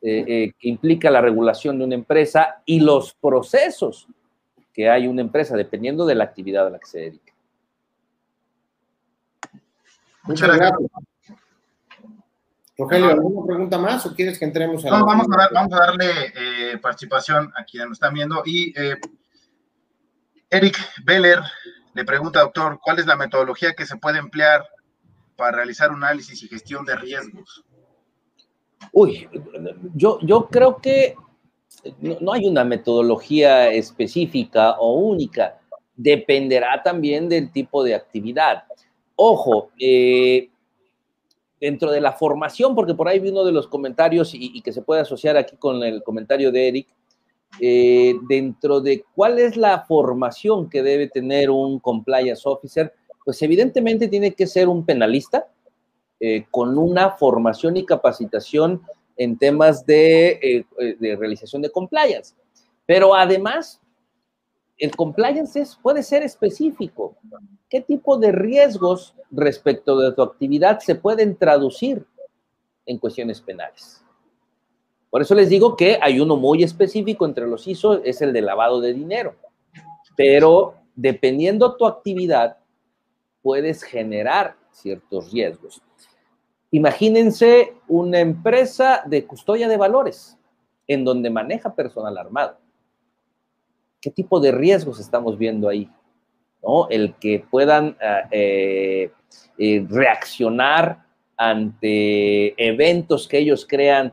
que 0.00 0.54
implica 0.60 1.10
la 1.10 1.20
regulación 1.20 1.76
de 1.76 1.84
una 1.84 1.96
empresa 1.96 2.62
y 2.64 2.78
los 2.78 3.12
procesos 3.14 4.06
que 4.72 4.88
hay 4.88 5.06
una 5.06 5.20
empresa, 5.20 5.54
dependiendo 5.56 6.06
de 6.06 6.14
la 6.14 6.24
actividad 6.24 6.68
a 6.68 6.70
la 6.70 6.78
que 6.78 6.86
se 6.86 7.00
dedique. 7.00 7.32
Muchas 10.22 10.56
gracias. 10.56 10.90
Rogelio, 12.78 13.10
¿alguna 13.10 13.46
pregunta 13.46 13.76
más 13.76 14.06
o 14.06 14.14
quieres 14.14 14.38
que 14.38 14.44
entremos 14.44 14.84
a... 14.84 14.90
No, 14.90 15.04
vamos, 15.04 15.26
a 15.36 15.48
vamos 15.52 15.72
a 15.72 15.86
darle 15.86 16.32
eh, 16.36 16.78
participación 16.78 17.52
a 17.56 17.64
quienes 17.64 17.88
nos 17.88 17.96
están 17.96 18.14
viendo. 18.14 18.42
Y 18.46 18.72
eh, 18.78 18.96
Eric 20.48 20.78
Beller 21.04 21.40
le 21.94 22.04
pregunta, 22.04 22.40
doctor, 22.40 22.78
¿cuál 22.80 23.00
es 23.00 23.06
la 23.06 23.16
metodología 23.16 23.74
que 23.74 23.84
se 23.84 23.96
puede 23.96 24.18
emplear 24.18 24.64
para 25.36 25.56
realizar 25.56 25.90
un 25.90 26.04
análisis 26.04 26.40
y 26.44 26.48
gestión 26.48 26.84
de 26.84 26.94
riesgos? 26.94 27.64
Uy, 28.92 29.28
yo, 29.94 30.20
yo 30.22 30.46
creo 30.46 30.76
que 30.76 31.16
no 31.98 32.32
hay 32.32 32.46
una 32.46 32.62
metodología 32.62 33.70
específica 33.70 34.76
o 34.78 35.00
única. 35.00 35.58
Dependerá 35.96 36.80
también 36.80 37.28
del 37.28 37.50
tipo 37.50 37.82
de 37.82 37.96
actividad. 37.96 38.62
Ojo, 39.16 39.72
eh, 39.80 40.48
dentro 41.60 41.90
de 41.90 42.00
la 42.00 42.12
formación, 42.12 42.74
porque 42.74 42.94
por 42.94 43.08
ahí 43.08 43.18
vi 43.18 43.30
uno 43.30 43.44
de 43.44 43.52
los 43.52 43.66
comentarios 43.66 44.32
y, 44.34 44.60
que 44.62 44.72
se 44.72 44.82
puede 44.82 45.00
asociar 45.00 45.36
aquí 45.36 45.56
con 45.56 45.82
el 45.82 46.02
comentario 46.02 46.52
de 46.52 46.68
Eric, 46.68 46.88
eh, 47.60 48.14
dentro 48.28 48.80
de 48.80 49.04
cuál 49.14 49.38
es 49.38 49.56
la 49.56 49.84
formación 49.86 50.68
que 50.68 50.82
debe 50.82 51.08
tener 51.08 51.50
un 51.50 51.78
compliance 51.80 52.42
officer, 52.44 52.92
pues 53.24 53.40
evidentemente 53.42 54.08
tiene 54.08 54.34
que 54.34 54.46
ser 54.46 54.68
un 54.68 54.84
penalista 54.84 55.48
eh, 56.20 56.46
con 56.50 56.78
una 56.78 57.10
formación 57.12 57.76
y 57.76 57.86
capacitación 57.86 58.82
en 59.16 59.36
temas 59.36 59.84
de, 59.84 60.64
de 61.00 61.16
realización 61.16 61.62
de 61.62 61.70
compliance. 61.70 62.34
Pero 62.86 63.14
además, 63.14 63.80
el 64.78 64.94
compliance 64.94 65.64
puede 65.82 66.02
ser 66.02 66.22
específico. 66.22 67.16
¿Qué 67.68 67.80
tipo 67.80 68.16
de 68.16 68.32
riesgos 68.32 69.14
respecto 69.30 69.98
de 69.98 70.12
tu 70.12 70.22
actividad 70.22 70.78
se 70.78 70.94
pueden 70.94 71.36
traducir 71.36 72.06
en 72.86 72.98
cuestiones 72.98 73.40
penales? 73.40 74.04
Por 75.10 75.22
eso 75.22 75.34
les 75.34 75.48
digo 75.48 75.76
que 75.76 75.98
hay 76.00 76.20
uno 76.20 76.36
muy 76.36 76.62
específico 76.62 77.26
entre 77.26 77.46
los 77.46 77.66
ISO, 77.66 78.04
es 78.04 78.22
el 78.22 78.32
de 78.32 78.42
lavado 78.42 78.80
de 78.80 78.94
dinero. 78.94 79.34
Pero 80.16 80.74
dependiendo 80.94 81.76
tu 81.76 81.86
actividad, 81.86 82.58
puedes 83.42 83.82
generar 83.82 84.56
ciertos 84.70 85.32
riesgos. 85.32 85.82
Imagínense 86.70 87.74
una 87.88 88.20
empresa 88.20 89.02
de 89.06 89.26
custodia 89.26 89.68
de 89.68 89.76
valores 89.76 90.36
en 90.86 91.04
donde 91.04 91.30
maneja 91.30 91.74
personal 91.74 92.16
armado 92.16 92.58
¿Qué 94.00 94.10
tipo 94.10 94.38
de 94.38 94.52
riesgos 94.52 95.00
estamos 95.00 95.36
viendo 95.36 95.68
ahí? 95.68 95.88
¿No? 96.62 96.88
El 96.88 97.14
que 97.14 97.44
puedan 97.50 97.96
ah, 98.00 98.28
eh, 98.30 99.10
eh, 99.58 99.86
reaccionar 99.88 101.04
ante 101.36 102.54
eventos 102.62 103.26
que 103.26 103.38
ellos 103.38 103.66
crean 103.68 104.12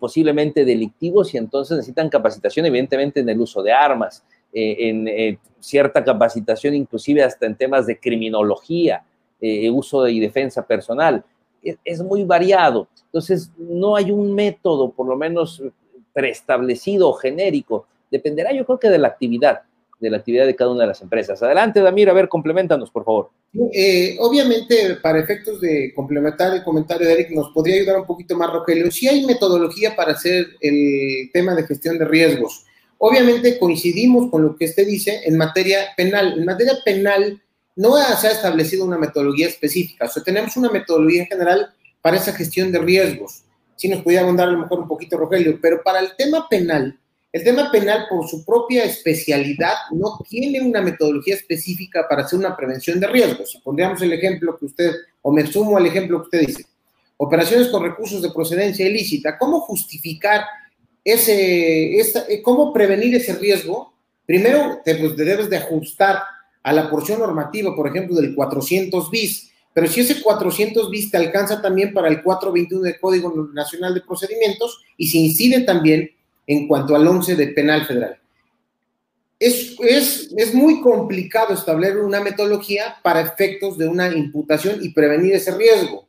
posiblemente 0.00 0.64
delictivos 0.64 1.32
y 1.32 1.38
entonces 1.38 1.76
necesitan 1.76 2.08
capacitación 2.08 2.66
evidentemente 2.66 3.20
en 3.20 3.28
el 3.28 3.40
uso 3.40 3.62
de 3.62 3.72
armas, 3.72 4.24
eh, 4.52 4.76
en 4.78 5.38
cierta 5.60 6.02
capacitación 6.02 6.74
inclusive 6.74 7.22
hasta 7.22 7.46
en 7.46 7.56
temas 7.56 7.86
de 7.86 7.98
criminología, 7.98 9.04
uso 9.72 10.06
y 10.06 10.20
defensa 10.20 10.64
personal. 10.64 11.24
Es, 11.62 11.76
es 11.84 12.02
muy 12.02 12.24
variado. 12.24 12.88
Entonces, 13.06 13.50
no 13.56 13.96
hay 13.96 14.10
un 14.10 14.34
método, 14.34 14.90
por 14.90 15.08
lo 15.08 15.16
menos 15.16 15.62
preestablecido 16.12 17.08
o 17.08 17.14
genérico, 17.14 17.86
dependerá 18.12 18.52
yo 18.52 18.64
creo 18.64 18.78
que 18.78 18.88
de 18.88 18.98
la 18.98 19.08
actividad, 19.08 19.62
de 19.98 20.10
la 20.10 20.18
actividad 20.18 20.46
de 20.46 20.54
cada 20.54 20.70
una 20.70 20.82
de 20.82 20.88
las 20.88 21.02
empresas. 21.02 21.42
Adelante, 21.42 21.80
Damir, 21.80 22.08
a 22.08 22.12
ver, 22.12 22.28
compleméntanos, 22.28 22.90
por 22.90 23.04
favor. 23.04 23.30
Eh, 23.72 24.16
obviamente, 24.20 24.96
para 25.02 25.18
efectos 25.18 25.60
de 25.60 25.92
complementar 25.94 26.54
el 26.54 26.62
comentario 26.62 27.06
de 27.06 27.14
Eric, 27.14 27.30
nos 27.30 27.50
podría 27.50 27.76
ayudar 27.76 27.98
un 27.98 28.06
poquito 28.06 28.36
más, 28.36 28.52
Rogelio. 28.52 28.90
Si 28.90 29.08
hay 29.08 29.26
metodología 29.26 29.96
para 29.96 30.12
hacer 30.12 30.46
el 30.60 31.30
tema 31.32 31.54
de 31.54 31.64
gestión 31.64 31.98
de 31.98 32.04
riesgos. 32.04 32.64
Obviamente 32.98 33.58
coincidimos 33.58 34.30
con 34.30 34.42
lo 34.42 34.54
que 34.54 34.66
usted 34.66 34.86
dice 34.86 35.22
en 35.24 35.36
materia 35.36 35.88
penal. 35.96 36.34
En 36.38 36.44
materia 36.44 36.74
penal 36.84 37.42
no 37.74 37.96
se 37.96 38.28
ha 38.28 38.30
establecido 38.30 38.84
una 38.84 38.98
metodología 38.98 39.48
específica, 39.48 40.04
o 40.04 40.08
sea, 40.08 40.22
tenemos 40.22 40.56
una 40.56 40.70
metodología 40.70 41.26
general 41.26 41.72
para 42.00 42.16
esa 42.16 42.32
gestión 42.32 42.70
de 42.70 42.78
riesgos. 42.78 43.44
Si 43.76 43.88
nos 43.88 44.02
podía 44.02 44.20
abundar 44.20 44.48
a 44.48 44.52
lo 44.52 44.58
mejor 44.58 44.80
un 44.80 44.88
poquito, 44.88 45.16
Rogelio, 45.16 45.58
pero 45.60 45.82
para 45.82 46.00
el 46.00 46.14
tema 46.16 46.46
penal, 46.48 46.98
el 47.32 47.44
tema 47.44 47.70
penal, 47.70 48.06
por 48.10 48.28
su 48.28 48.44
propia 48.44 48.84
especialidad, 48.84 49.72
no 49.90 50.18
tiene 50.28 50.60
una 50.60 50.82
metodología 50.82 51.34
específica 51.34 52.06
para 52.06 52.24
hacer 52.24 52.38
una 52.38 52.54
prevención 52.54 53.00
de 53.00 53.06
riesgos. 53.06 53.50
Si 53.50 53.58
pondríamos 53.58 54.02
el 54.02 54.12
ejemplo 54.12 54.54
que 54.58 54.66
usted, 54.66 54.92
o 55.22 55.32
me 55.32 55.46
sumo 55.46 55.78
al 55.78 55.86
ejemplo 55.86 56.18
que 56.18 56.24
usted 56.24 56.46
dice, 56.46 56.66
operaciones 57.16 57.68
con 57.68 57.82
recursos 57.82 58.20
de 58.20 58.30
procedencia 58.32 58.86
ilícita, 58.86 59.38
¿cómo 59.38 59.60
justificar 59.60 60.44
ese, 61.02 61.96
eh, 61.98 62.42
cómo 62.42 62.70
prevenir 62.70 63.14
ese 63.14 63.34
riesgo? 63.34 63.94
Primero, 64.26 64.80
pues, 64.84 65.16
te 65.16 65.24
debes 65.24 65.48
de 65.48 65.56
ajustar 65.56 66.18
a 66.62 66.72
la 66.72 66.90
porción 66.90 67.18
normativa, 67.20 67.74
por 67.74 67.88
ejemplo, 67.88 68.14
del 68.16 68.34
400 68.34 69.10
bis, 69.10 69.50
pero 69.72 69.86
si 69.86 70.00
ese 70.00 70.22
400 70.22 70.90
bis 70.90 71.10
te 71.10 71.16
alcanza 71.16 71.62
también 71.62 71.94
para 71.94 72.08
el 72.08 72.22
421 72.22 72.82
del 72.84 73.00
Código 73.00 73.48
Nacional 73.54 73.94
de 73.94 74.02
Procedimientos 74.02 74.82
y 74.98 75.06
se 75.06 75.16
incide 75.16 75.60
también 75.60 76.10
en 76.46 76.66
cuanto 76.66 76.94
al 76.94 77.06
11 77.06 77.36
de 77.36 77.46
penal 77.48 77.86
federal. 77.86 78.18
Es, 79.38 79.76
es, 79.80 80.54
muy 80.54 80.80
complicado 80.80 81.52
establecer 81.52 81.98
una 81.98 82.20
metodología 82.20 82.96
para 83.02 83.20
efectos 83.20 83.76
de 83.76 83.88
una 83.88 84.08
imputación 84.08 84.78
y 84.80 84.90
prevenir 84.90 85.34
ese 85.34 85.56
riesgo. 85.56 86.06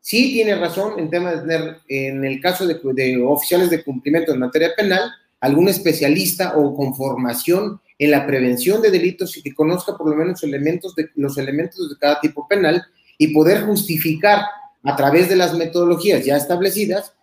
Sí 0.00 0.32
tiene 0.32 0.56
razón 0.56 0.98
en 0.98 1.08
tema 1.08 1.32
de 1.32 1.40
tener, 1.42 1.76
en 1.88 2.24
el 2.24 2.40
caso 2.40 2.66
de, 2.66 2.80
de 2.94 3.22
oficiales 3.22 3.70
de 3.70 3.84
cumplimiento 3.84 4.32
en 4.32 4.40
materia 4.40 4.72
penal, 4.76 5.12
algún 5.40 5.68
especialista 5.68 6.56
o 6.56 6.74
con 6.74 6.94
formación 6.94 7.80
en 7.98 8.10
la 8.10 8.26
prevención 8.26 8.82
de 8.82 8.90
delitos 8.90 9.36
y 9.36 9.42
que 9.42 9.54
conozca 9.54 9.96
por 9.96 10.08
lo 10.10 10.16
menos 10.16 10.42
elementos 10.42 10.94
de, 10.94 11.10
los 11.14 11.38
elementos 11.38 11.88
de 11.88 11.96
cada 11.96 12.20
tipo 12.20 12.46
penal 12.48 12.84
y 13.18 13.28
poder 13.28 13.62
justificar 13.62 14.42
a 14.82 14.96
través 14.96 15.28
de 15.28 15.36
las 15.36 15.54
metodologías 15.54 16.24
ya 16.24 16.36
establecidas 16.36 17.14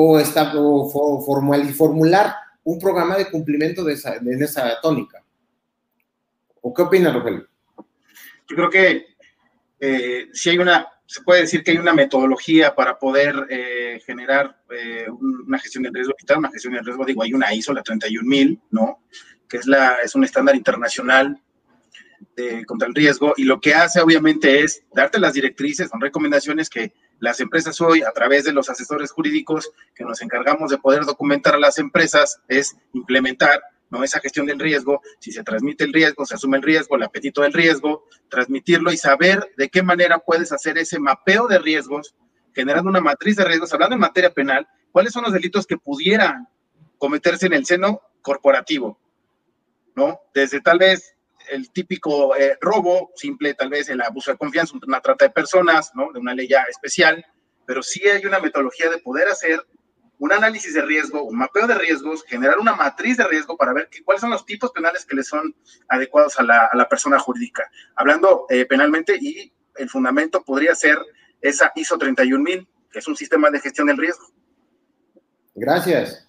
o, 0.00 0.20
está, 0.20 0.52
o 0.54 1.20
formular 1.74 2.36
un 2.62 2.78
programa 2.78 3.16
de 3.16 3.28
cumplimiento 3.28 3.82
de 3.82 3.94
esa, 3.94 4.18
de 4.20 4.44
esa 4.44 4.80
tónica. 4.80 5.24
¿O 6.60 6.72
qué 6.72 6.82
opina, 6.82 7.12
Rogelio? 7.12 7.48
Yo 8.48 8.56
creo 8.56 8.70
que 8.70 9.06
eh, 9.80 10.28
si 10.32 10.50
hay 10.50 10.58
una 10.58 10.86
se 11.04 11.22
puede 11.22 11.40
decir 11.40 11.64
que 11.64 11.70
hay 11.70 11.78
una 11.78 11.94
metodología 11.94 12.74
para 12.74 12.98
poder 12.98 13.46
eh, 13.48 13.98
generar 14.04 14.60
eh, 14.70 15.06
una 15.10 15.58
gestión 15.58 15.84
de 15.84 15.90
riesgo 15.90 16.14
vital, 16.20 16.38
una 16.38 16.50
gestión 16.50 16.74
de 16.74 16.82
riesgo, 16.82 17.04
digo, 17.06 17.22
hay 17.22 17.32
una 17.32 17.54
ISO, 17.54 17.72
la 17.72 17.82
31000, 17.82 18.60
¿no? 18.70 19.02
Que 19.48 19.56
es, 19.56 19.66
la, 19.66 19.94
es 20.04 20.14
un 20.14 20.24
estándar 20.24 20.54
internacional 20.54 21.40
de, 22.36 22.64
contra 22.66 22.86
el 22.86 22.94
riesgo 22.94 23.32
y 23.38 23.44
lo 23.44 23.58
que 23.58 23.74
hace 23.74 24.02
obviamente 24.02 24.62
es 24.62 24.84
darte 24.94 25.18
las 25.18 25.32
directrices, 25.32 25.88
son 25.88 26.00
recomendaciones 26.00 26.68
que 26.68 26.92
las 27.20 27.40
empresas 27.40 27.80
hoy, 27.80 28.02
a 28.02 28.12
través 28.12 28.44
de 28.44 28.52
los 28.52 28.70
asesores 28.70 29.10
jurídicos 29.10 29.70
que 29.94 30.04
nos 30.04 30.22
encargamos 30.22 30.70
de 30.70 30.78
poder 30.78 31.04
documentar 31.04 31.54
a 31.54 31.58
las 31.58 31.78
empresas, 31.78 32.40
es 32.48 32.76
implementar 32.92 33.60
¿no? 33.90 34.04
Esa 34.04 34.20
gestión 34.20 34.46
del 34.46 34.58
riesgo, 34.58 35.00
si 35.18 35.32
se 35.32 35.42
transmite 35.42 35.84
el 35.84 35.92
riesgo, 35.92 36.26
se 36.26 36.34
asume 36.34 36.58
el 36.58 36.62
riesgo, 36.62 36.96
el 36.96 37.02
apetito 37.02 37.42
del 37.42 37.52
riesgo, 37.52 38.04
transmitirlo 38.28 38.92
y 38.92 38.96
saber 38.96 39.52
de 39.56 39.68
qué 39.68 39.82
manera 39.82 40.18
puedes 40.18 40.52
hacer 40.52 40.78
ese 40.78 40.98
mapeo 40.98 41.46
de 41.46 41.58
riesgos, 41.58 42.14
generando 42.54 42.90
una 42.90 43.00
matriz 43.00 43.36
de 43.36 43.44
riesgos, 43.44 43.72
hablando 43.72 43.94
en 43.94 44.00
materia 44.00 44.32
penal, 44.32 44.68
cuáles 44.92 45.12
son 45.12 45.24
los 45.24 45.32
delitos 45.32 45.66
que 45.66 45.78
pudieran 45.78 46.48
cometerse 46.98 47.46
en 47.46 47.54
el 47.54 47.64
seno 47.64 48.02
corporativo, 48.20 48.98
¿no? 49.94 50.20
Desde 50.34 50.60
tal 50.60 50.78
vez 50.78 51.14
el 51.50 51.70
típico 51.70 52.36
eh, 52.36 52.56
robo, 52.60 53.10
simple, 53.14 53.54
tal 53.54 53.70
vez 53.70 53.88
el 53.88 54.00
abuso 54.00 54.30
de 54.30 54.38
confianza, 54.38 54.74
una 54.86 55.00
trata 55.00 55.26
de 55.26 55.30
personas, 55.30 55.90
¿no? 55.94 56.12
De 56.12 56.18
una 56.18 56.34
ley 56.34 56.48
ya 56.48 56.62
especial, 56.62 57.24
pero 57.66 57.82
sí 57.82 58.06
hay 58.08 58.24
una 58.24 58.40
metodología 58.40 58.90
de 58.90 58.98
poder 58.98 59.28
hacer 59.28 59.60
un 60.18 60.32
análisis 60.32 60.74
de 60.74 60.82
riesgo, 60.82 61.22
un 61.22 61.36
mapeo 61.36 61.66
de 61.66 61.74
riesgos, 61.74 62.24
generar 62.24 62.58
una 62.58 62.74
matriz 62.74 63.16
de 63.16 63.24
riesgo 63.24 63.56
para 63.56 63.72
ver 63.72 63.88
cuáles 64.04 64.20
son 64.20 64.30
los 64.30 64.44
tipos 64.44 64.72
penales 64.72 65.04
que 65.04 65.14
le 65.14 65.22
son 65.22 65.54
adecuados 65.88 66.38
a 66.40 66.42
la, 66.42 66.88
persona 66.88 67.18
jurídica. 67.18 67.70
Hablando 67.94 68.46
eh, 68.48 68.64
penalmente, 68.64 69.16
y 69.20 69.52
el 69.76 69.88
fundamento 69.88 70.42
podría 70.42 70.74
ser 70.74 70.98
esa 71.40 71.72
ISO 71.76 71.96
31000, 71.98 72.68
que 72.90 72.98
es 72.98 73.06
un 73.06 73.16
sistema 73.16 73.50
de 73.50 73.60
gestión 73.60 73.86
del 73.86 73.96
riesgo. 73.96 74.26
Gracias. 75.54 76.28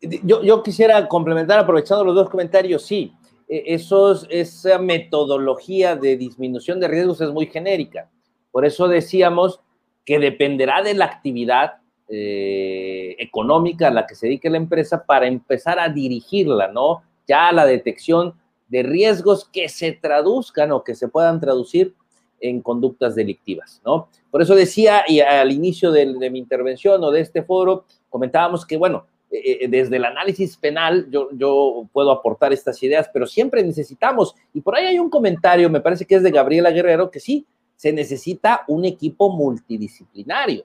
Yo, 0.00 0.42
yo 0.42 0.62
quisiera 0.62 1.06
complementar, 1.08 1.58
aprovechando 1.58 2.04
los 2.04 2.14
dos 2.14 2.30
comentarios, 2.30 2.86
sí, 2.86 3.14
esos, 3.50 4.26
esa 4.30 4.78
metodología 4.78 5.96
de 5.96 6.16
disminución 6.16 6.78
de 6.78 6.88
riesgos 6.88 7.20
es 7.20 7.30
muy 7.30 7.46
genérica. 7.46 8.08
Por 8.52 8.64
eso 8.64 8.86
decíamos 8.86 9.60
que 10.04 10.18
dependerá 10.18 10.82
de 10.82 10.94
la 10.94 11.06
actividad 11.06 11.74
eh, 12.08 13.16
económica 13.18 13.88
a 13.88 13.90
la 13.90 14.06
que 14.06 14.14
se 14.14 14.26
dedique 14.26 14.50
la 14.50 14.56
empresa 14.56 15.04
para 15.04 15.26
empezar 15.26 15.78
a 15.78 15.88
dirigirla, 15.88 16.68
¿no? 16.68 17.02
Ya 17.26 17.48
a 17.48 17.52
la 17.52 17.66
detección 17.66 18.34
de 18.68 18.84
riesgos 18.84 19.44
que 19.44 19.68
se 19.68 19.92
traduzcan 19.92 20.72
o 20.72 20.84
que 20.84 20.94
se 20.94 21.08
puedan 21.08 21.40
traducir 21.40 21.94
en 22.40 22.62
conductas 22.62 23.14
delictivas, 23.14 23.82
¿no? 23.84 24.08
Por 24.30 24.42
eso 24.42 24.54
decía, 24.54 25.04
y 25.06 25.20
al 25.20 25.52
inicio 25.52 25.90
de, 25.90 26.30
mi 26.30 26.38
intervención 26.38 27.02
o 27.02 27.10
de 27.10 27.20
este 27.20 27.42
foro, 27.42 27.84
comentábamos 28.08 28.64
que, 28.64 28.76
bueno, 28.76 29.06
eh, 29.30 29.58
eh, 29.60 29.68
desde 29.68 29.96
el 29.96 30.04
análisis 30.04 30.56
penal 30.56 31.06
yo, 31.08 31.28
yo 31.32 31.88
puedo 31.92 32.10
aportar 32.10 32.52
estas 32.52 32.82
ideas, 32.82 33.08
pero 33.12 33.26
siempre 33.26 33.62
necesitamos, 33.62 34.34
y 34.52 34.60
por 34.60 34.74
ahí 34.74 34.86
hay 34.86 34.98
un 34.98 35.08
comentario, 35.08 35.70
me 35.70 35.80
parece 35.80 36.04
que 36.04 36.16
es 36.16 36.22
de 36.22 36.32
Gabriela 36.32 36.70
Guerrero, 36.72 37.10
que 37.10 37.20
sí, 37.20 37.46
se 37.76 37.92
necesita 37.92 38.64
un 38.66 38.84
equipo 38.84 39.30
multidisciplinario. 39.30 40.64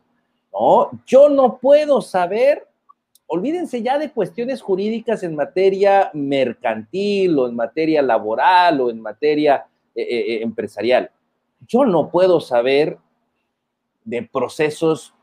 ¿no? 0.51 0.89
Yo 1.05 1.29
no 1.29 1.59
puedo 1.59 2.01
saber, 2.01 2.67
olvídense 3.27 3.83
ya 3.83 3.99
de 3.99 4.11
cuestiones 4.11 4.61
jurídicas 4.61 5.21
en 5.21 5.35
materia 5.35 6.09
mercantil 6.13 7.37
o 7.37 7.47
en 7.47 7.55
materia 7.55 8.01
laboral 8.01 8.81
o 8.81 8.89
en 8.89 8.99
materia 8.99 9.65
eh, 9.93 10.39
empresarial. 10.41 11.11
Yo 11.67 11.85
no 11.85 12.09
puedo 12.09 12.39
saber 12.39 12.97
de 14.03 14.23
procesos 14.23 15.13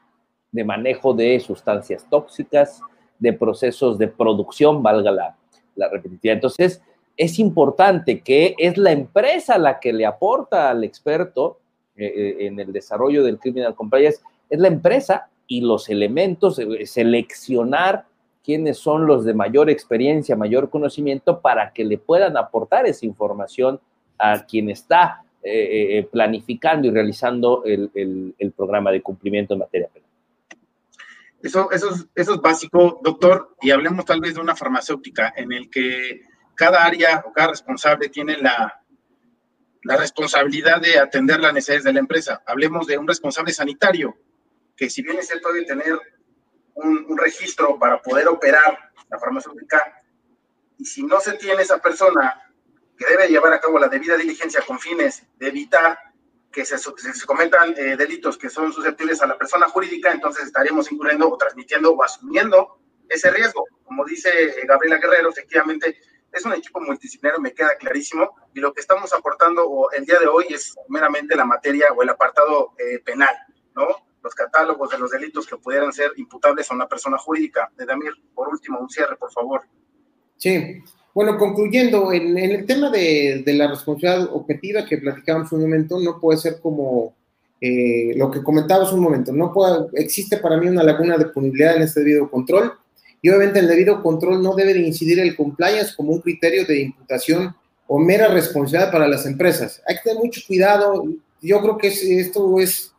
de 0.52 0.64
manejo 0.64 1.14
de 1.14 1.40
sustancias 1.40 2.06
tóxicas, 2.08 2.80
de 3.22 3.32
procesos 3.32 3.98
de 3.98 4.08
producción, 4.08 4.82
valga 4.82 5.10
la, 5.10 5.36
la 5.76 5.88
repetitiva. 5.88 6.34
Entonces, 6.34 6.82
es 7.16 7.38
importante 7.38 8.20
que 8.20 8.54
es 8.58 8.76
la 8.76 8.92
empresa 8.92 9.58
la 9.58 9.78
que 9.78 9.92
le 9.92 10.06
aporta 10.06 10.70
al 10.70 10.82
experto 10.84 11.58
en 11.94 12.58
el 12.58 12.72
desarrollo 12.72 13.22
del 13.22 13.38
criminal 13.38 13.74
compliance 13.74 14.20
es 14.48 14.58
la 14.58 14.68
empresa 14.68 15.28
y 15.46 15.62
los 15.62 15.88
elementos, 15.88 16.58
eh, 16.58 16.86
seleccionar 16.86 18.04
quiénes 18.44 18.76
son 18.78 19.06
los 19.06 19.24
de 19.24 19.34
mayor 19.34 19.70
experiencia, 19.70 20.36
mayor 20.36 20.68
conocimiento 20.68 21.40
para 21.40 21.72
que 21.72 21.84
le 21.84 21.98
puedan 21.98 22.36
aportar 22.36 22.86
esa 22.86 23.06
información 23.06 23.80
a 24.18 24.44
quien 24.44 24.68
está 24.68 25.22
eh, 25.42 25.98
eh, 25.98 26.08
planificando 26.10 26.86
y 26.86 26.90
realizando 26.90 27.64
el, 27.64 28.34
programa 28.56 28.92
de 28.92 29.00
cumplimiento 29.00 29.54
en 29.54 29.60
materia 29.60 29.88
penal. 29.88 30.08
Eso, 31.42 31.70
eso, 31.72 31.90
es, 31.90 32.06
eso 32.14 32.34
es 32.34 32.40
básico, 32.40 33.00
doctor, 33.02 33.56
y 33.60 33.70
hablemos 33.70 34.04
tal 34.04 34.20
vez 34.20 34.34
de 34.34 34.40
una 34.40 34.54
farmacéutica 34.54 35.32
en 35.36 35.52
el 35.52 35.68
que 35.70 36.22
cada 36.54 36.84
área 36.84 37.24
o 37.26 37.32
cada 37.32 37.48
responsable 37.48 38.08
tiene 38.08 38.36
la, 38.36 38.82
la 39.82 39.96
responsabilidad 39.96 40.80
de 40.80 40.98
atender 40.98 41.40
las 41.40 41.52
necesidades 41.52 41.84
de 41.84 41.92
la 41.92 42.00
empresa. 42.00 42.42
Hablemos 42.46 42.86
de 42.86 42.98
un 42.98 43.08
responsable 43.08 43.52
sanitario, 43.52 44.16
que 44.76 44.88
si 44.88 45.02
bien 45.02 45.18
es 45.18 45.26
cierto 45.26 45.52
de 45.52 45.64
tener 45.64 45.98
un, 46.74 47.18
registro 47.18 47.78
para 47.78 48.00
poder 48.00 48.28
operar 48.28 48.92
la 49.10 49.18
farmacéutica, 49.18 50.00
y 50.78 50.84
si 50.84 51.02
no 51.02 51.20
se 51.20 51.32
tiene 51.34 51.62
esa 51.62 51.78
persona 51.78 52.40
que 52.96 53.06
debe 53.06 53.28
llevar 53.28 53.52
a 53.52 53.60
cabo 53.60 53.78
la 53.78 53.88
debida 53.88 54.16
diligencia 54.16 54.62
con 54.66 54.78
fines 54.78 55.24
de 55.38 55.48
evitar 55.48 55.98
que 56.52 56.64
se, 56.64 56.78
se 56.78 57.26
cometan 57.26 57.74
eh, 57.76 57.96
delitos 57.96 58.38
que 58.38 58.50
son 58.50 58.72
susceptibles 58.72 59.22
a 59.22 59.26
la 59.26 59.38
persona 59.38 59.68
jurídica, 59.68 60.12
entonces 60.12 60.44
estaríamos 60.46 60.92
incurriendo 60.92 61.28
o 61.28 61.36
transmitiendo 61.36 61.92
o 61.92 62.02
asumiendo 62.04 62.78
ese 63.08 63.30
riesgo. 63.30 63.64
Como 63.84 64.04
dice 64.04 64.30
eh, 64.30 64.66
Gabriela 64.66 64.98
Guerrero, 64.98 65.30
efectivamente 65.30 65.98
es 66.30 66.44
un 66.44 66.52
equipo 66.52 66.80
multidisciplinario, 66.80 67.40
me 67.40 67.52
queda 67.52 67.76
clarísimo, 67.76 68.36
y 68.54 68.60
lo 68.60 68.72
que 68.72 68.80
estamos 68.80 69.12
aportando 69.12 69.88
el 69.92 70.04
día 70.04 70.18
de 70.18 70.26
hoy 70.26 70.46
es 70.50 70.74
meramente 70.88 71.34
la 71.36 71.44
materia 71.44 71.86
o 71.94 72.02
el 72.02 72.08
apartado 72.08 72.72
eh, 72.78 72.98
penal, 73.00 73.34
¿no? 73.74 73.88
los 74.22 74.34
catálogos 74.34 74.90
de 74.90 74.98
los 74.98 75.10
delitos 75.10 75.46
que 75.46 75.56
pudieran 75.56 75.92
ser 75.92 76.12
imputables 76.16 76.70
a 76.70 76.74
una 76.74 76.86
persona 76.86 77.18
jurídica. 77.18 77.70
De 77.76 77.84
Damir, 77.84 78.12
por 78.34 78.48
último, 78.48 78.78
un 78.78 78.88
cierre, 78.88 79.16
por 79.16 79.32
favor. 79.32 79.62
Sí, 80.36 80.82
bueno, 81.14 81.36
concluyendo, 81.36 82.12
en, 82.12 82.38
el 82.38 82.64
tema 82.64 82.90
de, 82.90 83.42
la 83.46 83.68
responsabilidad 83.68 84.30
objetiva 84.32 84.86
que 84.86 84.98
platicábamos 84.98 85.52
un 85.52 85.60
momento, 85.60 86.00
no 86.00 86.18
puede 86.18 86.38
ser 86.38 86.60
como 86.60 87.14
eh, 87.60 88.12
lo 88.16 88.30
que 88.30 88.42
comentábamos 88.42 88.92
un 88.92 89.00
momento, 89.00 89.32
no 89.32 89.52
existe 89.94 90.38
para 90.38 90.56
mí 90.56 90.68
una 90.68 90.82
laguna 90.82 91.18
de 91.18 91.26
punibilidad 91.26 91.76
en 91.76 91.82
este 91.82 92.00
debido 92.00 92.30
control 92.30 92.72
y 93.20 93.28
obviamente 93.28 93.60
el 93.60 93.68
debido 93.68 94.02
control 94.02 94.42
no 94.42 94.54
debe 94.54 94.74
de 94.74 94.80
incidir 94.80 95.20
el 95.20 95.36
compliance 95.36 95.94
como 95.96 96.12
un 96.12 96.20
criterio 96.20 96.66
de 96.66 96.80
imputación 96.80 97.54
o 97.86 97.98
mera 97.98 98.28
responsabilidad 98.28 98.90
para 98.90 99.06
las 99.06 99.26
empresas. 99.26 99.80
Hay 99.86 99.96
que 99.96 100.02
tener 100.02 100.18
mucho 100.18 100.40
cuidado, 100.46 101.04
yo 101.40 101.60
creo 101.60 101.78
que 101.78 101.88
esto 101.88 102.58
es 102.58 102.92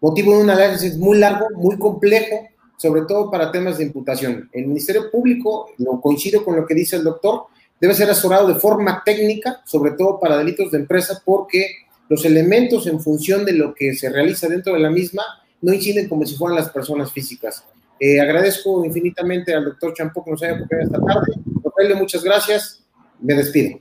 motivo 0.00 0.34
de 0.34 0.44
un 0.44 0.50
análisis 0.50 0.96
muy 0.96 1.18
largo, 1.18 1.46
muy 1.54 1.78
complejo, 1.78 2.48
sobre 2.80 3.02
todo 3.02 3.30
para 3.30 3.52
temas 3.52 3.76
de 3.76 3.84
imputación. 3.84 4.48
El 4.54 4.66
Ministerio 4.68 5.10
Público, 5.10 5.70
lo 5.76 6.00
coincido 6.00 6.42
con 6.42 6.56
lo 6.56 6.66
que 6.66 6.72
dice 6.72 6.96
el 6.96 7.04
doctor, 7.04 7.42
debe 7.78 7.92
ser 7.92 8.08
asesorado 8.08 8.48
de 8.48 8.54
forma 8.54 9.02
técnica, 9.04 9.60
sobre 9.66 9.90
todo 9.90 10.18
para 10.18 10.38
delitos 10.38 10.70
de 10.70 10.78
empresa, 10.78 11.20
porque 11.22 11.66
los 12.08 12.24
elementos 12.24 12.86
en 12.86 12.98
función 12.98 13.44
de 13.44 13.52
lo 13.52 13.74
que 13.74 13.92
se 13.92 14.08
realiza 14.08 14.48
dentro 14.48 14.72
de 14.72 14.78
la 14.78 14.88
misma 14.88 15.22
no 15.60 15.74
inciden 15.74 16.08
como 16.08 16.24
si 16.24 16.36
fueran 16.36 16.56
las 16.56 16.70
personas 16.70 17.12
físicas. 17.12 17.66
Eh, 17.98 18.18
agradezco 18.18 18.82
infinitamente 18.82 19.52
al 19.52 19.66
doctor 19.66 19.92
Champó 19.92 20.24
que 20.24 20.30
nos 20.30 20.42
haya 20.42 20.54
acompañado 20.54 20.86
esta 20.86 21.04
tarde. 21.04 21.32
Doctor, 21.44 21.96
muchas 21.96 22.24
gracias. 22.24 22.82
Me 23.20 23.34
despido. 23.34 23.78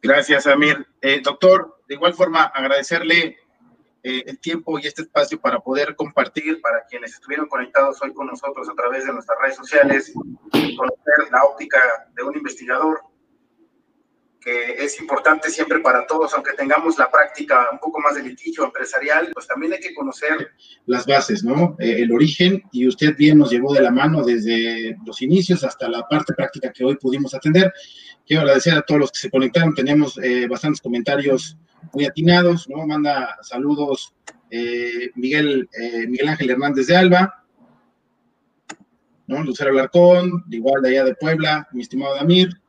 Gracias, 0.00 0.46
Amir. 0.46 0.86
Eh, 1.02 1.20
doctor, 1.22 1.82
de 1.86 1.96
igual 1.96 2.14
forma, 2.14 2.44
agradecerle 2.44 3.36
eh, 4.02 4.24
el 4.26 4.38
tiempo 4.40 4.78
y 4.78 4.86
este 4.86 5.02
espacio 5.02 5.40
para 5.40 5.60
poder 5.60 5.94
compartir 5.94 6.60
para 6.60 6.84
quienes 6.86 7.12
estuvieron 7.12 7.48
conectados 7.48 8.02
hoy 8.02 8.12
con 8.12 8.26
nosotros 8.26 8.68
a 8.68 8.74
través 8.74 9.06
de 9.06 9.12
nuestras 9.12 9.38
redes 9.40 9.56
sociales, 9.56 10.12
conocer 10.50 11.30
la 11.30 11.44
óptica 11.44 11.78
de 12.14 12.22
un 12.22 12.36
investigador, 12.36 13.00
que 14.42 14.72
es 14.84 15.00
importante 15.00 15.50
siempre 15.50 15.78
para 15.78 16.06
todos, 16.06 16.34
aunque 16.34 16.52
tengamos 16.54 16.98
la 16.98 17.10
práctica 17.10 17.68
un 17.70 17.78
poco 17.78 18.00
más 18.00 18.16
de 18.16 18.24
litigio 18.24 18.64
empresarial, 18.64 19.30
pues 19.32 19.46
también 19.46 19.74
hay 19.74 19.80
que 19.80 19.94
conocer 19.94 20.50
las 20.86 21.06
bases, 21.06 21.44
¿no? 21.44 21.76
Eh, 21.78 22.02
el 22.02 22.12
origen, 22.12 22.62
y 22.72 22.88
usted 22.88 23.16
bien 23.16 23.38
nos 23.38 23.50
llevó 23.50 23.72
de 23.72 23.82
la 23.82 23.90
mano 23.90 24.24
desde 24.24 24.96
los 25.06 25.22
inicios 25.22 25.62
hasta 25.64 25.88
la 25.88 26.06
parte 26.08 26.34
práctica 26.34 26.72
que 26.72 26.84
hoy 26.84 26.96
pudimos 26.96 27.34
atender. 27.34 27.72
Quiero 28.26 28.42
agradecer 28.42 28.74
a 28.74 28.82
todos 28.82 29.00
los 29.00 29.12
que 29.12 29.18
se 29.18 29.30
conectaron, 29.30 29.74
tenemos 29.74 30.18
eh, 30.18 30.46
bastantes 30.46 30.80
comentarios 30.80 31.56
muy 31.92 32.04
atinados, 32.04 32.68
¿no? 32.68 32.86
Manda 32.86 33.36
saludos 33.42 34.14
eh, 34.50 35.10
Miguel, 35.14 35.68
eh, 35.78 36.06
Miguel 36.06 36.28
Ángel 36.28 36.50
Hernández 36.50 36.86
de 36.86 36.96
Alba, 36.96 37.44
¿no? 39.26 39.42
Lucero 39.42 39.70
Alarcón, 39.70 40.44
igual 40.50 40.82
de 40.82 40.90
allá 40.90 41.04
de 41.04 41.14
Puebla, 41.14 41.68
mi 41.72 41.82
estimado 41.82 42.14
Damir, 42.14 42.60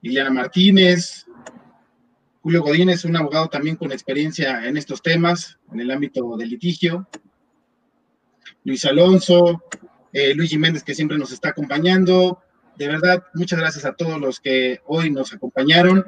Liliana 0.00 0.30
Martínez, 0.30 1.26
Julio 2.44 2.62
Godínez, 2.62 3.06
un 3.06 3.16
abogado 3.16 3.48
también 3.48 3.76
con 3.76 3.90
experiencia 3.90 4.66
en 4.66 4.76
estos 4.76 5.00
temas, 5.00 5.58
en 5.72 5.80
el 5.80 5.90
ámbito 5.90 6.36
del 6.36 6.50
litigio. 6.50 7.08
Luis 8.64 8.84
Alonso, 8.84 9.64
eh, 10.12 10.34
Luis 10.34 10.50
Jiménez, 10.50 10.84
que 10.84 10.94
siempre 10.94 11.16
nos 11.16 11.32
está 11.32 11.48
acompañando. 11.48 12.43
De 12.76 12.88
verdad, 12.88 13.22
muchas 13.34 13.58
gracias 13.58 13.84
a 13.84 13.92
todos 13.92 14.20
los 14.20 14.40
que 14.40 14.80
hoy 14.86 15.10
nos 15.10 15.32
acompañaron. 15.32 16.04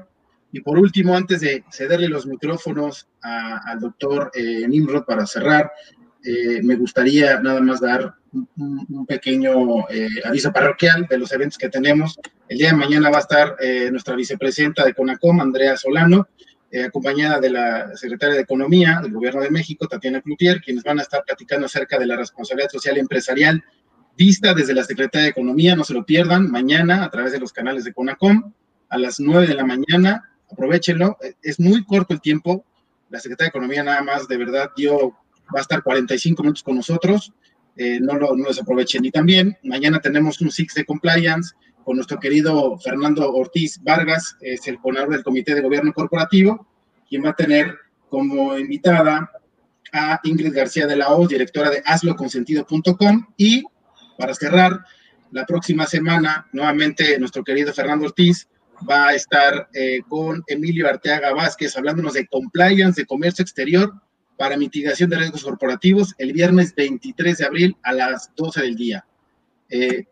Y 0.53 0.61
por 0.61 0.79
último, 0.79 1.17
antes 1.17 1.41
de 1.41 1.65
cederle 1.71 2.09
los 2.09 2.27
micrófonos 2.27 3.09
al 3.21 3.79
doctor 3.79 4.31
eh, 4.35 4.67
Nimrod 4.67 5.05
para 5.05 5.27
cerrar, 5.27 5.71
eh, 6.25 6.61
me 6.63 6.77
gustaría 6.77 7.39
nada 7.41 7.61
más 7.61 7.81
dar 7.81 8.15
un, 8.33 9.07
pequeño 9.07 9.89
eh, 9.89 10.09
aviso 10.25 10.53
parroquial 10.53 11.07
de 11.09 11.19
los 11.19 11.31
eventos 11.33 11.59
que 11.59 11.69
tenemos. 11.69 12.19
El 12.49 12.59
día 12.59 12.69
de 12.69 12.77
mañana 12.77 13.11
va 13.11 13.19
a 13.19 13.21
estar 13.21 13.57
nuestra 13.91 14.17
vicepresidenta 14.17 14.85
de 14.85 14.95
CONACOM, 14.95 15.41
Andrea 15.41 15.77
Solano, 15.77 16.29
acompañada 16.85 17.41
de 17.41 17.51
la 17.51 17.97
secretaria 17.97 18.35
de 18.35 18.43
Economía 18.43 19.01
del 19.03 19.13
Gobierno 19.13 19.41
de 19.41 19.51
México, 19.51 19.87
Tatiana 19.87 20.21
Cloutier, 20.21 20.61
quienes 20.61 20.85
van 20.85 20.99
a 20.99 21.03
estar 21.03 21.25
platicando 21.25 21.67
acerca 21.67 21.99
de 21.99 22.07
la 22.07 22.17
responsabilidad 22.17 22.71
social 22.71 22.99
empresarial 22.99 23.65
vista 24.17 24.55
desde 24.55 24.75
la 24.75 24.85
Secretaría 24.85 25.25
de 25.25 25.31
Economía. 25.31 25.77
No 25.77 25.85
se 25.85 25.95
lo 25.95 26.05
pierdan 26.05 26.51
mañana 26.51 27.05
a 27.05 27.11
través 27.11 27.33
de 27.33 27.41
los 27.41 27.53
canales 27.53 27.85
de 27.85 27.93
CONACOM 27.93 28.53
a 28.89 28.99
las 28.99 29.21
9 29.21 29.47
de 29.47 29.55
la 29.55 29.65
mañana. 29.65 30.31
Aprovechenlo. 30.51 31.19
Es 31.43 31.61
muy 31.61 31.85
corto 31.85 32.15
el 32.15 32.21
tiempo. 32.21 32.65
La 33.11 33.21
Secretaría 33.21 33.47
de 33.47 33.59
Economía 33.59 33.85
nada 33.85 34.03
más 34.03 34.27
de 34.29 34.37
verdad 34.37 34.71
dio 34.77 35.17
va 35.55 35.61
a 35.61 35.63
estar 35.63 35.83
45 35.83 36.43
minutos 36.43 36.63
con 36.63 36.77
nosotros, 36.77 37.33
eh, 37.77 37.99
no 38.01 38.15
lo 38.15 38.37
no 38.37 38.49
desaprovechen. 38.49 39.05
Y 39.05 39.11
también 39.11 39.57
mañana 39.63 40.01
tenemos 40.01 40.41
un 40.41 40.51
Six 40.51 40.75
de 40.75 40.85
Compliance 40.85 41.55
con 41.85 41.97
nuestro 41.97 42.19
querido 42.19 42.79
Fernando 42.79 43.33
Ortiz 43.33 43.81
Vargas, 43.83 44.37
es 44.41 44.67
el 44.67 44.79
coordinador 44.79 45.13
del 45.13 45.23
Comité 45.23 45.55
de 45.55 45.61
Gobierno 45.61 45.93
Corporativo, 45.93 46.67
quien 47.09 47.25
va 47.25 47.31
a 47.31 47.37
tener 47.37 47.77
como 48.09 48.59
invitada 48.59 49.31
a 49.93 50.21
Ingrid 50.25 50.55
García 50.55 50.87
de 50.87 50.97
la 50.97 51.11
O, 51.11 51.29
directora 51.29 51.71
de 51.71 51.83
hazloconsentido.com. 51.85 53.27
Y 53.37 53.65
para 54.17 54.35
cerrar, 54.35 54.85
la 55.33 55.45
próxima 55.45 55.87
semana, 55.87 56.47
nuevamente 56.53 57.19
nuestro 57.19 57.43
querido 57.43 57.73
Fernando 57.73 58.07
Ortiz 58.07 58.49
va 58.89 59.09
a 59.09 59.15
estar 59.15 59.69
eh, 59.75 60.01
con 60.09 60.43
Emilio 60.47 60.89
Arteaga 60.89 61.33
Vázquez 61.33 61.77
hablándonos 61.77 62.15
de 62.15 62.27
compliance, 62.27 63.01
de 63.01 63.07
comercio 63.07 63.43
exterior 63.43 63.93
para 64.37 64.57
mitigación 64.57 65.11
de 65.11 65.17
riesgos 65.17 65.45
corporativos 65.45 66.15
el 66.19 66.33
viernes 66.33 66.75
23 66.75 67.39
de 67.39 67.45
abril 67.45 67.77
a 67.83 67.93
las 67.93 68.31
12 68.37 68.63
del 68.63 68.77
día. 68.77 69.07
Eh, 69.69 70.05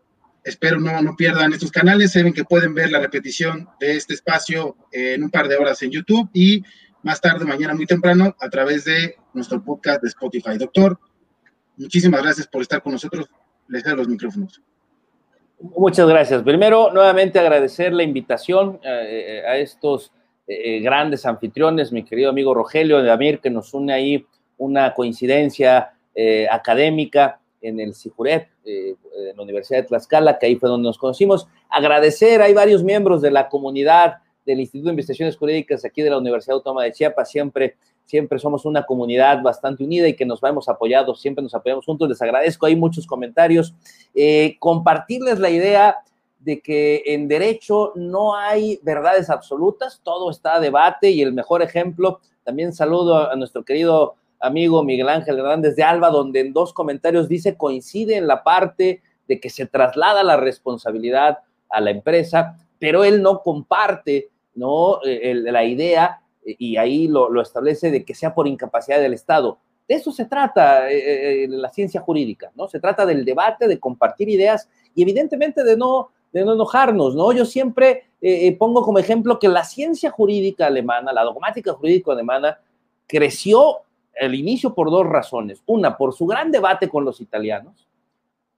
espero 0.43 0.79
no, 0.79 1.01
no 1.01 1.15
pierdan 1.15 1.53
estos 1.53 1.71
canales, 1.71 2.11
saben 2.11 2.33
que 2.33 2.43
pueden 2.43 2.73
ver 2.73 2.91
la 2.91 2.99
repetición 2.99 3.69
de 3.79 3.95
este 3.95 4.13
espacio 4.13 4.75
en 4.91 5.23
un 5.23 5.29
par 5.29 5.47
de 5.47 5.55
horas 5.55 5.81
en 5.81 5.91
YouTube 5.91 6.29
y 6.33 6.63
más 7.03 7.21
tarde, 7.21 7.45
mañana 7.45 7.75
muy 7.75 7.85
temprano, 7.85 8.35
a 8.39 8.49
través 8.49 8.85
de 8.85 9.15
nuestro 9.33 9.63
podcast 9.63 10.01
de 10.01 10.07
Spotify. 10.07 10.57
Doctor, 10.57 10.99
muchísimas 11.77 12.23
gracias 12.23 12.47
por 12.47 12.63
estar 12.63 12.81
con 12.81 12.93
nosotros. 12.93 13.29
Les 13.67 13.83
doy 13.83 13.95
los 13.95 14.07
micrófonos. 14.07 14.61
Muchas 15.59 16.07
gracias. 16.07 16.43
Primero, 16.43 16.91
nuevamente 16.91 17.39
agradecer 17.39 17.93
la 17.93 18.03
invitación 18.03 18.79
eh, 18.83 19.43
a 19.47 19.57
estos 19.57 20.11
eh, 20.47 20.79
grandes 20.79 21.25
anfitriones, 21.25 21.91
mi 21.91 22.03
querido 22.03 22.29
amigo 22.29 22.53
Rogelio 22.53 23.01
de 23.01 23.09
Amir, 23.09 23.39
que 23.39 23.49
nos 23.49 23.73
une 23.73 23.93
ahí 23.93 24.25
una 24.57 24.93
coincidencia 24.93 25.93
eh, 26.13 26.47
académica 26.49 27.39
en 27.61 27.79
el 27.79 27.95
CIJUREP, 27.95 28.47
eh, 28.63 28.95
en 29.29 29.37
la 29.37 29.41
Universidad 29.41 29.79
de 29.79 29.87
Tlaxcala, 29.87 30.37
que 30.37 30.45
ahí 30.45 30.55
fue 30.55 30.69
donde 30.69 30.87
nos 30.87 30.99
conocimos. 30.99 31.47
Agradecer, 31.67 32.43
hay 32.43 32.53
varios 32.53 32.83
miembros 32.83 33.23
de 33.23 33.31
la 33.31 33.49
comunidad 33.49 34.17
del 34.45 34.59
Instituto 34.59 34.89
de 34.89 34.93
Investigaciones 34.93 35.35
Jurídicas 35.35 35.83
aquí 35.83 36.03
de 36.03 36.11
la 36.11 36.19
Universidad 36.19 36.57
Autónoma 36.57 36.83
de 36.83 36.91
Chiapas, 36.91 37.31
siempre, 37.31 37.77
siempre 38.05 38.39
somos 38.39 38.65
una 38.65 38.85
comunidad 38.85 39.41
bastante 39.41 39.83
unida 39.83 40.07
y 40.07 40.15
que 40.15 40.25
nos 40.25 40.41
hemos 40.43 40.69
apoyado, 40.69 41.15
siempre 41.15 41.43
nos 41.43 41.53
apoyamos 41.53 41.85
juntos. 41.85 42.07
Les 42.07 42.21
agradezco, 42.21 42.65
hay 42.65 42.75
muchos 42.75 43.05
comentarios. 43.05 43.73
compartirles 44.59 45.39
la 45.39 45.49
idea 45.49 45.97
de 46.39 46.61
que 46.61 47.01
en 47.07 47.27
derecho 47.27 47.91
no 47.95 48.35
hay 48.35 48.79
verdades 48.83 49.31
absolutas, 49.31 49.99
todo 50.03 50.29
está 50.29 50.55
a 50.55 50.59
debate 50.59 51.09
y 51.09 51.23
el 51.23 51.33
mejor 51.33 51.63
ejemplo, 51.63 52.19
también 52.43 52.71
saludo 52.71 53.31
a, 53.31 53.35
nuestro 53.35 53.65
querido 53.65 54.13
amigo 54.39 54.83
Miguel 54.83 55.09
Ángel 55.09 55.39
Hernández 55.39 55.75
de 55.75 55.83
Alba, 55.83 56.11
donde 56.11 56.41
en 56.41 56.53
dos 56.53 56.71
comentarios 56.71 57.27
dice 57.27 57.57
coincide 57.57 58.17
en 58.17 58.27
la 58.27 58.43
parte 58.43 59.01
de 59.27 59.39
que 59.39 59.49
se 59.49 59.65
traslada 59.65 60.23
la 60.23 60.37
responsabilidad 60.37 61.39
a 61.67 61.81
la 61.81 61.89
empresa, 61.89 62.55
pero 62.77 63.03
él 63.03 63.23
no 63.23 63.41
comparte 63.41 64.29
¿no? 64.53 64.99
Eh, 65.03 65.33
la 65.35 65.63
idea 65.65 66.21
y 66.45 66.77
ahí 66.77 67.07
lo, 67.07 67.41
establece 67.41 67.91
de 67.91 68.05
que 68.05 68.13
sea 68.13 68.33
por 68.33 68.47
incapacidad 68.47 68.99
del 68.99 69.13
Estado. 69.13 69.57
De 69.87 69.95
eso 69.95 70.11
se 70.11 70.25
trata 70.25 70.89
eh, 70.89 71.43
eh, 71.43 71.47
la 71.47 71.69
ciencia 71.69 72.01
jurídica, 72.01 72.51
¿no? 72.55 72.67
Se 72.67 72.79
trata 72.79 73.05
del 73.05 73.25
debate, 73.25 73.67
de 73.67 73.79
compartir 73.79 74.29
ideas 74.29 74.69
y 74.93 75.01
evidentemente 75.03 75.63
de 75.63 75.77
no 75.77 76.09
de 76.35 76.43
no 76.43 76.51
enojarnos, 76.51 77.15
¿no? 77.15 77.31
Yo 77.31 77.45
siempre 77.45 78.03
eh, 78.21 78.47
eh, 78.47 78.57
pongo 78.57 78.81
como 78.81 78.99
ejemplo 78.99 79.39
que 79.39 79.47
la 79.47 79.63
ciencia 79.63 80.11
jurídica 80.11 80.67
alemana, 80.67 81.13
la 81.13 81.23
dogmática 81.23 81.71
jurídica 81.71 82.11
alemana, 82.11 82.59
creció 83.07 83.83
al 84.21 84.35
inicio 84.35 84.75
por 84.75 84.91
dos 84.91 85.05
razones. 85.05 85.63
Una, 85.65 85.95
por 85.95 86.13
su 86.13 86.25
gran 86.25 86.51
debate 86.51 86.89
con 86.89 87.05
los 87.05 87.21
italianos. 87.21 87.87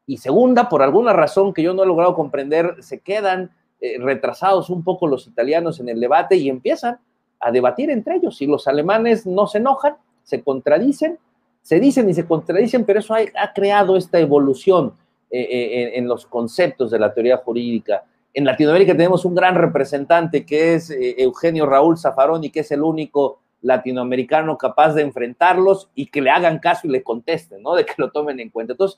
Y 0.07 0.17
segunda, 0.17 0.69
por 0.69 0.81
alguna 0.81 1.13
razón 1.13 1.53
que 1.53 1.61
yo 1.61 1.75
no 1.75 1.83
he 1.83 1.85
logrado 1.85 2.15
comprender, 2.15 2.77
se 2.79 2.99
quedan 3.01 3.51
eh, 3.79 3.99
retrasados 3.99 4.71
un 4.71 4.83
poco 4.83 5.05
los 5.05 5.27
italianos 5.27 5.79
en 5.79 5.89
el 5.89 5.99
debate 5.99 6.35
y 6.35 6.49
empiezan 6.49 6.99
a 7.39 7.51
debatir 7.51 7.89
entre 7.89 8.15
ellos. 8.15 8.41
Y 8.41 8.47
los 8.47 8.67
alemanes 8.67 9.25
no 9.25 9.47
se 9.47 9.59
enojan, 9.59 9.95
se 10.23 10.41
contradicen, 10.43 11.17
se 11.61 11.79
dicen 11.79 12.09
y 12.09 12.13
se 12.13 12.25
contradicen, 12.25 12.85
pero 12.85 12.99
eso 12.99 13.13
ha 13.13 13.53
creado 13.53 13.97
esta 13.97 14.19
evolución 14.19 14.93
eh, 15.29 15.41
eh, 15.41 15.97
en, 15.97 16.07
los 16.07 16.25
conceptos 16.25 16.89
de 16.89 16.99
la 16.99 17.13
teoría 17.13 17.35
jurídica. 17.35 18.05
En 18.33 18.45
Latinoamérica 18.45 18.93
tenemos 18.93 19.25
un 19.25 19.35
gran 19.35 19.55
representante 19.55 20.45
que 20.45 20.75
es 20.75 20.89
eh, 20.89 21.15
Eugenio 21.17 21.65
Raúl 21.65 21.97
Zaffaroni, 21.97 22.49
que 22.49 22.61
es 22.61 22.71
el 22.71 22.81
único 22.81 23.41
latinoamericano 23.61 24.57
capaz 24.57 24.93
de 24.93 25.01
enfrentarlos 25.01 25.89
y 25.95 26.05
que 26.05 26.21
le 26.21 26.29
hagan 26.29 26.59
caso 26.59 26.87
y 26.87 26.91
le 26.91 27.03
contesten, 27.03 27.61
¿no? 27.61 27.75
De 27.75 27.85
que 27.85 27.95
lo 27.97 28.09
tomen 28.09 28.39
en 28.39 28.49
cuenta. 28.49 28.71
Entonces, 28.71 28.97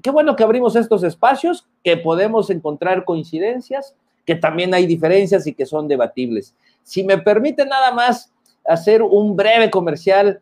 qué 0.00 0.10
bueno 0.10 0.36
que 0.36 0.44
abrimos 0.44 0.76
estos 0.76 1.02
espacios, 1.02 1.66
que 1.82 1.96
podemos 1.96 2.50
encontrar 2.50 3.04
coincidencias, 3.04 3.96
que 4.24 4.36
también 4.36 4.74
hay 4.74 4.86
diferencias 4.86 5.44
y 5.48 5.54
que 5.54 5.66
son 5.66 5.88
debatibles. 5.88 6.54
Si 6.88 7.04
me 7.04 7.18
permite 7.18 7.66
nada 7.66 7.92
más 7.92 8.32
hacer 8.64 9.02
un 9.02 9.36
breve 9.36 9.70
comercial 9.70 10.40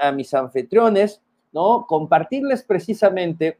a, 0.00 0.10
mis 0.10 0.32
anfitriones, 0.32 1.20
¿no? 1.52 1.84
Compartirles 1.86 2.62
precisamente 2.62 3.58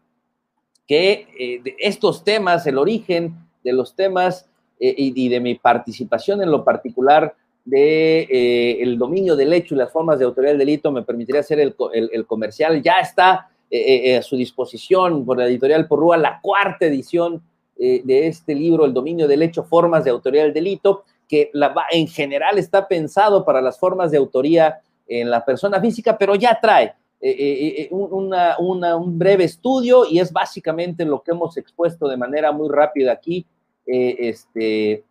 que 0.87 1.27
eh, 1.39 1.63
estos 1.79 2.25
temas, 2.25 2.67
el 2.67 2.79
origen 2.79 3.35
de 3.63 3.75
los 3.75 3.95
temas 3.95 4.49
eh, 4.81 4.95
y, 4.97 5.29
de 5.29 5.41
mi 5.41 5.57
participación 5.57 6.43
en 6.43 6.51
lo 6.51 6.65
particular 6.65 7.35
de 7.67 8.23
eh, 8.23 8.83
el 8.83 8.97
dominio 8.97 9.37
del 9.37 9.53
hecho 9.53 9.75
y 9.75 9.79
las 9.79 9.93
formas 9.93 10.19
de 10.19 10.25
autoridad 10.25 10.53
del 10.53 10.59
delito 10.59 10.91
me 10.91 11.03
permitiría 11.03 11.43
hacer 11.43 11.61
el, 11.61 12.27
comercial. 12.27 12.83
Ya 12.83 12.95
está 13.01 13.51
a 13.71 14.23
su 14.23 14.37
disposición 14.37 15.27
por 15.27 15.37
la 15.37 15.47
editorial 15.47 15.87
Porrúa 15.87 16.17
la 16.17 16.41
cuarta 16.41 16.87
edición 16.87 17.43
de 17.77 18.27
este 18.27 18.55
libro, 18.55 18.87
El 18.87 18.95
dominio 18.95 19.29
del 19.29 19.43
hecho, 19.43 19.65
formas 19.65 20.05
de 20.05 20.11
autoridad 20.11 20.45
del 20.45 20.53
delito, 20.55 21.05
que 21.33 21.49
la, 21.55 21.75
en 21.91 22.07
general 22.09 22.59
está 22.59 22.87
pensado 22.87 23.43
para 23.43 23.63
las 23.63 23.79
formas 23.79 24.11
de 24.11 24.19
autoría 24.19 24.83
en 25.09 25.31
la 25.31 25.43
persona 25.43 25.81
física, 25.81 26.19
pero 26.19 26.35
ya 26.35 26.59
trae 26.61 26.95
eh, 27.23 27.31
eh, 27.31 27.83
eh, 27.85 27.89
un 27.91 29.19
breve 29.19 29.45
estudio 29.45 30.05
y 30.05 30.19
es 30.19 30.31
básicamente 30.31 31.07
lo 31.07 31.23
que 31.23 31.31
hemos 31.31 31.57
expuesto 31.57 32.07
de 32.07 32.19
manera 32.19 32.53
muy 32.53 32.69
rápida 32.69 33.13
aquí 33.13 33.47
este, 33.87 35.05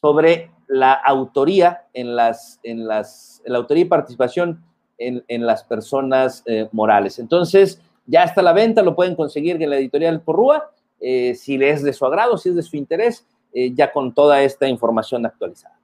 sobre 0.00 0.50
la 0.66 0.94
autoría 0.94 1.84
en 1.92 2.16
las, 2.16 2.58
en 2.64 2.88
las, 2.88 3.40
la 3.46 3.58
autoría 3.58 3.84
y 3.84 3.88
participación 3.88 4.64
en, 4.98 5.46
las 5.46 5.62
personas 5.62 6.42
morales. 6.72 7.20
Entonces, 7.20 7.80
ya 8.04 8.24
está 8.24 8.40
a 8.40 8.44
la 8.44 8.52
venta, 8.52 8.82
lo 8.82 8.96
pueden 8.96 9.14
conseguir 9.14 9.62
en 9.62 9.70
la 9.70 9.76
editorial 9.76 10.22
Porrúa, 10.22 10.72
si 10.98 11.62
es 11.62 11.84
de 11.84 11.92
su 11.92 12.04
agrado, 12.04 12.36
si 12.36 12.48
es 12.48 12.56
de 12.56 12.62
su 12.62 12.76
interés, 12.76 13.24
ya 13.52 13.92
con 13.92 14.14
toda 14.14 14.42
esta 14.42 14.68
información 14.68 15.26
actualizada. 15.26 15.78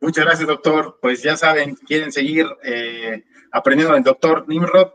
Muchas 0.00 0.24
gracias, 0.24 0.46
doctor. 0.46 0.98
Pues 1.00 1.22
ya 1.22 1.36
saben, 1.36 1.74
quieren 1.74 2.12
seguir 2.12 2.46
eh, 2.62 3.24
aprendiendo 3.50 3.94
del 3.94 4.04
doctor 4.04 4.46
Nimrod, 4.46 4.90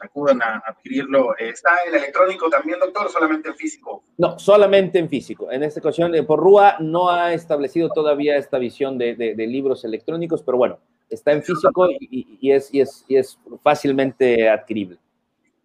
acudan 0.00 0.42
a 0.42 0.62
adquirirlo. 0.66 1.36
¿Está 1.36 1.70
en 1.86 1.94
electrónico 1.94 2.50
también, 2.50 2.78
doctor, 2.78 3.06
o 3.06 3.08
solamente 3.08 3.48
en 3.48 3.56
físico? 3.56 4.04
No, 4.18 4.38
solamente 4.38 4.98
en 4.98 5.08
físico. 5.08 5.50
En 5.50 5.62
esta 5.62 5.80
ocasión, 5.80 6.14
eh, 6.14 6.22
por 6.22 6.38
Rúa 6.38 6.76
no 6.80 7.10
ha 7.10 7.32
establecido 7.32 7.88
todavía 7.88 8.36
esta 8.36 8.58
visión 8.58 8.98
de, 8.98 9.34
libros 9.36 9.84
electrónicos, 9.84 10.42
pero 10.42 10.58
bueno, 10.58 10.78
está 11.08 11.32
en 11.32 11.42
físico 11.42 11.88
y, 11.98 12.50
es, 12.50 12.72
y, 12.72 12.80
es, 12.80 13.04
y 13.08 13.16
es 13.16 13.38
fácilmente 13.62 14.48
adquirible. 14.48 14.98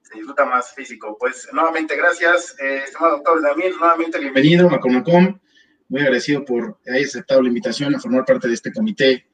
Se 0.07 0.17
disfruta 0.17 0.45
más 0.45 0.73
físico. 0.73 1.17
Pues 1.19 1.47
nuevamente, 1.51 1.95
gracias, 1.95 2.55
eh, 2.59 2.83
estimado 2.85 3.17
doctor 3.17 3.41
Damir, 3.41 3.75
nuevamente 3.77 4.19
bienvenido 4.19 4.67
a 4.67 4.71
Macomacom 4.71 5.39
muy 5.89 6.01
agradecido 6.01 6.43
por 6.43 6.79
haber 6.87 7.05
aceptado 7.05 7.41
la 7.41 7.47
invitación 7.47 7.95
a 7.95 7.99
formar 7.99 8.25
parte 8.25 8.47
de 8.47 8.53
este 8.53 8.73
comité. 8.73 9.25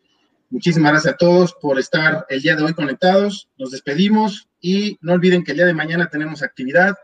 Muchísimas 0.50 0.92
gracias 0.92 1.14
a 1.14 1.18
todos 1.18 1.54
por 1.54 1.80
estar 1.80 2.26
el 2.30 2.42
día 2.42 2.56
de 2.56 2.64
hoy 2.64 2.74
conectados. 2.74 3.50
Nos 3.58 3.72
despedimos 3.72 4.50
y 4.62 4.98
no 5.02 5.14
olviden 5.14 5.44
que 5.44 5.52
el 5.52 5.58
día 5.58 5.66
de 5.66 5.74
mañana 5.74 6.10
tenemos 6.10 6.44
actividad, 6.44 6.96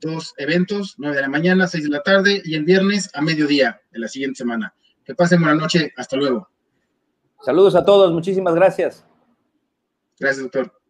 dos 0.00 0.34
eventos, 0.36 0.96
9 0.98 1.16
de 1.16 1.22
la 1.22 1.28
mañana, 1.28 1.66
6 1.66 1.84
de 1.84 1.90
la 1.90 2.02
tarde 2.02 2.42
y 2.44 2.54
el 2.54 2.64
viernes 2.64 3.08
a 3.14 3.22
mediodía 3.22 3.80
de 3.90 3.98
la 3.98 4.08
siguiente 4.08 4.38
semana. 4.38 4.74
Que 5.04 5.14
pasen 5.14 5.40
buena 5.40 5.54
noche. 5.54 5.92
Hasta 5.96 6.16
luego. 6.16 6.48
Saludos 7.40 7.74
a 7.74 7.84
todos. 7.84 8.12
Muchísimas 8.12 8.54
gracias. 8.54 9.06
Gracias, 10.18 10.42
doctor. 10.42 10.81